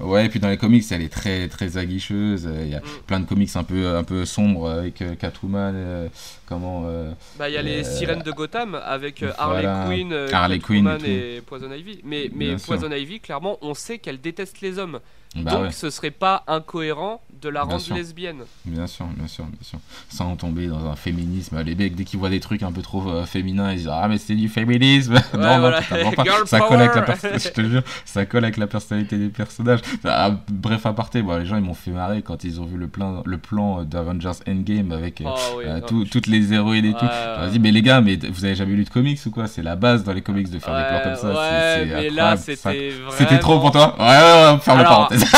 Ouais, 0.00 0.26
et 0.26 0.28
puis 0.28 0.40
dans 0.40 0.48
les 0.48 0.56
comics, 0.56 0.84
elle 0.90 1.02
est 1.02 1.08
très 1.12 1.46
très 1.48 1.76
aguicheuse. 1.76 2.46
euh, 2.46 2.62
Il 2.64 2.70
y 2.70 2.74
a 2.74 2.80
Mm. 2.80 2.82
plein 3.06 3.20
de 3.20 3.26
comics 3.26 3.54
un 3.54 3.62
peu 3.62 3.94
un 3.96 4.04
peu 4.04 4.24
sombres 4.24 4.66
euh, 4.66 4.80
avec 4.80 5.00
euh, 5.02 5.14
Catwoman. 5.14 6.08
Comment 6.46 6.84
euh, 6.86 7.12
Bah, 7.38 7.48
il 7.48 7.54
y 7.54 7.58
a 7.58 7.62
les 7.62 7.80
Euh, 7.80 7.84
sirènes 7.84 8.22
de 8.22 8.30
Gotham 8.32 8.74
avec 8.84 9.22
euh, 9.22 9.32
voilà, 9.42 9.82
Harley 9.82 9.98
Quinn, 10.04 10.12
Harley 10.32 10.58
Quinn 10.60 10.98
et 11.04 11.36
et, 11.36 11.40
Poison 11.42 11.70
Ivy. 11.72 12.00
Mais, 12.04 12.30
mais 12.34 12.46
Bien 12.48 12.58
sûr. 12.58 12.66
Poison 12.68 12.90
Ivy, 12.90 13.20
clairement, 13.20 13.58
on 13.62 13.74
sait 13.74 13.98
qu'elle 13.98 14.20
déteste 14.20 14.60
les 14.60 14.78
hommes. 14.78 15.00
Bah 15.34 15.50
Donc 15.50 15.62
ouais, 15.64 15.70
ce 15.72 15.90
serait 15.90 16.12
pas 16.12 16.44
incohérent 16.46 17.20
de 17.42 17.50
la 17.50 17.60
Bien 17.64 17.72
rendre 17.72 17.82
sûr. 17.82 17.94
lesbienne. 17.94 18.44
bien 18.64 18.86
sûr, 18.86 19.04
bien 19.18 19.26
sûr, 19.26 19.44
bien 19.44 19.58
sûr. 19.60 19.78
Sans 20.08 20.34
tomber 20.36 20.66
dans 20.68 20.86
un 20.88 20.96
féminisme. 20.96 21.60
Les 21.62 21.74
mecs, 21.74 21.94
dès 21.94 22.04
qu'ils 22.04 22.18
voient 22.18 22.30
des 22.30 22.40
trucs 22.40 22.62
un 22.62 22.72
peu 22.72 22.80
trop 22.80 23.06
euh, 23.10 23.26
féminins, 23.26 23.72
ils 23.72 23.78
disent 23.78 23.90
Ah, 23.92 24.06
mais 24.08 24.16
c'est 24.16 24.34
du 24.34 24.48
féminisme 24.48 25.14
Non, 25.34 25.40
non, 25.40 25.58
voilà. 25.58 25.82
pas. 25.82 25.96
Ça 26.46 26.60
colle 26.60 26.80
avec 26.80 26.94
la 26.94 27.38
je 27.38 27.48
te 27.50 27.60
jure, 27.60 27.82
ça 28.06 28.24
colle 28.24 28.44
avec 28.44 28.56
la 28.56 28.66
personnalité 28.66 29.18
des 29.18 29.28
personnages. 29.28 29.80
Ah, 30.04 30.30
bref, 30.48 30.86
aparté, 30.86 31.20
bon, 31.20 31.36
les 31.38 31.44
gens 31.44 31.56
ils 31.56 31.62
m'ont 31.62 31.74
fait 31.74 31.90
marrer 31.90 32.22
quand 32.22 32.42
ils 32.44 32.58
ont 32.60 32.64
vu 32.64 32.78
le 32.78 32.88
plan, 32.88 33.22
le 33.26 33.36
plan 33.38 33.84
d'Avengers 33.84 34.30
Endgame 34.48 34.92
avec 34.92 35.20
euh, 35.20 35.24
Oh, 35.26 35.56
oui, 35.58 35.64
euh, 35.66 35.80
non, 35.80 35.86
tout- 35.86 36.04
je- 36.06 36.10
toutes 36.10 36.28
les 36.28 36.35
héroïnes 36.52 36.84
et 36.86 36.92
tout. 36.92 37.04
Ouais, 37.04 37.10
Je 37.40 37.44
ouais. 37.44 37.50
dis, 37.50 37.58
mais 37.58 37.70
les 37.72 37.82
gars, 37.82 38.00
mais 38.00 38.16
vous 38.30 38.44
avez 38.44 38.54
jamais 38.54 38.74
lu 38.74 38.84
de 38.84 38.90
comics 38.90 39.18
ou 39.26 39.30
quoi? 39.30 39.46
C'est 39.46 39.62
la 39.62 39.76
base 39.76 40.04
dans 40.04 40.12
les 40.12 40.22
comics 40.22 40.50
de 40.50 40.58
faire 40.58 40.74
des 40.76 40.84
plans 40.88 41.00
comme 41.02 41.16
ça. 41.32 41.38
Ouais, 41.40 41.86
mais 41.86 42.10
là 42.10 42.36
c'était. 42.36 42.92
C'était 43.16 43.38
trop 43.38 43.58
pour 43.60 43.70
toi? 43.72 43.94
Ouais, 43.98 44.04
ouais, 44.04 44.52
ouais, 44.54 44.58
ferme 44.60 44.78
la 44.80 44.86
Alors, 44.86 45.08
parenthèse. 45.08 45.24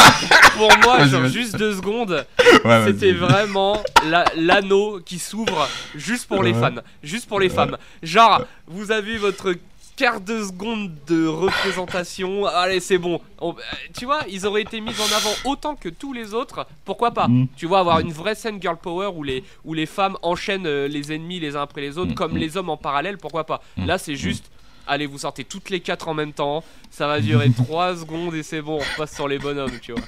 Pour 0.58 0.70
moi, 0.82 1.06
genre 1.06 1.26
juste 1.26 1.56
deux 1.56 1.72
secondes, 1.76 2.26
c'était 2.86 3.12
vraiment 3.12 3.80
la- 4.10 4.24
l'anneau 4.36 4.98
qui 5.06 5.20
s'ouvre 5.20 5.68
juste 5.94 6.26
pour 6.26 6.42
les 6.42 6.52
fans, 6.52 6.74
juste 7.00 7.28
pour 7.28 7.38
les 7.38 7.48
femmes. 7.48 7.76
Genre, 8.02 8.42
vous 8.66 8.90
avez 8.90 9.18
votre 9.18 9.54
quart 9.98 10.20
de 10.20 10.44
seconde 10.44 10.92
de 11.08 11.26
représentation. 11.26 12.46
Allez, 12.62 12.78
c'est 12.80 12.98
bon. 12.98 13.20
On- 13.40 13.50
euh, 13.52 13.54
tu 13.98 14.04
vois, 14.06 14.20
ils 14.30 14.46
auraient 14.46 14.62
été 14.62 14.80
mis 14.80 14.92
en 14.92 15.16
avant 15.16 15.34
autant 15.44 15.74
que 15.74 15.88
tous 15.88 16.12
les 16.12 16.32
autres. 16.34 16.66
Pourquoi 16.84 17.10
pas 17.10 17.26
Mm. 17.28 17.48
Tu 17.56 17.66
vois, 17.66 17.80
avoir 17.80 17.98
une 17.98 18.12
vraie 18.12 18.36
scène 18.36 18.62
girl 18.62 18.76
power 18.76 19.08
où 19.14 19.22
les, 19.24 19.42
où 19.64 19.74
les 19.74 19.86
femmes 19.86 20.16
enchaînent 20.22 20.66
euh, 20.68 20.86
les 20.88 21.12
ennemis 21.12 21.40
les 21.40 21.56
uns 21.56 21.62
après 21.62 21.80
les 21.80 21.98
autres, 21.98 22.12
Mm, 22.12 22.14
comme 22.14 22.32
mm. 22.34 22.38
les 22.38 22.56
hommes 22.56 22.70
en 22.70 22.76
parallèle. 22.76 23.18
Pourquoi 23.18 23.44
pas 23.44 23.60
Là, 23.76 23.98
c'est 23.98 24.14
juste. 24.16 24.50
Allez, 24.86 25.06
vous 25.06 25.18
sortez 25.18 25.44
toutes 25.44 25.68
les 25.68 25.80
quatre 25.80 26.08
en 26.08 26.14
même 26.14 26.32
temps. 26.32 26.62
Ça 26.90 27.06
va 27.08 27.20
durer 27.20 27.50
3 27.56 27.96
secondes 27.96 28.34
et 28.34 28.42
c'est 28.44 28.62
bon. 28.62 28.76
On 28.76 28.92
repasse 28.94 29.14
sur 29.14 29.26
les 29.28 29.38
bonhommes, 29.38 29.78
tu 29.82 29.92
vois. 29.92 30.02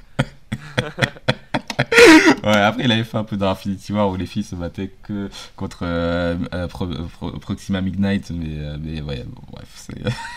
Ouais, 2.45 2.57
après, 2.57 2.85
il 2.85 2.93
avait 2.93 3.05
fait 3.05 3.17
un 3.19 3.25
peu 3.25 3.37
dans 3.37 3.51
Infinity 3.51 3.93
War 3.93 4.09
où 4.09 4.17
les 4.17 4.27
filles 4.27 4.43
se 4.45 4.55
battaient 4.55 4.91
que 5.03 5.29
contre 5.57 5.81
euh, 5.83 6.37
euh, 6.55 6.67
Pro- 6.69 6.87
Pro- 6.87 7.33
Proxima 7.33 7.81
Midnight, 7.81 8.31
mais, 8.31 8.47
euh, 8.59 8.77
mais 8.81 9.01
ouais, 9.03 9.25
bon, 9.27 9.43
bref, 9.53 9.89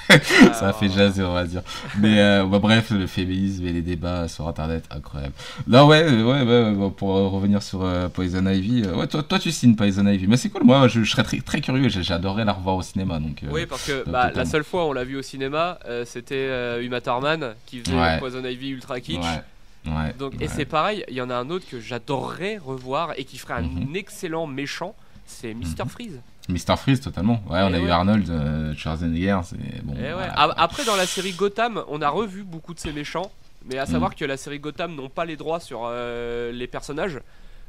ça 0.54 0.70
a 0.70 0.74
fait 0.74 0.90
jaser, 0.90 1.24
on 1.24 1.34
va 1.34 1.46
dire. 1.46 1.62
Mais 2.00 2.18
bah, 2.46 2.60
bref, 2.60 2.92
le 2.92 3.08
féminisme 3.08 3.66
et 3.66 3.72
les 3.74 3.82
débats 3.82 4.28
sur 4.28 4.48
internet, 4.48 4.84
incroyable. 4.92 5.34
Non, 5.68 5.88
ouais, 5.88 6.04
ouais, 6.10 6.44
ouais, 6.44 6.90
pour 6.98 7.10
revenir 7.32 7.64
sur 7.64 7.88
Poison 8.14 8.46
Ivy, 8.46 8.86
ouais, 8.88 9.08
toi, 9.08 9.24
toi 9.24 9.40
tu 9.40 9.52
signes 9.52 9.76
Poison 9.76 10.06
Ivy, 10.06 10.28
mais 10.28 10.38
c'est 10.38 10.50
cool, 10.50 10.64
moi 10.64 10.88
je, 10.88 11.04
je 11.04 11.12
serais 11.12 11.24
très, 11.24 11.40
très 11.40 11.62
curieux, 11.62 11.88
j'adorais 11.90 12.46
la 12.46 12.54
revoir 12.54 12.76
au 12.76 12.82
cinéma 12.82 13.20
donc. 13.20 13.42
Oui, 13.50 13.66
parce 13.66 13.86
que 13.86 14.04
bah, 14.10 14.32
la 14.36 14.46
seule 14.46 14.64
fois 14.64 14.86
où 14.86 14.90
on 14.90 14.94
l'a 14.94 15.04
vu 15.04 15.18
au 15.18 15.22
cinéma, 15.22 15.80
c'était 16.06 16.50
Uma 16.84 17.00
Thurman 17.02 17.54
qui 17.66 17.80
faisait 17.80 17.94
Ouais. 17.94 18.18
Poison 18.20 18.44
Ivy 18.44 18.70
ultra 18.72 19.00
kitsch. 19.00 19.18
Ouais, 19.18 19.42
ouais. 19.86 20.14
Donc, 20.18 20.34
ouais. 20.34 20.46
Et 20.46 20.48
c'est 20.48 20.66
pareil, 20.66 21.04
il 21.10 21.16
y 21.16 21.22
en 21.22 21.30
a 21.30 21.36
un 21.36 21.50
autre 21.50 21.66
que 21.70 21.80
j'adorerais 21.80 22.58
revoir 22.58 23.14
et 23.18 23.24
qui 23.26 23.38
ferait 23.38 23.56
un 23.56 23.62
Mhm. 23.64 23.96
excellent 23.96 24.48
méchant, 24.48 24.96
c'est 25.26 25.54
Mr. 25.54 25.84
Mhm. 25.84 25.90
Freeze. 25.90 26.22
Mr. 26.50 26.76
Freeze, 26.78 27.00
totalement. 27.00 27.42
Ouais, 27.50 27.62
on 27.62 27.70
Eh 27.70 27.76
a 27.76 27.80
eu. 27.80 27.90
Arnold, 27.90 28.30
euh, 28.30 28.76
Schwarzenegger, 28.76 29.40
bon. 29.84 29.94
Voilà, 29.96 30.30
quoi. 30.34 30.54
Après, 30.58 30.84
dans 30.84 30.96
la 30.98 31.06
série 31.06 31.32
Gotham, 31.32 31.82
on 31.88 32.02
a 32.02 32.10
revu 32.10 32.44
beaucoup 32.44 32.74
de 32.74 32.80
ces 32.80 32.92
méchants, 32.92 33.32
mais 33.66 33.78
à 33.78 33.86
Mhm. 33.86 33.92
savoir 33.92 34.16
que 34.16 34.26
la 34.26 34.36
série 34.36 34.60
Gotham 34.60 34.94
n'ont 34.96 35.10
pas 35.10 35.24
les 35.26 35.38
droits 35.38 35.62
sur 35.62 35.84
euh, 35.86 36.52
les 36.52 36.68
personnages. 36.68 37.20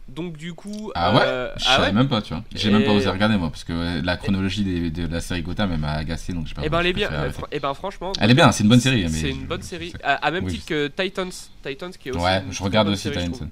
Donc, 0.08 0.36
du 0.36 0.52
coup. 0.52 0.92
Ah 0.94 1.14
ouais 1.14 1.20
euh, 1.24 1.48
Je 1.56 1.64
ah 1.66 1.76
savais 1.76 1.86
ouais 1.86 1.92
même 1.92 2.08
pas, 2.08 2.20
tu 2.20 2.34
vois. 2.34 2.42
J'ai 2.54 2.68
Et- 2.68 2.72
même 2.72 2.84
pas 2.84 2.92
osé 2.92 3.08
regarder, 3.08 3.36
moi, 3.36 3.48
parce 3.50 3.64
que 3.64 4.04
la 4.04 4.16
chronologie 4.16 4.62
des- 4.62 4.90
de 4.90 5.06
la 5.12 5.20
série 5.20 5.40
Gotham, 5.42 5.70
elle 5.72 5.78
m'a 5.80 5.92
agacé, 5.92 6.32
donc 6.34 6.46
j'ai 6.46 6.54
pas 6.54 6.62
Eh 6.64 6.68
ben, 6.68 6.80
elle 6.80 6.86
est 6.88 6.92
bien. 6.92 7.10
euh, 7.10 7.30
Eh 7.50 7.58
ben, 7.58 7.72
franchement. 7.74 8.12
Elle 8.20 8.30
est 8.30 8.34
bien, 8.34 8.52
c'est 8.52 8.62
une 8.64 8.68
bonne 8.68 8.80
série. 8.80 9.08
C'est 9.08 9.20
je- 9.30 9.34
une 9.34 9.46
bonne 9.46 9.62
série. 9.62 9.92
À, 10.02 10.14
à 10.16 10.30
même 10.30 10.44
oui, 10.44 10.52
titre 10.52 10.66
que 10.66 10.88
Titans. 10.88 11.30
Titans 11.66 11.90
qui 11.92 12.10
est 12.10 12.12
aussi. 12.12 12.22
Ouais, 12.24 12.42
une 12.46 12.52
je 12.52 12.62
regarde 12.62 12.88
aussi 12.88 13.02
série, 13.04 13.24
je 13.26 13.30
Titans. 13.30 13.48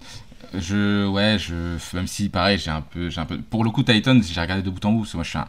Je, 0.54 1.06
ouais, 1.06 1.38
je, 1.38 1.54
même 1.96 2.06
si 2.06 2.28
pareil, 2.28 2.58
j'ai 2.58 2.70
un 2.70 2.82
peu, 2.82 3.08
j'ai 3.08 3.20
un 3.20 3.24
peu. 3.24 3.38
Pour 3.38 3.64
le 3.64 3.70
coup, 3.70 3.82
Titans, 3.82 4.22
j'ai 4.22 4.38
regardé 4.40 4.62
de 4.62 4.68
bout 4.68 4.84
en 4.84 4.92
bout, 4.92 4.98
parce 5.00 5.12
que 5.12 5.16
moi, 5.16 5.24
je 5.24 5.30
suis 5.30 5.38
un. 5.38 5.48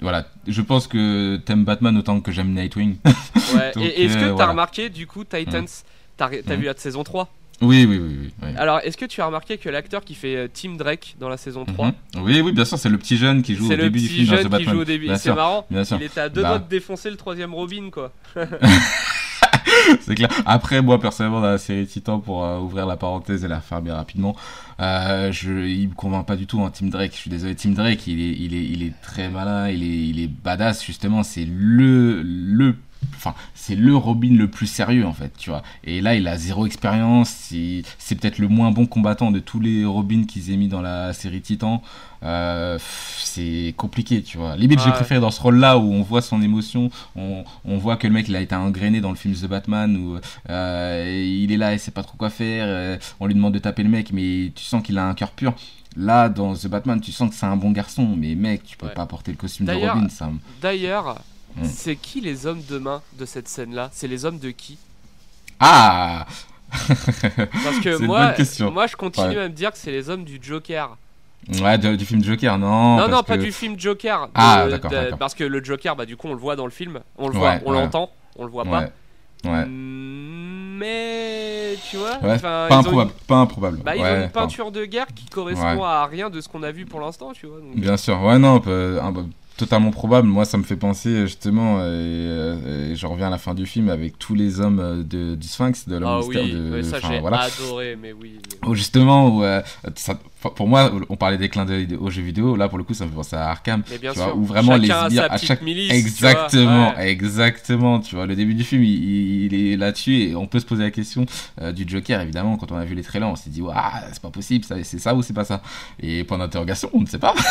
Voilà, 0.00 0.26
je 0.48 0.60
pense 0.62 0.88
que 0.88 1.36
t'aimes 1.44 1.64
Batman 1.64 1.96
autant 1.96 2.20
que 2.20 2.32
j'aime 2.32 2.52
Nightwing. 2.52 2.96
Ouais. 3.54 3.70
Est-ce 3.80 4.14
que 4.16 4.18
euh, 4.18 4.28
t'as 4.28 4.32
voilà. 4.32 4.50
remarqué 4.50 4.88
du 4.88 5.06
coup 5.06 5.22
Titans 5.22 5.66
T'as 6.16 6.28
t'as 6.28 6.54
Mhm. 6.54 6.60
vu 6.60 6.66
la 6.66 6.74
saison 6.76 7.04
3 7.04 7.28
oui, 7.62 7.86
oui, 7.88 7.98
oui, 7.98 8.16
oui. 8.22 8.30
oui. 8.42 8.48
Alors 8.56 8.80
est-ce 8.84 8.96
que 8.96 9.04
tu 9.06 9.20
as 9.22 9.26
remarqué 9.26 9.56
que 9.58 9.68
l'acteur 9.68 10.04
qui 10.04 10.14
fait 10.14 10.36
euh, 10.36 10.48
Tim 10.52 10.74
Drake 10.76 11.16
dans 11.18 11.28
la 11.28 11.36
saison 11.36 11.64
3 11.64 11.86
Mhm. 11.86 11.92
Oui, 12.22 12.40
oui, 12.42 12.52
bien 12.52 12.64
sûr, 12.64 12.78
c'est 12.78 12.88
le 12.90 12.98
petit 12.98 13.16
jeune 13.16 13.42
qui 13.42 13.54
joue 13.54 13.66
C'est 13.68 13.74
au 13.74 13.76
le 13.78 13.82
début 13.84 14.00
du 14.00 14.06
petit 14.08 14.14
film 14.14 14.26
dans 14.26 14.32
The 14.32 14.36
jeune 14.36 14.44
qui 14.44 14.50
Batman. 14.50 14.74
joue 14.74 14.80
au 14.80 14.84
début. 14.84 15.08
C'est 15.16 15.34
marrant. 15.34 15.66
bien 15.70 15.84
sûr. 15.84 15.96
Il 16.00 16.04
était 16.04 16.20
à 16.20 16.28
deux 16.28 16.42
Bah. 16.42 16.48
doigts 16.48 16.58
de 16.58 16.68
défoncer 16.68 17.08
le 17.10 17.16
troisième 17.16 17.54
Robin 17.54 17.90
quoi. 17.90 18.12
C'est 20.00 20.14
clair. 20.14 20.28
Après, 20.46 20.80
moi, 20.82 21.00
personnellement, 21.00 21.40
dans 21.40 21.48
la 21.50 21.58
série 21.58 21.86
Titan, 21.86 22.20
pour 22.20 22.44
euh, 22.44 22.58
ouvrir 22.58 22.86
la 22.86 22.96
parenthèse 22.96 23.44
et 23.44 23.48
la 23.48 23.60
fermer 23.60 23.90
rapidement, 23.90 24.36
euh, 24.80 25.32
je, 25.32 25.50
il 25.66 25.88
me 25.88 25.94
convainc 25.94 26.26
pas 26.26 26.36
du 26.36 26.46
tout, 26.46 26.60
hein, 26.62 26.70
Tim 26.72 26.86
Drake. 26.86 27.12
Je 27.12 27.18
suis 27.18 27.30
désolé, 27.30 27.54
Tim 27.56 27.70
Drake, 27.70 28.06
il 28.06 28.20
est, 28.20 28.32
il 28.38 28.54
est, 28.54 28.64
il 28.64 28.82
est 28.84 28.92
très 29.02 29.28
malin, 29.28 29.68
il 29.70 29.82
est, 29.82 30.08
il 30.08 30.20
est 30.20 30.28
badass, 30.28 30.84
justement. 30.84 31.22
C'est 31.22 31.44
le, 31.48 32.22
le, 32.22 32.76
enfin, 33.16 33.34
c'est 33.54 33.74
le 33.76 33.94
Robin 33.96 34.34
le 34.36 34.48
plus 34.48 34.66
sérieux, 34.66 35.06
en 35.06 35.12
fait, 35.12 35.32
tu 35.38 35.50
vois. 35.50 35.62
Et 35.84 36.00
là, 36.00 36.14
il 36.14 36.26
a 36.28 36.36
zéro 36.36 36.66
expérience. 36.66 37.30
C'est 37.98 38.14
peut-être 38.16 38.38
le 38.38 38.48
moins 38.48 38.70
bon 38.70 38.86
combattant 38.86 39.30
de 39.30 39.38
tous 39.38 39.60
les 39.60 39.84
Robins 39.84 40.24
qu'ils 40.24 40.50
aient 40.52 40.56
mis 40.56 40.68
dans 40.68 40.82
la 40.82 41.12
série 41.12 41.40
Titan. 41.40 41.82
Euh, 42.24 42.78
c'est 43.18 43.74
compliqué, 43.76 44.22
tu 44.22 44.38
vois. 44.38 44.56
Limite, 44.56 44.78
j'ai 44.80 44.86
Ouais. 44.86 44.92
préféré 44.92 45.20
dans 45.20 45.30
ce 45.32 45.40
rôle-là 45.40 45.78
où 45.78 45.92
on 45.92 46.02
voit 46.02 46.22
son 46.22 46.40
émotion, 46.40 46.90
on, 47.16 47.42
on 47.64 47.78
voit 47.78 47.96
que 47.96 48.06
le 48.06 48.12
mec 48.12 48.28
il 48.28 48.36
a 48.36 48.40
été 48.40 48.54
engrainé 48.54 49.00
dans 49.00 49.10
le 49.10 49.16
film 49.16 49.34
The 49.34 49.46
Batman 49.46 49.96
où 49.96 50.18
euh, 50.50 51.24
il 51.42 51.50
est 51.50 51.56
là 51.56 51.74
et 51.74 51.78
sait 51.78 51.90
pas 51.90 52.02
trop 52.04 52.16
quoi 52.16 52.30
faire. 52.30 52.64
euh, 52.68 52.96
on 53.18 53.26
lui 53.26 53.34
demande 53.34 53.54
de 53.54 53.58
taper 53.58 53.82
le 53.82 53.88
mec, 53.88 54.12
mais 54.12 54.52
tu 54.54 54.62
sens 54.64 54.82
qu'il 54.84 54.98
a 54.98 55.04
un 55.06 55.14
cœur 55.14 55.30
pur. 55.32 55.54
Là, 55.96 56.28
dans 56.28 56.54
The 56.54 56.68
Batman, 56.68 57.00
tu 57.00 57.10
sens 57.12 57.28
que 57.30 57.34
c'est 57.34 57.44
un 57.46 57.56
bon 57.56 57.70
garçon, 57.72 58.14
mais 58.16 58.34
mec, 58.36 58.62
tu 58.64 58.76
peux 58.76 58.86
Ouais. 58.86 58.94
pas 58.94 59.04
porter 59.06 59.30
le 59.32 59.36
costume 59.36 59.66
de 59.66 59.72
Robin, 59.72 60.08
ça. 60.08 60.26
me- 60.28 60.38
D'ailleurs, 60.62 61.16
Mm. 61.56 61.64
c'est 61.64 61.96
qui 61.96 62.20
les 62.20 62.46
hommes 62.46 62.62
de 62.68 62.78
main 62.78 63.02
de 63.18 63.24
cette 63.26 63.46
scène 63.48 63.74
là 63.74 63.90
C'est 63.92 64.08
les 64.08 64.24
hommes 64.24 64.38
de 64.38 64.50
qui? 64.50 64.78
Ah 65.60 66.26
Parce 66.88 67.78
que 67.82 68.00
une 68.00 68.06
moi, 68.06 68.34
moi 68.72 68.86
je 68.86 68.96
continue 68.96 69.28
Ouais. 69.36 69.38
à 69.42 69.48
me 69.48 69.54
dire 69.54 69.72
que 69.72 69.78
c'est 69.78 69.90
les 69.90 70.08
hommes 70.08 70.24
du 70.24 70.38
Joker. 70.40 70.96
Ouais, 71.60 71.76
du 71.76 72.04
film 72.06 72.22
Joker, 72.24 72.56
non. 72.56 72.96
non, 72.98 73.08
non, 73.08 73.22
pas 73.22 73.36
que- 73.36 73.42
du 73.42 73.52
film 73.52 73.78
Joker. 73.78 74.26
de- 74.26 74.32
Ah, 74.34 74.66
d'accord. 74.70 74.90
Parce 75.18 75.34
que 75.34 75.44
le 75.44 75.62
Joker, 75.62 75.94
bah 75.96 76.06
du 76.06 76.16
coup 76.16 76.28
on 76.28 76.32
le 76.32 76.38
voit 76.38 76.56
dans 76.56 76.64
le 76.64 76.70
film, 76.70 77.00
on 77.18 77.28
le 77.28 77.34
Ouais, 77.34 77.40
voit, 77.40 77.54
on 77.66 77.72
ouais. 77.74 77.80
l'entend, 77.82 78.10
on 78.36 78.44
le 78.44 78.50
voit 78.50 78.64
pas. 78.64 78.84
Ouais. 79.44 79.66
Mm, 79.66 80.78
Mais 80.78 81.74
tu 81.90 81.96
vois, 81.96 82.18
Ouais, 82.22 82.38
Pas 82.38 82.68
ont 82.70 82.78
improbable, 82.78 83.10
une- 83.10 83.26
pas 83.26 83.36
improbable. 83.36 83.78
Bah, 83.84 83.94
ils 83.96 84.00
ont 84.00 84.02
Ouais, 84.04 84.24
une 84.24 84.30
pas- 84.30 84.40
peinture 84.40 84.72
de 84.72 84.84
guerre 84.84 85.06
qui 85.14 85.26
correspond 85.26 85.84
à 85.84 86.06
rien 86.06 86.28
de 86.30 86.40
ce 86.40 86.48
qu'on 86.48 86.62
a 86.62 86.72
vu 86.72 86.86
pour 86.86 87.00
l'instant, 87.00 87.32
tu 87.32 87.46
vois. 87.46 87.58
donc- 87.60 87.76
Bien 87.76 87.96
sûr, 87.96 88.20
ouais, 88.22 88.38
non, 88.38 88.58
peu- 88.60 88.98
un- 89.00 89.12
bah, 89.12 89.22
totalement 89.56 89.90
probable. 89.90 90.28
Moi, 90.28 90.44
ça 90.44 90.58
me 90.58 90.62
fait 90.62 90.76
penser 90.76 91.22
justement, 91.26 91.78
et, 91.80 91.82
euh, 91.86 92.90
et 92.92 92.96
je 92.96 93.06
reviens 93.06 93.26
à 93.28 93.30
la 93.30 93.38
fin 93.38 93.54
du 93.54 93.66
film 93.66 93.88
avec 93.88 94.18
tous 94.18 94.34
les 94.34 94.60
hommes 94.60 94.80
euh, 94.80 95.02
de, 95.02 95.34
du 95.34 95.46
Sphinx, 95.48 95.88
de 95.88 95.96
l'homme 95.96 96.20
Ah 96.22 96.26
oui, 96.26 96.52
de, 96.52 96.70
ouais, 96.72 96.82
ça 96.82 96.98
enfin, 96.98 97.08
j'ai 97.12 97.20
voilà. 97.20 97.40
adoré, 97.40 97.96
mais 98.00 98.12
oui. 98.12 98.38
mais- 98.62 98.68
Où 98.68 98.74
justement, 98.74 99.28
où, 99.28 99.42
euh, 99.44 99.62
ça- 99.96 100.18
pour 100.50 100.68
moi, 100.68 100.90
on 101.08 101.16
parlait 101.16 101.38
des 101.38 101.48
clins 101.48 101.64
d'œil 101.64 101.96
aux 102.00 102.10
jeux 102.10 102.22
vidéo. 102.22 102.56
Là, 102.56 102.68
pour 102.68 102.78
le 102.78 102.84
coup, 102.84 102.94
ça 102.94 103.04
me 103.04 103.10
fait 103.10 103.16
penser 103.16 103.36
à 103.36 103.50
Arkham. 103.50 103.82
Tu 103.82 103.96
vois, 103.98 104.14
sûr, 104.14 104.36
où 104.36 104.44
vraiment 104.44 104.76
les 104.76 104.88
sbires 104.88 105.30
à 105.30 105.38
chaque 105.38 105.62
milice, 105.62 105.88
tu 105.88 105.94
vois, 105.94 106.30
exactement, 106.30 106.94
ouais. 106.96 107.08
exactement. 107.08 108.00
Tu 108.00 108.16
vois, 108.16 108.26
le 108.26 108.34
début 108.34 108.54
du 108.54 108.64
film, 108.64 108.82
il, 108.82 109.52
il 109.52 109.54
est 109.54 109.76
là-dessus 109.76 110.14
et 110.14 110.36
on 110.36 110.46
peut 110.46 110.60
se 110.60 110.66
poser 110.66 110.82
la 110.82 110.90
question 110.90 111.26
euh, 111.60 111.72
du 111.72 111.84
Joker. 111.86 112.20
Évidemment, 112.20 112.56
quand 112.56 112.72
on 112.72 112.76
a 112.76 112.84
vu 112.84 112.94
les 112.94 113.02
trailers, 113.02 113.28
on 113.28 113.36
s'est 113.36 113.50
dit, 113.50 113.62
waouh, 113.62 113.74
c'est 114.12 114.22
pas 114.22 114.30
possible, 114.30 114.64
c'est 114.64 114.98
ça 114.98 115.14
ou 115.14 115.22
c'est 115.22 115.32
pas 115.32 115.44
ça? 115.44 115.62
Et 116.00 116.24
point 116.24 116.38
d'interrogation, 116.38 116.90
on 116.92 117.00
ne 117.00 117.06
sait 117.06 117.18
pas. 117.18 117.34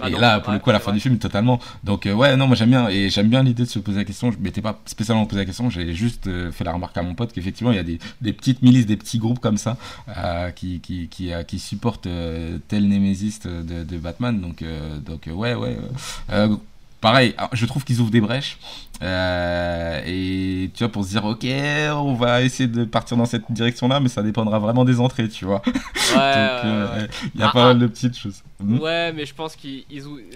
Ah 0.00 0.08
et 0.08 0.12
non, 0.12 0.18
là, 0.18 0.40
pour 0.40 0.52
le 0.52 0.58
coup, 0.58 0.70
à 0.70 0.72
la 0.72 0.80
fin 0.80 0.92
du 0.92 1.00
film, 1.00 1.18
totalement. 1.18 1.60
Donc, 1.84 2.06
euh, 2.06 2.12
ouais, 2.12 2.36
non, 2.36 2.46
moi 2.46 2.56
j'aime 2.56 2.70
bien. 2.70 2.88
Et 2.88 3.10
j'aime 3.10 3.28
bien 3.28 3.42
l'idée 3.42 3.64
de 3.64 3.68
se 3.68 3.78
poser 3.78 3.98
la 3.98 4.04
question. 4.04 4.32
Je 4.32 4.38
m'étais 4.38 4.60
pas 4.60 4.80
spécialement 4.86 5.26
posé 5.26 5.40
la 5.40 5.44
question. 5.44 5.70
J'ai 5.70 5.92
juste 5.92 6.26
euh, 6.26 6.50
fait 6.50 6.64
la 6.64 6.72
remarque 6.72 6.96
à 6.96 7.02
mon 7.02 7.14
pote 7.14 7.32
qu'effectivement, 7.32 7.72
il 7.72 7.76
y 7.76 7.80
a 7.80 7.84
des, 7.84 7.98
des 8.20 8.32
petites 8.32 8.62
milices, 8.62 8.86
des 8.86 8.96
petits 8.96 9.18
groupes 9.18 9.38
comme 9.38 9.58
ça 9.58 9.76
qui, 10.56 10.80
qui, 10.80 11.08
qui, 11.08 11.30
qui 11.46 11.58
supportent 11.58 12.08
tel 12.68 12.88
Némésis 12.88 13.40
de, 13.40 13.84
de 13.84 13.98
Batman. 13.98 14.40
Donc, 14.40 14.62
euh, 14.62 14.98
donc 14.98 15.26
euh, 15.28 15.32
ouais, 15.32 15.54
ouais. 15.54 15.76
euh, 16.30 16.48
euh, 16.48 16.56
pareil, 17.00 17.34
je 17.52 17.66
trouve 17.66 17.84
qu'ils 17.84 18.00
ouvrent 18.00 18.10
des 18.10 18.20
brèches. 18.20 18.58
Euh, 19.02 20.00
et 20.06 20.70
tu 20.74 20.84
vois, 20.84 20.92
pour 20.92 21.04
se 21.04 21.10
dire, 21.10 21.24
ok, 21.24 21.44
on 21.96 22.14
va 22.14 22.42
essayer 22.42 22.68
de 22.68 22.84
partir 22.84 23.16
dans 23.16 23.24
cette 23.26 23.50
direction-là, 23.50 23.98
mais 24.00 24.08
ça 24.08 24.22
dépendra 24.22 24.58
vraiment 24.60 24.84
des 24.84 25.00
entrées, 25.00 25.28
tu 25.28 25.44
vois. 25.44 25.62
Ouais, 26.12 26.18
Donc, 26.18 26.64
euh, 26.66 27.06
il 27.34 27.40
y 27.40 27.42
a 27.42 27.48
Ah, 27.48 27.52
pas 27.52 27.62
ah. 27.62 27.66
mal 27.68 27.78
de 27.78 27.86
petites 27.86 28.16
choses. 28.18 28.42
Mhm. 28.60 28.80
Ouais, 28.80 29.12
mais 29.12 29.24
je 29.26 29.34
pense 29.34 29.56
qu'ils 29.56 29.84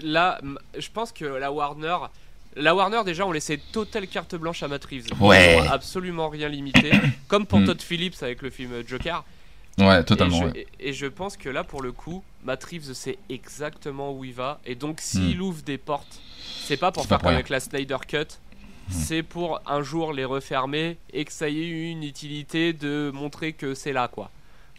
là, 0.03 0.39
je 0.77 0.87
pense 0.93 1.11
que 1.11 1.23
la 1.25 1.51
Warner 1.51 1.97
La 2.55 2.73
Warner 2.73 3.01
déjà 3.05 3.27
on 3.27 3.31
laissait 3.31 3.59
totale 3.71 4.07
carte 4.07 4.33
blanche 4.35 4.63
à 4.63 4.67
Matt 4.67 4.83
Reeves. 4.85 5.05
Ouais. 5.21 5.59
Absolument 5.69 6.29
rien 6.29 6.49
limité. 6.49 6.91
Comme 7.27 7.45
pour 7.45 7.59
Mm. 7.59 7.65
Todd 7.67 7.81
Phillips 7.81 8.21
avec 8.23 8.41
le 8.41 8.49
film 8.49 8.71
Joker. 8.87 9.23
Ouais, 9.77 10.03
totalement. 10.03 10.37
Et 10.37 10.39
je, 10.39 10.45
ouais. 10.45 10.67
et- 10.79 10.89
et 10.89 10.93
je 10.93 11.05
pense 11.05 11.37
que 11.37 11.49
là, 11.49 11.63
pour 11.63 11.81
le 11.81 11.91
coup, 11.91 12.23
Matt 12.43 12.63
Reeves 12.63 12.93
sait 12.93 13.17
exactement 13.29 14.11
où 14.13 14.23
il 14.25 14.33
va. 14.33 14.59
Et 14.65 14.75
donc, 14.75 14.99
s'il 15.01 15.41
ouvre 15.41 15.61
des 15.61 15.77
portes, 15.77 16.19
c'est 16.63 16.77
pas 16.77 16.91
pour 16.91 17.03
faire 17.05 17.19
comme 17.19 17.33
avec 17.35 17.49
la 17.49 17.59
Snyder 17.59 17.97
Cut. 18.07 18.25
C'est 18.89 19.21
pour 19.21 19.61
un 19.67 19.81
jour 19.81 20.13
les 20.13 20.23
refermer 20.23 20.97
et 21.11 21.25
que 21.25 21.31
ça 21.33 21.49
y 21.49 21.61
ait 21.61 21.91
une 21.91 22.03
utilité 22.03 22.71
de 22.71 23.11
montrer 23.13 23.51
que 23.53 23.73
c'est 23.73 23.91
là, 23.91 24.07
quoi. 24.07 24.31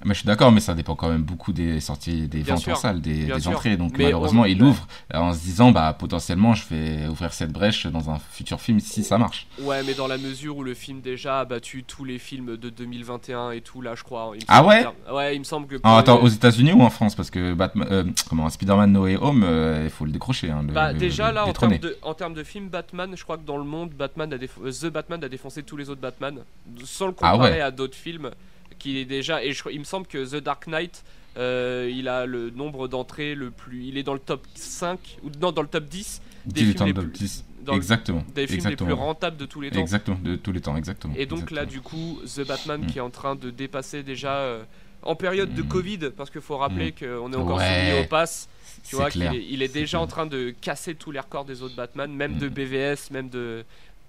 Mais 0.04 0.14
je 0.14 0.20
suis 0.20 0.26
d'accord, 0.26 0.52
mais 0.52 0.60
ça 0.60 0.74
dépend 0.74 0.94
quand 0.94 1.08
même 1.08 1.22
beaucoup 1.22 1.52
des 1.52 1.80
sorties, 1.80 2.28
des 2.28 2.42
Bien 2.42 2.54
ventes 2.54 2.62
sûr, 2.62 2.72
en 2.74 2.76
salle, 2.76 3.00
des, 3.00 3.30
entrées. 3.48 3.76
Donc 3.76 3.92
Mais 3.98 4.04
malheureusement, 4.04 4.42
on- 4.42 4.46
il 4.46 4.62
ouvre 4.62 4.86
euh, 5.14 5.18
en 5.18 5.32
se 5.32 5.40
disant, 5.40 5.72
bah 5.72 5.92
potentiellement, 5.98 6.54
je 6.54 6.64
vais 6.70 7.06
ouvrir 7.08 7.32
cette 7.32 7.52
brèche 7.52 7.86
dans 7.86 8.08
un 8.10 8.18
futur 8.18 8.60
film 8.60 8.78
si 8.80 9.02
ça 9.02 9.18
marche. 9.18 9.46
Ouais, 9.60 9.82
mais 9.84 9.94
dans 9.94 10.06
la 10.06 10.16
mesure 10.18 10.56
où 10.56 10.62
le 10.62 10.74
film 10.74 11.00
déjà 11.00 11.40
a 11.40 11.44
battu 11.44 11.82
tous 11.84 12.04
les 12.04 12.18
films 12.18 12.56
de 12.56 12.70
2021 12.70 13.50
et 13.50 13.60
tout, 13.60 13.80
là, 13.82 13.94
je 13.96 14.02
crois. 14.04 14.30
il 14.34 14.38
me 14.40 14.44
Ah 14.48 14.64
ouais 14.64 14.84
que- 15.06 15.12
Ouais, 15.12 15.34
il 15.34 15.40
me 15.40 15.44
semble 15.44 15.66
que. 15.66 15.76
Ah, 15.82 15.98
attends, 15.98 16.20
aux 16.22 16.28
États-Unis 16.28 16.72
ou 16.72 16.82
en 16.82 16.90
France? 16.90 17.14
Parce 17.14 17.30
que 17.30 17.54
Batman, 17.54 17.88
euh, 17.90 18.04
comment, 18.28 18.48
Spider-Man 18.48 18.92
No 18.92 19.02
Way 19.04 19.16
Home, 19.16 19.42
euh, 19.44 19.82
il 19.84 19.90
faut 19.90 20.04
le 20.04 20.12
décrocher. 20.12 20.50
Hein, 20.50 20.62
le- 20.66 20.72
Bah, 20.72 20.92
le- 20.92 20.98
déjà 20.98 21.28
le 21.30 21.34
là 21.34 21.46
en 21.46 21.52
termes, 21.52 21.78
de, 21.78 21.96
en 22.02 22.14
termes 22.14 22.34
de 22.34 22.44
film 22.44 22.68
Batman, 22.68 23.12
je 23.16 23.22
crois 23.24 23.36
que 23.36 23.44
dans 23.44 23.56
le 23.58 23.64
monde 23.64 23.90
Batman 23.90 24.32
a 24.32 24.38
The 24.38 24.86
Batman 24.86 25.22
a 25.24 25.28
défoncé 25.28 25.62
tous 25.64 25.76
les 25.76 25.90
autres 25.90 26.00
Batman 26.00 26.38
sans 26.84 27.06
le 27.08 27.14
Ah 27.22 27.32
comparer 27.32 27.52
ouais. 27.54 27.60
à 27.60 27.70
d'autres 27.70 27.96
films 27.96 28.30
qui 28.78 28.98
est 28.98 29.04
déjà 29.04 29.42
et 29.44 29.52
je, 29.52 29.62
il 29.70 29.78
me 29.80 29.84
semble 29.84 30.06
que 30.06 30.24
The 30.24 30.42
Dark 30.42 30.66
Knight 30.66 31.04
euh, 31.36 31.90
il 31.94 32.08
a 32.08 32.26
le 32.26 32.50
nombre 32.50 32.88
d'entrées 32.88 33.34
le 33.34 33.50
plus 33.50 33.84
il 33.84 33.98
est 33.98 34.02
dans 34.02 34.14
le 34.14 34.18
top 34.20 34.46
5 34.54 35.18
ou 35.22 35.30
non 35.40 35.52
dans 35.52 35.62
le 35.62 35.68
top 35.68 35.84
10 35.84 36.20
des 36.46 36.60
18 36.62 36.72
films 36.78 36.86
les 36.86 36.92
plus- 36.94 37.10
10. 37.12 37.44
dans 37.62 37.72
le- 37.72 37.76
Exactement. 37.78 38.24
des 38.34 38.46
films 38.46 38.56
exactement. 38.58 38.88
les 38.90 38.94
plus 38.96 39.02
rentables 39.04 39.36
de 39.36 39.44
tous 39.46 39.60
les 39.60 39.70
temps. 39.70 39.80
Exactement, 39.80 40.18
de 40.22 40.36
tous 40.36 40.52
les 40.52 40.60
temps, 40.60 40.76
exactement. 40.76 41.14
Et 41.16 41.26
donc 41.26 41.50
là 41.50 41.66
du 41.66 41.80
coup 41.80 42.18
The 42.34 42.46
Batman 42.46 42.82
Mm. 42.82 42.86
qui 42.86 42.98
est 42.98 43.02
en 43.02 43.10
train 43.10 43.34
de 43.36 43.50
dépasser 43.50 44.02
déjà 44.02 44.36
euh, 44.38 44.62
en 45.02 45.14
période 45.14 45.54
de 45.54 45.62
Mm. 45.62 45.68
Covid 45.68 45.98
parce 46.16 46.30
qu'il 46.30 46.40
faut 46.40 46.56
rappeler 46.56 46.92
qu'on 46.92 47.32
est 47.32 47.36
encore 47.36 47.58
Ouais. 47.58 47.88
soumis 47.90 48.00
au 48.04 48.08
pass 48.08 48.48
tu 48.88 48.96
vois 48.96 49.10
clair. 49.10 49.32
qu'il 49.32 49.40
est, 49.40 49.46
il 49.50 49.62
est 49.62 49.72
déjà 49.72 49.98
clair. 49.98 50.00
en 50.02 50.06
train 50.06 50.26
de 50.26 50.54
casser 50.60 50.94
tous 50.94 51.10
les 51.10 51.20
records 51.20 51.44
des 51.44 51.62
autres 51.62 51.74
Batman, 51.76 52.10
même 52.12 52.38
de 52.38 52.48
Mm. 52.48 52.52
BVS, 52.52 53.10
même 53.10 53.28
de. 53.28 53.64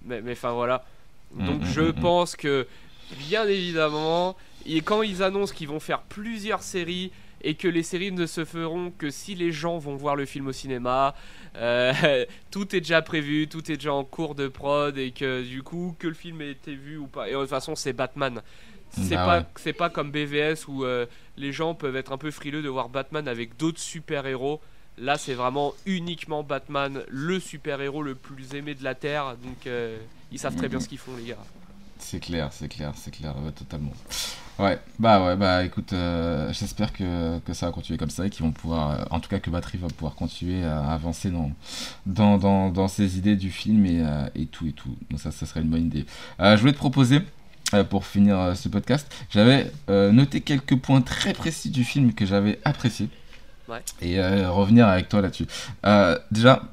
Mais 0.06 0.22
enfin 0.32 0.52
voilà. 0.54 0.86
Donc 1.36 1.62
Mm, 1.62 1.66
je 1.66 1.82
mm, 1.82 1.88
mm. 1.90 1.94
pense 2.02 2.36
que, 2.36 2.66
bien 3.28 3.46
évidemment, 3.48 4.36
et 4.66 4.82
quand 4.82 5.02
ils 5.02 5.24
annoncent 5.24 5.54
qu'ils 5.54 5.68
vont 5.68 5.80
faire 5.80 6.02
plusieurs 6.02 6.64
séries 6.64 7.12
et 7.42 7.56
que 7.56 7.68
les 7.68 7.84
séries 7.84 8.12
ne 8.12 8.26
se 8.26 8.44
feront 8.44 8.92
que 8.92 9.10
si 9.10 9.34
les 9.34 9.52
gens 9.52 9.78
vont 9.78 9.96
voir 9.96 10.16
le 10.16 10.26
film 10.26 10.48
au 10.48 10.52
cinéma, 10.52 11.16
euh, 11.56 12.26
tout 12.52 12.76
est 12.76 12.82
déjà 12.82 13.02
prévu, 13.02 13.48
tout 13.48 13.72
est 13.72 13.76
déjà 13.76 13.94
en 13.94 14.04
cours 14.04 14.36
de 14.36 14.48
prod 14.48 14.98
et 14.98 15.12
que 15.12 15.42
du 15.44 15.64
coup, 15.64 15.96
que 16.00 16.08
le 16.08 16.14
film 16.14 16.42
ait 16.42 16.52
été 16.52 16.76
vu 16.76 16.98
ou 16.98 17.08
pas. 17.08 17.30
Et 17.30 17.34
de 17.34 17.40
toute 17.40 17.50
façon, 17.50 17.76
c'est 17.76 17.94
Batman. 17.94 18.42
C'est 18.92 19.16
Bah 19.16 19.26
pas, 19.26 19.38
ouais. 19.40 19.46
c'est 19.56 19.74
pas 19.74 19.90
comme 19.90 20.12
BVS 20.12 20.68
où 20.68 20.84
euh, 20.84 21.06
les 21.38 21.54
gens 21.54 21.76
peuvent 21.76 21.96
être 21.96 22.12
un 22.12 22.18
peu 22.18 22.32
frileux 22.32 22.62
de 22.62 22.70
voir 22.70 22.90
Batman 22.90 23.28
avec 23.28 23.56
d'autres 23.56 23.80
super-héros. 23.80 24.60
Là, 24.98 25.18
c'est 25.18 25.36
vraiment 25.36 25.74
uniquement 25.86 26.44
Batman, 26.44 27.04
le 27.08 27.40
super-héros 27.40 28.04
le 28.04 28.16
plus 28.16 28.54
aimé 28.56 28.76
de 28.76 28.84
la 28.84 28.96
Terre. 28.96 29.38
Donc, 29.38 29.66
euh, 29.68 29.98
ils 30.32 30.40
savent 30.40 30.56
très 30.56 30.68
bien 30.68 30.80
ce 30.82 30.90
qu'ils 30.90 30.98
font, 30.98 31.16
les 31.16 31.24
gars. 31.24 31.38
C'est 32.02 32.20
clair, 32.20 32.50
c'est 32.52 32.68
clair, 32.68 32.94
c'est 32.96 33.12
clair, 33.12 33.36
ouais, 33.44 33.52
totalement. 33.52 33.92
Ouais, 34.58 34.80
bah 34.98 35.24
ouais, 35.24 35.36
bah 35.36 35.64
écoute, 35.64 35.94
euh, 35.94 36.52
j'espère 36.52 36.92
que, 36.92 37.40
que 37.40 37.54
ça 37.54 37.68
va 37.68 37.72
continuer 37.72 37.98
comme 37.98 38.10
ça 38.10 38.26
et 38.26 38.30
qu'ils 38.30 38.44
vont 38.44 38.52
pouvoir, 38.52 38.92
euh, 38.92 39.04
en 39.12 39.20
tout 39.20 39.30
cas 39.30 39.40
que 39.40 39.50
Battery 39.50 39.78
va 39.78 39.88
pouvoir 39.88 40.16
continuer 40.16 40.66
à 40.66 40.92
avancer 40.92 41.30
dans, 41.30 41.52
dans, 42.06 42.38
dans, 42.38 42.70
dans 42.70 42.88
ses 42.88 43.18
idées 43.18 43.36
du 43.36 43.52
film 43.52 43.86
et, 43.86 44.02
euh, 44.02 44.28
et 44.36 44.48
tout 44.48 44.68
et 44.68 44.72
tout. 44.74 44.98
Donc 45.12 45.20
ça, 45.20 45.32
ça 45.32 45.46
serait 45.46 45.62
une 45.62 45.70
bonne 45.70 45.86
idée. 45.86 46.06
Je 46.40 46.56
voulais 46.56 46.74
te 46.74 46.78
proposer, 46.78 47.22
pour 47.90 48.06
finir 48.06 48.54
ce 48.56 48.68
podcast, 48.70 49.10
j'avais 49.30 49.72
noté 49.88 50.42
quelques 50.42 50.78
points 50.78 51.02
très 51.02 51.34
précis 51.34 51.70
du 51.70 51.84
film 51.84 52.14
que 52.14 52.26
j'avais 52.26 52.60
apprécié. 52.66 53.10
Ouais. 53.68 53.84
Et 54.02 54.20
revenir 54.48 54.88
avec 54.88 55.10
toi 55.10 55.22
là-dessus. 55.22 55.48
Déjà, 56.32 56.64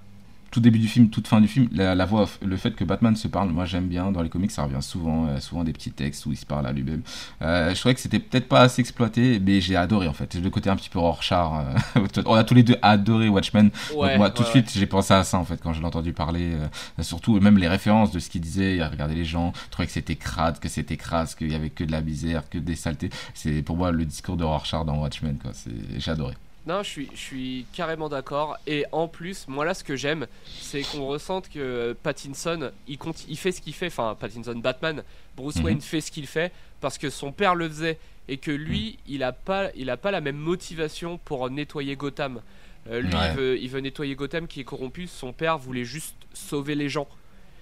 tout 0.51 0.61
début 0.61 0.78
du 0.78 0.88
film, 0.88 1.11
toute 1.11 1.26
fin 1.28 1.40
du 1.40 1.49
film, 1.49 1.68
la, 1.72 1.94
la 1.94 2.05
voix, 2.07 2.28
le 2.44 2.57
fait 2.57 2.72
que 2.72 2.84
Batman 2.84 3.14
se 3.16 3.28
parle, 3.28 3.51
moi 3.51 3.64
j'aime 3.64 3.88
bien. 3.88 4.11
Dans 4.12 4.22
les 4.22 4.28
comics, 4.28 4.51
ça 4.51 4.62
revient 4.64 4.80
souvent, 4.82 5.26
euh, 5.26 5.40
souvent 5.40 5.64
des 5.64 5.72
petits 5.72 5.90
textes 5.90 6.24
où 6.26 6.32
il 6.32 6.36
se 6.36 6.47
parle 6.47 6.66
à 6.66 6.72
lui-même. 6.72 7.03
Euh, 7.42 7.74
je 7.74 7.80
trouvais 7.80 7.94
que 7.94 8.01
c'était 8.01 8.18
peut-être 8.18 8.49
pas 8.49 8.61
assez 8.61 8.80
exploité, 8.80 9.40
mais 9.44 9.61
j'ai 9.61 9.76
adoré 9.76 10.09
en 10.09 10.12
fait. 10.12 10.34
Le 10.34 10.51
côté 10.51 10.70
un 10.70 10.76
petit 10.76 10.88
peu 10.90 10.99
Rorschach. 10.99 11.51
euh, 11.97 12.07
on 12.26 12.34
a 12.34 12.44
tous 12.44 12.55
les 12.55 12.62
deux 12.62 12.76
adoré 12.82 13.28
Watchmen. 13.28 13.70
Ouais, 13.94 14.09
Donc 14.11 14.18
moi, 14.18 14.30
tout 14.30 14.42
de 14.42 14.47
ouais, 14.49 14.53
suite, 14.53 14.72
j'ai 14.74 14.86
pensé 14.86 15.14
à 15.14 15.24
ça 15.24 15.38
en 15.38 15.44
fait 15.44 15.61
quand 15.62 15.72
je 15.72 15.80
l'ai 15.80 15.86
entendu 15.86 16.12
parler. 16.12 16.53
surtout 17.01 17.38
même 17.40 17.59
les 17.59 17.68
références 17.68 18.11
de 18.12 18.18
ce 18.18 18.30
qu'il 18.30 18.40
disait. 18.40 18.76
Il 18.76 18.82
a 18.82 18.88
regardé 18.88 19.14
les 19.14 19.24
gens, 19.24 19.53
il 19.66 19.70
trouvait 19.70 19.86
que 19.86 19.92
c'était 19.92 20.16
crade, 20.16 20.59
que 20.59 20.68
c'était 20.68 20.97
crasse, 20.97 21.34
qu'il 21.34 21.51
y 21.51 21.55
avait 21.55 21.70
que 21.70 21.84
de 21.84 21.92
la 21.92 22.01
misère, 22.01 22.49
que 22.49 22.59
des 22.59 22.76
saletés. 22.76 23.11
C'est 23.34 23.62
pour 23.62 23.76
moi 23.76 23.90
le 23.90 24.05
discours 24.05 24.36
de 24.36 24.44
Rorschach 24.44 24.84
dans 24.84 24.99
Watchmen. 25.01 25.38
Quoi. 25.38 25.53
J'ai 25.99 26.11
adoré. 26.11 26.34
Non, 26.66 26.82
je 26.82 26.88
suis, 26.88 27.08
je 27.12 27.18
suis 27.20 27.66
carrément 27.72 28.08
d'accord. 28.08 28.56
Et 28.66 28.84
en 28.90 29.06
plus, 29.06 29.46
moi 29.46 29.64
là, 29.64 29.72
ce 29.72 29.84
que 29.84 29.94
j'aime, 29.94 30.26
c'est 30.60 30.82
qu'on 30.82 31.06
ressente 31.06 31.48
que 31.48 31.58
euh, 31.60 31.94
Pattinson, 32.02 32.72
il, 32.88 32.98
compte, 32.98 33.24
il 33.28 33.36
fait 33.38 33.52
ce 33.52 33.60
qu'il 33.60 33.72
fait. 33.72 33.86
Enfin, 33.86 34.16
Pattinson, 34.18 34.56
Batman, 34.56 35.02
Bruce 35.36 35.56
Mhm. 35.56 35.64
Wayne 35.64 35.80
fait 35.80 36.00
ce 36.00 36.10
qu'il 36.10 36.26
fait 36.26 36.52
parce 36.80 36.98
que 36.98 37.08
son 37.08 37.30
père 37.30 37.54
le 37.54 37.68
faisait 37.68 37.98
et 38.28 38.38
que 38.38 38.50
lui, 38.50 38.98
il 39.06 39.22
a 39.22 39.30
pas, 39.32 39.70
il 39.76 39.90
a 39.90 39.96
pas 39.96 40.10
la 40.10 40.20
même 40.20 40.36
motivation 40.36 41.18
pour 41.18 41.48
nettoyer 41.50 41.94
Gotham. 41.94 42.42
Euh, 42.90 43.00
lui, 43.00 43.14
Ouais. 43.14 43.28
il, 43.30 43.36
veut, 43.36 43.58
il 43.60 43.68
veut 43.70 43.80
nettoyer 43.80 44.16
Gotham 44.16 44.48
qui 44.48 44.60
est 44.60 44.64
corrompu. 44.64 45.06
Son 45.06 45.32
père 45.32 45.58
voulait 45.58 45.84
juste 45.84 46.16
sauver 46.34 46.74
les 46.74 46.88
gens. 46.88 47.06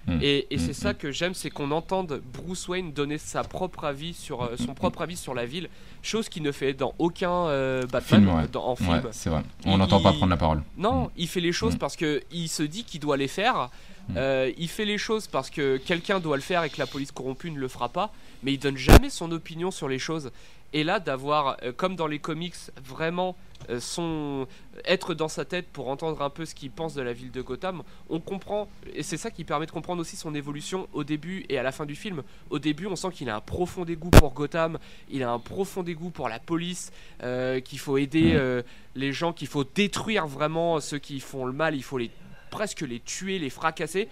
Mhm. 0.07 0.19
Et, 0.21 0.45
et 0.51 0.57
c'est 0.59 0.73
ça 0.73 0.93
que 0.93 1.11
j'aime, 1.11 1.33
c'est 1.33 1.49
qu'on 1.49 1.71
entende 1.71 2.21
Bruce 2.33 2.67
Wayne 2.67 2.91
donner 2.93 3.17
sa 3.17 3.43
propre 3.43 3.85
avis 3.85 4.13
sur 4.13 4.43
euh, 4.43 4.55
son 4.57 4.73
propre 4.75 5.01
avis 5.01 5.15
sur 5.17 5.33
la 5.33 5.45
ville, 5.47 5.67
chose 6.03 6.29
qu'il 6.29 6.43
ne 6.43 6.51
fait 6.51 6.73
dans 6.73 6.93
aucun 6.99 7.31
euh, 7.47 7.87
Batman 7.87 8.23
Film, 8.25 8.35
ouais. 8.37 8.47
dans- 8.51 8.67
en 8.67 8.75
film. 8.75 8.89
Ouais, 8.91 9.01
c'est 9.11 9.29
vrai. 9.31 9.41
On 9.65 9.77
n'entend 9.79 9.99
pas 10.01 10.11
prendre 10.13 10.29
la 10.29 10.37
parole. 10.37 10.61
Non, 10.77 11.05
Mm. 11.05 11.09
il 11.17 11.27
fait 11.27 11.39
les 11.41 11.51
choses 11.51 11.75
Mm. 11.75 11.79
parce 11.79 11.95
que 11.95 12.21
il 12.31 12.47
se 12.49 12.61
dit 12.63 12.83
qu'il 12.83 12.99
doit 12.99 13.17
les 13.17 13.27
faire. 13.27 13.69
Mm. 14.09 14.13
Euh, 14.17 14.51
il 14.57 14.67
fait 14.69 14.85
les 14.85 14.99
choses 14.99 15.25
parce 15.25 15.49
que 15.49 15.77
quelqu'un 15.77 16.19
doit 16.19 16.35
le 16.35 16.43
faire 16.43 16.63
et 16.63 16.69
que 16.69 16.77
la 16.77 16.85
police 16.85 17.11
corrompue 17.11 17.49
ne 17.49 17.57
le 17.59 17.67
fera 17.67 17.89
pas. 17.89 18.11
Mais 18.43 18.53
il 18.53 18.59
donne 18.59 18.77
jamais 18.77 19.09
son 19.09 19.31
opinion 19.31 19.71
sur 19.71 19.87
les 19.89 19.97
choses. 19.97 20.29
Et 20.75 20.83
là, 20.83 20.99
d'avoir, 20.99 21.55
euh, 21.63 21.71
comme 21.71 21.95
dans 21.95 22.05
les 22.05 22.19
comics, 22.19 22.53
vraiment 22.83 23.37
euh, 23.69 23.79
son 23.79 24.45
être 24.83 25.13
dans 25.13 25.29
sa 25.29 25.45
tête 25.45 25.67
pour 25.71 25.87
entendre 25.87 26.21
un 26.21 26.29
peu 26.29 26.43
ce 26.43 26.53
qu'il 26.53 26.69
pense 26.69 26.93
de 26.93 27.01
la 27.01 27.13
ville 27.13 27.31
de 27.31 27.41
Gotham, 27.41 27.81
on 28.09 28.19
comprend. 28.19 28.67
Et 28.93 29.01
c'est 29.01 29.15
ça 29.15 29.31
qui 29.31 29.45
permet 29.45 29.67
de 29.67 29.71
comprendre 29.71 30.01
aussi 30.01 30.17
son 30.17 30.35
évolution 30.35 30.89
au 30.91 31.05
début 31.05 31.45
et 31.47 31.57
à 31.57 31.63
la 31.63 31.71
fin 31.71 31.85
du 31.85 31.95
film. 31.95 32.23
Au 32.49 32.59
début, 32.59 32.87
on 32.87 32.97
sent 32.97 33.11
qu'il 33.13 33.29
a 33.29 33.37
un 33.37 33.39
profond 33.39 33.85
dégoût 33.85 34.09
pour 34.09 34.33
Gotham. 34.33 34.77
Il 35.09 35.23
a 35.23 35.31
un 35.31 35.39
profond 35.39 35.81
dégoût 35.81 36.09
pour 36.09 36.27
la 36.27 36.39
police. 36.39 36.91
euh, 37.23 37.61
qu'il 37.61 37.79
faut 37.79 37.97
aider 37.97 38.33
euh, 38.33 38.61
les 38.95 39.13
gens, 39.13 39.31
qu'il 39.31 39.47
faut 39.47 39.63
détruire 39.63 40.27
vraiment 40.27 40.81
ceux 40.81 40.99
qui 40.99 41.21
font 41.21 41.45
le 41.45 41.53
mal. 41.53 41.73
Il 41.73 41.83
faut 41.83 41.97
les 41.97 42.11
presque 42.55 42.81
les 42.81 43.01
tuer, 43.01 43.37
les 43.37 43.49
fracasser. 43.49 44.07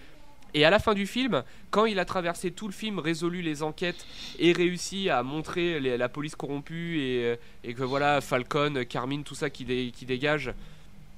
Et 0.54 0.66
à 0.66 0.70
la 0.70 0.80
fin 0.80 0.94
du 0.94 1.08
film, 1.08 1.44
quand 1.72 1.86
il 1.86 1.98
a 2.00 2.06
traversé 2.06 2.52
tout 2.52 2.68
le 2.68 2.74
film, 2.74 3.00
résolu 3.00 3.42
les 3.42 3.64
enquêtes 3.64 4.06
et 4.40 4.52
réussi 4.52 5.10
à 5.10 5.24
montrer 5.24 5.80
les- 5.80 5.98
la 5.98 6.10
police 6.10 6.36
corrompue 6.36 7.00
et, 7.00 7.24
euh, 7.26 7.36
et 7.64 7.74
que 7.74 7.84
voilà, 7.84 8.22
Falcon, 8.22 8.84
Carmine, 8.88 9.24
tout 9.24 9.36
ça 9.36 9.50
qui, 9.50 9.66
dé- 9.66 9.92
qui 9.96 10.06
dégage, 10.06 10.54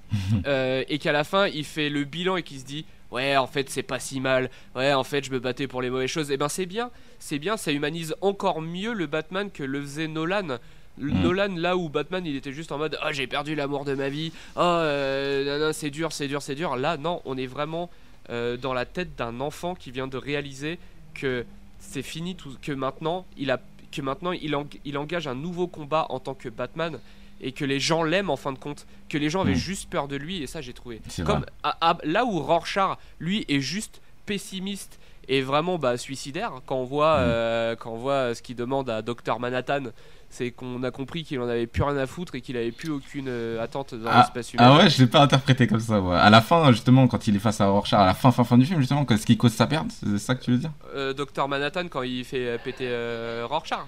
euh, 0.47 0.83
et 0.87 0.99
qu'à 0.99 1.11
la 1.11 1.23
fin 1.23 1.47
il 1.47 1.65
fait 1.65 1.89
le 1.89 2.03
bilan 2.03 2.37
et 2.37 2.43
qu'il 2.43 2.59
se 2.59 2.65
dit 2.65 2.85
Ouais, 3.11 3.37
en 3.37 3.47
fait, 3.47 3.69
c'est 3.69 3.83
pas 3.83 3.99
si 3.99 4.19
mal. 4.19 4.49
Ouais, 4.75 4.91
en 4.91 5.03
fait, 5.05 5.23
je 5.23 5.31
me 5.31 5.39
battais 5.39 5.67
pour 5.67 5.81
les 5.81 5.89
mauvaises 5.89 6.09
choses. 6.09 6.31
Et 6.31 6.37
ben, 6.37 6.49
c'est 6.49 6.65
bien. 6.65 6.89
C'est 7.19 7.39
bien. 7.39 7.55
Ça 7.55 7.71
humanise 7.71 8.13
encore 8.19 8.61
mieux 8.61 8.91
le 8.93 9.05
Batman 9.05 9.51
que 9.51 9.63
le 9.63 9.79
faisait 9.81 10.07
Nolan. 10.07 10.57
Mm. 10.97 11.21
Nolan, 11.21 11.55
là 11.55 11.77
où 11.77 11.87
Batman, 11.87 12.25
il 12.25 12.35
était 12.35 12.51
juste 12.51 12.73
en 12.73 12.77
mode 12.77 12.97
Oh, 13.05 13.09
j'ai 13.11 13.27
perdu 13.27 13.55
l'amour 13.55 13.85
de 13.85 13.93
ma 13.93 14.09
vie. 14.09 14.33
Oh, 14.57 14.59
euh, 14.59 15.71
c'est 15.71 15.91
dur, 15.91 16.11
c'est 16.11 16.27
dur, 16.27 16.41
c'est 16.41 16.55
dur. 16.55 16.75
Là, 16.75 16.97
non, 16.97 17.21
on 17.25 17.37
est 17.37 17.45
vraiment 17.45 17.89
euh, 18.29 18.57
dans 18.57 18.73
la 18.73 18.85
tête 18.85 19.15
d'un 19.15 19.39
enfant 19.39 19.75
qui 19.75 19.91
vient 19.91 20.07
de 20.07 20.17
réaliser 20.17 20.79
que 21.13 21.45
c'est 21.79 22.01
fini, 22.03 22.35
tout, 22.35 22.55
que 22.61 22.71
maintenant, 22.71 23.25
il 23.37 23.51
a, 23.51 23.59
que 23.91 24.01
maintenant, 24.01 24.31
il, 24.31 24.55
il 24.85 24.97
engage 24.97 25.27
un 25.27 25.35
nouveau 25.35 25.67
combat 25.67 26.05
en 26.09 26.19
tant 26.19 26.33
que 26.33 26.49
Batman 26.49 26.99
et 27.41 27.51
que 27.51 27.65
les 27.65 27.79
gens 27.79 28.03
l'aiment 28.03 28.29
en 28.29 28.37
fin 28.37 28.53
de 28.53 28.57
compte, 28.57 28.85
que 29.09 29.17
les 29.17 29.29
gens 29.29 29.41
avaient 29.41 29.51
Mm. 29.53 29.55
juste 29.55 29.89
peur 29.89 30.07
de 30.07 30.15
lui 30.15 30.41
et 30.41 30.47
ça, 30.47 30.61
j'ai 30.61 30.73
trouvé. 30.73 31.01
Comme 31.25 31.45
à- 31.63 31.97
là 32.03 32.25
où 32.25 32.39
Rorschach, 32.39 32.97
lui, 33.19 33.45
est 33.49 33.59
juste 33.59 34.01
pessimiste 34.25 34.99
et 35.27 35.41
vraiment 35.41 35.77
bah, 35.77 35.97
suicidaire 35.97 36.51
quand 36.65 36.75
on 36.77 36.83
voit, 36.85 37.17
Mm. 37.17 37.23
euh, 37.25 37.75
quand 37.75 37.91
on 37.91 37.97
voit 37.97 38.35
ce 38.35 38.41
qu'il 38.41 38.55
demande 38.55 38.89
à 38.89 39.01
Dr 39.01 39.39
Manhattan, 39.39 39.83
c'est 40.29 40.51
qu'on 40.51 40.83
a 40.83 40.91
compris 40.91 41.23
qu'il 41.23 41.39
en 41.39 41.47
avait 41.47 41.67
plus 41.67 41.83
rien 41.83 41.95
à 41.97 42.07
foutre 42.07 42.35
et 42.35 42.41
qu'il 42.41 42.57
avait 42.57 42.71
plus 42.71 42.89
aucune 42.89 43.27
euh, 43.29 43.63
attente 43.63 43.93
dans 43.95 44.09
Ah, 44.11 44.19
l'espace 44.21 44.53
humain. 44.53 44.63
Ah 44.65 44.77
ouais, 44.77 44.89
je 44.89 44.99
l'ai 45.01 45.07
pas 45.07 45.21
interprété 45.21 45.67
comme 45.67 45.79
ça. 45.79 46.01
moi. 46.01 46.19
À 46.19 46.29
la 46.29 46.41
fin, 46.41 46.71
justement, 46.71 47.07
quand 47.07 47.27
il 47.27 47.35
est 47.35 47.39
face 47.39 47.61
à 47.61 47.67
Rorschach, 47.67 47.99
à 47.99 48.05
la 48.05 48.13
fin, 48.13 48.31
fin, 48.31 48.43
fin 48.43 48.57
du 48.57 48.65
film, 48.65 48.79
justement, 48.79 49.05
ce 49.09 49.25
qui 49.25 49.37
cause 49.37 49.53
sa 49.53 49.67
perte, 49.67 49.87
c'est 49.91 50.17
ça 50.17 50.35
que 50.35 50.43
tu 50.43 50.51
veux 50.51 50.57
dire? 50.57 50.71
Euh, 50.95 51.13
Dr 51.13 51.47
Manhattan 51.47 51.87
quand 51.89 52.01
il 52.03 52.25
fait 52.25 52.47
euh, 52.47 52.57
péter 52.61 52.87
euh, 52.89 53.45
Rorschach. 53.49 53.79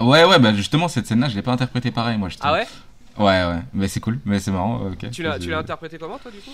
Ouais, 0.00 0.24
ouais, 0.24 0.38
bah 0.38 0.54
justement, 0.54 0.86
cette 0.86 1.06
scène-là, 1.08 1.28
je 1.28 1.34
l'ai 1.34 1.42
pas 1.42 1.50
interprétée 1.52 1.90
pareil, 1.90 2.16
moi. 2.18 2.28
Ah 2.42 2.52
ouais? 2.52 2.66
Ouais, 3.18 3.24
ouais, 3.44 3.60
mais 3.74 3.88
c'est 3.88 4.00
cool, 4.00 4.20
mais 4.24 4.38
c'est 4.38 4.50
marrant. 4.52 4.80
ok. 4.92 5.10
Tu 5.10 5.22
l'as, 5.22 5.38
tu 5.38 5.46
Je- 5.46 5.50
l'as 5.50 5.58
interprété 5.58 5.98
comment 5.98 6.18
toi 6.18 6.30
du 6.30 6.38
coup? 6.38 6.50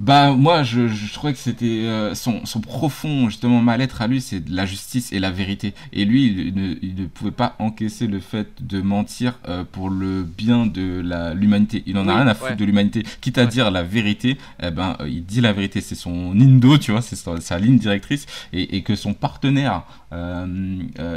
Bah 0.00 0.32
moi 0.32 0.62
je, 0.62 0.88
je 0.88 1.12
trouvais 1.12 1.32
que 1.32 1.38
c'était 1.38 1.64
euh, 1.84 2.14
son, 2.14 2.44
son 2.46 2.60
profond 2.60 3.28
justement 3.28 3.60
mal-être 3.60 4.00
à 4.02 4.06
lui 4.06 4.20
c'est 4.20 4.40
de 4.40 4.54
la 4.54 4.66
justice 4.66 5.12
et 5.12 5.18
la 5.18 5.30
vérité 5.30 5.74
et 5.92 6.04
lui 6.04 6.26
il 6.26 6.54
ne, 6.54 6.74
il 6.82 6.94
ne 6.94 7.06
pouvait 7.06 7.30
pas 7.30 7.54
encaisser 7.58 8.06
le 8.06 8.20
fait 8.20 8.48
de 8.62 8.80
mentir 8.80 9.38
euh, 9.48 9.64
pour 9.70 9.90
le 9.90 10.22
bien 10.22 10.66
de 10.66 11.00
la 11.04 11.34
l'humanité 11.34 11.82
il 11.86 11.96
en 11.98 12.08
a 12.08 12.14
rien 12.16 12.26
à 12.26 12.34
foutre 12.34 12.50
ouais. 12.50 12.56
de 12.56 12.64
l'humanité 12.64 13.02
quitte 13.20 13.38
à 13.38 13.42
Ouais. 13.42 13.48
dire 13.48 13.70
la 13.70 13.82
vérité 13.82 14.38
eh 14.62 14.70
ben 14.70 14.96
euh, 15.00 15.08
il 15.08 15.24
dit 15.24 15.40
la 15.40 15.52
vérité 15.52 15.80
c'est 15.80 15.94
son 15.94 16.32
indo 16.38 16.78
tu 16.78 16.92
vois 16.92 17.02
c'est 17.02 17.16
sa, 17.16 17.58
ligne 17.58 17.78
directrice 17.78 18.26
et, 18.52 18.76
et 18.76 18.82
que 18.82 18.96
son 18.96 19.12
partenaire 19.14 19.82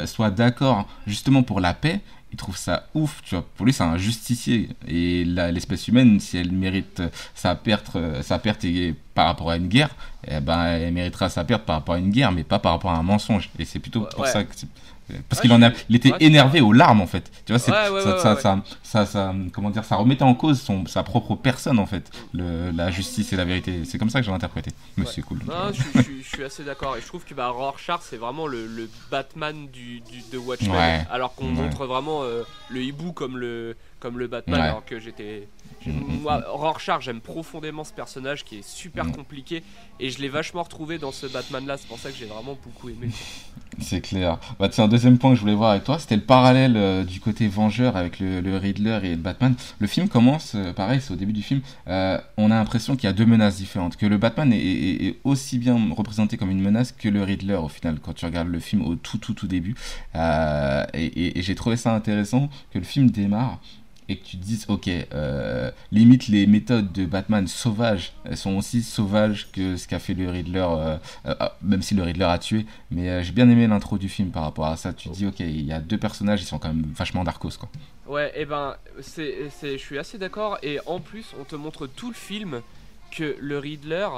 soit 0.06 0.30
d'accord 0.30 0.86
justement 1.06 1.42
pour 1.42 1.60
la 1.60 1.74
paix 1.74 2.00
il 2.32 2.36
trouve 2.36 2.56
ça 2.56 2.86
ouf, 2.94 3.20
tu 3.24 3.34
vois. 3.34 3.44
Pour 3.56 3.66
lui, 3.66 3.72
c'est 3.72 3.82
un 3.82 3.96
justicier. 3.98 4.68
Et 4.86 5.24
l'espèce 5.24 5.88
humaine, 5.88 6.20
si 6.20 6.36
elle 6.38 6.52
mérite 6.52 7.02
sa 7.34 7.54
perte, 7.54 7.96
euh, 7.96 8.22
sa 8.22 8.38
perte 8.38 8.64
est 8.64 8.94
par 9.14 9.26
rapport 9.26 9.50
à 9.50 9.56
une 9.56 9.68
guerre, 9.68 9.90
eh 10.28 10.40
ben, 10.40 10.64
elle 10.64 10.92
méritera 10.94 11.28
sa 11.28 11.44
perte 11.44 11.64
par 11.64 11.76
rapport 11.76 11.96
à 11.96 11.98
une 11.98 12.10
guerre, 12.10 12.30
mais 12.32 12.44
pas 12.44 12.58
par 12.58 12.72
rapport 12.72 12.92
à 12.92 12.96
un 12.98 13.02
mensonge. 13.02 13.50
Et 13.58 13.64
c'est 13.64 13.78
plutôt 13.80 14.02
pour 14.02 14.20
Ouais. 14.20 14.30
ça 14.32 14.44
que. 14.44 14.54
Parce 15.28 15.40
Ouais, 15.40 15.48
qu'il 15.48 15.52
en 15.52 15.62
a, 15.62 15.70
il 15.88 15.96
était 15.96 16.12
ouais, 16.12 16.18
énervé 16.20 16.60
aux 16.60 16.72
larmes 16.72 17.00
en 17.00 17.06
fait. 17.06 17.30
Tu 17.46 17.52
vois, 17.52 17.60
Ouais, 17.60 18.00
ça, 18.02 18.18
ça, 18.18 18.34
ouais. 18.34 18.40
ça, 18.40 18.62
ça, 18.82 19.06
ça- 19.06 19.34
comment 19.52 19.70
dire, 19.70 19.84
ça 19.84 19.96
remettait 19.96 20.22
en 20.22 20.34
cause 20.34 20.60
son, 20.60 20.86
sa 20.86 21.02
propre 21.02 21.34
personne 21.36 21.78
en 21.78 21.86
fait, 21.86 22.10
le, 22.32 22.70
la 22.70 22.90
justice 22.90 23.32
et 23.32 23.36
la 23.36 23.44
vérité. 23.44 23.84
C'est 23.84 23.98
comme 23.98 24.10
ça 24.10 24.20
que 24.20 24.26
j'ai 24.26 24.32
interprété. 24.32 24.70
C'est 25.06 25.22
cool. 25.22 25.38
Non, 25.46 25.72
je, 25.72 25.82
je 25.98 26.02
suis- 26.02 26.22
je 26.22 26.28
suis 26.28 26.44
assez 26.44 26.64
d'accord 26.64 26.96
et 26.96 27.00
je 27.00 27.06
trouve 27.06 27.24
que 27.24 27.34
bah, 27.34 27.48
Rorschach 27.48 28.00
c'est 28.02 28.16
vraiment 28.16 28.46
le, 28.46 28.66
le 28.66 28.88
Batman 29.10 29.66
du, 29.72 30.00
du- 30.00 30.22
de 30.32 30.38
Watchmen 30.38 31.06
alors 31.10 31.34
qu'on 31.34 31.46
montre 31.46 31.86
vraiment 31.86 32.22
euh, 32.22 32.42
le 32.68 32.82
hibou 32.82 33.12
comme 33.12 33.36
le, 33.38 33.76
comme 33.98 34.18
le 34.18 34.26
Batman 34.26 34.60
alors 34.60 34.84
que 34.84 34.98
j'étais... 35.00 35.48
Mm, 35.86 35.90
mm, 35.90 36.20
Moi, 36.22 36.44
Rorschach, 36.48 37.00
j'aime 37.00 37.20
profondément 37.20 37.84
ce 37.84 37.92
personnage 37.92 38.44
qui 38.44 38.56
est 38.58 38.68
super 38.68 39.06
Mm. 39.06 39.12
compliqué 39.12 39.62
et 39.98 40.10
je 40.10 40.20
l'ai 40.20 40.28
vachement 40.28 40.62
retrouvé 40.62 40.98
dans 40.98 41.12
ce 41.12 41.26
Batman 41.26 41.66
là, 41.66 41.76
c'est 41.78 41.88
pour 41.88 41.98
ça 41.98 42.10
que 42.10 42.16
j'ai 42.16 42.26
vraiment 42.26 42.56
beaucoup 42.62 42.88
aimé. 42.90 43.08
C'est 43.78 44.00
clair. 44.00 44.38
Bah 44.58 44.68
tiens, 44.68 44.84
un 44.84 44.88
deuxième 44.88 45.16
point 45.16 45.30
que 45.30 45.36
je 45.36 45.40
voulais 45.40 45.54
voir 45.54 45.70
avec 45.70 45.84
toi, 45.84 45.98
c'était 45.98 46.16
le 46.16 46.22
parallèle 46.24 46.76
euh, 46.76 47.04
du 47.04 47.20
côté 47.20 47.46
vengeur 47.48 47.96
avec 47.96 48.18
le, 48.18 48.40
le 48.40 48.56
Riddler 48.58 48.98
et 49.04 49.10
le 49.10 49.16
Batman. 49.16 49.54
Le 49.78 49.86
film 49.86 50.08
commence, 50.08 50.54
euh, 50.54 50.72
pareil, 50.74 51.00
c'est 51.00 51.12
au 51.12 51.16
début 51.16 51.32
du 51.32 51.40
film, 51.42 51.60
euh, 51.86 52.18
on 52.36 52.50
a 52.50 52.54
l'impression 52.56 52.96
qu'il 52.96 53.04
y 53.04 53.10
a 53.10 53.12
deux 53.14 53.24
menaces 53.24 53.56
différentes, 53.56 53.96
que 53.96 54.04
le 54.06 54.18
Batman 54.18 54.52
est, 54.52 54.58
est- 54.58 55.04
est 55.06 55.18
aussi 55.24 55.56
bien 55.56 55.78
représenté 55.96 56.36
comme 56.36 56.50
une 56.50 56.60
menace 56.60 56.92
que 56.92 57.08
le 57.08 57.22
Riddler 57.22 57.54
au 57.54 57.68
final, 57.68 58.00
quand 58.02 58.12
tu 58.12 58.26
regardes 58.26 58.48
le 58.48 58.58
film 58.60 58.82
au 58.84 58.96
tout 58.96 59.18
tout 59.18 59.34
tout 59.34 59.46
début. 59.46 59.76
Et 60.94 61.04
et- 61.06 61.38
et 61.38 61.42
j'ai 61.42 61.54
trouvé 61.54 61.76
ça 61.76 61.94
intéressant 61.94 62.50
que 62.72 62.78
le 62.78 62.84
film 62.84 63.10
démarre 63.10 63.60
et 64.10 64.16
que 64.16 64.24
tu 64.24 64.36
te 64.36 64.42
dises, 64.44 64.66
ok, 64.68 64.88
euh, 64.88 65.70
limite 65.92 66.26
les 66.26 66.48
méthodes 66.48 66.90
de 66.90 67.06
Batman 67.06 67.46
sauvages, 67.46 68.12
sont 68.34 68.56
aussi 68.56 68.82
sauvages 68.82 69.52
que 69.52 69.76
ce 69.76 69.86
qu'a 69.86 70.00
fait 70.00 70.14
le 70.14 70.28
Riddler, 70.28 70.66
euh, 70.68 70.96
euh, 71.26 71.34
ah, 71.38 71.56
même 71.62 71.80
si 71.80 71.94
le 71.94 72.02
Riddler 72.02 72.24
a 72.24 72.38
tué. 72.38 72.66
Mais 72.90 73.08
euh, 73.08 73.22
j'ai 73.22 73.30
bien 73.30 73.48
aimé 73.48 73.68
l'intro 73.68 73.98
du 73.98 74.08
film 74.08 74.30
par 74.30 74.42
rapport 74.42 74.66
à 74.66 74.76
ça. 74.76 74.92
Tu 74.92 75.08
dis, 75.10 75.26
ok, 75.26 75.38
il 75.38 75.64
y 75.64 75.72
a 75.72 75.78
deux 75.78 75.96
personnages, 75.96 76.42
ils 76.42 76.46
sont 76.46 76.58
quand 76.58 76.74
même 76.74 76.92
vachement 76.92 77.22
darkos, 77.22 77.52
quoi. 77.58 77.70
Ouais, 78.08 78.32
et 78.34 78.44
ben, 78.46 78.74
c'est, 79.00 79.48
c'est, 79.50 79.78
je 79.78 79.82
suis 79.82 79.96
assez 79.96 80.18
d'accord. 80.18 80.58
Et 80.64 80.80
en 80.86 80.98
plus, 80.98 81.26
on 81.40 81.44
te 81.44 81.54
montre 81.54 81.86
tout 81.86 82.08
le 82.08 82.16
film 82.16 82.62
que 83.12 83.36
le 83.38 83.58
Riddler, 83.60 84.08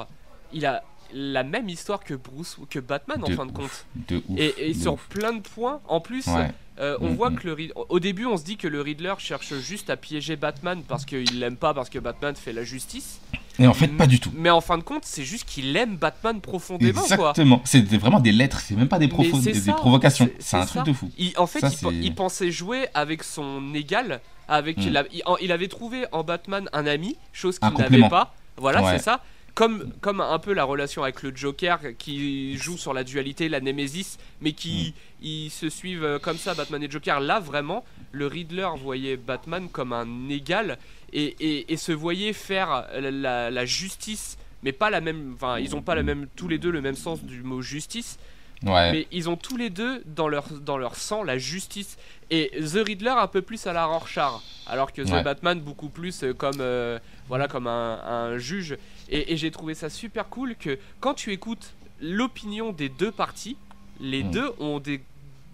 il 0.54 0.64
a 0.64 0.82
la 1.14 1.42
même 1.42 1.68
histoire 1.68 2.02
que 2.04 2.14
Bruce, 2.14 2.56
que 2.70 2.78
Batman 2.78 3.22
en 3.22 3.28
De 3.28 3.34
fin 3.34 3.46
de 3.46 3.52
compte. 3.52 3.84
De 4.08 4.16
ouf. 4.28 4.38
Et, 4.38 4.70
et 4.70 4.74
de 4.74 4.78
sur 4.78 4.94
ouf. 4.94 5.06
plein 5.08 5.32
de 5.32 5.40
points, 5.40 5.80
en 5.88 6.00
plus, 6.00 6.26
Ouais. 6.26 6.50
euh, 6.80 6.96
on 7.00 7.10
Mm, 7.10 7.14
voit 7.16 7.30
mm. 7.30 7.36
que 7.36 7.48
le 7.48 7.56
au 7.88 8.00
début, 8.00 8.26
on 8.26 8.36
se 8.36 8.44
dit 8.44 8.56
que 8.56 8.68
le 8.68 8.80
Riddler 8.80 9.14
cherche 9.18 9.54
juste 9.60 9.90
à 9.90 9.96
piéger 9.96 10.36
Batman 10.36 10.82
parce 10.86 11.04
qu'il 11.04 11.38
l'aime 11.40 11.56
pas, 11.56 11.74
parce 11.74 11.90
que 11.90 11.98
Batman 11.98 12.34
fait 12.34 12.52
la 12.52 12.64
justice. 12.64 13.20
Et 13.58 13.66
en 13.66 13.74
fait, 13.74 13.88
pas 13.88 14.06
du 14.06 14.18
tout. 14.18 14.30
Mais 14.34 14.48
en 14.48 14.62
fin 14.62 14.78
de 14.78 14.82
compte, 14.82 15.04
c'est 15.04 15.24
juste 15.24 15.44
qu'il 15.46 15.76
aime 15.76 15.96
Batman 15.96 16.40
profondément. 16.40 17.02
Exactement. 17.02 17.60
C'était 17.64 17.98
vraiment 17.98 18.18
des 18.20 18.32
lettres, 18.32 18.60
c'est 18.60 18.74
même 18.74 18.88
pas 18.88 18.98
des, 18.98 19.10
c'est 19.10 19.72
provocations. 19.72 20.30
c'est- 20.38 20.42
C'est 20.42 20.56
un 20.56 20.62
c'est 20.62 20.68
truc 20.68 20.84
de 20.86 20.92
fou. 20.94 21.10
Il- 21.18 21.34
en 21.36 21.46
fait, 21.46 21.60
Ça, 21.60 21.68
il, 21.68 21.76
pe- 21.76 21.90
c'est- 21.90 21.96
il 21.96 22.14
pensait 22.14 22.50
jouer 22.50 22.86
avec 22.94 23.22
son 23.22 23.74
égal, 23.74 24.20
avec 24.48 24.78
Mm. 24.78 24.88
la- 24.88 25.04
il, 25.42 25.52
avait 25.52 25.68
trouvé 25.68 26.06
en 26.12 26.24
Batman 26.24 26.68
un 26.72 26.86
ami, 26.86 27.16
chose 27.34 27.58
qu'il 27.58 27.72
n'avait 27.74 28.08
pas. 28.08 28.34
Voilà, 28.56 28.82
Ouais. 28.82 28.96
c'est 28.96 29.04
ça. 29.04 29.22
Comme, 29.54 29.92
comme 30.00 30.22
un 30.22 30.38
peu 30.38 30.54
la 30.54 30.64
relation 30.64 31.02
avec 31.02 31.22
le 31.22 31.36
Joker 31.36 31.78
qui 31.98 32.56
joue 32.56 32.78
sur 32.78 32.94
la 32.94 33.04
dualité, 33.04 33.50
la 33.50 33.60
Némésis, 33.60 34.16
mais 34.40 34.52
qui 34.52 34.94
Mm. 35.20 35.24
ils 35.26 35.50
se 35.50 35.68
suivent 35.68 36.04
euh, 36.04 36.18
comme 36.18 36.38
ça, 36.38 36.54
Batman 36.54 36.82
et 36.82 36.90
Joker. 36.90 37.20
Là, 37.20 37.38
vraiment, 37.38 37.84
le 38.12 38.26
Riddler 38.26 38.68
voyait 38.82 39.18
Batman 39.18 39.68
comme 39.68 39.92
un 39.92 40.28
égal 40.30 40.78
et, 41.12 41.36
et- 41.40 41.70
et 41.70 41.76
se 41.76 41.92
voyait 41.92 42.32
faire 42.32 42.86
la, 42.98 43.64
justice, 43.66 44.38
mais 44.62 44.72
pas 44.72 44.88
la 44.88 45.02
même. 45.02 45.32
Enfin, 45.34 45.58
ils 45.58 45.76
ont 45.76 45.82
pas 45.82 45.94
la 45.94 46.02
même, 46.02 46.28
tous 46.34 46.48
les 46.48 46.56
deux 46.58 46.70
le 46.70 46.80
même 46.80 46.94
sens 46.96 47.22
du 47.22 47.42
mot 47.42 47.60
justice, 47.60 48.18
Ouais. 48.64 48.92
mais 48.92 49.06
ils 49.12 49.28
ont 49.28 49.36
tous 49.36 49.56
les 49.56 49.70
deux 49.70 50.02
dans 50.06 50.28
leur, 50.28 50.48
dans 50.50 50.76
leur 50.78 50.96
sang 50.96 51.22
la 51.22 51.38
justice. 51.38 51.96
Et 52.30 52.50
The 52.60 52.78
Riddler 52.86 53.10
un 53.10 53.26
peu 53.26 53.42
plus 53.42 53.66
à 53.66 53.72
la 53.72 53.84
Rorschach, 53.84 54.40
alors 54.66 54.92
que 54.92 55.02
The 55.02 55.10
Ouais. 55.10 55.22
Batman 55.22 55.60
beaucoup 55.60 55.88
plus 55.90 56.22
euh, 56.24 56.32
comme, 56.32 56.60
euh, 56.60 56.98
voilà, 57.28 57.46
comme 57.48 57.66
un, 57.66 58.00
un 58.04 58.38
juge. 58.38 58.78
Et, 59.10 59.32
et 59.32 59.36
j'ai 59.36 59.50
trouvé 59.50 59.74
ça 59.74 59.90
super 59.90 60.28
cool 60.28 60.56
que 60.56 60.78
quand 61.00 61.14
tu 61.14 61.32
écoutes 61.32 61.72
l'opinion 62.00 62.72
des 62.72 62.88
deux 62.88 63.12
parties, 63.12 63.56
les 64.00 64.22
Mm. 64.24 64.30
deux 64.30 64.50
ont 64.58 64.78
des 64.80 65.00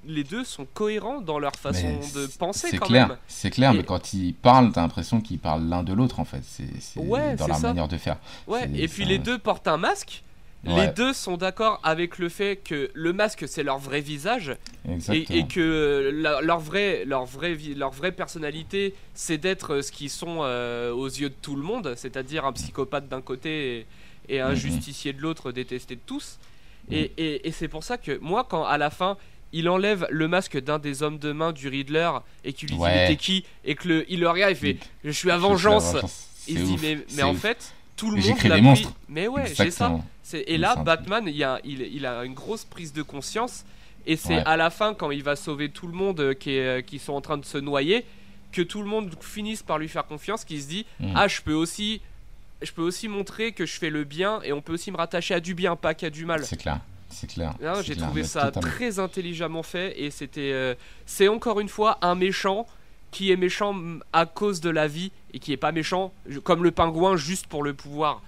les 0.07 0.25
deux 0.25 0.45
sont 0.45 0.67
cohérents 0.73 1.21
dans 1.21 1.39
leur 1.39 1.55
façon 1.57 1.99
Mais 2.01 2.21
de 2.23 2.27
penser 2.39 2.69
C'est 2.71 2.79
quand 2.79 2.87
clair, 2.87 3.09
même. 3.09 3.17
c'est 3.27 3.51
clair, 3.51 3.73
Et- 3.73 3.79
mais 3.79 3.83
quand 3.83 4.15
ils 4.15 4.33
parlent, 4.33 4.73
t'as 4.73 4.81
l'impression 4.81 5.21
qu'ils 5.21 5.39
parlent 5.41 5.69
l'un 5.69 5.83
de 5.83 5.93
l'autre 5.93 6.21
en 6.21 6.25
fait. 6.25 6.41
C'est 6.45 6.65
Ouais, 7.01 7.35
dans 7.35 7.49
ça. 7.53 7.59
manière 7.69 7.89
de 7.89 7.99
faire. 7.99 8.17
Ouais, 8.47 8.71
et 8.75 8.89
puis 8.89 9.05
les 9.05 9.19
deux 9.19 9.37
portent 9.39 9.69
un 9.69 9.77
masque. 9.77 10.23
Les 10.65 10.89
deux 10.89 11.13
sont 11.13 11.37
d'accord 11.37 11.81
avec 11.85 12.19
le 12.19 12.29
fait 12.29 12.57
que 12.57 12.91
le 12.93 13.13
masque 13.13 13.45
c'est 13.49 13.63
leur 13.63 13.79
vrai 13.79 14.01
visage 14.01 14.57
et, 15.13 15.47
que 15.47 16.11
la- 16.13 16.41
leur, 16.41 16.59
vrai, 16.59 17.05
leur, 17.07 17.25
vrai, 17.25 17.57
leur 17.77 17.91
vraie 17.91 18.13
personnalité 18.13 18.95
c'est 19.15 19.39
d'être 19.39 19.81
ce 19.83 19.93
qu'ils 19.93 20.11
sont 20.11 20.39
euh, 20.43 20.93
aux 20.93 21.07
yeux 21.07 21.29
de 21.31 21.35
tout 21.41 21.55
le 21.57 21.63
monde, 21.63 21.95
c'est-à-dire 21.97 22.45
un 22.45 22.53
psychopathe 22.53 23.09
d'un 23.09 23.23
côté 23.23 23.87
et, 24.29 24.35
et 24.37 24.41
un 24.41 24.51
Mhm. 24.51 24.55
justicier 24.57 25.13
de 25.13 25.23
l'autre 25.23 25.53
détesté 25.53 25.95
de 25.95 26.01
tous. 26.05 26.39
Et, 26.91 27.13
et- 27.17 27.47
et 27.49 27.53
c'est 27.53 27.69
pour 27.69 27.85
ça 27.85 27.97
que 27.99 28.19
moi, 28.21 28.45
quand 28.49 28.65
à 28.65 28.79
la 28.79 28.91
fin 28.91 29.17
il 29.53 29.69
enlève 29.69 30.07
le 30.11 30.29
masque 30.29 30.59
d'un 30.61 30.79
des 30.79 31.03
hommes 31.03 31.19
de 31.19 31.33
main 31.33 31.53
du 31.53 31.69
Riddler 31.69 32.11
et 32.45 32.53
qu'il 32.53 32.69
lui 32.69 32.77
dit 32.77 32.83
Ouais. 32.83 32.95
mais 32.95 33.09
t'es 33.09 33.17
qui? 33.17 33.45
Et 33.65 33.75
que 33.77 33.89
le, 33.89 34.13
il 34.13 34.21
le 34.21 34.29
regarde, 34.29 34.55
fait 34.55 34.77
je 35.05 35.11
suis 35.11 35.31
à 35.31 35.39
vengeance. 35.39 35.95
Il 36.49 36.59
se 36.59 36.65
dit 36.65 36.77
mais, 36.83 36.99
mais 37.15 37.23
en 37.23 37.33
ouf. 37.33 37.39
fait 37.41 37.73
tout 37.97 38.11
le 38.11 38.17
Mais 38.17 38.29
monde 38.29 38.43
l'a 38.67 38.73
pris. 38.73 38.89
Mais 39.09 39.29
ouais, 39.29 39.45
j'ai 39.55 39.71
ça. 39.71 39.99
Et 40.35 40.59
là, 40.59 40.77
Batman, 40.77 41.25
il, 41.27 41.43
a, 41.45 41.61
il, 41.65 41.81
il 41.83 42.07
a 42.07 42.25
une 42.25 42.35
grosse 42.35 42.65
prise 42.65 42.93
de 42.93 43.03
conscience. 43.03 43.65
Et 44.07 44.17
c'est 44.17 44.37
Ouais. 44.37 44.43
à 44.47 44.57
la 44.57 44.71
fin, 44.71 44.95
quand 44.95 45.11
il 45.11 45.23
va 45.23 45.37
sauver 45.37 45.69
tout 45.69 45.87
le 45.87 45.93
monde 45.93 46.21
euh, 46.21 46.35
qui, 46.35 46.53
est- 46.53 46.83
qui 46.87 46.99
sont 46.99 47.13
en 47.13 47.21
train 47.21 47.37
de 47.37 47.45
se 47.45 47.59
noyer, 47.59 48.05
que 48.53 48.63
tout 48.63 48.81
le 48.81 48.89
monde 48.89 49.15
finisse 49.21 49.63
par 49.63 49.79
lui 49.79 49.89
faire 49.89 50.07
confiance, 50.07 50.45
qu'il 50.45 50.63
se 50.63 50.69
dit 50.69 50.87
Mm. 51.01 51.13
Ah, 51.15 51.29
je 51.29 51.41
peux 51.43 51.53
aussi. 51.53 52.01
Je 52.63 52.73
peux 52.73 52.83
aussi 52.83 53.07
montrer 53.07 53.53
que 53.53 53.67
je 53.67 53.79
fais 53.79 53.91
le 53.91 54.03
bien 54.05 54.41
et 54.43 54.53
on 54.53 54.61
peut 54.61 54.73
aussi 54.73 54.91
me 54.91 54.97
rattacher 54.97 55.33
à 55.35 55.41
du 55.41 55.55
bien, 55.55 55.77
pas 55.77 55.95
qu'à 55.95 56.11
du 56.11 56.25
mal. 56.25 56.45
C'est 56.45 56.57
clair. 56.57 56.81
C'est 57.11 57.27
clair. 57.29 57.55
J'ai 57.83 57.97
trouvé 57.97 58.25
ça 58.25 58.47
totalement. 58.51 58.69
très 58.71 58.99
intelligemment 58.99 59.63
fait 59.63 59.95
et 60.01 60.11
c'était. 60.11 60.51
euh, 60.53 60.75
c'est 61.07 61.29
encore 61.29 61.61
une 61.61 61.69
fois 61.69 61.99
un 62.03 62.15
méchant 62.15 62.67
qui 63.13 63.31
est 63.31 63.37
méchant 63.37 63.73
mm, 63.75 64.03
à 64.13 64.27
cause 64.27 64.61
de 64.61 64.71
la 64.71 64.89
vie 64.89 65.13
et 65.33 65.39
qui 65.39 65.53
est 65.53 65.57
pas 65.57 65.71
méchant 65.73 66.13
comme 66.45 66.65
le 66.65 66.71
pingouin 66.71 67.17
juste 67.17 67.47
pour 67.47 67.63
le 67.63 67.75
pouvoir. 67.75 68.23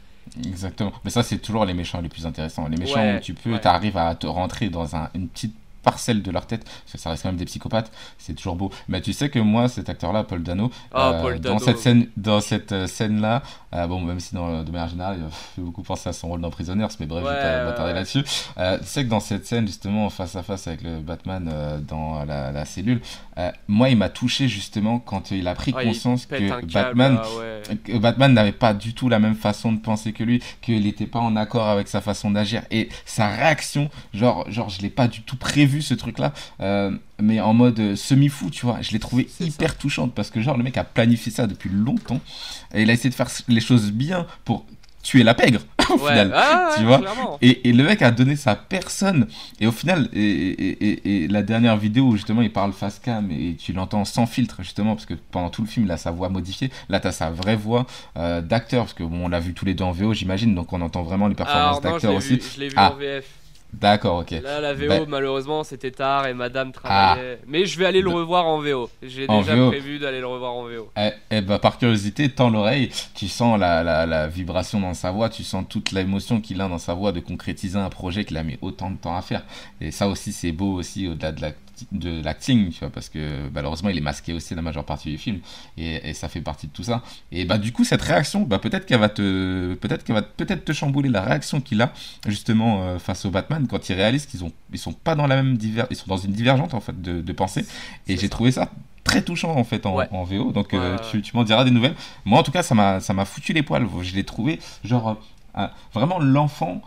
Exactement. 0.46 0.92
Mais 1.04 1.10
ça, 1.10 1.22
c'est 1.22 1.38
toujours 1.38 1.64
les 1.64 1.74
méchants 1.74 2.00
les 2.00 2.08
plus 2.08 2.26
intéressants. 2.26 2.68
Les 2.68 2.76
méchants 2.76 3.00
Ouais, 3.00 3.16
où 3.16 3.20
tu 3.20 3.34
peux, 3.34 3.52
ouais. 3.52 3.60
t'arrives 3.60 3.96
à 3.96 4.14
te 4.14 4.26
rentrer 4.26 4.68
dans 4.70 4.94
un- 4.96 5.10
une 5.14 5.28
petite 5.28 5.54
parcelle 5.82 6.22
de 6.22 6.30
leur 6.30 6.46
tête, 6.46 6.62
parce 6.64 6.92
que 6.92 6.98
ça 6.98 7.08
reste 7.08 7.22
quand 7.22 7.30
même 7.30 7.38
des 7.38 7.46
psychopathes, 7.46 7.90
c'est 8.18 8.34
toujours 8.34 8.54
beau. 8.54 8.70
Mais 8.88 9.00
tu 9.00 9.14
sais 9.14 9.30
que 9.30 9.38
moi, 9.38 9.66
cet 9.66 9.88
acteur-là, 9.88 10.24
Paul 10.24 10.42
Dano, 10.42 10.70
Ah, 10.92 11.12
euh, 11.14 11.22
Paul 11.22 11.40
dans 11.40 11.54
Dano. 11.54 11.64
cette 11.64 11.78
scène, 11.78 12.06
dans 12.18 12.40
cette 12.42 12.72
euh, 12.72 12.86
scène-là, 12.86 13.42
euh, 13.74 13.86
bon, 13.86 14.00
même 14.00 14.18
si 14.20 14.34
dans, 14.34 14.62
de 14.64 14.70
manière 14.70 14.88
générale, 14.88 15.18
il 15.22 15.30
fait 15.30 15.60
beaucoup 15.62 15.82
penser 15.82 16.08
à 16.08 16.12
son 16.12 16.28
rôle 16.28 16.40
dans 16.40 16.50
Prisoners, 16.50 16.88
mais 16.98 17.06
bref, 17.06 17.24
je 17.24 17.28
vais 17.28 17.36
Ouais, 17.36 17.42
pas 17.42 17.58
ouais, 17.58 17.64
m'attarder 17.64 17.90
ouais. 17.92 17.98
là-dessus. 17.98 18.24
Euh, 18.58 18.78
tu 18.78 18.84
sais 18.86 19.04
que 19.04 19.08
dans 19.10 19.20
cette 19.20 19.46
scène, 19.46 19.66
justement, 19.66 20.10
face 20.10 20.34
à 20.36 20.42
face 20.42 20.66
avec 20.66 20.82
le 20.82 21.00
Batman 21.00 21.48
euh, 21.52 21.78
dans 21.78 22.24
la, 22.24 22.50
la 22.52 22.64
cellule, 22.64 23.00
euh, 23.38 23.50
moi, 23.68 23.88
il 23.88 23.96
m'a 23.96 24.08
touché 24.08 24.48
justement 24.48 24.98
quand 24.98 25.30
il 25.30 25.46
a 25.46 25.54
pris 25.54 25.72
Ouais, 25.72 25.84
conscience 25.84 26.26
que 26.26 26.64
Batman 26.72 27.18
ah 27.22 27.74
que 27.84 27.96
Batman 27.98 28.32
n'avait 28.32 28.52
pas 28.52 28.74
du 28.74 28.94
tout 28.94 29.08
la 29.08 29.18
même 29.20 29.34
façon 29.36 29.72
de 29.72 29.78
penser 29.80 30.12
que 30.12 30.24
lui, 30.24 30.42
qu'il 30.60 30.82
n'était 30.82 31.06
pas 31.06 31.20
en 31.20 31.36
accord 31.36 31.68
avec 31.68 31.86
sa 31.88 32.00
façon 32.00 32.30
d'agir 32.32 32.62
et 32.72 32.88
sa 33.04 33.28
réaction, 33.28 33.88
genre, 34.12 34.50
genre 34.50 34.68
je 34.68 34.82
l'ai 34.82 34.90
pas 34.90 35.06
du 35.06 35.22
tout 35.22 35.36
prévu 35.36 35.82
ce 35.82 35.94
truc-là, 35.94 36.32
euh, 36.60 36.90
mais 37.22 37.40
en 37.40 37.54
mode 37.54 37.78
euh, 37.80 37.96
semi-fou, 37.96 38.50
tu 38.50 38.66
vois, 38.66 38.78
je 38.80 38.90
l'ai 38.92 38.98
trouvé 38.98 39.28
hyper 39.40 39.76
touchante 39.76 40.14
parce 40.14 40.30
que 40.30 40.40
genre 40.40 40.56
le 40.56 40.62
mec 40.64 40.76
a 40.76 40.84
planifié 40.84 41.32
ça 41.32 41.46
depuis 41.46 41.70
longtemps 41.70 42.20
et 42.74 42.82
il 42.82 42.90
a 42.90 42.92
essayé 42.92 43.10
de 43.10 43.14
faire 43.14 43.28
les 43.48 43.60
choses 43.60 43.92
bien 43.92 44.26
pour 44.44 44.64
tuer 45.02 45.22
la 45.22 45.32
pègre 45.32 45.60
au 45.90 45.94
Ouais, 45.94 46.10
final. 46.10 46.32
ah, 46.34 46.68
ouais, 46.72 46.76
tu 46.76 46.84
vois. 46.84 47.00
Et, 47.40 47.70
et 47.70 47.72
le 47.72 47.82
mec 47.84 48.02
a 48.02 48.10
donné 48.10 48.36
sa 48.36 48.54
personne. 48.54 49.28
Et 49.58 49.66
au 49.66 49.72
final, 49.72 50.10
et, 50.12 50.20
et- 50.20 50.86
et- 50.90 51.24
et 51.24 51.28
la 51.28 51.42
dernière 51.42 51.78
vidéo 51.78 52.04
où 52.08 52.16
justement 52.16 52.42
il 52.42 52.52
parle 52.52 52.74
face 52.74 52.98
cam 52.98 53.30
et 53.30 53.56
tu 53.58 53.72
l'entends 53.72 54.04
sans 54.04 54.26
filtre, 54.26 54.56
justement, 54.62 54.94
parce 54.94 55.06
que 55.06 55.14
pendant 55.14 55.48
tout 55.48 55.62
le 55.62 55.68
film, 55.68 55.86
il 55.86 55.90
a 55.92 55.96
sa 55.96 56.10
voix 56.10 56.28
modifiée. 56.28 56.70
Là, 56.90 57.00
tu 57.00 57.06
as 57.08 57.12
sa 57.12 57.30
vraie 57.30 57.56
voix 57.56 57.86
euh, 58.18 58.42
d'acteur, 58.42 58.84
parce 58.84 58.92
que 58.94 59.02
bon, 59.02 59.24
on 59.24 59.28
l'a 59.28 59.40
vu 59.40 59.54
tous 59.54 59.64
les 59.64 59.72
deux 59.72 59.84
en 59.84 59.92
VO, 59.92 60.12
j'imagine, 60.12 60.54
donc 60.54 60.70
on 60.74 60.82
entend 60.82 61.02
vraiment 61.02 61.28
les 61.28 61.34
performances 61.34 61.80
d'acteur 61.80 62.14
aussi. 62.14 62.38
je 62.54 62.60
l'ai 62.60 62.68
vu 62.68 62.74
Ah. 62.76 62.92
en 62.92 62.96
VF. 62.96 63.24
D'accord, 63.72 64.18
ok. 64.18 64.32
Là, 64.42 64.60
la 64.60 64.74
VO, 64.74 64.88
Bah- 64.88 64.98
malheureusement, 65.08 65.62
c'était 65.64 65.90
tard 65.92 66.26
et 66.26 66.34
madame 66.34 66.72
travaillait. 66.72 67.38
Mais 67.46 67.66
je 67.66 67.78
vais 67.78 67.86
aller 67.86 68.00
le 68.02 68.10
Bah- 68.10 68.16
revoir 68.16 68.46
en 68.46 68.58
VO. 68.60 68.90
J'ai 69.02 69.26
déjà 69.26 69.54
VO. 69.54 69.68
prévu 69.70 69.98
d'aller 69.98 70.20
le 70.20 70.26
revoir 70.26 70.52
en 70.54 70.64
VO. 70.64 70.90
Eh, 70.98 71.10
eh 71.30 71.40
ben, 71.40 71.58
par 71.58 71.78
curiosité, 71.78 72.28
tends 72.28 72.50
l'oreille, 72.50 72.90
tu 73.14 73.28
sens 73.28 73.58
la, 73.58 73.82
la, 73.82 74.06
la 74.06 74.26
vibration 74.26 74.80
dans 74.80 74.94
sa 74.94 75.10
voix, 75.12 75.28
tu 75.28 75.44
sens 75.44 75.64
toute 75.68 75.92
l'émotion 75.92 76.40
qu'il 76.40 76.60
a 76.60 76.68
dans 76.68 76.78
sa 76.78 76.94
voix 76.94 77.12
de 77.12 77.20
concrétiser 77.20 77.78
un 77.78 77.88
projet 77.90 78.24
qu'il 78.24 78.36
a 78.36 78.42
mis 78.42 78.58
autant 78.60 78.90
de 78.90 78.96
temps 78.96 79.16
à 79.16 79.22
faire. 79.22 79.44
Et 79.80 79.90
ça 79.92 80.08
aussi, 80.08 80.32
c'est 80.32 80.52
beau 80.52 80.72
aussi 80.74 81.06
au-delà 81.08 81.32
de 81.32 81.40
la- 81.40 81.52
de 81.92 82.22
l'acting, 82.22 82.70
tu 82.70 82.80
vois, 82.80 82.90
parce 82.90 83.08
que 83.08 83.48
malheureusement, 83.52 83.88
il 83.90 83.98
est 83.98 84.02
masqué 84.02 84.32
aussi 84.32 84.54
la 84.54 84.62
majeure 84.62 84.84
partie 84.84 85.10
du 85.10 85.18
film, 85.18 85.38
et, 85.78 86.10
et 86.10 86.14
ça 86.14 86.28
fait 86.28 86.40
partie 86.40 86.66
de 86.66 86.72
tout 86.72 86.82
ça. 86.82 87.02
Et 87.32 87.44
bah 87.44 87.58
du 87.58 87.72
coup, 87.72 87.84
cette 87.84 88.02
réaction, 88.02 88.42
bah 88.42 88.58
peut-être 88.58 88.86
qu'elle 88.86 89.00
va 89.00 89.08
te, 89.08 89.74
peut-être 89.74 90.04
qu'elle 90.04 90.16
va 90.16 90.22
peut-être 90.22 90.64
te 90.64 90.72
chambouler 90.72 91.08
la 91.08 91.22
réaction 91.22 91.60
qu'il 91.60 91.80
a 91.82 91.92
justement 92.26 92.82
euh, 92.82 92.98
face 92.98 93.24
au 93.24 93.30
Batman 93.30 93.66
quand 93.68 93.88
il 93.88 93.94
réalise 93.94 94.26
qu'ils 94.26 94.44
ont, 94.44 94.52
ils 94.72 94.78
sont 94.78 94.92
pas 94.92 95.14
dans 95.14 95.26
la 95.26 95.36
même 95.36 95.56
diver, 95.56 95.84
ils 95.90 95.96
sont 95.96 96.06
dans 96.08 96.16
une 96.16 96.32
divergente 96.32 96.74
en 96.74 96.80
fait 96.80 97.00
de, 97.00 97.20
de 97.20 97.32
pensée. 97.32 97.64
Et 98.08 98.16
j'ai 98.16 98.28
trouvé 98.28 98.50
ça 98.52 98.70
très 99.04 99.22
touchant 99.22 99.56
en 99.56 99.64
fait 99.64 99.86
en, 99.86 99.94
Ouais. 99.96 100.08
en 100.12 100.24
VO. 100.24 100.52
Donc 100.52 100.72
Ouais, 100.72 100.78
euh, 100.78 100.96
ouais. 100.96 101.02
tu, 101.10 101.22
tu 101.22 101.36
m'en 101.36 101.44
diras 101.44 101.64
des 101.64 101.70
nouvelles. 101.70 101.94
Moi 102.24 102.38
en 102.38 102.42
tout 102.42 102.52
cas 102.52 102.62
ça 102.62 102.74
m'a 102.74 103.00
ça 103.00 103.14
m'a 103.14 103.24
foutu 103.24 103.52
les 103.52 103.62
poils. 103.62 103.86
Je 104.02 104.14
l'ai 104.14 104.24
trouvé 104.24 104.58
genre 104.84 105.16
euh, 105.58 105.66
vraiment 105.92 106.18
l'enfant 106.18 106.80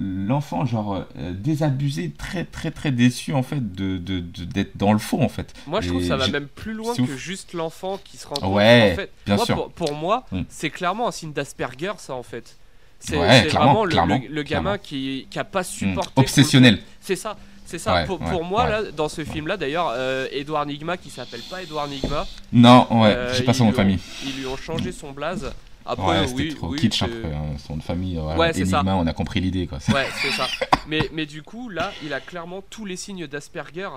l'enfant 0.00 0.64
genre 0.66 1.04
euh, 1.18 1.32
désabusé 1.32 2.10
très 2.16 2.44
très 2.44 2.70
très 2.70 2.90
déçu 2.90 3.32
en 3.34 3.42
fait 3.42 3.72
de 3.74 3.98
d'être 3.98 4.76
dans 4.76 4.92
le 4.92 4.98
faux 4.98 5.20
en 5.20 5.28
fait. 5.28 5.52
Moi, 5.66 5.80
je 5.80 5.88
trouve 5.88 6.00
que 6.00 6.06
ça 6.08 6.16
va 6.16 6.28
même 6.28 6.46
plus 6.48 6.72
loin 6.74 6.94
que 6.94 7.16
juste 7.16 7.52
l'enfant 7.52 7.98
qui 8.02 8.16
se 8.16 8.26
rend 8.26 8.34
compte. 8.36 8.54
Ouais, 8.54 8.90
en 8.92 8.96
fait, 8.96 9.10
bien 9.26 9.36
moi, 9.36 9.44
sûr. 9.46 9.54
Pour, 9.56 9.70
pour 9.72 9.94
moi, 9.94 10.24
Mm. 10.32 10.42
c'est 10.48 10.70
clairement 10.70 11.08
un 11.08 11.12
signe 11.12 11.32
d'Asperger, 11.32 11.92
ça, 11.98 12.14
en 12.14 12.22
fait. 12.22 12.56
C'est 13.00 13.16
Ouais, 13.16 13.46
vraiment 13.48 13.84
le, 13.84 13.90
clairement, 13.92 14.20
le- 14.20 14.34
le 14.34 14.42
gamin 14.42 14.76
clairement. 14.76 14.78
qui, 14.82 15.26
qui 15.30 15.38
a 15.38 15.44
pas 15.44 15.60
Hmm. 15.60 15.64
supporté. 15.64 16.12
Obsessionnel. 16.16 16.80
C'est 17.00 17.14
ça, 17.16 17.36
c'est 17.64 17.78
ça. 17.78 17.94
Ouais, 17.94 18.06
pour, 18.06 18.20
ouais, 18.20 18.30
pour 18.30 18.44
moi, 18.44 18.64
ouais. 18.64 18.70
là, 18.70 18.82
dans 18.90 19.08
ce 19.08 19.24
film-là, 19.24 19.56
d'ailleurs, 19.56 19.92
euh, 19.94 20.26
Edouard 20.32 20.66
Nigma, 20.66 20.96
qui 20.96 21.08
s'appelle 21.10 21.42
pas 21.48 21.62
Edouard 21.62 21.86
Nigma, 21.86 22.26
Non 22.52 22.86
ouais, 22.90 23.08
euh, 23.14 23.34
j'ai 23.34 23.44
pas 23.44 23.52
son 23.54 23.66
nom 23.66 23.70
de 23.70 23.76
famille. 23.76 24.00
Ils 24.26 24.40
lui 24.40 24.46
ont 24.46 24.56
changé 24.56 24.90
son 24.90 25.12
blaze. 25.12 25.52
Après, 25.88 26.20
ouais, 26.20 26.32
oui, 26.34 26.54
trop 26.54 26.68
oui, 26.68 26.78
kitsch 26.78 27.02
hein, 27.02 27.08
son 27.58 27.76
de 27.76 27.82
famille. 27.82 28.16
Voilà. 28.16 28.38
Ouais, 28.38 28.52
c'est 28.52 28.66
ça. 28.66 28.80
Enigma, 28.80 28.96
on 28.96 29.06
a 29.06 29.12
compris 29.14 29.40
l'idée 29.40 29.66
quoi. 29.66 29.78
Ouais, 29.92 30.06
c'est 30.20 30.30
ça. 30.30 30.46
Mais, 30.86 31.08
mais 31.12 31.26
du 31.26 31.42
coup, 31.42 31.68
là, 31.68 31.92
il 32.02 32.12
a 32.14 32.20
clairement 32.20 32.62
tous 32.70 32.84
les 32.86 32.96
signes 32.96 33.26
d'Asperger. 33.26 33.88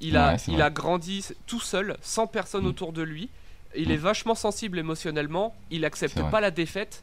Il, 0.00 0.16
a, 0.16 0.32
Ouais, 0.32 0.36
il 0.48 0.54
vrai. 0.54 0.62
a 0.62 0.70
grandi 0.70 1.24
tout 1.46 1.58
seul, 1.60 1.96
sans 2.02 2.26
personne 2.28 2.64
Mm. 2.64 2.68
autour 2.68 2.92
de 2.92 3.02
lui. 3.02 3.28
Il 3.76 3.88
Mm. 3.88 3.92
est 3.92 3.96
vachement 3.96 4.34
sensible 4.36 4.78
émotionnellement. 4.78 5.54
Il 5.70 5.84
accepte 5.84 6.20
pas 6.30 6.40
la 6.40 6.50
défaite. 6.52 7.02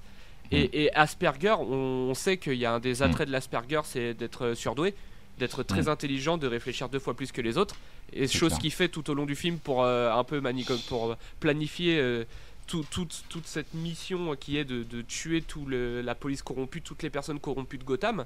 Et, 0.51 0.83
et 0.83 0.93
Asperger, 0.95 1.55
on, 1.59 2.09
on 2.09 2.13
sait 2.13 2.37
qu'il 2.37 2.53
y 2.55 2.65
a 2.65 2.73
un 2.73 2.79
des 2.79 2.99
Mm. 2.99 3.03
attraits 3.03 3.27
de 3.27 3.31
l'Asperger, 3.33 3.81
c'est 3.85 4.13
d'être 4.13 4.45
euh, 4.45 4.55
surdoué, 4.55 4.93
d'être 5.39 5.63
très 5.63 5.83
Mm. 5.83 5.89
intelligent, 5.89 6.37
de 6.37 6.47
réfléchir 6.47 6.87
deux 6.89 6.99
fois 6.99 7.15
plus 7.15 7.31
que 7.31 7.41
les 7.41 7.57
autres. 7.57 7.75
Et 8.13 8.27
C'est 8.27 8.37
chose 8.37 8.57
qu'il 8.59 8.71
fait 8.71 8.87
tout 8.89 9.09
au 9.09 9.13
long 9.13 9.25
du 9.25 9.35
film 9.35 9.57
pour 9.57 9.83
euh, 9.83 10.11
un 10.13 10.23
peu 10.23 10.41
pour 10.87 11.11
euh, 11.11 11.15
planifier 11.39 11.97
euh, 11.99 12.23
tout- 12.67 12.85
toute, 12.89 13.23
toute 13.29 13.45
cette 13.47 13.73
mission 13.73 14.35
qui 14.39 14.57
est 14.57 14.65
de, 14.65 14.83
de 14.83 15.01
tuer 15.01 15.41
tout 15.41 15.65
le- 15.65 16.01
la 16.01 16.15
police 16.15 16.41
corrompue, 16.41 16.81
toutes 16.81 17.03
les 17.03 17.09
personnes 17.09 17.39
corrompues 17.39 17.77
de 17.77 17.83
Gotham. 17.83 18.25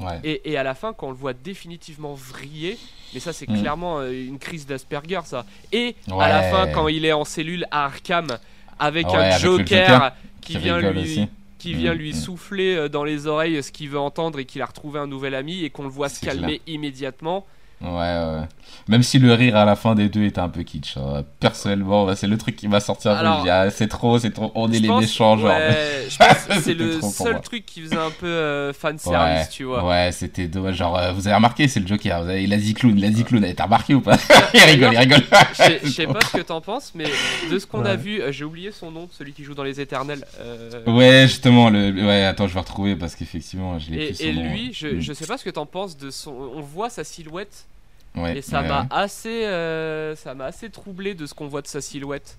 Ouais. 0.00 0.18
Et, 0.24 0.52
et 0.52 0.56
à 0.56 0.62
la 0.62 0.74
fin, 0.74 0.92
quand 0.94 1.08
on 1.08 1.10
le 1.10 1.16
voit 1.16 1.34
définitivement 1.34 2.14
vriller, 2.14 2.78
mais 3.12 3.20
ça 3.20 3.32
c'est 3.34 3.48
Mm. 3.48 3.60
clairement 3.60 3.98
euh, 4.00 4.10
une 4.12 4.38
crise 4.38 4.66
d'Asperger 4.66 5.20
ça. 5.24 5.44
Et 5.70 5.94
à 6.18 6.28
la 6.28 6.42
fin, 6.44 6.66
quand 6.68 6.88
il 6.88 7.04
est 7.04 7.12
en 7.12 7.24
cellule 7.24 7.66
à 7.70 7.84
Arkham 7.86 8.38
avec 8.78 9.06
Ouais, 9.08 9.16
un 9.16 9.20
avec 9.20 9.40
Joker, 9.42 9.86
Joker 9.86 10.12
qui, 10.40 10.56
vient 10.58 10.78
lui, 10.80 11.00
aussi. 11.00 11.28
qui 11.58 11.74
vient 11.74 11.94
Mm, 11.94 11.98
lui 11.98 12.10
mm. 12.12 12.16
souffler 12.16 12.74
euh, 12.74 12.88
dans 12.88 13.04
les 13.04 13.26
oreilles 13.26 13.62
ce 13.62 13.70
qu'il 13.70 13.90
veut 13.90 13.98
entendre 13.98 14.38
et 14.38 14.46
qu'il 14.46 14.62
a 14.62 14.66
retrouvé 14.66 14.98
un 14.98 15.06
nouvel 15.06 15.34
ami 15.34 15.62
et 15.62 15.68
qu'on 15.70 15.82
le 15.84 15.90
voit 15.90 16.08
se 16.08 16.24
calmer 16.24 16.62
immédiatement. 16.66 17.46
Ouais, 17.82 17.90
ouais. 17.90 18.46
Même 18.88 19.02
si 19.04 19.18
le 19.20 19.32
rire 19.34 19.56
à 19.56 19.64
la 19.64 19.76
fin 19.76 19.94
des 19.94 20.08
deux 20.08 20.24
était 20.24 20.40
un 20.40 20.48
peu 20.48 20.62
kitsch. 20.62 20.96
hein. 20.96 21.22
Personnellement, 21.40 22.14
c'est 22.16 22.26
le 22.26 22.36
truc 22.36 22.56
qui 22.56 22.66
m'a 22.68 22.80
sorti 22.80 23.08
un 23.08 23.12
peu. 23.14 23.18
Alors, 23.20 23.44
Je 23.44 23.50
ah, 23.50 23.70
c'est 23.70 23.86
trop, 23.86 24.18
c'est 24.18 24.30
trop. 24.32 24.50
On 24.56 24.70
est 24.72 24.76
Je 24.78 24.82
les 24.82 24.88
méchants, 24.88 25.36
genre. 25.36 25.50
ouais, 25.56 26.06
je 26.08 26.16
pense 26.18 26.44
que 26.48 26.60
c'est 26.60 26.74
le 26.74 27.00
seul 27.00 27.40
truc 27.40 27.64
qui 27.64 27.80
faisait 27.82 27.96
un 27.96 28.10
peu 28.10 28.26
euh, 28.26 28.72
fan 28.72 28.98
service, 28.98 29.50
tu 29.50 29.64
vois. 29.64 29.86
Ouais, 29.86 30.10
c'était 30.12 30.48
dommage. 30.48 30.76
Genre, 30.76 30.96
euh, 30.98 31.12
vous 31.12 31.26
avez 31.28 31.36
remarqué, 31.36 31.68
c'est 31.68 31.78
le 31.80 31.86
Joker. 31.86 32.24
Vous 32.24 32.30
avez, 32.30 32.42
il 32.42 32.52
a 32.52 32.56
dit 32.56 32.74
clown, 32.74 32.96
il 32.98 33.04
a 33.04 33.10
dit 33.10 33.22
clown. 33.24 33.44
Eh, 33.44 33.54
T'as 33.54 33.64
remarqué 33.64 33.94
ou 33.94 34.00
pas? 34.00 34.16
Il 34.54 34.60
rigole, 34.60 34.92
il 34.94 34.98
rigole. 34.98 35.22
Je 35.52 35.56
sais- 35.62 35.80
je 35.84 36.12
pas 36.12 36.20
ce 36.20 36.36
que 36.38 36.42
t'en 36.42 36.60
penses, 36.60 36.92
mais 36.94 37.04
de 37.50 37.58
ce 37.58 37.66
qu'on 37.66 37.84
a 37.84 37.90
Ouais. 37.90 37.96
vu, 37.96 38.20
euh, 38.20 38.32
j'ai 38.32 38.44
oublié 38.44 38.70
son 38.72 38.90
nom, 38.90 39.08
celui 39.12 39.32
qui 39.32 39.44
joue 39.44 39.54
dans 39.54 39.62
Les 39.64 39.80
Éternels. 39.80 40.24
euh, 40.40 40.70
Ouais, 40.86 41.26
justement, 41.28 41.70
le. 41.70 41.92
Ouais, 42.04 42.24
attends, 42.24 42.48
je 42.48 42.54
vais 42.54 42.60
retrouver 42.60 42.96
parce 42.96 43.14
qu'effectivement, 43.14 43.78
je 43.78 43.90
l'ai 43.90 44.02
Et, 44.02 44.06
plus 44.08 44.14
son 44.16 44.24
et 44.24 44.32
nom. 44.32 44.42
lui, 44.50 44.70
je, 44.72 44.88
Mm. 44.88 45.00
je 45.00 45.12
sais 45.12 45.26
pas 45.26 45.38
ce 45.38 45.44
que 45.44 45.50
t'en 45.50 45.66
penses 45.66 45.96
de 45.96 46.10
son. 46.10 46.32
On 46.56 46.60
voit 46.60 46.90
sa 46.90 47.04
silhouette 47.04 47.66
Ouais, 48.14 48.38
et 48.38 48.42
ça 48.42 48.60
ouais, 48.62 48.68
m'a 48.68 48.80
ouais. 48.82 48.86
assez, 48.90 49.44
euh, 49.46 50.14
ça 50.16 50.34
m'a 50.34 50.44
assez 50.46 50.68
troublé 50.70 51.14
de 51.14 51.24
ce 51.26 51.32
qu'on 51.34 51.48
voit 51.48 51.62
de 51.62 51.66
sa 51.66 51.80
silhouette. 51.80 52.36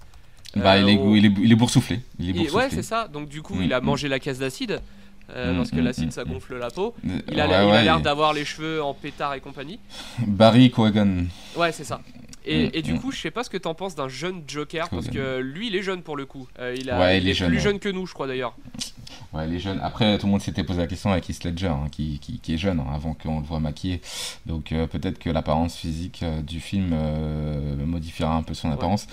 Bah, 0.56 0.76
Euh, 0.76 0.82
il, 0.82 0.90
est, 0.90 0.98
au- 1.00 1.16
il, 1.16 1.26
est, 1.26 1.34
il 1.40 1.52
est 1.52 1.56
boursouflé. 1.56 2.00
Il 2.20 2.38
est 2.38 2.44
Et- 2.44 2.52
ouais, 2.52 2.70
c'est 2.70 2.84
ça. 2.84 3.08
Donc 3.08 3.28
du 3.28 3.42
coup, 3.42 3.60
il 3.62 3.74
a 3.74 3.82
mangé 3.82 4.08
la 4.08 4.20
caisse 4.20 4.38
d'acide. 4.40 4.82
Euh, 5.36 5.54
Mm, 5.54 5.58
parce 5.58 5.72
que 5.72 5.76
mm, 5.78 5.84
l'acide 5.84 6.08
mm, 6.08 6.12
ça 6.12 6.26
mm. 6.26 6.30
gonfle 6.34 6.58
la 6.58 6.70
peau. 6.70 6.94
Euh, 7.08 7.20
Il 7.32 7.40
a 7.40 7.44
ouais, 7.46 7.50
l'air 7.50 7.64
il 7.64 7.72
ouais, 7.92 8.00
il- 8.00 8.04
d'avoir 8.04 8.34
les 8.34 8.46
cheveux 8.46 8.82
en 8.84 8.94
pétard 8.94 9.34
et 9.34 9.40
compagnie. 9.40 9.80
Barry 10.28 10.72
Quagan. 10.72 11.26
Ouais, 11.56 11.72
c'est 11.72 11.84
ça. 11.84 12.02
Et, 12.46 12.78
et 12.78 12.82
du 12.82 12.96
coup, 12.96 13.12
je 13.14 13.20
sais 13.22 13.32
pas 13.32 13.44
ce 13.46 13.50
que 13.50 13.56
t'en 13.58 13.74
penses 13.74 13.96
d'un 13.96 14.10
jeune 14.10 14.42
Joker, 14.46 14.90
parce 14.90 15.08
que 15.08 15.40
lui, 15.40 15.68
il 15.68 15.76
est 15.78 15.82
jeune 15.82 16.02
pour 16.02 16.18
le 16.18 16.26
coup. 16.26 16.46
Euh, 16.60 16.76
il, 16.78 16.90
a, 16.90 17.00
Ouais, 17.00 17.18
il 17.18 17.24
il 17.24 17.28
est 17.30 17.32
est 17.32 17.34
jeune, 17.36 17.48
plus 17.50 17.60
jeune 17.62 17.80
que 17.80 17.88
nous, 17.88 18.06
je 18.06 18.14
crois 18.14 18.28
d'ailleurs. 18.28 18.54
Ouais, 19.32 19.48
les 19.48 19.60
jeunes. 19.60 19.80
Après, 19.82 20.18
tout 20.18 20.26
le 20.28 20.32
monde 20.34 20.42
s'était 20.42 20.64
posé 20.66 20.80
la 20.82 20.88
question 20.88 21.12
avec 21.12 21.28
Heath 21.30 21.44
Ledger, 21.46 21.68
hein, 21.68 21.88
qui, 21.90 22.20
qui, 22.20 22.40
qui 22.40 22.54
est 22.54 22.58
jeune, 22.58 22.82
hein, 22.82 22.88
avant 22.94 23.14
qu'on 23.14 23.40
le 23.40 23.46
voit 23.46 23.62
maquillé. 23.62 24.02
Donc 24.46 24.74
euh, 24.74 24.88
peut-être 24.88 25.20
que 25.20 25.30
l'apparence 25.30 25.76
physique 25.78 26.20
euh, 26.22 26.42
du 26.42 26.60
film 26.60 26.92
euh, 26.94 27.78
modifiera 27.86 28.36
un 28.36 28.44
peu 28.44 28.54
son 28.54 28.70
apparence. 28.72 29.08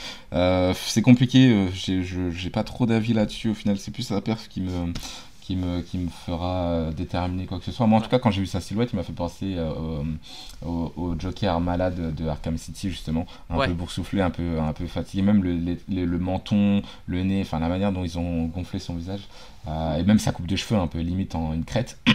C'est 0.75 1.03
compliqué, 1.03 1.68
j'ai 1.73 2.51
pas 2.51 2.64
trop 2.64 2.85
d'avis 2.85 3.12
là-dessus. 3.14 3.51
Au 3.51 3.55
final, 3.55 3.79
c'est 3.79 3.93
plus 3.93 4.03
sa 4.03 4.21
perf 4.21 4.49
qui 4.49 4.61
me, 4.61 4.93
qui 5.51 5.57
me, 5.57 5.80
qui 5.80 5.98
me 5.98 6.09
fera 6.09 6.66
euh, 6.68 6.92
déterminer 6.92 7.44
quoi 7.46 7.59
que 7.59 7.64
ce 7.64 7.72
soit. 7.72 7.84
Moi, 7.88 7.98
en 7.98 8.03
tout 8.03 8.09
cas, 8.09 8.20
quand 8.20 8.30
j'ai 8.30 8.40
vu 8.40 8.46
sa 8.46 8.61
silhouette, 8.61 8.90
il 8.92 8.96
m'a 8.96 9.03
fait 9.03 9.12
penser 9.12 9.55
euh, 9.57 9.72
au, 10.64 10.68
au- 10.68 10.92
au 10.96 11.14
Joker 11.18 11.59
malade 11.59 12.14
de 12.14 12.28
Arkham 12.28 12.57
City, 12.57 12.88
justement. 12.88 13.26
Un 13.48 13.57
Ouais. 13.57 13.66
peu 13.66 13.72
boursouflé, 13.72 14.20
un 14.22 14.30
peu, 14.30 14.61
un 14.61 14.72
peu 14.72 14.86
fatigué. 14.86 15.22
Même 15.22 15.42
le, 15.42 15.53
les- 15.55 15.78
les- 15.88 16.07
le 16.07 16.18
menton, 16.20 16.82
le 17.07 17.22
nez, 17.24 17.40
enfin 17.42 17.59
la 17.59 17.68
manière 17.68 17.90
dont 17.90 18.05
ils 18.05 18.16
ont 18.16 18.44
gonflé 18.46 18.78
son 18.78 18.94
visage. 18.94 19.22
Euh, 19.66 19.96
et 19.98 20.05
même 20.05 20.20
sa 20.20 20.30
coupe 20.30 20.46
de 20.46 20.55
cheveux, 20.55 20.78
un 20.80 20.86
peu 20.86 21.01
limite 21.01 21.34
en 21.34 21.53
une 21.53 21.64
crête. 21.64 21.98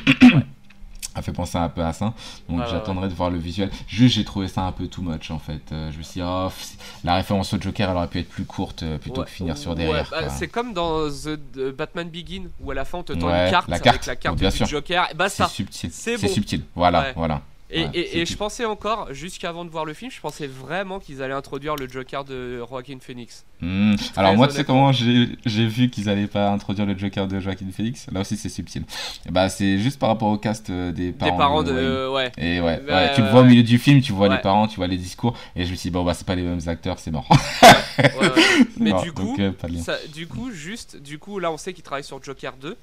a 1.16 1.22
fait 1.22 1.32
penser 1.32 1.58
un 1.58 1.70
peu 1.70 1.82
à 1.84 1.94
ça. 1.94 2.14
Donc 2.50 2.58
Ouais, 2.60 2.64
ouais, 2.66 2.70
j'attendrai 2.72 3.08
de 3.08 3.14
voir 3.14 3.30
le 3.30 3.38
visuel. 3.38 3.72
Juste, 3.88 4.16
j'ai 4.16 4.26
trouvé 4.26 4.48
ça 4.48 4.62
un 4.64 4.72
peu 4.72 4.88
too 4.88 5.02
much 5.02 5.32
en 5.32 5.40
fait. 5.40 5.62
Euh, 5.72 5.92
je 5.92 5.98
me 5.98 6.04
suis 6.04 6.20
dit, 6.22 6.28
oh, 6.28 6.50
la 7.04 7.16
référence 7.16 7.54
au 7.54 7.62
Joker, 7.62 7.90
elle 7.90 7.96
aurait 7.98 8.08
pu 8.08 8.20
être 8.20 8.30
plus 8.30 8.46
courte 8.46 8.84
euh, 8.84 8.98
plutôt 8.98 9.22
Ouais. 9.22 9.26
que 9.26 9.32
finir 9.32 9.58
sur 9.58 9.72
Ouais, 9.72 9.78
derrière. 9.78 10.10
bah, 10.12 10.30
c'est 10.30 10.48
comme 10.48 10.74
dans 10.74 11.08
The 11.10 11.40
The 11.54 11.72
Batman 11.76 12.10
Begin, 12.10 12.44
où 12.60 12.72
à 12.72 12.74
la 12.74 12.86
fin 12.86 12.98
on 13.00 13.04
te 13.04 13.14
tend 13.14 13.28
Ouais, 13.28 13.46
une 13.46 13.52
carte, 13.52 13.68
la 13.70 13.76
avec 13.76 13.84
carte, 13.84 14.06
la 14.08 14.16
carte 14.16 14.38
bien 14.38 14.50
du 14.50 14.58
sûr. 14.58 14.68
Joker. 14.68 15.08
Et 15.12 15.14
bah 15.16 15.30
c'est 15.30 15.48
subtil. 15.48 15.90
c'est 15.92 16.18
C'est 16.18 16.28
bon. 16.28 16.34
subtil. 16.34 16.64
Voilà, 16.76 17.00
Ouais. 17.02 17.14
voilà. 17.16 17.42
Et, 17.72 17.82
Ouais, 17.82 17.90
et- 17.96 18.08
c'est 18.12 18.18
et 18.20 18.26
je 18.28 18.38
pensais 18.38 18.64
encore, 18.64 19.12
jusqu'avant 19.12 19.66
de 19.66 19.72
voir 19.72 19.86
le 19.86 19.94
film, 19.96 20.12
je 20.12 20.20
pensais 20.22 20.46
vraiment 20.46 21.00
qu'ils 21.00 21.24
allaient 21.24 21.34
introduire 21.34 21.76
le 21.76 21.90
Joker 21.90 22.24
de 22.24 22.60
Joaquin 22.60 22.98
Phoenix. 23.02 23.44
Hmm. 23.60 23.96
Alors 24.16 24.36
moi, 24.36 24.48
tu 24.48 24.54
sais 24.54 24.64
comment 24.64 24.92
j'ai 24.92 25.68
vu 25.68 25.90
qu'ils 25.90 26.08
allaient 26.08 26.28
pas 26.28 26.52
introduire 26.52 26.86
le 26.86 26.96
Joker 26.96 27.28
de 27.28 27.40
Joaquin 27.40 27.66
Phoenix? 27.76 28.06
Là 28.12 28.20
aussi, 28.22 28.38
c'est 28.38 28.50
subtil. 28.50 28.84
Et 29.28 29.32
bah, 29.32 29.50
c'est 29.50 29.80
juste 29.80 29.98
par 30.00 30.10
rapport 30.10 30.28
au 30.28 30.38
cast 30.38 30.70
euh, 30.70 30.92
des 30.92 31.12
parents. 31.12 31.32
Des 31.32 31.38
parents 31.38 31.64
de. 31.64 32.08
Ouais. 32.14 32.32
Et 32.38 32.62
ouais, 32.62 32.82
ouais, 32.88 33.14
tu 33.16 33.22
le 33.24 33.30
vois 33.30 33.42
au 33.42 33.46
milieu 33.46 33.64
du 33.64 33.80
film, 33.80 34.00
tu 34.00 34.12
vois 34.14 34.30
les 34.30 34.38
parents, 34.42 34.68
tu 34.68 34.76
vois 34.76 34.88
les 34.88 34.98
discours, 34.98 35.36
et 35.56 35.66
je 35.66 35.72
me 35.72 35.76
suis 35.76 35.90
dit, 35.90 35.94
bon, 35.94 36.04
bah, 36.04 36.14
c'est 36.14 36.28
pas 36.28 36.36
les 36.36 36.44
mêmes 36.44 36.62
acteurs, 36.68 37.00
c'est 37.00 37.10
mort. 37.12 37.28
ouais, 37.98 38.08
ouais. 38.22 38.32
Mais 38.80 38.94
du 39.02 39.12
coup, 39.12 39.36
donc, 39.36 39.40
euh, 39.40 39.52
ça- 39.82 39.98
du 40.14 40.28
coup, 40.28 40.52
juste, 40.52 40.98
du 41.02 41.18
coup, 41.18 41.40
là 41.40 41.52
on 41.52 41.58
sait 41.58 41.74
qu'il 41.74 41.84
travaille 41.84 42.04
sur 42.04 42.22
Joker 42.24 42.54
2. 42.62 42.78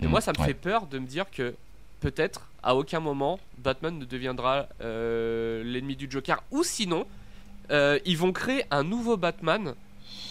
Et 0.00 0.06
Hmm, 0.06 0.10
moi, 0.10 0.20
ça 0.20 0.32
me 0.36 0.42
fait 0.44 0.54
peur 0.54 0.86
de 0.86 0.98
me 0.98 1.06
dire 1.06 1.26
que 1.30 1.54
peut-être 2.00 2.42
à 2.62 2.74
aucun 2.74 3.00
moment 3.00 3.38
Batman 3.58 3.98
ne 3.98 4.04
deviendra 4.04 4.66
euh, 4.80 5.62
l'ennemi 5.64 5.96
du 5.96 6.10
Joker. 6.10 6.42
Ou 6.50 6.62
sinon, 6.64 7.06
euh, 7.70 7.98
ils 8.04 8.16
vont 8.18 8.32
créer 8.32 8.64
un 8.70 8.84
nouveau 8.84 9.16
Batman. 9.16 9.74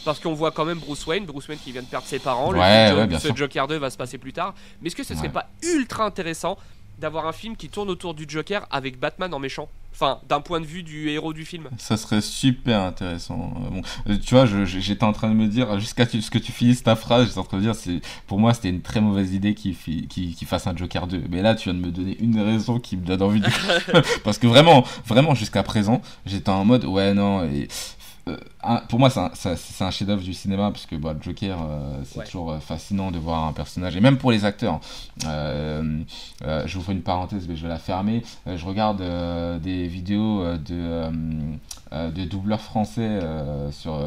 Parce 0.05 0.19
qu'on 0.19 0.33
voit 0.33 0.51
quand 0.51 0.63
même 0.65 0.79
Bruce 0.79 1.05
Wayne, 1.05 1.25
Bruce 1.25 1.47
Wayne 1.49 1.59
qui 1.59 1.71
vient 1.73 1.81
de 1.81 1.87
perdre 1.87 2.07
ses 2.07 2.19
parents. 2.19 2.51
le 2.51 2.59
Ouais, 2.59 2.93
ouais, 2.93 3.19
ce. 3.19 3.35
Joker 3.35 3.67
2 3.67 3.75
va 3.77 3.89
se 3.89 3.97
passer 3.97 4.17
plus 4.17 4.31
tard. 4.33 4.53
Mais 4.81 4.87
est-ce 4.87 4.95
que 4.95 5.03
ce 5.03 5.13
serait 5.13 5.27
Ouais. 5.27 5.33
pas 5.33 5.49
ultra 5.63 6.05
intéressant 6.05 6.57
d'avoir 6.97 7.27
un 7.27 7.33
film 7.33 7.55
qui 7.57 7.67
tourne 7.69 7.89
autour 7.89 8.13
du 8.13 8.25
Joker 8.27 8.65
avec 8.71 8.99
Batman 8.99 9.33
en 9.33 9.39
méchant? 9.39 9.67
Enfin, 9.99 10.19
d'un 10.29 10.41
point 10.41 10.61
de 10.61 10.65
vue 10.67 10.83
du 10.83 11.09
héros 11.09 11.33
du 11.33 11.43
film. 11.43 11.69
Ça 11.79 11.97
serait 11.97 12.21
super 12.21 12.81
intéressant. 12.83 13.51
Euh, 13.55 13.69
Bon, 13.71 13.81
euh, 14.07 14.17
tu 14.23 14.35
vois, 14.35 14.45
j'étais 14.45 15.03
en 15.03 15.11
train 15.11 15.27
de 15.27 15.33
me 15.33 15.47
dire, 15.47 15.79
jusqu'à 15.79 16.05
ce 16.05 16.29
que 16.29 16.37
tu 16.37 16.51
finisses 16.51 16.83
ta 16.83 16.95
phrase, 16.95 17.25
j'étais 17.25 17.39
en 17.39 17.43
train 17.43 17.57
de 17.57 17.65
me 17.65 17.73
dire, 17.73 18.01
pour 18.27 18.37
moi, 18.37 18.53
c'était 18.53 18.69
une 18.69 18.83
très 18.83 19.01
mauvaise 19.01 19.33
idée 19.33 19.55
qu'il 19.55 19.75
fasse 20.45 20.67
un 20.67 20.77
Joker 20.77 21.07
2. 21.07 21.23
Mais 21.31 21.41
là, 21.41 21.55
tu 21.55 21.71
viens 21.71 21.79
de 21.79 21.83
me 21.83 21.91
donner 21.91 22.15
une 22.19 22.39
raison 22.39 22.79
qui 22.79 22.95
me 22.95 23.03
donne 23.03 23.23
envie 23.23 23.41
de. 23.41 23.47
Parce 24.23 24.37
que 24.37 24.45
vraiment, 24.45 24.85
vraiment, 25.07 25.33
jusqu'à 25.33 25.63
présent, 25.63 26.03
j'étais 26.27 26.49
en 26.49 26.63
mode, 26.63 26.85
ouais, 26.85 27.15
non, 27.15 27.43
et. 27.45 27.67
Euh, 28.27 28.37
un- 28.63 28.77
pour 28.77 28.99
moi, 28.99 29.09
c'est 29.09 29.83
un, 29.83 29.91
chef-d'œuvre 29.91 30.21
du 30.23 30.33
cinéma 30.33 30.71
parce 30.71 30.85
que 30.85 30.95
bah, 30.95 31.15
Joker, 31.19 31.57
euh, 31.61 32.01
c'est 32.05 32.19
Ouais. 32.19 32.25
toujours 32.25 32.51
euh, 32.51 32.59
fascinant 32.59 33.11
de 33.11 33.19
voir 33.19 33.45
un 33.45 33.53
personnage 33.53 33.95
et 33.95 34.01
même 34.01 34.17
pour 34.17 34.31
les 34.31 34.45
acteurs. 34.45 34.79
Euh, 35.25 36.01
euh, 36.45 36.63
je 36.65 36.77
vous 36.77 36.83
fais 36.83 36.91
une 36.93 37.01
parenthèse, 37.01 37.47
mais 37.47 37.55
je 37.55 37.63
vais 37.63 37.69
la 37.69 37.79
fermer. 37.79 38.23
Je 38.45 38.65
regarde 38.65 39.01
des 39.61 39.87
vidéos 39.87 40.43
de, 40.57 41.09
de 41.91 42.25
doubleurs 42.25 42.61
français 42.61 43.19
sur 43.71 43.99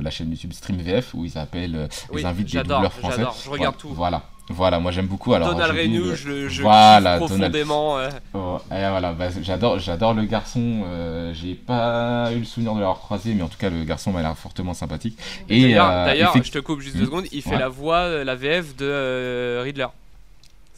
la 0.00 0.10
chaîne 0.10 0.30
YouTube 0.30 0.52
Stream 0.52 0.78
VF 0.78 1.14
où 1.14 1.24
ils 1.24 1.38
appellent, 1.38 1.88
Oui, 2.12 2.22
ils 2.22 2.26
invitent 2.26 2.52
des 2.52 2.58
doubleurs 2.62 2.92
français. 2.92 3.16
j'adore, 3.18 3.36
je 3.44 3.50
regarde 3.50 3.74
Voilà, 3.76 3.78
tout. 3.78 3.94
Voilà, 3.94 4.22
voilà, 4.48 4.78
moi 4.78 4.92
j'aime 4.92 5.06
beaucoup. 5.06 5.34
Alors, 5.34 5.52
Donald 5.54 5.76
Renew, 5.76 6.14
je, 6.14 6.48
je 6.48 6.62
voilà, 6.62 7.18
kiffe 7.18 7.28
Donald. 7.30 7.52
profondément. 7.52 7.98
Oh, 8.34 8.58
et 8.70 8.88
voilà, 8.88 9.12
bah, 9.12 9.26
j'adore, 9.42 9.78
j'adore 9.78 10.14
le 10.14 10.24
garçon. 10.24 10.84
euh, 10.86 11.32
j'ai 11.34 11.54
pas 11.54 12.30
eu 12.32 12.38
le 12.38 12.44
souvenir 12.44 12.74
de 12.74 12.78
l'avoir 12.80 12.98
croisé, 12.98 13.34
mais 13.34 13.42
en 13.42 13.48
tout 13.48 13.58
cas 13.58 13.70
le 13.70 13.82
garçon 13.84 14.12
m'a 14.12 14.22
l'air 14.22 14.36
fortement 14.36 14.72
sympathique. 14.74 15.18
Et 15.48 15.62
D'ailleurs, 15.62 16.36
euh, 16.36 16.42
je 16.44 16.50
te 16.52 16.58
coupe 16.58 16.80
juste 16.80 16.94
Hmm. 16.96 16.98
deux 17.00 17.04
secondes, 17.06 17.24
il 17.32 17.42
fait 17.42 17.50
Ouais. 17.50 17.58
la 17.58 17.68
voix, 17.68 17.98
euh, 17.98 18.24
la 18.24 18.34
VF 18.36 18.76
de 18.76 18.86
euh, 18.88 19.60
Riddler. 19.64 19.86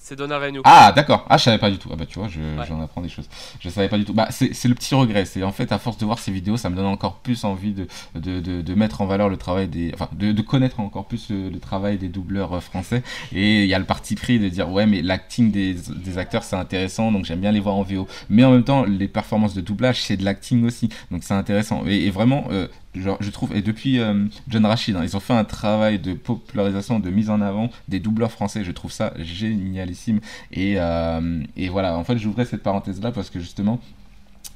C'est. 0.08 0.62
Ah 0.64 0.92
d'accord, 0.94 1.26
ah 1.28 1.36
je 1.36 1.44
savais 1.44 1.58
pas 1.58 1.70
du 1.70 1.78
tout. 1.78 1.88
Ah 1.92 1.96
bah 1.96 2.06
tu 2.06 2.18
vois, 2.18 2.28
je, 2.28 2.38
Ouais. 2.40 2.66
j'en 2.68 2.80
apprends 2.80 3.00
des 3.02 3.08
choses. 3.08 3.28
Je 3.60 3.68
savais 3.68 3.88
pas 3.88 3.98
du 3.98 4.04
tout. 4.04 4.14
Bah 4.14 4.28
c'est, 4.30 4.54
c'est 4.54 4.68
le 4.68 4.74
petit 4.74 4.94
regret. 4.94 5.24
C'est 5.24 5.42
en 5.42 5.52
fait 5.52 5.70
à 5.72 5.78
force 5.78 5.98
de 5.98 6.04
voir 6.06 6.18
ces 6.18 6.30
vidéos, 6.32 6.56
ça 6.56 6.70
me 6.70 6.76
donne 6.76 6.86
encore 6.86 7.16
plus 7.16 7.44
envie 7.44 7.72
de, 7.72 7.86
de, 8.14 8.40
de, 8.40 8.62
de 8.62 8.74
mettre 8.74 9.00
en 9.00 9.06
valeur 9.06 9.28
le 9.28 9.36
travail 9.36 9.68
des, 9.68 9.90
enfin 9.94 10.08
de, 10.12 10.32
de 10.32 10.42
connaître 10.42 10.80
encore 10.80 11.06
plus 11.06 11.28
le, 11.30 11.50
le 11.50 11.58
travail 11.60 11.98
des 11.98 12.08
doubleurs 12.08 12.54
euh, 12.54 12.60
français. 12.60 13.02
Et 13.32 13.62
il 13.64 13.68
y 13.68 13.74
a 13.74 13.78
le 13.78 13.84
parti 13.84 14.14
pris 14.14 14.38
de 14.38 14.48
dire 14.48 14.70
ouais 14.70 14.86
mais 14.86 15.02
l'acting 15.02 15.50
des, 15.52 15.74
des 15.74 16.18
acteurs 16.18 16.42
c'est 16.44 16.56
intéressant, 16.56 17.12
donc 17.12 17.24
j'aime 17.24 17.40
bien 17.40 17.52
les 17.52 17.60
voir 17.60 17.74
en 17.76 17.82
VO. 17.82 18.06
Mais 18.30 18.44
en 18.44 18.50
même 18.52 18.64
temps 18.64 18.84
les 18.84 19.08
performances 19.08 19.54
de 19.54 19.60
doublage 19.60 20.02
c'est 20.02 20.16
de 20.16 20.24
l'acting 20.24 20.64
aussi, 20.64 20.88
donc 21.10 21.22
c'est 21.24 21.34
intéressant. 21.34 21.82
Et, 21.86 22.06
et 22.06 22.10
vraiment. 22.10 22.44
euh, 22.50 22.66
Je 22.94 23.30
trouve, 23.30 23.54
et 23.54 23.62
depuis 23.62 24.00
euh, 24.00 24.24
John 24.48 24.66
Rachid, 24.66 24.96
hein, 24.96 25.02
ils 25.04 25.16
ont 25.16 25.20
fait 25.20 25.34
un 25.34 25.44
travail 25.44 25.98
de 25.98 26.14
popularisation, 26.14 26.98
de 26.98 27.10
mise 27.10 27.30
en 27.30 27.40
avant 27.40 27.70
des 27.86 28.00
doubleurs 28.00 28.32
français. 28.32 28.64
Je 28.64 28.72
trouve 28.72 28.90
ça 28.90 29.12
génialissime. 29.18 30.20
Et, 30.50 30.74
euh, 30.78 31.42
et 31.56 31.68
voilà, 31.68 31.96
en 31.96 32.04
fait, 32.04 32.18
j'ouvrais 32.18 32.44
cette 32.44 32.62
parenthèse-là 32.62 33.12
parce 33.12 33.30
que 33.30 33.38
justement, 33.38 33.78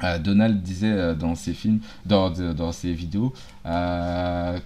euh, 0.03 0.19
Donald 0.19 0.63
disait 0.63 1.15
dans 1.15 1.35
ses 1.37 1.53
films, 1.53 1.81
dans, 2.07 2.31
dans 2.31 2.73
ses 2.73 2.93
vidéos, 2.93 3.33
que, 3.65 4.59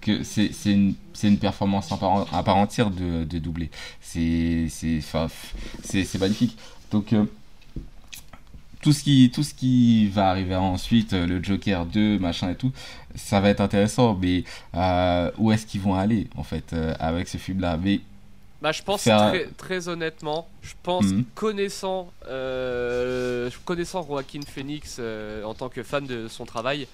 que 0.00 0.22
c'est 0.22 0.50
une, 0.72 0.94
une 1.22 1.38
performance 1.38 1.92
à 1.92 1.96
part, 1.96 2.56
entière 2.56 2.90
de, 2.90 3.24
de 3.24 3.38
doubler. 3.38 3.70
C'est 4.00 4.68
magnifique. 6.18 6.56
Donc, 6.90 7.14
tout 8.82 8.92
ce, 8.92 9.02
qui, 9.02 9.30
tout 9.32 9.42
ce 9.42 9.54
qui 9.54 10.08
va 10.08 10.28
arriver 10.28 10.54
ensuite, 10.56 11.12
euh, 11.14 11.26
le 11.26 11.42
Joker 11.42 11.86
2, 11.86 12.18
machin 12.18 12.50
et 12.50 12.56
tout, 12.56 12.72
ça 13.14 13.40
va 13.40 13.48
être 13.48 13.60
intéressant. 13.60 14.18
Mais 14.20 14.44
euh, 14.74 15.30
où 15.38 15.52
est-ce 15.52 15.64
qu'ils 15.66 15.80
vont 15.80 15.94
aller, 15.94 16.28
en 16.36 16.42
fait, 16.42 16.72
euh, 16.72 16.94
avec 16.98 17.28
ce 17.28 17.38
film-là? 17.38 17.78
Mais 17.82 18.00
Bah, 18.60 18.72
je 18.72 18.82
pense 18.82 19.02
Faire- 19.02 19.30
très, 19.30 19.46
très 19.56 19.88
honnêtement, 19.88 20.46
je 20.62 20.74
pense 20.82 21.06
Mhm. 21.06 21.24
connaissant, 21.34 22.12
euh, 22.28 23.50
connaissant 23.64 24.04
Joaquin 24.06 24.40
Phoenix 24.46 25.00
en 25.44 25.54
tant 25.54 25.68
que 25.68 25.82
fan 25.82 26.06
de 26.06 26.28
son 26.28 26.44
travail, 26.44 26.86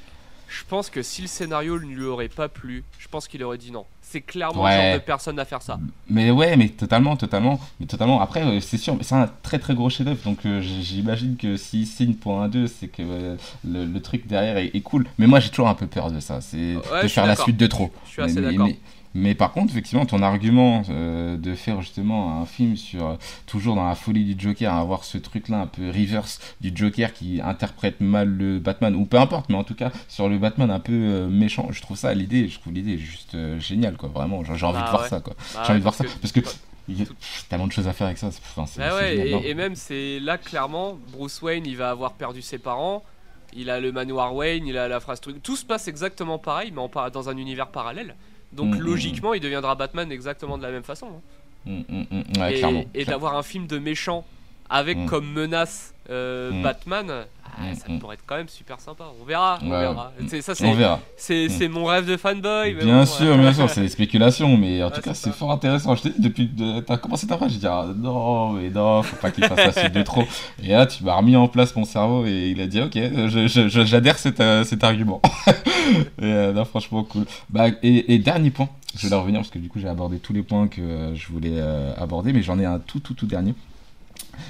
je 0.48 0.62
pense 0.66 0.88
que 0.88 1.02
si 1.02 1.20
le 1.22 1.28
scénario 1.28 1.78
ne 1.78 1.86
lui 1.94 2.04
aurait 2.06 2.28
pas 2.28 2.48
plu, 2.48 2.84
je 2.98 3.06
pense 3.08 3.28
qu'il 3.28 3.42
aurait 3.44 3.58
dit 3.58 3.70
non. 3.70 3.84
C'est 4.10 4.22
clairement 4.22 4.66
le 4.66 4.72
genre 4.72 4.94
de 4.94 4.98
personne 5.00 5.38
à 5.38 5.44
faire 5.44 5.60
ça. 5.60 5.78
Mais 6.08 6.30
ouais, 6.30 6.56
mais 6.56 6.70
totalement, 6.70 7.14
totalement, 7.16 7.60
mais 7.78 7.84
totalement. 7.84 8.22
Après, 8.22 8.42
euh, 8.42 8.58
c'est 8.60 8.78
sûr, 8.78 8.96
mais 8.96 9.02
c'est 9.02 9.14
un 9.14 9.28
très 9.42 9.58
très 9.58 9.74
gros 9.74 9.90
chef-d'œuvre, 9.90 10.18
donc 10.24 10.46
euh, 10.46 10.62
j'imagine 10.62 11.36
que 11.36 11.58
s'il 11.58 11.86
signe 11.86 12.14
pour 12.14 12.40
un 12.40 12.48
2, 12.48 12.68
c'est 12.68 12.88
que 12.88 13.02
euh, 13.02 13.36
le, 13.68 13.84
le 13.84 14.00
truc 14.00 14.26
derrière 14.26 14.56
est, 14.56 14.70
est 14.74 14.80
cool. 14.80 15.06
Mais 15.18 15.26
moi, 15.26 15.40
j'ai 15.40 15.50
toujours 15.50 15.68
un 15.68 15.74
peu 15.74 15.86
peur 15.86 16.10
de 16.10 16.20
ça, 16.20 16.40
c'est 16.40 16.76
Ouais, 16.76 17.02
de 17.02 17.08
faire 17.08 17.26
la 17.26 17.36
suite 17.36 17.58
de 17.58 17.66
trop. 17.66 17.90
Je 18.06 18.10
suis 18.12 18.22
assez 18.22 18.40
Mais- 18.40 18.46
mais- 18.46 18.52
d'accord. 18.52 18.68
Mais, 19.14 19.34
par 19.34 19.52
contre, 19.52 19.72
effectivement, 19.72 20.04
ton 20.06 20.22
argument 20.22 20.82
euh, 20.90 21.36
de 21.36 21.54
faire 21.54 21.80
justement 21.80 22.40
un 22.40 22.46
film 22.46 22.76
sur 22.76 23.06
euh, 23.06 23.16
toujours 23.46 23.74
dans 23.74 23.86
la 23.88 23.94
folie 23.94 24.24
du 24.34 24.40
Joker, 24.40 24.72
avoir 24.74 25.04
ce 25.04 25.18
truc-là 25.18 25.60
un 25.62 25.66
peu 25.66 25.88
reverse 25.88 26.40
du 26.60 26.70
Joker 26.74 27.12
qui 27.12 27.40
interprète 27.40 28.00
mal 28.00 28.28
le 28.28 28.58
Batman, 28.58 28.94
ou 28.94 29.06
peu 29.06 29.18
importe, 29.18 29.48
mais 29.48 29.56
en 29.56 29.64
tout 29.64 29.74
cas 29.74 29.90
sur 30.08 30.28
le 30.28 30.38
Batman 30.38 30.70
un 30.70 30.80
peu 30.80 30.92
euh, 30.92 31.28
méchant, 31.28 31.68
je 31.70 31.80
trouve 31.82 31.96
ça 31.96 32.12
l'idée, 32.14 32.48
je 32.48 32.58
trouve 32.60 32.72
l'idée 32.74 32.98
juste 32.98 33.36
géniale, 33.58 33.96
quoi. 33.96 34.08
Vraiment, 34.10 34.44
j'ai 34.44 34.52
envie 34.66 34.78
Bah 34.78 34.84
de 34.84 34.90
voir 34.90 35.02
ouais. 35.02 35.08
ça, 35.08 35.20
quoi. 35.20 35.34
Bah 35.54 35.62
J'ai 35.64 35.70
envie 35.70 35.78
de 35.80 35.82
voir 35.82 35.94
ça 35.94 36.04
parce 36.20 36.32
que- 36.32 36.40
il 36.90 36.98
y 37.00 37.02
a 37.02 37.06
tellement 37.50 37.66
de 37.66 37.72
choses 37.72 37.86
à 37.86 37.92
faire 37.92 38.06
avec 38.06 38.16
ça. 38.18 38.30
c'est- 38.30 38.40
Enfin, 38.56 38.64
Bah 38.78 38.96
ouais, 38.96 39.16
génial, 39.16 39.44
et, 39.44 39.50
et 39.50 39.54
même 39.54 39.74
c'est 39.74 40.18
là 40.20 40.38
clairement, 40.38 40.98
Bruce 41.12 41.42
Wayne 41.42 41.64
il 41.66 41.76
va 41.76 41.90
avoir 41.90 42.12
perdu 42.14 42.40
ses 42.40 42.56
parents, 42.58 43.02
il 43.54 43.68
a 43.68 43.78
le 43.80 43.92
manoir 43.92 44.34
Wayne, 44.34 44.66
il 44.66 44.78
a 44.78 44.88
la 44.88 44.98
phrase 45.00 45.20
truc, 45.20 45.42
tout 45.42 45.56
se 45.56 45.66
passe 45.66 45.86
exactement 45.88 46.38
pareil 46.38 46.72
mais 46.74 46.80
en 46.80 46.90
dans 47.10 47.28
un 47.28 47.36
univers 47.36 47.68
parallèle. 47.68 48.14
Donc 48.52 48.74
Mm, 48.74 48.78
mm, 48.78 48.80
logiquement 48.80 49.34
il 49.34 49.40
deviendra 49.40 49.74
Batman 49.74 50.10
exactement 50.10 50.56
de 50.58 50.62
la 50.62 50.70
même 50.70 50.82
façon. 50.84 51.08
hein. 51.66 51.70
Ouais, 52.38 52.54
et 52.58 52.60
et 52.94 53.04
d'avoir 53.04 53.36
un 53.36 53.42
film 53.42 53.66
de 53.66 53.78
méchant 53.78 54.24
avec 54.70 54.98
Mm. 54.98 55.06
comme 55.06 55.32
menace 55.32 55.94
euh, 56.10 56.50
Mm. 56.52 56.62
Batman, 56.62 57.06
ah, 57.10 57.48
Mm, 57.60 57.74
ça 57.74 57.84
pourrait 58.00 58.14
être 58.14 58.22
quand 58.26 58.36
même 58.36 58.48
super 58.48 58.80
sympa. 58.80 59.04
On 59.20 59.24
verra, 59.26 59.58
on 59.62 59.70
Ouais, 59.70 59.80
verra. 59.80 60.12
C'est- 60.28 60.40
Ça 60.40 60.54
c'est 60.54 60.72
c'est 61.18 61.48
c'est 61.50 61.68
mon 61.68 61.84
rêve 61.84 62.06
de 62.06 62.16
fanboy. 62.16 62.74
mais 62.74 62.84
Bien 62.84 63.00
bon, 63.00 63.06
sûr, 63.06 63.26
ouais. 63.32 63.38
bien 63.38 63.52
sûr, 63.52 63.68
c'est 63.68 63.82
des 63.82 63.88
spéculations, 63.88 64.56
mais 64.56 64.82
en 64.82 64.86
Ouais, 64.88 64.94
tout 64.94 65.00
cas, 65.02 65.12
c'est 65.12 65.24
c'est 65.24 65.30
ça. 65.30 65.36
fort 65.36 65.52
intéressant. 65.52 65.94
Je 65.96 66.02
t'ai 66.04 66.10
dit, 66.10 66.20
depuis 66.20 66.48
que 66.48 66.80
t'as 66.80 66.96
commencé 66.96 67.26
ta 67.26 67.36
phrase, 67.36 67.52
j'ai 67.52 67.58
dit, 67.58 67.66
ah, 67.66 67.86
non, 67.94 68.52
mais 68.52 68.70
non, 68.70 69.02
faut 69.02 69.16
pas 69.16 69.30
qu'il 69.30 69.44
fasse 69.44 69.58
la 69.58 69.72
suite 69.72 69.92
de 69.92 70.02
trop. 70.02 70.24
Et 70.62 70.68
là, 70.68 70.86
tu 70.86 71.04
m'as 71.04 71.14
remis 71.16 71.36
en 71.36 71.46
place 71.48 71.74
mon 71.76 71.84
cerveau 71.84 72.24
et 72.26 72.48
il 72.56 72.60
a 72.62 72.66
dit, 72.66 72.80
ok, 72.80 72.96
j'adhère 73.84 74.18
cet, 74.18 74.40
euh, 74.40 74.64
cet 74.64 74.82
argument. 74.84 75.20
et 75.48 76.24
euh, 76.24 76.52
non, 76.54 76.64
franchement, 76.64 77.04
cool. 77.04 77.24
Bah, 77.50 77.66
et, 77.82 78.14
et 78.14 78.18
dernier 78.18 78.50
point, 78.50 78.68
je 78.96 79.08
vais 79.08 79.14
en 79.14 79.20
revenir 79.20 79.40
parce 79.40 79.50
que 79.50 79.58
du 79.58 79.68
coup, 79.68 79.78
j'ai 79.78 79.88
abordé 79.88 80.18
tous 80.18 80.32
les 80.32 80.42
points 80.42 80.68
que 80.68 80.80
euh, 80.80 81.14
je 81.14 81.26
voulais 81.28 81.60
aborder, 81.98 82.32
mais 82.32 82.42
j'en 82.42 82.58
ai 82.58 82.64
un 82.64 82.78
tout, 82.78 83.00
tout, 83.00 83.12
tout 83.14 83.26
dernier. 83.26 83.54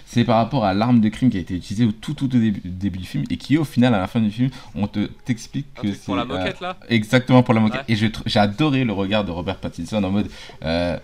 C'est 0.07 0.25
par 0.25 0.37
rapport 0.37 0.65
à 0.65 0.73
l'arme 0.75 1.01
de 1.01 1.09
crime 1.09 1.31
qui 1.31 1.37
a 1.37 1.41
été 1.41 1.55
utilisée 1.55 1.85
au 1.85 1.93
tout, 1.93 2.15
tout, 2.15 2.29
début, 2.29 2.61
début 2.65 2.99
du 2.99 3.05
film 3.07 3.25
et 3.31 3.37
qui, 3.37 3.59
au 3.59 3.65
final, 3.65 3.95
à 3.95 3.99
la 3.99 4.07
fin 4.07 4.21
du 4.21 4.31
film, 4.31 4.51
on 4.75 4.87
te 4.87 5.07
t'explique 5.25 5.67
que 5.75 5.93
c'est. 5.93 6.05
pour 6.05 6.17
la 6.17 6.23
euh, 6.23 6.27
moquette 6.27 6.61
là? 6.61 6.77
Exactement 6.89 7.43
pour 7.43 7.53
la 7.55 7.61
moquette. 7.61 7.87
Ouais. 7.89 7.95
Et 7.95 8.11
j'ai 8.27 8.41
adoré 8.41 8.85
le 8.85 8.93
regard 8.93 9.25
de 9.25 9.31
Robert 9.31 9.57
Pattinson 9.57 10.03
en 10.03 10.11
mode. 10.11 10.29
euh, 10.65 10.99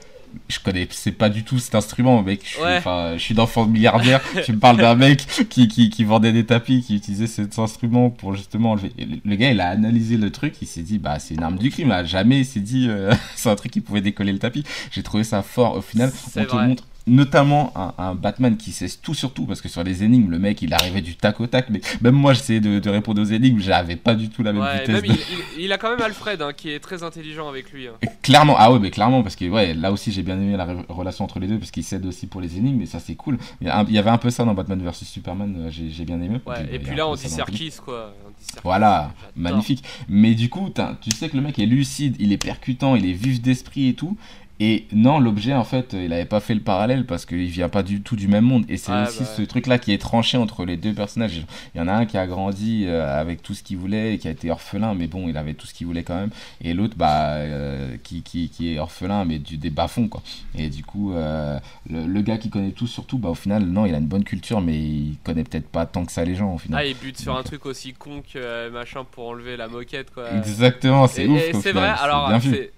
je 0.48 0.58
connais, 0.58 0.88
c'est 0.90 1.12
pas 1.12 1.28
du 1.28 1.44
tout 1.44 1.60
cet 1.60 1.76
instrument, 1.76 2.20
mec. 2.22 2.40
Je 2.42 2.48
suis, 2.54 2.60
Ouais. 2.62 2.78
enfin, 2.78 3.12
je 3.16 3.22
suis 3.22 3.34
d'enfant 3.34 3.66
milliardaire. 3.66 4.20
tu 4.44 4.52
me 4.52 4.58
parles 4.58 4.78
d'un 4.78 4.96
mec 4.96 5.24
qui, 5.48 5.68
qui, 5.68 5.90
qui 5.90 6.02
vendait 6.02 6.32
des 6.32 6.44
tapis, 6.44 6.82
qui 6.82 6.96
utilisait 6.96 7.28
cet 7.28 7.56
instrument 7.58 8.10
pour 8.10 8.34
justement 8.34 8.72
enlever. 8.72 8.90
Le, 8.98 9.18
le 9.24 9.36
gars, 9.36 9.50
il 9.52 9.60
a 9.60 9.68
analysé 9.68 10.16
le 10.16 10.30
truc. 10.30 10.54
Il 10.60 10.66
s'est 10.66 10.82
dit, 10.82 10.98
bah, 10.98 11.20
c'est 11.20 11.34
une 11.34 11.42
arme 11.44 11.56
du 11.58 11.70
crime. 11.70 11.88
Là. 11.90 12.02
Jamais 12.04 12.40
il 12.40 12.44
s'est 12.46 12.58
dit, 12.60 12.86
euh, 12.88 13.14
c'est 13.36 13.48
un 13.48 13.54
truc 13.54 13.70
qui 13.70 13.80
pouvait 13.80 14.00
décoller 14.00 14.32
le 14.32 14.40
tapis. 14.40 14.64
J'ai 14.90 15.04
trouvé 15.04 15.22
ça 15.22 15.42
fort. 15.42 15.76
Au 15.76 15.82
final, 15.82 16.10
on 16.36 16.44
te 16.44 16.56
montre 16.56 16.84
notamment 17.07 17.72
un, 17.76 17.92
un 17.98 18.14
Batman 18.14 18.57
qui 18.57 18.72
sait 18.72 18.88
tout 19.02 19.12
sur 19.14 19.34
tout 19.34 19.44
parce 19.44 19.61
que 19.61 19.68
sur 19.68 19.84
les 19.84 20.02
énigmes 20.05 20.30
le 20.30 20.38
mec 20.38 20.62
il 20.62 20.72
arrivait 20.72 21.02
du 21.02 21.16
tac 21.16 21.38
au 21.40 21.46
tac 21.46 21.68
mais 21.68 21.80
même 22.00 22.14
moi 22.14 22.32
j'essayais 22.32 22.61
de, 22.61 22.78
de 22.78 22.90
répondre 22.90 23.20
aux 23.20 23.24
énigmes 23.26 23.61
j'avais 23.61 23.96
pas 23.96 24.14
du 24.14 24.30
tout 24.30 24.42
la 24.42 24.52
même 24.55 24.62
Ouais, 24.62 24.80
vitesse 24.80 25.02
même 25.02 25.02
de- 25.02 25.07
il, 25.09 25.59
il- 25.59 25.64
il 25.64 25.72
a 25.72 25.76
quand 25.78 25.90
même 25.90 26.00
Alfred 26.00 26.40
hein, 26.40 26.52
qui 26.57 26.70
est 26.70 26.80
très 26.80 27.02
intelligent 27.02 27.48
avec 27.48 27.70
lui. 27.72 27.88
hein. 27.88 27.92
Clairement, 28.22 28.55
ah 28.59 28.72
ouais, 28.72 28.78
mais 28.78 28.90
clairement, 28.90 29.22
parce 29.22 29.36
que 29.36 29.44
ouais, 29.48 29.74
là 29.74 29.92
aussi 29.92 30.12
j'ai 30.12 30.22
bien 30.22 30.36
aimé 30.36 30.57
la 30.57 30.66
re- 30.66 30.84
relation 30.88 31.24
entre 31.24 31.38
les 31.38 31.46
deux, 31.46 31.59
parce 31.59 31.70
qu'ils 31.70 31.84
s'aident 31.84 32.07
aussi 32.07 32.26
pour 32.26 32.40
les 32.40 32.57
énigmes, 32.57 32.78
mais 32.78 32.86
ça 32.86 33.00
c'est 33.00 33.14
cool. 33.14 33.38
Il 33.61 33.66
y, 33.66 33.70
a 33.70 33.80
un- 33.80 33.84
il 33.86 33.92
y 33.92 33.98
avait 33.98 34.11
un 34.11 34.18
peu 34.18 34.30
ça 34.30 34.44
dans 34.44 34.55
Batman 34.55 34.80
vs 34.82 35.05
Superman, 35.05 35.55
euh, 35.59 35.70
j'ai 35.70 36.05
bien 36.05 36.20
aimé. 36.22 36.40
Ouais, 36.46 36.66
y 36.70 36.74
et 36.74 36.78
puis 36.78 36.96
là 36.96 37.07
on 37.07 37.14
dit. 37.14 37.28
Serkis 37.28 37.74
quoi. 37.84 38.14
On 38.26 38.30
dit 38.30 38.34
Serkis, 38.46 38.61
Voilà, 38.64 39.12
magnifique. 39.36 39.84
Mais 40.09 40.34
du 40.34 40.48
coup, 40.48 40.70
tu 41.02 41.11
sais 41.11 41.28
que 41.28 41.36
le 41.36 41.42
mec 41.42 41.59
est 41.59 41.66
lucide, 41.66 42.16
il 42.18 42.32
est 42.32 42.38
percutant, 42.38 42.96
il 42.96 43.05
est 43.07 43.12
vif 43.12 43.40
d'esprit 43.42 43.88
et 43.88 43.94
tout. 43.94 44.16
Et 44.61 44.86
non, 44.92 45.18
l'objet, 45.18 45.52
en 45.52 45.64
fait, 45.64 45.94
il 45.94 46.12
avait 46.12 46.24
pas 46.24 46.40
fait 46.40 46.55
le 46.55 46.61
parallèle 46.61 47.07
parce 47.07 47.26
qu'il 47.26 47.46
vient 47.46 47.68
pas 47.68 47.82
du 47.82 48.00
tout 48.02 48.16
du 48.16 48.28
même 48.28 48.44
monde. 48.44 48.64
Et 48.68 48.76
c'est 48.76 48.92
aussi 48.92 49.20
bah 49.20 49.30
ce 49.36 49.42
truc-là 49.42 49.78
qui 49.78 49.92
est 49.92 49.98
tranché 49.98 50.36
entre 50.36 50.64
les 50.64 50.76
deux 50.76 50.92
personnages. 50.92 51.44
Il 51.74 51.78
y 51.78 51.80
en 51.80 51.88
a 51.88 51.92
un 51.92 52.07
qui 52.07 52.16
a 52.16 52.26
grandi 52.26 52.84
euh, 52.86 53.20
avec 53.20 53.42
tout 53.42 53.55
ce 53.55 53.62
qu'il 53.62 53.78
voulait 53.78 54.14
et 54.14 54.18
qui 54.18 54.28
a 54.28 54.30
été 54.30 54.50
orphelin, 54.50 54.94
mais 54.94 55.07
bon, 55.09 55.28
il 55.28 55.36
avait 55.36 55.55
tout 55.55 55.66
ce 55.66 55.74
qu'il 55.74 55.86
voulait 55.86 56.05
quand 56.05 56.16
même. 56.16 56.30
Et 56.61 56.72
l'autre, 56.72 56.94
bah, 56.96 57.34
euh, 57.34 57.96
qui, 58.02 58.22
qui, 58.22 58.48
qui 58.48 58.74
est 58.74 58.78
orphelin, 58.78 59.24
mais 59.24 59.38
du, 59.38 59.57
des 59.57 59.70
bas-fonds, 59.70 60.09
quoi. 60.09 60.22
Et 60.57 60.68
du 60.68 60.84
coup, 60.84 61.14
euh, 61.14 61.59
le, 61.90 62.07
le 62.07 62.22
gars 62.22 62.38
qui 62.38 62.50
connaît 62.50 62.70
tout, 62.70 62.86
surtout, 62.86 63.18
bah, 63.18 63.30
au 63.30 63.34
final, 63.34 63.64
non, 63.64 63.86
il 63.86 63.94
a 63.94 63.98
une 63.98 64.07
bonne 64.07 64.24
culture, 64.24 64.61
mais 64.61 64.78
il 64.78 65.16
connaît 65.24 65.44
peut-être 65.44 65.68
pas 65.68 65.86
tant 65.86 66.05
que 66.05 66.12
ça 66.12 66.24
les 66.24 66.36
gens, 66.36 66.55
au 66.55 66.59
final. 66.59 66.80
Ah, 66.80 66.86
il 66.86 66.96
bute 66.96 67.18
sur 67.18 67.36
un 67.36 67.42
truc 67.42 67.66
aussi 67.66 67.92
con 67.92 68.22
que 68.22 68.38
euh, 68.38 68.70
machin 68.70 69.05
pour 69.11 69.28
enlever 69.28 69.57
la 69.57 69.68
moquette 69.68 70.11
quoi. 70.11 70.32
Exactement, 70.36 71.07
c'est 71.07 71.26
ouf. 71.26 71.40
c'est 71.62 71.72
vrai, 71.72 71.92
alors 72.00 72.30
c'est 72.40 72.72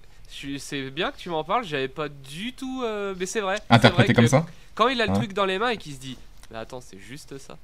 c'est 0.59 0.89
bien 0.91 1.11
que 1.11 1.17
tu 1.17 1.29
m'en 1.29 1.43
parles, 1.43 1.63
j'avais 1.65 1.87
pas 1.87 2.09
du 2.09 2.53
tout. 2.53 2.81
euh, 2.83 3.13
mais 3.19 3.25
c'est 3.25 3.41
vrai. 3.41 3.59
Interprété 3.69 4.13
vrai 4.13 4.21
comme 4.23 4.27
ça 4.27 4.45
Quand 4.75 4.87
il 4.87 5.01
a 5.01 5.05
le 5.05 5.11
Ouais. 5.11 5.17
truc 5.17 5.33
dans 5.33 5.45
les 5.45 5.57
mains 5.59 5.69
et 5.69 5.77
qu'il 5.77 5.93
se 5.93 5.99
dit 5.99 6.17
Mais 6.51 6.57
attends, 6.57 6.81
c'est 6.81 6.99
juste 6.99 7.37
ça. 7.37 7.57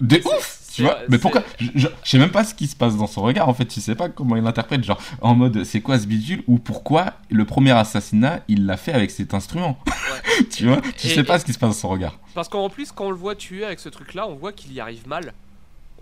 De 0.00 0.16
ouf 0.24 0.58
Tu 0.74 0.82
vois 0.82 0.98
Mais 1.08 1.18
pourquoi 1.18 1.42
je, 1.60 1.66
je- 1.76 1.86
je 2.02 2.10
sais 2.10 2.18
même 2.18 2.30
pas 2.32 2.42
ce 2.44 2.54
qui 2.54 2.66
se 2.66 2.74
passe 2.74 2.96
dans 2.96 3.06
son 3.06 3.22
regard 3.22 3.48
en 3.48 3.54
fait, 3.54 3.66
tu 3.66 3.80
sais 3.80 3.94
pas 3.94 4.08
comment 4.08 4.34
il 4.36 4.42
l'interprète, 4.42 4.82
genre 4.82 5.00
en 5.20 5.34
mode 5.36 5.62
c'est 5.64 5.80
quoi 5.80 5.96
ce 5.98 6.06
bidule 6.06 6.42
ou 6.48 6.58
pourquoi 6.58 7.12
le 7.30 7.44
premier 7.44 7.70
assassinat 7.72 8.40
il 8.48 8.66
l'a 8.66 8.76
fait 8.76 8.92
avec 8.92 9.10
cet 9.12 9.32
instrument 9.34 9.78
Tu 10.50 10.66
vois 10.66 10.80
Tu 10.96 11.06
Et- 11.08 11.14
sais 11.14 11.22
pas 11.24 11.38
ce 11.38 11.44
qui 11.44 11.52
se 11.52 11.58
passe 11.58 11.70
dans 11.70 11.76
son 11.80 11.88
regard. 11.88 12.18
Parce 12.34 12.48
qu'en 12.48 12.68
plus, 12.70 12.90
quand 12.90 13.06
on 13.06 13.10
le 13.10 13.16
voit 13.16 13.34
tuer 13.36 13.64
avec 13.64 13.78
ce 13.78 13.88
truc-là, 13.90 14.26
on 14.26 14.34
voit 14.34 14.52
qu'il 14.52 14.72
y 14.72 14.80
arrive 14.80 15.06
mal. 15.06 15.34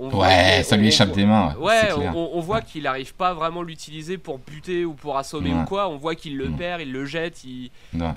On 0.02 0.08
Ouais, 0.18 0.62
ça 0.64 0.76
on- 0.76 0.78
lui 0.78 0.88
échappe 0.88 1.12
des 1.12 1.26
mains. 1.26 1.54
Ouais, 1.60 1.92
on, 2.14 2.30
on 2.32 2.40
voit 2.40 2.62
qu'il 2.62 2.84
n'arrive 2.84 3.14
pas 3.14 3.34
vraiment 3.34 3.60
à 3.60 3.64
l'utiliser 3.64 4.16
pour 4.16 4.38
buter 4.38 4.84
ou 4.86 4.94
pour 4.94 5.18
assommer 5.18 5.52
Ouais. 5.52 5.60
ou 5.60 5.64
quoi. 5.66 5.88
On 5.90 5.96
voit 5.98 6.14
qu'il 6.14 6.36
le 6.38 6.48
Mm. 6.48 6.56
perd, 6.56 6.80
il 6.80 6.90
le 6.90 7.04
jette. 7.04 7.44
il-. 7.44 7.70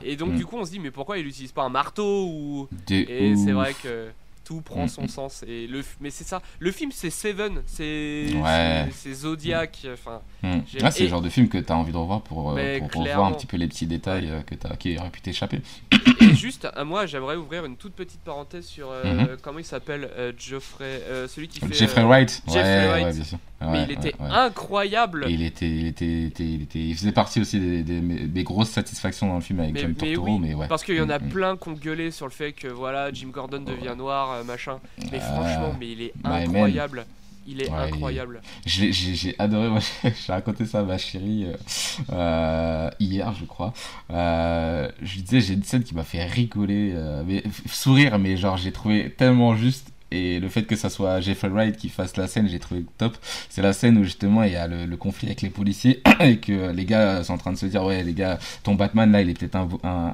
Et 0.04 0.16
donc, 0.16 0.30
Mm. 0.32 0.36
du 0.38 0.46
coup, 0.46 0.58
on 0.58 0.64
se 0.66 0.72
dit, 0.72 0.80
mais 0.80 0.92
pourquoi 0.92 1.18
il 1.18 1.26
n'utilise 1.26 1.52
pas 1.52 1.64
un 1.64 1.70
marteau 1.70 2.26
ou... 2.28 2.70
Et 2.90 3.36
c'est 3.36 3.52
vrai 3.52 3.74
que 3.84 4.08
tout 4.44 4.62
prend 4.62 4.86
Mm, 4.86 4.90
son 4.90 5.04
mm. 5.04 5.08
sens. 5.08 5.44
Et 5.48 5.68
le, 5.68 5.84
mais 6.02 6.10
c'est 6.10 6.24
ça. 6.24 6.42
Le 6.60 6.72
film, 6.72 6.92
c'est 6.94 7.10
Seven, 7.10 7.62
c'est 7.66 8.28
Ouais. 8.36 8.88
Zodiac. 9.14 9.88
Enfin, 9.94 10.22
Mm. 10.44 10.60
Ah, 10.82 10.92
c'est 10.92 11.04
le 11.04 11.10
genre 11.10 11.22
de 11.22 11.30
film 11.30 11.48
que 11.48 11.58
t'as 11.58 11.74
envie 11.76 11.94
de 11.94 11.98
revoir 11.98 12.22
pour, 12.22 12.52
euh, 12.58 12.80
pour 12.92 13.04
revoir 13.06 13.26
un 13.28 13.32
petit 13.32 13.46
peu 13.48 13.56
les 13.58 13.68
petits 13.68 13.86
détails 13.88 14.30
euh, 14.30 14.42
que 14.42 14.56
t'as, 14.56 14.76
qui 14.76 14.98
auraient 14.98 15.10
pu 15.10 15.22
t'échapper. 15.22 15.62
et 16.20 16.36
juste, 16.36 16.68
à 16.76 16.84
moi, 16.84 17.06
j'aimerais 17.06 17.38
ouvrir 17.38 17.64
une 17.66 17.78
toute 17.78 17.94
petite 17.94 18.20
parenthèse 18.22 18.66
sur 18.66 18.90
euh, 18.92 19.04
Mhm. 19.06 19.38
comment 19.42 19.60
il 19.60 19.66
s'appelle, 19.66 20.10
euh, 20.18 20.34
Geoffrey, 20.38 21.02
euh, 21.08 21.28
celui 21.30 21.48
qui 21.48 21.60
fait. 21.62 21.74
Jeffrey 21.74 22.02
euh, 22.02 22.06
Wright 22.08 22.42
Jeffrey 22.48 22.62
ouais, 22.64 22.88
Wright. 22.88 23.06
ouais, 23.06 23.14
bien 23.14 23.24
sûr. 23.24 23.38
Mais 23.72 23.84
il 23.84 23.92
était 23.92 24.14
ouais, 24.20 24.26
ouais. 24.28 24.32
incroyable. 24.32 25.26
Et 25.28 25.34
il 25.34 25.42
était, 25.44 25.70
il 25.70 25.88
était, 25.88 26.06
il 26.06 26.26
était, 26.26 26.44
il 26.44 26.62
était- 26.64 26.80
il 26.80 26.96
faisait 26.96 27.12
partie 27.12 27.40
aussi 27.42 27.60
des, 27.60 27.84
des, 27.84 28.00
des 28.02 28.44
grosses 28.44 28.70
satisfactions 28.72 29.28
dans 29.28 29.36
le 29.36 29.42
film 29.42 29.60
avec 29.60 29.74
Mais, 29.74 29.80
John 29.82 29.90
mais 29.92 29.96
Turturro, 29.96 30.28
oui, 30.36 30.40
mais 30.42 30.54
ouais. 30.54 30.68
parce 30.68 30.84
qu'il 30.84 30.96
y 30.96 31.02
en 31.02 31.10
a 31.10 31.20
Mm, 31.20 31.26
mm. 31.26 31.30
plein 31.30 31.58
qui 31.58 31.70
ont 31.70 31.74
gueulé 31.74 32.12
sur 32.12 32.26
le 32.26 32.32
fait 32.32 32.52
que 32.54 32.68
voilà, 32.68 33.12
Jim 33.14 33.30
Gordon 33.32 33.60
devient 33.62 33.96
noir, 33.98 34.32
euh, 34.32 34.44
machin. 34.44 34.80
Mais 35.12 35.18
Euh, 35.18 35.22
franchement, 35.22 35.76
mais 35.80 35.92
il 35.92 36.02
est 36.02 36.14
incroyable. 36.24 37.06
Il 37.46 37.62
est 37.62 37.70
Ouais, 37.70 37.90
il- 37.90 37.94
incroyable. 37.94 38.42
J'ai, 38.66 39.36
adoré, 39.38 39.68
moi, 39.70 39.80
j'ai 40.04 40.32
raconté 40.32 40.66
ça 40.66 40.80
à 40.80 40.84
ma 40.84 40.98
chérie 40.98 41.46
euh, 41.46 41.58
euh, 42.14 42.90
hier, 43.02 43.34
je 43.38 43.44
crois. 43.46 43.74
Je 44.10 45.14
lui 45.16 45.22
disais, 45.24 45.42
j'ai 45.42 45.54
une 45.54 45.64
scène 45.64 45.84
qui 45.84 45.94
m'a 45.94 46.04
fait 46.04 46.24
rigoler, 46.24 46.94
mais, 47.28 47.44
sourire, 47.68 48.18
mais 48.20 48.38
genre, 48.38 48.58
j'ai 48.58 48.72
trouvé 48.72 49.10
tellement 49.10 49.56
juste. 49.56 49.90
Et 50.14 50.40
le 50.40 50.48
fait 50.48 50.64
que 50.64 50.76
ça 50.76 50.90
soit 50.90 51.20
Jeffrey 51.22 51.50
Wright 51.50 51.76
qui 51.76 51.90
fasse 51.90 52.16
la 52.18 52.28
scène, 52.28 52.48
j'ai 52.48 52.60
trouvé 52.60 52.86
top. 52.98 53.18
C'est 53.50 53.62
la 53.62 53.74
scène 53.74 53.98
où 53.98 54.04
justement 54.04 54.44
il 54.44 54.54
y 54.54 54.56
a 54.56 54.68
le, 54.68 54.86
le 54.86 54.98
conflit 54.98 55.28
avec 55.28 55.42
les 55.42 55.50
policiers 55.50 56.02
et 56.20 56.38
que 56.38 56.72
les 56.72 56.86
gars 56.86 57.24
sont 57.24 57.34
en 57.34 57.38
train 57.38 57.52
de 57.52 57.58
se 57.58 57.66
dire 57.66 57.84
ouais 57.84 58.04
les 58.04 58.14
gars 58.14 58.38
ton 58.64 58.76
Batman 58.76 59.12
là 59.12 59.22
il 59.22 59.30
est 59.30 59.34
peut-être 59.38 59.58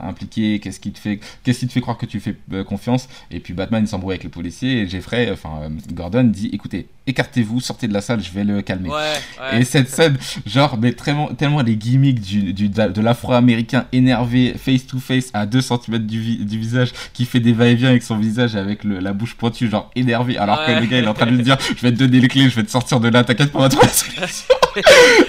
impliqué, 0.01 0.59
qu'est-ce 0.59 0.79
qui 0.79 0.91
te 0.91 0.99
fait 0.99 1.19
qu'est-ce 1.43 1.59
qui 1.59 1.67
te 1.67 1.73
fait 1.73 1.81
croire 1.81 1.97
que 1.97 2.05
tu 2.05 2.19
fais 2.19 2.35
euh, 2.53 2.63
confiance? 2.63 3.07
Et 3.31 3.39
puis 3.39 3.53
Batman 3.53 3.83
il 3.83 3.87
s'embrouille 3.87 4.13
avec 4.13 4.23
les 4.23 4.29
policiers 4.29 4.81
et 4.81 4.87
Jeffrey, 4.87 5.29
enfin 5.31 5.63
euh, 5.63 5.69
Gordon 5.93 6.23
dit 6.23 6.49
écoutez 6.53 6.87
écartez-vous, 7.07 7.59
sortez 7.59 7.87
de 7.87 7.93
la 7.93 8.01
salle, 8.01 8.21
je 8.21 8.31
vais 8.31 8.43
le 8.43 8.61
calmer. 8.61 8.89
Ouais, 8.89 8.95
ouais. 9.41 9.61
Et 9.61 9.63
cette 9.65 9.89
scène, 9.89 10.15
genre, 10.45 10.77
mais 10.77 10.93
tellement, 10.93 11.25
tellement 11.33 11.63
les 11.63 11.75
gimmicks 11.75 12.21
du, 12.21 12.53
du, 12.53 12.69
de 12.69 13.01
l'afro-américain 13.01 13.87
énervé, 13.91 14.53
face 14.55 14.85
to 14.85 14.99
face, 14.99 15.31
à 15.33 15.47
2 15.47 15.59
cm 15.59 15.97
du, 16.05 16.21
vi- 16.21 16.45
du 16.45 16.59
visage, 16.59 16.91
qui 17.13 17.25
fait 17.25 17.39
des 17.39 17.51
va-et-vient 17.51 17.89
avec 17.89 18.03
son 18.03 18.15
visage, 18.15 18.55
avec 18.55 18.83
le, 18.83 18.99
la 18.99 19.13
bouche 19.13 19.33
pointue, 19.33 19.71
genre 19.71 19.88
énervé, 19.95 20.37
alors 20.37 20.65
que 20.65 20.71
le 20.71 20.85
gars 20.85 20.97
il 20.99 21.03
est 21.03 21.07
en 21.07 21.13
train 21.13 21.25
de 21.25 21.31
lui 21.35 21.43
dire 21.43 21.57
Je 21.75 21.81
vais 21.81 21.91
te 21.91 21.97
donner 21.97 22.19
les 22.19 22.27
clés, 22.27 22.49
je 22.49 22.55
vais 22.55 22.63
te 22.63 22.71
sortir 22.71 22.99
de 22.99 23.09
là, 23.09 23.23
t'inquiète 23.23 23.51
pas, 23.51 23.59
on 23.59 23.61
va 23.63 23.69
trouver 23.69 23.87
la 23.87 23.93
solution. 23.93 24.55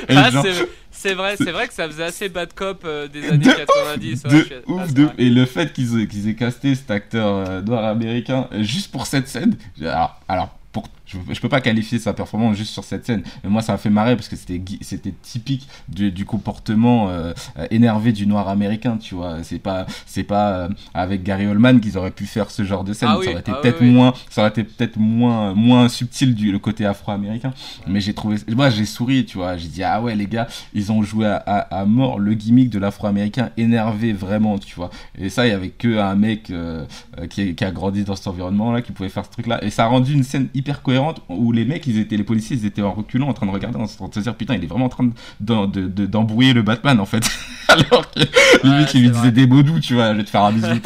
Et 0.09 0.17
Ah, 0.17 0.31
genre, 0.31 0.45
c'est- 0.91 1.15
vrai, 1.15 1.35
c'est 1.39 1.51
vrai 1.53 1.67
que 1.67 1.73
ça 1.75 1.87
faisait 1.89 2.05
assez 2.05 2.29
bad 2.29 2.53
cop 2.53 2.83
euh, 2.85 3.09
des 3.09 3.27
années 3.29 3.39
De 3.39 3.53
90. 3.53 4.23
ouais, 4.25 4.31
de 4.31 4.37
je 4.39 4.45
suis- 4.45 4.55
ah, 4.69 4.71
ouf, 4.71 4.93
de. 4.93 5.09
Et 5.19 5.31
le 5.31 5.47
fait 5.47 5.73
qu'ils 5.73 5.99
aient, 6.01 6.07
qu'ils 6.07 6.29
aient 6.29 6.35
casté 6.35 6.75
cet 6.75 6.91
acteur 6.91 7.49
euh, 7.49 7.61
noir 7.63 7.85
américain 7.85 8.49
euh, 8.53 8.63
juste 8.63 8.91
pour 8.93 9.07
cette 9.07 9.27
scène, 9.29 9.57
alors, 9.81 10.21
alors 10.29 10.51
pour, 10.73 10.85
je, 11.11 11.35
je 11.35 11.41
peux 11.41 11.49
pas 11.49 11.61
qualifier 11.61 11.99
sa 11.99 12.13
performance 12.13 12.57
juste 12.57 12.73
sur 12.73 12.85
cette 12.85 13.05
scène, 13.05 13.23
mais 13.43 13.51
moi 13.51 13.63
ça 13.63 13.73
m'a 13.73 13.79
fait 13.79 13.91
marrer 13.91 14.17
parce 14.17 14.29
que 14.29 14.37
c'était 14.37 15.15
typique 15.23 15.67
du, 15.89 16.11
du 16.13 16.25
comportement 16.25 17.09
euh, 17.11 17.33
énervé 17.71 18.13
du 18.13 18.27
noir 18.27 18.49
américain, 18.49 18.97
tu 18.97 19.15
vois. 19.15 19.43
C'est 19.43 19.59
pas 19.59 19.87
c'est 20.07 20.23
pas 20.23 20.51
euh, 20.51 20.69
avec 20.95 21.23
Gary 21.23 21.47
Oldman 21.47 21.81
qu'ils 21.81 21.99
auraient 21.99 22.11
pu 22.11 22.27
faire 22.27 22.51
ce 22.51 22.65
genre 22.65 22.85
de 22.85 22.93
scène. 22.93 23.09
Ah 23.13 23.19
ça 23.23 23.31
aurait 23.31 23.41
été 23.41 23.53
ah 23.53 23.59
peut-être 23.61 23.81
oui. 23.81 23.91
moins, 23.91 24.15
ça 24.31 24.43
aurait 24.43 24.51
été 24.51 24.65
peut-être 24.65 24.97
moins 24.99 25.55
moins 25.55 25.89
subtil 25.89 26.35
du 26.35 26.53
le 26.53 26.59
côté 26.59 26.87
afro-américain. 26.87 27.53
Mais 27.87 28.01
j'ai 28.01 28.15
trouvé, 28.15 28.37
moi 28.49 28.71
j'ai 28.71 28.87
souri, 28.87 29.25
tu 29.27 29.39
vois. 29.39 29.57
J'ai 29.57 29.69
dit 29.69 29.83
ah 29.83 30.01
ouais 30.01 30.15
les 30.15 30.27
gars, 30.27 30.47
ils 30.75 30.93
ont 30.93 31.03
joué 31.03 31.27
à, 31.27 31.37
à- 31.37 31.81
à 31.81 31.85
mort 31.85 32.19
le 32.19 32.35
gimmick 32.35 32.71
de 32.71 32.79
l'afro-américain 32.79 33.51
énervé 33.57 34.13
vraiment, 34.13 34.59
tu 34.59 34.75
vois. 34.75 34.91
Et 35.19 35.29
ça, 35.31 35.47
il 35.47 35.51
y 35.51 35.53
avait 35.53 35.71
que 35.71 35.99
un 35.99 36.15
mec 36.15 36.51
euh, 36.51 36.85
qui, 37.29 37.55
qui 37.55 37.65
a 37.65 37.71
grandi 37.71 38.05
dans 38.05 38.15
cet 38.17 38.27
environnement-là 38.29 38.83
qui 38.83 38.93
pouvait 38.93 39.09
faire 39.09 39.25
ce 39.25 39.31
truc-là. 39.31 39.63
Et 39.65 39.71
ça 39.71 39.85
a 39.85 39.87
rendu 39.87 40.13
une 40.13 40.25
scène 40.25 40.49
hyper 40.55 40.83
cohérente 40.83 41.00
où 41.29 41.53
les 41.53 41.65
mecs, 41.65 41.87
ils 41.87 41.99
étaient, 41.99 42.17
les 42.17 42.25
policiers, 42.25 42.57
ils 42.57 42.67
étaient 42.67 42.83
en 42.83 42.93
reculant, 42.93 43.29
en 43.29 43.33
train 43.33 43.47
de 43.47 43.51
regarder, 43.51 43.79
en 43.79 43.87
train 43.87 44.09
de 44.09 44.15
se 44.15 44.21
dire 44.21 44.35
putain, 44.35 44.55
il 44.55 44.65
est 44.65 44.67
vraiment 44.67 44.87
en 44.87 44.91
train 44.91 45.11
d'embrouiller 45.41 46.53
le 46.53 46.63
Batman 46.63 47.01
en 47.01 47.07
fait. 47.07 47.25
Alors 47.71 48.11
que 48.11 48.21
limite, 48.67 48.95
il 48.95 49.03
lui 49.03 49.11
disait 49.11 49.31
des 49.31 49.47
mots 49.47 49.63
doux, 49.63 49.81
tu 49.81 49.95
vois, 49.95 50.13
je 50.13 50.19
vais 50.19 50.25
te 50.25 50.31
faire 50.31 50.43
un 50.45 50.53
bisou. 50.53 50.67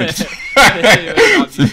c'est- 1.51 1.65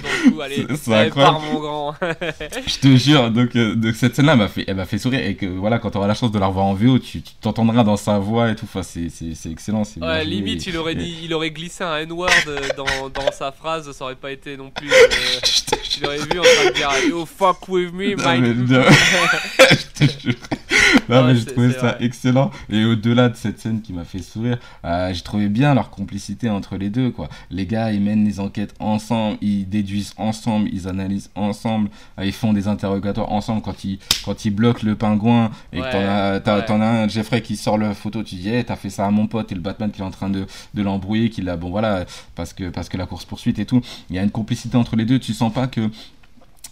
incroyable. 0.93 1.13
pars, 1.13 1.39
mon 1.39 1.59
grand. 1.59 1.95
Je 2.67 2.79
te 2.79 2.95
jure, 2.97 3.31
donc, 3.31 3.55
euh, 3.55 3.75
donc 3.75 3.95
cette 3.95 4.15
scène-là 4.15 4.35
m'a 4.35 4.47
fait, 4.47 4.63
elle 4.67 4.75
m'a 4.75 4.85
fait 4.85 4.97
sourire 4.97 5.21
et 5.25 5.35
que 5.35 5.45
voilà, 5.45 5.79
quand 5.79 5.91
tu 5.91 5.97
auras 5.97 6.07
la 6.07 6.13
chance 6.13 6.31
de 6.31 6.39
la 6.39 6.47
revoir 6.47 6.65
en 6.65 6.73
VO, 6.73 6.99
tu 6.99 7.21
t'entendras 7.41 7.83
dans 7.83 7.97
sa 7.97 8.19
voix 8.19 8.49
et 8.51 8.55
tout. 8.55 8.65
Enfin, 8.65 8.83
c'est, 8.83 9.07
excellent. 9.49 9.83
C'est 9.83 9.99
Ouais, 10.01 10.23
limite, 10.25 10.65
il 10.67 10.77
aurait, 10.77 10.93
Et- 10.93 10.95
dit, 10.95 11.15
il 11.23 11.33
aurait 11.33 11.51
glissé 11.51 11.83
un 11.83 11.97
N-word 11.97 12.29
euh, 12.47 12.59
dans, 12.77 13.09
dans 13.09 13.31
sa 13.31 13.51
phrase, 13.51 13.91
ça 13.91 14.03
aurait 14.05 14.15
pas 14.15 14.31
été 14.31 14.57
non 14.57 14.69
plus. 14.71 14.89
euh, 14.91 14.95
Je 15.43 16.01
l'aurais 16.03 16.17
vu 16.17 16.39
en 16.39 16.43
train 16.43 16.69
de 16.69 16.75
dire 16.75 16.89
Yo, 17.09 17.25
fuck 17.25 17.67
with 17.69 17.93
me, 17.93 18.15
non. 18.15 18.83
je 19.69 20.05
te 20.05 20.11
jure. 20.21 20.33
Non, 21.09 21.25
Ouais, 21.25 21.33
mais 21.33 21.39
trouvé 21.45 21.71
c'est 21.71 21.79
ça 21.79 21.88
vrai. 21.93 21.97
excellent. 22.01 22.51
Et 22.69 22.83
au-delà 22.85 23.29
de 23.29 23.35
cette 23.35 23.59
scène 23.59 23.81
qui 23.81 23.93
m'a 23.93 24.03
fait 24.03 24.19
sourire, 24.19 24.57
euh, 24.85 25.01
j'ai 25.14 25.22
trouvé 25.22 25.49
bien 25.49 25.73
leur 25.73 25.90
complicité 25.90 26.49
entre 26.49 26.78
les 26.78 26.90
deux. 26.90 27.11
Quoi. 27.11 27.30
Les 27.49 27.65
gars, 27.65 27.91
ils 27.91 28.02
mènent 28.02 28.26
les 28.26 28.40
enquêtes 28.40 28.73
ensemble, 28.80 29.38
ils 29.41 29.68
déduisent 29.68 30.14
ensemble, 30.18 30.69
ils 30.72 30.88
analysent 30.88 31.30
ensemble, 31.36 31.90
euh, 32.19 32.26
ils 32.26 32.32
font 32.32 32.53
des 32.53 32.68
interrogatoires 32.68 33.32
ensemble 33.32 33.61
quand 33.61 33.84
ils, 33.84 33.99
quand 34.26 34.45
ils 34.45 34.52
bloquent 34.52 34.86
le 34.86 34.95
pingouin 34.95 35.52
et 35.73 35.78
que 35.82 35.91
t'en 35.91 35.99
as, 35.99 36.40
t'as- 36.40 36.57
ouais. 36.60 36.65
t'en 36.65 36.82
as 36.82 36.86
un, 36.88 37.07
Jeffrey, 37.07 37.41
qui 37.41 37.56
sort 37.57 37.78
la 37.78 37.94
photo, 37.94 38.23
tu 38.23 38.36
dis, 38.36 38.49
hey, 38.49 38.64
t'as 38.64 38.76
fait 38.76 38.90
ça 38.90 39.06
à 39.06 39.11
mon 39.11 39.28
pote, 39.28 39.52
et 39.52 39.56
le 39.56 39.61
Batman 39.61 39.91
qui 39.91 40.02
est 40.02 40.06
en 40.06 40.11
train 40.11 40.30
de, 40.30 40.45
de 40.73 40.82
l'embrouiller, 40.82 41.30
qui 41.30 41.41
l'a, 41.41 41.57
bon 41.57 41.69
voilà, 41.69 42.06
parce 42.36 42.53
que, 42.53 42.69
parce 42.69 42.90
que 42.90 42.98
la 42.98 43.06
course 43.06 43.26
poursuite 43.26 43.60
et 43.60 43.65
tout. 43.65 43.82
Il 44.10 44.15
y 44.15 44.19
a 44.19 44.23
une 44.23 44.32
complicité 44.32 44.78
entre 44.78 44.95
les 44.95 45.06
deux, 45.06 45.19
tu 45.19 45.34
sens 45.34 45.52
pas 45.53 45.68
que. 45.68 45.90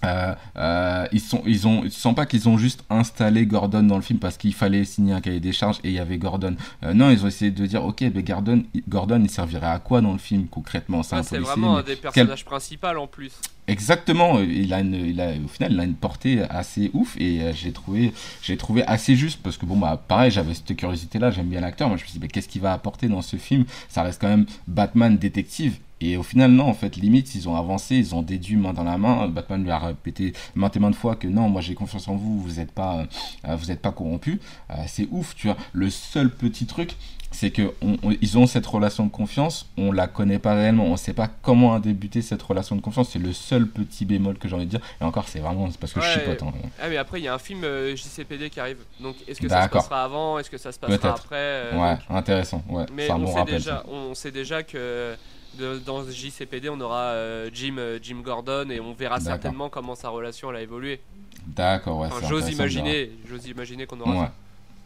Euh, 0.05 0.33
euh, 0.57 1.05
ils 1.11 1.19
sont, 1.19 1.43
ils 1.45 1.67
ont, 1.67 1.81
tu 1.81 1.91
sens 1.91 2.15
pas 2.15 2.25
qu'ils 2.25 2.47
ont 2.47 2.57
juste 2.57 2.83
installé 2.89 3.45
Gordon 3.45 3.83
dans 3.83 3.97
le 3.97 4.01
film 4.01 4.19
parce 4.19 4.37
qu'il 4.37 4.53
fallait 4.53 4.85
signer 4.85 5.13
un 5.13 5.21
cahier 5.21 5.39
des 5.39 5.51
charges 5.51 5.79
et 5.83 5.89
il 5.89 5.93
y 5.93 5.99
avait 5.99 6.17
Gordon. 6.17 6.55
Euh, 6.83 6.93
non, 6.93 7.09
ils 7.09 7.23
ont 7.23 7.27
essayé 7.27 7.51
de 7.51 7.65
dire, 7.65 7.83
ok, 7.83 8.01
mais 8.13 8.23
Gordon, 8.23 8.63
Gordon, 8.87 9.21
il 9.23 9.29
servirait 9.29 9.67
à 9.67 9.79
quoi 9.79 10.01
dans 10.01 10.13
le 10.13 10.17
film 10.19 10.47
concrètement? 10.47 11.03
C'est 11.03 11.15
Ah, 11.17 11.21
vraiment 11.39 11.77
un 11.77 11.83
des 11.83 11.95
personnages 11.95 12.45
principaux 12.45 12.87
en 12.87 13.07
plus. 13.07 13.33
Exactement, 13.67 14.39
il 14.39 14.73
a 14.73 14.79
une, 14.79 14.95
il 14.95 15.21
a, 15.21 15.29
au 15.33 15.47
final, 15.47 15.73
il 15.73 15.79
a 15.79 15.83
une 15.83 15.93
portée 15.93 16.41
assez 16.49 16.89
ouf 16.93 17.15
et 17.19 17.53
j'ai 17.53 17.71
trouvé, 17.71 18.13
j'ai 18.41 18.57
trouvé 18.57 18.83
assez 18.87 19.15
juste 19.15 19.41
parce 19.43 19.57
que 19.57 19.65
bon 19.67 19.77
bah 19.77 20.01
pareil, 20.07 20.31
j'avais 20.31 20.55
cette 20.55 20.75
curiosité-là, 20.75 21.29
j'aime 21.29 21.49
bien 21.49 21.61
l'acteur, 21.61 21.87
moi 21.87 21.97
je 21.97 22.01
me 22.03 22.07
suis 22.07 22.17
dit 22.17 22.19
mais 22.19 22.29
qu'est-ce 22.29 22.47
qu'il 22.47 22.61
va 22.61 22.73
apporter 22.73 23.07
dans 23.07 23.21
ce 23.21 23.35
film? 23.37 23.65
Ça 23.87 24.01
reste 24.01 24.21
quand 24.21 24.27
même 24.27 24.47
Batman 24.67 25.17
détective. 25.17 25.77
Et 26.01 26.15
au 26.17 26.23
final, 26.23 26.51
non, 26.51 26.65
en 26.67 26.73
fait, 26.73 26.95
limite, 26.95 27.35
ils 27.35 27.49
ont 27.49 27.55
avancé, 27.55 27.95
ils 27.95 28.15
ont 28.15 28.21
déduit 28.21 28.55
main 28.55 28.71
dans 28.73 28.83
la 28.85 28.97
main. 28.97 29.27
Batman 29.27 29.63
lui 29.63 29.71
a 29.71 29.79
répété 29.79 30.33
maintes 30.55 30.75
et 30.77 30.79
maintes 30.79 30.95
fois 30.95 31.15
que 31.15 31.27
non, 31.27 31.49
moi 31.49 31.61
j'ai 31.61 31.75
confiance 31.75 32.07
en 32.07 32.15
vous, 32.15 32.39
vous 32.41 32.53
n'êtes 32.53 32.71
pas, 32.71 33.05
euh, 33.47 33.55
vous 33.55 33.69
êtes 33.71 33.81
pas 33.81 33.91
corrompu. 33.91 34.39
Euh, 34.71 34.75
c'est 34.87 35.07
ouf, 35.11 35.35
tu 35.35 35.47
vois. 35.47 35.57
Le 35.73 35.89
seul 35.89 36.29
petit 36.29 36.65
truc, 36.65 36.95
c'est 37.31 37.51
que 37.51 37.73
on- 37.81 37.97
on- 38.01 38.15
ils 38.21 38.37
ont 38.37 38.47
cette 38.47 38.65
relation 38.65 39.05
de 39.05 39.11
confiance, 39.11 39.67
on 39.77 39.91
la 39.91 40.07
connaît 40.07 40.39
pas 40.39 40.53
réellement, 40.55 40.85
on 40.85 40.95
sait 40.97 41.13
pas 41.13 41.27
comment 41.27 41.73
a 41.75 41.79
débuté 41.81 42.21
cette 42.21 42.41
relation 42.41 42.75
de 42.77 42.81
confiance. 42.81 43.09
C'est 43.11 43.19
le 43.19 43.33
seul 43.33 43.67
petit 43.67 44.05
bémol 44.05 44.37
que 44.37 44.47
j'ai 44.47 44.55
envie 44.55 44.65
de 44.65 44.69
dire. 44.71 44.81
Et 45.01 45.03
encore, 45.03 45.27
c'est 45.27 45.39
vraiment 45.39 45.67
parce 45.79 45.91
que 45.93 45.99
je 46.01 46.05
Ouais. 46.07 46.13
chipote. 46.13 46.41
hein. 46.43 46.53
Ah, 46.81 46.87
mais 46.89 46.95
après, 46.97 47.19
il 47.19 47.25
y 47.25 47.27
a 47.27 47.33
un 47.33 47.39
film 47.39 47.63
euh, 47.65 47.93
JCPD 47.95 48.49
qui 48.49 48.59
arrive. 48.61 48.77
Donc, 49.01 49.15
est-ce 49.27 49.41
que 49.41 49.49
ça 49.49 49.63
se 49.65 49.69
passera 49.69 50.03
avant? 50.05 50.39
Est-ce 50.39 50.49
que 50.49 50.57
ça 50.57 50.71
se 50.71 50.79
passera 50.79 51.09
après 51.11 51.71
ouais, 51.73 51.95
donc- 51.95 51.99
intéressant. 52.17 52.63
Ouais, 52.69 52.85
Mais 52.95 53.07
c'est 53.07 53.11
un 53.11 53.15
on, 53.17 53.19
bon 53.19 53.27
sait 53.33 53.39
rappel. 53.39 53.55
déjà, 53.55 53.71
ça. 53.77 53.85
on 53.91 54.15
sait 54.15 54.31
déjà 54.31 54.63
que 54.63 55.15
de- 55.57 55.79
dans 55.79 56.03
JCPD, 56.09 56.69
on 56.69 56.79
aura 56.81 57.11
euh, 57.13 57.49
Jim, 57.53 57.75
euh, 57.77 57.99
Jim 58.01 58.21
Gordon 58.23 58.69
et 58.69 58.79
on 58.79 58.93
verra 58.93 59.19
certainement 59.19 59.69
comment 59.69 59.95
sa 59.95 60.09
relation 60.09 60.49
elle 60.51 60.57
a 60.57 60.61
évolué. 60.61 60.99
D'accord, 61.47 61.99
ouais. 61.99 62.07
Enfin, 62.11 62.27
j'ose 62.27 62.49
imaginer, 62.51 63.11
j'ose 63.27 63.47
imaginer 63.47 63.85
qu'on 63.85 63.99
aura 64.01 64.11
Ouais. 64.11 64.17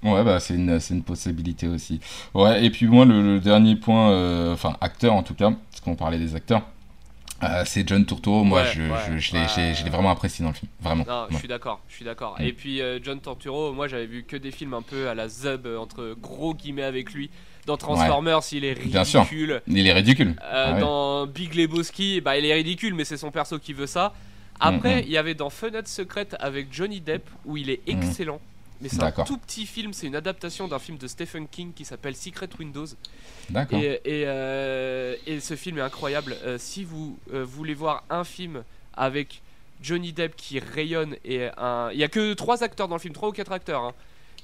ça. 0.04 0.10
Ouais, 0.10 0.24
bah 0.24 0.40
c'est 0.42 0.56
une, 0.56 0.80
c'est 0.82 0.94
une 0.94 1.04
possibilité 1.04 1.68
aussi. 1.68 2.00
Ouais, 2.34 2.64
et 2.66 2.70
puis 2.70 2.88
moi, 2.88 3.06
le, 3.06 3.22
le 3.22 3.40
dernier 3.40 3.76
point, 3.78 4.12
euh, 4.12 4.54
enfin, 4.54 4.76
acteur 4.82 5.14
en 5.14 5.24
tout 5.24 5.34
cas, 5.34 5.52
parce 5.72 5.80
qu'on 5.82 5.96
parlait 5.96 6.18
des 6.20 6.36
acteurs, 6.36 6.62
euh, 7.42 7.64
c'est 7.66 7.88
John 7.88 8.06
Turturro. 8.06 8.44
Moi, 8.44 8.62
Ouais, 8.64 8.72
je, 8.74 8.82
ouais, 8.82 8.90
je, 9.12 9.18
je 9.18 9.84
l'ai- 9.84 9.90
vraiment 9.90 10.12
apprécié 10.12 10.44
dans 10.44 10.50
le 10.52 10.56
film. 10.56 10.70
Vraiment. 10.82 11.06
Non, 11.08 11.28
je 11.30 11.38
suis 11.38 11.48
d'accord, 11.48 11.80
je 11.88 11.96
suis 11.96 12.04
d'accord. 12.06 12.36
Mm. 12.40 12.44
Et 12.44 12.52
puis 12.54 12.82
euh, 12.82 13.00
John 13.02 13.20
Torturo, 13.22 13.72
moi 13.72 13.88
j'avais 13.88 14.06
vu 14.06 14.24
que 14.24 14.36
des 14.36 14.52
films 14.52 14.74
un 14.74 14.82
peu 14.82 15.08
à 15.08 15.16
la 15.16 15.30
Zub, 15.30 15.66
entre 15.80 16.16
gros 16.22 16.54
guillemets 16.54 16.84
avec 16.84 17.14
lui. 17.14 17.30
Dans 17.66 17.78
Transformers, 17.78 18.42
il 18.52 18.66
est 18.66 18.76
Bien 18.76 19.04
sûr. 19.06 19.22
ridicule. 19.22 19.62
Il 19.68 19.88
est 19.88 19.94
ridicule. 19.94 20.36
Euh, 20.44 20.74
Ah. 20.76 20.80
Dans 20.80 21.26
Big 21.28 21.54
Lebowski, 21.56 22.20
bah, 22.22 22.38
il 22.38 22.46
est 22.46 22.54
ridicule, 22.54 22.94
mais 22.94 23.06
c'est 23.06 23.18
son 23.18 23.32
perso 23.32 23.58
qui 23.60 23.72
veut 23.74 23.88
ça. 23.88 24.14
Après, 24.60 24.98
Mhm. 24.98 25.04
il 25.06 25.12
y 25.12 25.18
avait 25.18 25.34
dans 25.34 25.50
Fenêtre 25.50 25.88
secrète 25.90 26.36
avec 26.40 26.68
Johnny 26.74 27.00
Depp 27.00 27.30
où 27.46 27.56
il 27.58 27.70
est 27.70 27.82
Mhm. 27.88 28.02
excellent. 28.04 28.42
Mais 28.82 28.90
c'est 28.90 29.02
un 29.02 29.12
tout 29.12 29.38
petit 29.38 29.66
film, 29.66 29.94
c'est 29.94 30.08
une 30.08 30.16
adaptation 30.16 30.68
d'un 30.68 30.78
film 30.80 30.98
de 30.98 31.08
Stephen 31.08 31.48
King 31.48 31.72
qui 31.74 31.86
s'appelle 31.86 32.18
Secret 32.18 32.50
Windows. 32.60 32.86
D'accord. 33.50 33.80
Et, 33.80 33.94
et, 34.04 34.24
euh, 34.28 35.16
et 35.26 35.40
ce 35.40 35.56
film 35.56 35.78
est 35.78 35.82
incroyable. 35.82 36.36
Euh, 36.44 36.58
si 36.60 36.84
vous 36.84 37.18
euh, 37.34 37.46
voulez 37.46 37.74
voir 37.76 38.04
un 38.10 38.26
film 38.26 38.64
avec 38.98 39.42
Johnny 39.82 40.12
Depp 40.12 40.36
qui 40.36 40.60
rayonne 40.60 41.16
et 41.24 41.48
un, 41.58 41.90
il 41.94 42.00
y 42.00 42.04
a 42.04 42.10
que 42.10 42.34
trois 42.34 42.62
acteurs 42.62 42.90
dans 42.90 42.96
le 42.96 43.02
film, 43.02 43.14
trois 43.14 43.30
ou 43.30 43.32
quatre 43.32 43.54
acteurs. 43.54 43.84
hein. 43.84 43.94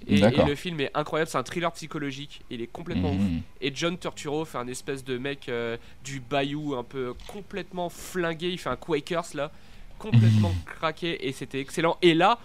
Et, 0.08 0.20
le 0.20 0.56
film 0.56 0.80
est 0.80 0.92
incroyable, 0.94 1.30
c'est 1.30 1.38
un 1.38 1.44
thriller 1.44 1.72
psychologique. 1.74 2.42
Il 2.50 2.62
est 2.62 2.68
complètement 2.68 3.12
ouf. 3.12 3.22
Mhm. 3.22 3.42
Et 3.62 3.72
John 3.74 3.98
Turturro 3.98 4.46
fait 4.46 4.58
un 4.58 4.68
espèce 4.68 5.04
de 5.04 5.18
mec 5.18 5.50
euh, 5.50 5.78
du 6.04 6.20
bayou 6.20 6.76
un 6.76 6.84
peu 6.84 7.14
complètement 7.28 7.90
flingué. 7.90 8.50
Il 8.50 8.58
fait 8.58 8.70
un 8.70 8.78
Quakers 8.78 9.28
là, 9.34 9.52
complètement 9.98 10.54
craqué 10.66 11.28
et 11.28 11.32
c'était 11.32 11.60
excellent. 11.60 11.98
Et 12.02 12.14
là, 12.14 12.40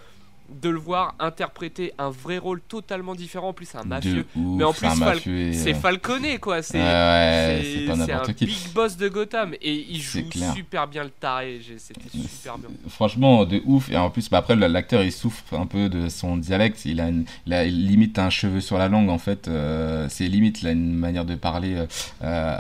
de 0.50 0.68
le 0.68 0.78
voir 0.78 1.14
interpréter 1.18 1.92
un 1.98 2.10
vrai 2.10 2.38
rôle 2.38 2.60
totalement 2.60 3.14
différent. 3.14 3.48
En 3.48 3.52
plus, 3.52 3.66
c'est 3.66 3.78
un 3.78 3.84
mafieux. 3.84 4.26
Ouf, 4.36 4.58
Mais 4.58 4.64
en 4.64 4.72
plus, 4.72 4.86
Fal- 4.88 5.20
C'est 5.52 5.72
euh, 5.72 5.74
Falconé 5.74 6.38
quoi. 6.38 6.62
C'est 6.62 6.78
ouais, 6.80 7.86
c'est 7.96 8.12
un 8.12 8.20
qui. 8.32 8.46
big 8.46 8.72
boss 8.74 8.96
de 8.96 9.08
Gotham 9.08 9.54
et 9.60 9.86
il 9.90 10.00
joue 10.00 10.20
super 10.54 10.86
bien 10.86 11.04
le 11.04 11.10
taré. 11.10 11.60
C'était 11.78 12.08
super 12.10 12.58
bien. 12.58 12.68
Franchement, 12.88 13.44
de 13.44 13.62
ouf. 13.64 13.90
Et 13.90 13.96
en 13.96 14.10
plus, 14.10 14.28
bah, 14.28 14.38
après, 14.38 14.54
l'acteur, 14.56 15.02
il 15.02 15.12
souffre 15.12 15.54
un 15.54 15.66
peu 15.66 15.88
de 15.88 16.08
son 16.08 16.36
dialecte. 16.36 16.84
Il 16.84 17.00
a, 17.00 17.08
une, 17.08 17.24
il 17.46 17.52
a 17.54 17.64
limite 17.64 18.18
un 18.18 18.30
cheveu 18.30 18.60
sur 18.60 18.78
la 18.78 18.88
langue, 18.88 19.08
en 19.10 19.18
fait. 19.18 19.48
Euh, 19.48 20.06
c'est 20.10 20.28
limite, 20.28 20.62
il 20.62 20.68
a 20.68 20.72
une 20.72 20.94
manière 20.94 21.24
de 21.24 21.34
parler 21.34 21.74
euh, 21.76 21.86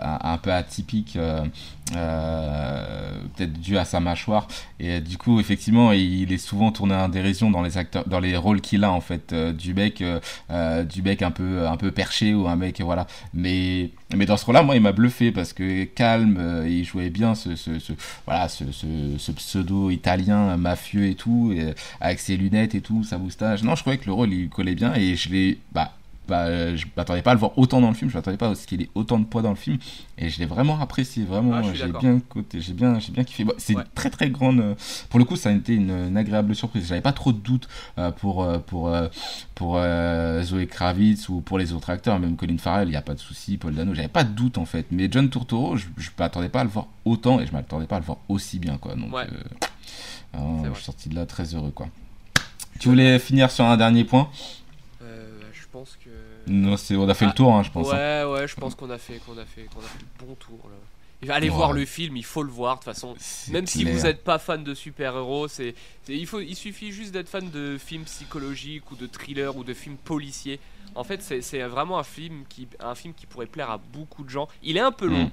un, 0.00 0.18
un 0.32 0.38
peu 0.38 0.52
atypique, 0.52 1.16
euh, 1.94 3.20
peut-être 3.36 3.52
dû 3.60 3.76
à 3.76 3.84
sa 3.84 4.00
mâchoire. 4.00 4.48
Et 4.80 4.92
euh, 4.92 5.00
du 5.00 5.18
coup, 5.18 5.38
effectivement, 5.38 5.92
il 5.92 6.32
est 6.32 6.38
souvent 6.38 6.72
tourné 6.72 6.94
en 6.94 7.08
dérision 7.08 7.50
dans 7.50 7.62
les 7.62 7.76
acteurs, 7.76 8.04
dans 8.06 8.20
les 8.20 8.36
rôles 8.36 8.62
qu'il 8.62 8.84
a, 8.84 8.90
en 8.90 9.02
fait, 9.02 9.32
euh, 9.32 9.52
du 9.52 9.74
mec, 9.74 10.02
du 10.02 11.02
mec 11.02 11.22
un 11.22 11.30
peu, 11.30 11.66
un 11.66 11.76
peu 11.76 11.90
perché 11.90 12.34
ou 12.34 12.48
un 12.48 12.56
mec, 12.56 12.80
voilà. 12.80 13.06
Mais, 13.34 13.90
mais 14.16 14.24
dans 14.24 14.36
ce 14.36 14.46
rôle-là, 14.46 14.62
moi, 14.62 14.76
il 14.76 14.82
m'a 14.82 14.92
bluffé 14.92 15.30
parce 15.30 15.52
que 15.52 15.84
calme, 15.84 16.64
il 16.66 16.84
jouait 16.84 17.10
bien 17.10 17.34
ce, 17.34 17.50
voilà, 18.26 18.48
ce, 18.48 19.32
pseudo 19.32 19.90
italien 19.90 20.56
mafieux 20.56 21.06
et 21.06 21.14
tout, 21.14 21.52
et, 21.54 21.74
avec 22.00 22.20
ses 22.20 22.36
lunettes 22.36 22.74
et 22.74 22.80
tout, 22.80 23.04
sa 23.04 23.18
moustache. 23.18 23.62
Non, 23.62 23.74
je 23.74 23.82
trouvais 23.82 23.98
que 23.98 24.06
le 24.06 24.12
rôle 24.12 24.32
il 24.32 24.48
collait 24.48 24.74
bien 24.74 24.94
et 24.94 25.16
je 25.16 25.28
l'ai, 25.28 25.58
bah, 25.72 25.92
bah, 26.28 26.44
euh, 26.46 26.76
je 26.76 26.86
m'attendais 26.96 27.22
pas 27.22 27.32
à 27.32 27.34
le 27.34 27.40
voir 27.40 27.56
autant 27.58 27.80
dans 27.80 27.88
le 27.88 27.94
film, 27.94 28.10
je 28.10 28.16
m'attendais 28.16 28.36
pas 28.36 28.48
à 28.48 28.54
ce 28.54 28.66
qu'il 28.66 28.80
ait 28.82 28.88
autant 28.94 29.18
de 29.18 29.24
poids 29.24 29.42
dans 29.42 29.50
le 29.50 29.56
film 29.56 29.78
et 30.16 30.28
je 30.30 30.38
l'ai 30.38 30.46
vraiment 30.46 30.80
apprécié, 30.80 31.24
vraiment, 31.24 31.52
Ah, 31.54 31.62
suis 31.62 31.76
j'ai 31.76 31.86
bien 31.88 32.20
j'ai 32.54 32.72
bien, 32.72 32.98
j'ai 32.98 33.12
bien 33.12 33.24
kiffé. 33.24 33.44
Bon, 33.44 33.52
c'est 33.58 33.74
Ouais. 33.74 33.82
une 33.82 33.88
très 33.94 34.10
très 34.10 34.30
grande, 34.30 34.60
euh, 34.60 34.74
pour 35.10 35.18
le 35.18 35.24
coup, 35.24 35.36
ça 35.36 35.50
a 35.50 35.52
été 35.52 35.74
une, 35.74 35.90
une 35.90 36.16
agréable 36.16 36.54
surprise. 36.54 36.86
J'avais 36.88 37.00
pas 37.00 37.12
trop 37.12 37.32
de 37.32 37.38
doutes 37.38 37.68
euh, 37.98 38.10
pour 38.10 38.42
euh, 38.42 38.58
pour 38.58 38.88
euh, 38.88 39.08
pour 39.54 39.76
euh, 39.76 40.42
Zoé 40.42 40.66
Kravitz 40.66 41.28
ou 41.28 41.40
pour 41.40 41.58
les 41.58 41.72
autres 41.72 41.90
acteurs, 41.90 42.18
même 42.18 42.36
Colin 42.36 42.58
Farrell, 42.58 42.88
il 42.88 42.92
y 42.92 42.96
a 42.96 43.02
pas 43.02 43.14
de 43.14 43.20
souci, 43.20 43.56
Paul 43.56 43.74
Dano, 43.74 43.94
j'avais 43.94 44.08
pas 44.08 44.24
de 44.24 44.30
doute 44.32 44.58
en 44.58 44.64
fait. 44.64 44.86
Mais 44.90 45.08
John 45.10 45.28
Turturro, 45.30 45.76
je, 45.76 45.86
je 45.96 46.10
m'attendais 46.18 46.48
pas 46.48 46.60
à 46.60 46.64
le 46.64 46.70
voir 46.70 46.86
autant 47.04 47.40
et 47.40 47.46
je 47.46 47.52
m'attendais 47.52 47.86
pas 47.86 47.96
à 47.96 48.00
le 48.00 48.04
voir 48.06 48.18
aussi 48.28 48.58
bien 48.58 48.78
quoi. 48.78 48.94
Donc, 48.94 49.12
Ouais. 49.14 49.26
euh, 49.30 50.38
C'est 50.62 50.68
je 50.70 50.74
suis 50.74 50.84
sorti 50.84 51.08
de 51.08 51.14
là 51.14 51.26
très 51.26 51.54
heureux 51.54 51.70
quoi. 51.70 51.86
Tu 52.80 52.88
voulais 52.88 53.18
finir 53.20 53.50
sur 53.52 53.64
un 53.66 53.76
dernier 53.76 54.04
point? 54.04 54.28
Euh, 54.30 54.63
pense 55.74 55.98
que. 56.04 56.10
Non, 56.50 56.76
c'est 56.76 56.94
on 56.96 57.08
a 57.08 57.14
fait 57.14 57.24
Ah, 57.24 57.28
le 57.28 57.34
tour, 57.34 57.52
hein, 57.52 57.62
je 57.62 57.70
pense. 57.70 57.92
hein. 57.92 58.24
Ouais, 58.26 58.32
ouais, 58.32 58.48
je 58.48 58.54
pense 58.54 58.74
qu'on 58.74 58.90
a 58.90 58.98
fait, 58.98 59.18
qu'on 59.26 59.36
a 59.36 59.44
fait, 59.44 59.62
qu'on 59.64 59.80
a 59.80 59.88
fait 59.88 59.98
le 60.20 60.26
bon 60.26 60.34
tour 60.36 60.58
là. 60.70 61.34
Allez 61.34 61.48
voir 61.48 61.72
le 61.72 61.84
film, 61.86 62.16
il 62.18 62.24
faut 62.24 62.42
le 62.42 62.50
voir 62.50 62.74
de 62.74 62.80
toute 62.80 62.92
façon. 62.92 63.14
Même 63.50 63.66
si 63.66 63.84
vous 63.84 64.02
n'êtes 64.02 64.22
pas 64.24 64.38
fan 64.38 64.62
de 64.62 64.74
super-héros, 64.74 65.48
c'est, 65.48 65.74
c'est- 66.04 66.14
il, 66.14 66.26
faut, 66.26 66.40
il 66.40 66.54
suffit 66.54 66.92
juste 66.92 67.12
d'être 67.12 67.28
fan 67.30 67.48
de 67.50 67.78
films 67.78 68.04
psychologiques 68.04 68.90
ou 68.90 68.94
de 68.96 69.06
thrillers 69.06 69.56
ou 69.56 69.64
de 69.64 69.72
films 69.74 69.96
policiers. 69.96 70.60
En 70.94 71.02
fait, 71.02 71.22
c'est, 71.22 71.40
c'est 71.40 71.62
vraiment 71.62 71.98
un 71.98 72.04
film, 72.04 72.44
qui, 72.48 72.68
un 72.78 72.94
film 72.94 73.14
qui 73.14 73.24
pourrait 73.26 73.46
plaire 73.46 73.70
à 73.70 73.78
beaucoup 73.78 74.22
de 74.22 74.28
gens. 74.30 74.48
Il 74.62 74.76
est 74.76 74.80
un 74.80 74.92
peu 74.92 75.06
long, 75.06 75.24
Mm. 75.24 75.30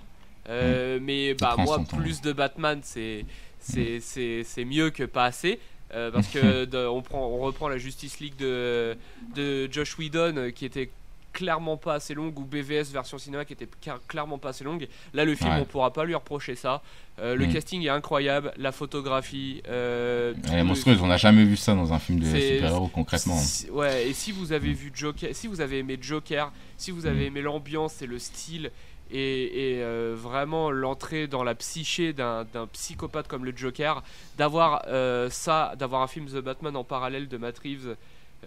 euh, 0.49 0.99
mais 1.01 1.33
bah, 1.35 1.55
moi, 1.57 1.83
plus 1.83 2.21
de 2.21 2.31
Batman, 2.31 2.79
c'est, 2.83 3.25
c'est, 3.59 3.99
c'est, 3.99 4.43
c'est 4.45 4.65
mieux 4.65 4.89
que 4.91 5.03
pas 5.03 5.25
assez. 5.25 5.59
Euh, 5.93 6.11
parce 6.11 6.27
que 6.27 6.65
de- 6.65 6.87
on, 6.87 7.01
prend, 7.01 7.25
on 7.27 7.37
reprend 7.39 7.67
la 7.67 7.77
Justice 7.77 8.19
League 8.19 8.35
de, 8.37 8.95
de 9.35 9.67
Josh 9.71 9.97
Whedon 9.97 10.35
euh, 10.37 10.49
qui 10.51 10.65
était 10.65 10.89
clairement 11.33 11.77
pas 11.77 11.93
assez 11.93 12.13
longue 12.13 12.37
ou 12.37 12.43
BVS 12.43 12.91
version 12.91 13.17
cinéma 13.17 13.45
qui 13.45 13.53
était 13.53 13.67
clairement 14.09 14.37
pas 14.37 14.49
assez 14.49 14.65
longue. 14.65 14.87
Là, 15.13 15.23
le 15.23 15.33
film, 15.33 15.49
Ouais. 15.51 15.59
on 15.61 15.65
pourra 15.65 15.93
pas 15.93 16.03
lui 16.03 16.13
reprocher 16.13 16.55
ça. 16.55 16.81
Euh, 17.19 17.35
le 17.35 17.47
Mm. 17.47 17.53
casting 17.53 17.81
est 17.85 17.89
incroyable, 17.89 18.51
la 18.57 18.73
photographie. 18.73 19.61
euh, 19.69 20.33
Elle 20.47 20.53
est 20.53 20.57
le- 20.57 20.63
monstrueuse, 20.65 21.01
on 21.01 21.07
n'a 21.07 21.15
jamais 21.17 21.45
vu 21.45 21.55
ça 21.55 21.73
dans 21.73 21.93
un 21.93 21.99
film 21.99 22.19
de 22.19 22.25
super-héros 22.25 22.87
concrètement. 22.89 23.39
ouais, 23.71 24.09
et 24.09 24.13
si 24.13 24.33
vous 24.33 24.51
avez 24.51 24.73
vu 24.73 24.91
Joker, 24.93 25.29
si 25.33 25.47
vous 25.47 25.61
avez 25.61 25.79
aimé 25.79 25.97
Joker, 26.01 26.51
si 26.77 26.91
vous 26.91 27.05
avez 27.05 27.23
Mm. 27.25 27.27
aimé 27.27 27.41
l'ambiance 27.43 28.01
et 28.01 28.07
le 28.07 28.19
style 28.19 28.69
et, 29.11 29.73
et, 29.77 29.83
euh, 29.83 30.15
vraiment 30.17 30.71
l'entrée 30.71 31.27
dans 31.27 31.43
la 31.43 31.55
psyché 31.55 32.13
d'un 32.13 32.45
psychopathe 32.73 33.27
comme 33.27 33.45
le 33.45 33.53
Joker, 33.55 34.03
d'avoir 34.37 34.83
euh, 34.87 35.29
ça, 35.29 35.73
d'avoir 35.77 36.01
un 36.01 36.07
film 36.07 36.25
The 36.27 36.37
Batman 36.39 36.75
en 36.75 36.83
parallèle 36.83 37.27
de 37.27 37.37
Matt 37.37 37.59
Reeves 37.59 37.95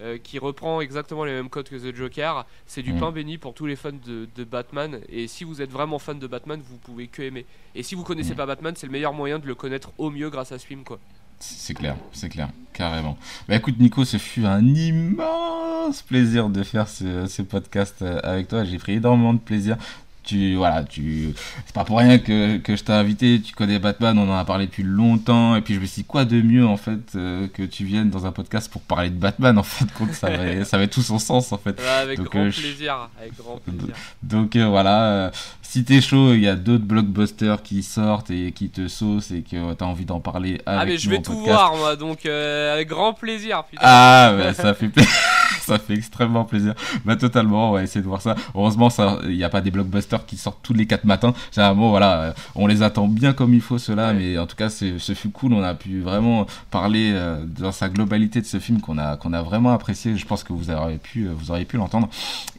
euh, 0.01 0.17
qui 0.21 0.39
reprend 0.39 0.81
exactement 0.81 1.23
les 1.23 1.31
mêmes 1.31 1.47
codes 1.49 1.69
que 1.69 1.75
The 1.77 1.95
Joker, 1.95 2.45
c'est 2.67 2.81
du 2.81 2.91
Mm. 2.93 2.99
pain 2.99 3.11
béni 3.11 3.37
pour 3.37 3.53
tous 3.53 3.65
les 3.65 3.77
fans 3.77 3.91
de, 4.05 4.27
de 4.35 4.43
Batman. 4.43 4.99
Et 5.07 5.27
si 5.27 5.45
vous 5.45 5.61
êtes 5.61 5.71
vraiment 5.71 5.99
fan 5.99 6.19
de 6.19 6.27
Batman, 6.27 6.59
vous 6.67 6.77
pouvez 6.77 7.07
que 7.07 7.21
aimer. 7.21 7.45
Et 7.75 7.81
si 7.83 7.95
vous 7.95 8.03
connaissez 8.03 8.33
Mm. 8.33 8.37
pas 8.37 8.45
Batman, 8.45 8.73
c'est 8.75 8.87
le 8.87 8.91
meilleur 8.91 9.13
moyen 9.13 9.39
de 9.39 9.47
le 9.47 9.55
connaître 9.55 9.91
au 9.97 10.09
mieux 10.09 10.29
grâce 10.29 10.51
à 10.51 10.59
ce 10.59 10.65
film, 10.65 10.83
quoi. 10.83 10.99
C'est 11.39 11.73
clair, 11.73 11.95
c'est 12.13 12.29
clair, 12.29 12.49
carrément. 12.73 13.17
Bah 13.47 13.55
écoute 13.57 13.77
Nico, 13.79 14.03
ce 14.05 14.17
fut 14.17 14.45
un 14.45 14.65
immense 14.65 16.01
plaisir 16.01 16.49
de 16.49 16.63
faire 16.63 16.87
ce, 16.87 17.25
ce 17.27 17.41
podcast 17.41 18.01
avec 18.01 18.47
toi. 18.47 18.63
J'ai 18.63 18.77
pris 18.77 18.93
énormément 18.93 19.33
de 19.33 19.39
plaisir. 19.39 19.77
Tu 20.25 20.55
voilà, 20.55 20.83
tu 20.83 21.33
c'est 21.65 21.73
pas 21.75 21.83
pour 21.85 21.99
rien 21.99 22.17
que, 22.17 22.57
que 22.57 22.75
je 22.75 22.83
t'ai 22.83 22.93
invité. 22.93 23.39
Tu 23.41 23.53
connais 23.53 23.77
Batman, 23.79 24.17
on 24.17 24.29
en 24.31 24.35
a 24.37 24.43
parlé 24.45 24.65
depuis 24.65 24.83
longtemps. 24.83 25.55
Et 25.55 25.61
puis 25.61 25.75
je 25.75 25.79
me 25.79 25.85
suis 25.85 26.01
dit 26.01 26.07
quoi 26.07 26.25
de 26.25 26.41
mieux 26.41 26.65
en 26.65 26.77
fait 26.77 26.99
euh, 27.15 27.47
que 27.53 27.61
tu 27.63 27.85
viennes 27.85 28.09
dans 28.09 28.25
un 28.25 28.31
podcast 28.31 28.71
pour 28.71 28.81
parler 28.81 29.09
de 29.11 29.15
Batman. 29.19 29.57
En 29.57 29.63
fait, 29.63 29.85
compte 29.93 30.13
ça 30.13 30.27
avait, 30.27 30.63
ça 30.65 30.77
avait 30.77 30.87
tout 30.87 31.01
son 31.03 31.19
sens 31.19 31.51
en 31.51 31.57
fait. 31.57 31.79
Ouais, 31.79 31.87
avec 31.87 32.17
Donc, 32.17 32.31
grand 32.31 32.39
euh, 32.45 32.49
je- 32.49 32.59
plaisir, 32.61 33.09
avec 33.19 33.37
grand 33.37 33.57
plaisir. 33.57 33.95
Donc 34.23 34.55
euh, 34.55 34.65
voilà, 34.67 35.31
si 35.61 35.83
t'es 35.83 36.01
chaud, 36.01 36.33
il 36.33 36.41
y 36.41 36.47
a 36.47 36.55
d'autres 36.55 36.85
blockbusters 36.85 37.61
qui 37.61 37.83
sortent 37.83 38.31
et 38.31 38.51
qui 38.51 38.69
te 38.69 38.87
saucent 38.87 39.31
et 39.31 39.41
que 39.43 39.73
t'as 39.73 39.85
envie 39.85 40.05
d'en 40.05 40.19
parler 40.19 40.61
avec 40.65 40.81
Ah 40.81 40.85
mais 40.85 40.97
je 40.97 41.09
vais 41.09 41.17
tout 41.21 41.33
podcast. 41.33 41.47
voir 41.51 41.75
moi 41.75 41.95
donc 41.95 42.25
avec 42.25 42.87
grand 42.87 43.13
plaisir 43.13 43.63
putain. 43.65 43.81
Ah, 43.85 44.33
bah, 44.37 44.53
ça 44.53 44.73
fait 44.73 44.87
plaisir. 44.89 45.11
ça 45.67 45.79
fait 45.79 45.93
extrêmement 45.95 46.45
plaisir. 46.45 46.73
Bah, 47.05 47.15
totalement, 47.15 47.69
on 47.69 47.73
va 47.73 47.83
essayer 47.83 48.01
de 48.01 48.07
voir 48.07 48.21
ça. 48.21 48.35
Heureusement, 48.53 48.89
ça, 48.89 49.19
il 49.23 49.35
n'y 49.35 49.43
a 49.43 49.49
pas 49.49 49.61
des 49.61 49.71
blockbusters 49.71 50.25
qui 50.25 50.37
sortent 50.37 50.59
tous 50.63 50.73
les 50.73 50.85
4 50.85 51.05
matins. 51.05 51.33
Généralement, 51.53 51.89
voilà, 51.89 52.21
euh, 52.21 52.33
on 52.55 52.67
les 52.67 52.81
attend 52.83 53.07
bien 53.07 53.33
comme 53.33 53.53
il 53.53 53.61
faut, 53.61 53.77
ceux-là, 53.77 54.07
Ouais. 54.09 54.13
mais 54.13 54.37
en 54.37 54.45
tout 54.47 54.55
cas, 54.55 54.69
ce 54.69 55.13
fut 55.15 55.29
cool. 55.29 55.53
On 55.53 55.63
a 55.63 55.73
pu 55.73 56.01
vraiment 56.01 56.45
parler 56.71 57.11
euh, 57.13 57.43
dans 57.45 57.71
sa 57.71 57.89
globalité 57.89 58.41
de 58.41 58.45
ce 58.45 58.59
film 58.59 58.81
qu'on 58.81 58.97
a, 58.97 59.17
qu'on 59.17 59.33
a 59.33 59.41
vraiment 59.41 59.71
apprécié. 59.71 60.15
Je 60.17 60.25
pense 60.25 60.43
que 60.43 60.53
vous 60.53 60.69
aurez 60.71 60.97
pu, 60.97 61.25
euh, 61.27 61.33
vous 61.35 61.51
auriez 61.51 61.65
pu 61.65 61.77
l'entendre. 61.77 62.09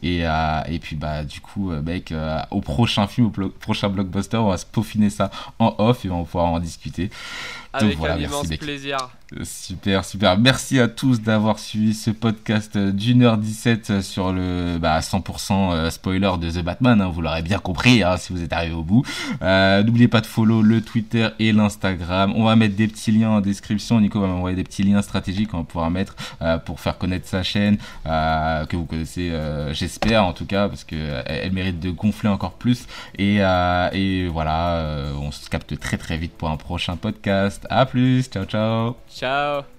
Et, 0.03 0.19
euh, 0.27 0.61
et 0.67 0.79
puis, 0.79 0.95
bah, 0.95 1.23
du 1.23 1.39
coup, 1.41 1.71
mec, 1.85 2.11
euh, 2.11 2.39
au 2.51 2.61
prochain 2.61 3.07
film, 3.07 3.27
au 3.27 3.49
prochain 3.49 3.89
blockbuster, 3.89 4.37
on 4.37 4.49
va 4.49 4.57
se 4.57 4.65
peaufiner 4.65 5.09
ça 5.09 5.31
en 5.59 5.73
off 5.77 6.05
et 6.05 6.09
on 6.09 6.19
va 6.19 6.25
pouvoir 6.25 6.45
en 6.47 6.59
discuter. 6.59 7.09
Avec 7.85 7.97
voilà, 7.97 8.15
un 8.15 8.17
merci, 8.17 8.33
immense 8.33 8.49
mec. 8.49 8.59
plaisir. 8.59 8.97
Euh, 9.33 9.43
Super, 9.43 10.05
super. 10.05 10.37
Merci 10.37 10.79
à 10.79 10.87
tous 10.87 11.19
d'avoir 11.21 11.59
suivi 11.59 11.93
ce 11.93 12.11
podcast 12.11 12.77
euh, 12.77 12.91
d'une 12.93 13.23
heure 13.23 13.37
17 13.37 13.89
euh, 13.89 14.01
sur 14.01 14.31
le 14.31 14.77
bah, 14.79 14.99
100% 15.01 15.73
euh, 15.73 15.89
spoiler 15.89 16.31
de 16.39 16.49
The 16.49 16.63
Batman. 16.63 17.01
hein, 17.01 17.09
vous 17.09 17.21
l'aurez 17.21 17.41
bien 17.41 17.59
compris 17.59 18.03
hein, 18.03 18.15
si 18.15 18.31
vous 18.31 18.41
êtes 18.41 18.53
arrivé 18.53 18.73
au 18.73 18.83
bout. 18.83 19.03
Euh, 19.41 19.83
N'oubliez 19.83 20.07
pas 20.07 20.21
de 20.21 20.25
follow 20.25 20.61
le 20.61 20.81
Twitter 20.81 21.27
et 21.39 21.51
l'Instagram. 21.51 22.31
On 22.37 22.45
va 22.45 22.55
mettre 22.55 22.75
des 22.77 22.87
petits 22.87 23.11
liens 23.11 23.31
en 23.31 23.41
description. 23.41 23.99
Nico 23.99 24.21
va 24.21 24.27
m'envoyer 24.27 24.55
des 24.55 24.63
petits 24.63 24.83
liens 24.83 25.01
stratégiques 25.01 25.49
qu'on 25.49 25.57
va 25.57 25.63
pouvoir 25.65 25.91
mettre 25.91 26.15
euh, 26.41 26.57
pour 26.57 26.79
faire 26.79 26.97
connaître 26.97 27.27
sa 27.27 27.43
chaîne 27.43 27.77
euh, 28.05 28.65
que 28.65 28.77
vous 28.77 28.85
connaissez, 28.85 29.33
j'espère 29.71 30.23
en 30.25 30.31
tout 30.31 30.45
cas, 30.45 30.69
parce 30.69 30.85
que 30.85 30.95
elle 31.25 31.51
mérite 31.51 31.81
de 31.81 31.91
gonfler 31.91 32.29
encore 32.29 32.53
plus. 32.53 32.85
Et, 33.17 33.37
et 33.37 34.27
voilà, 34.27 35.11
on 35.19 35.31
se 35.31 35.49
capte 35.49 35.77
très 35.79 35.97
très 35.97 36.17
vite 36.17 36.31
pour 36.37 36.49
un 36.49 36.55
prochain 36.57 36.95
podcast. 36.95 37.66
À 37.69 37.85
plus, 37.85 38.29
ciao 38.29 38.45
ciao. 38.45 38.95
Ciao. 39.09 39.76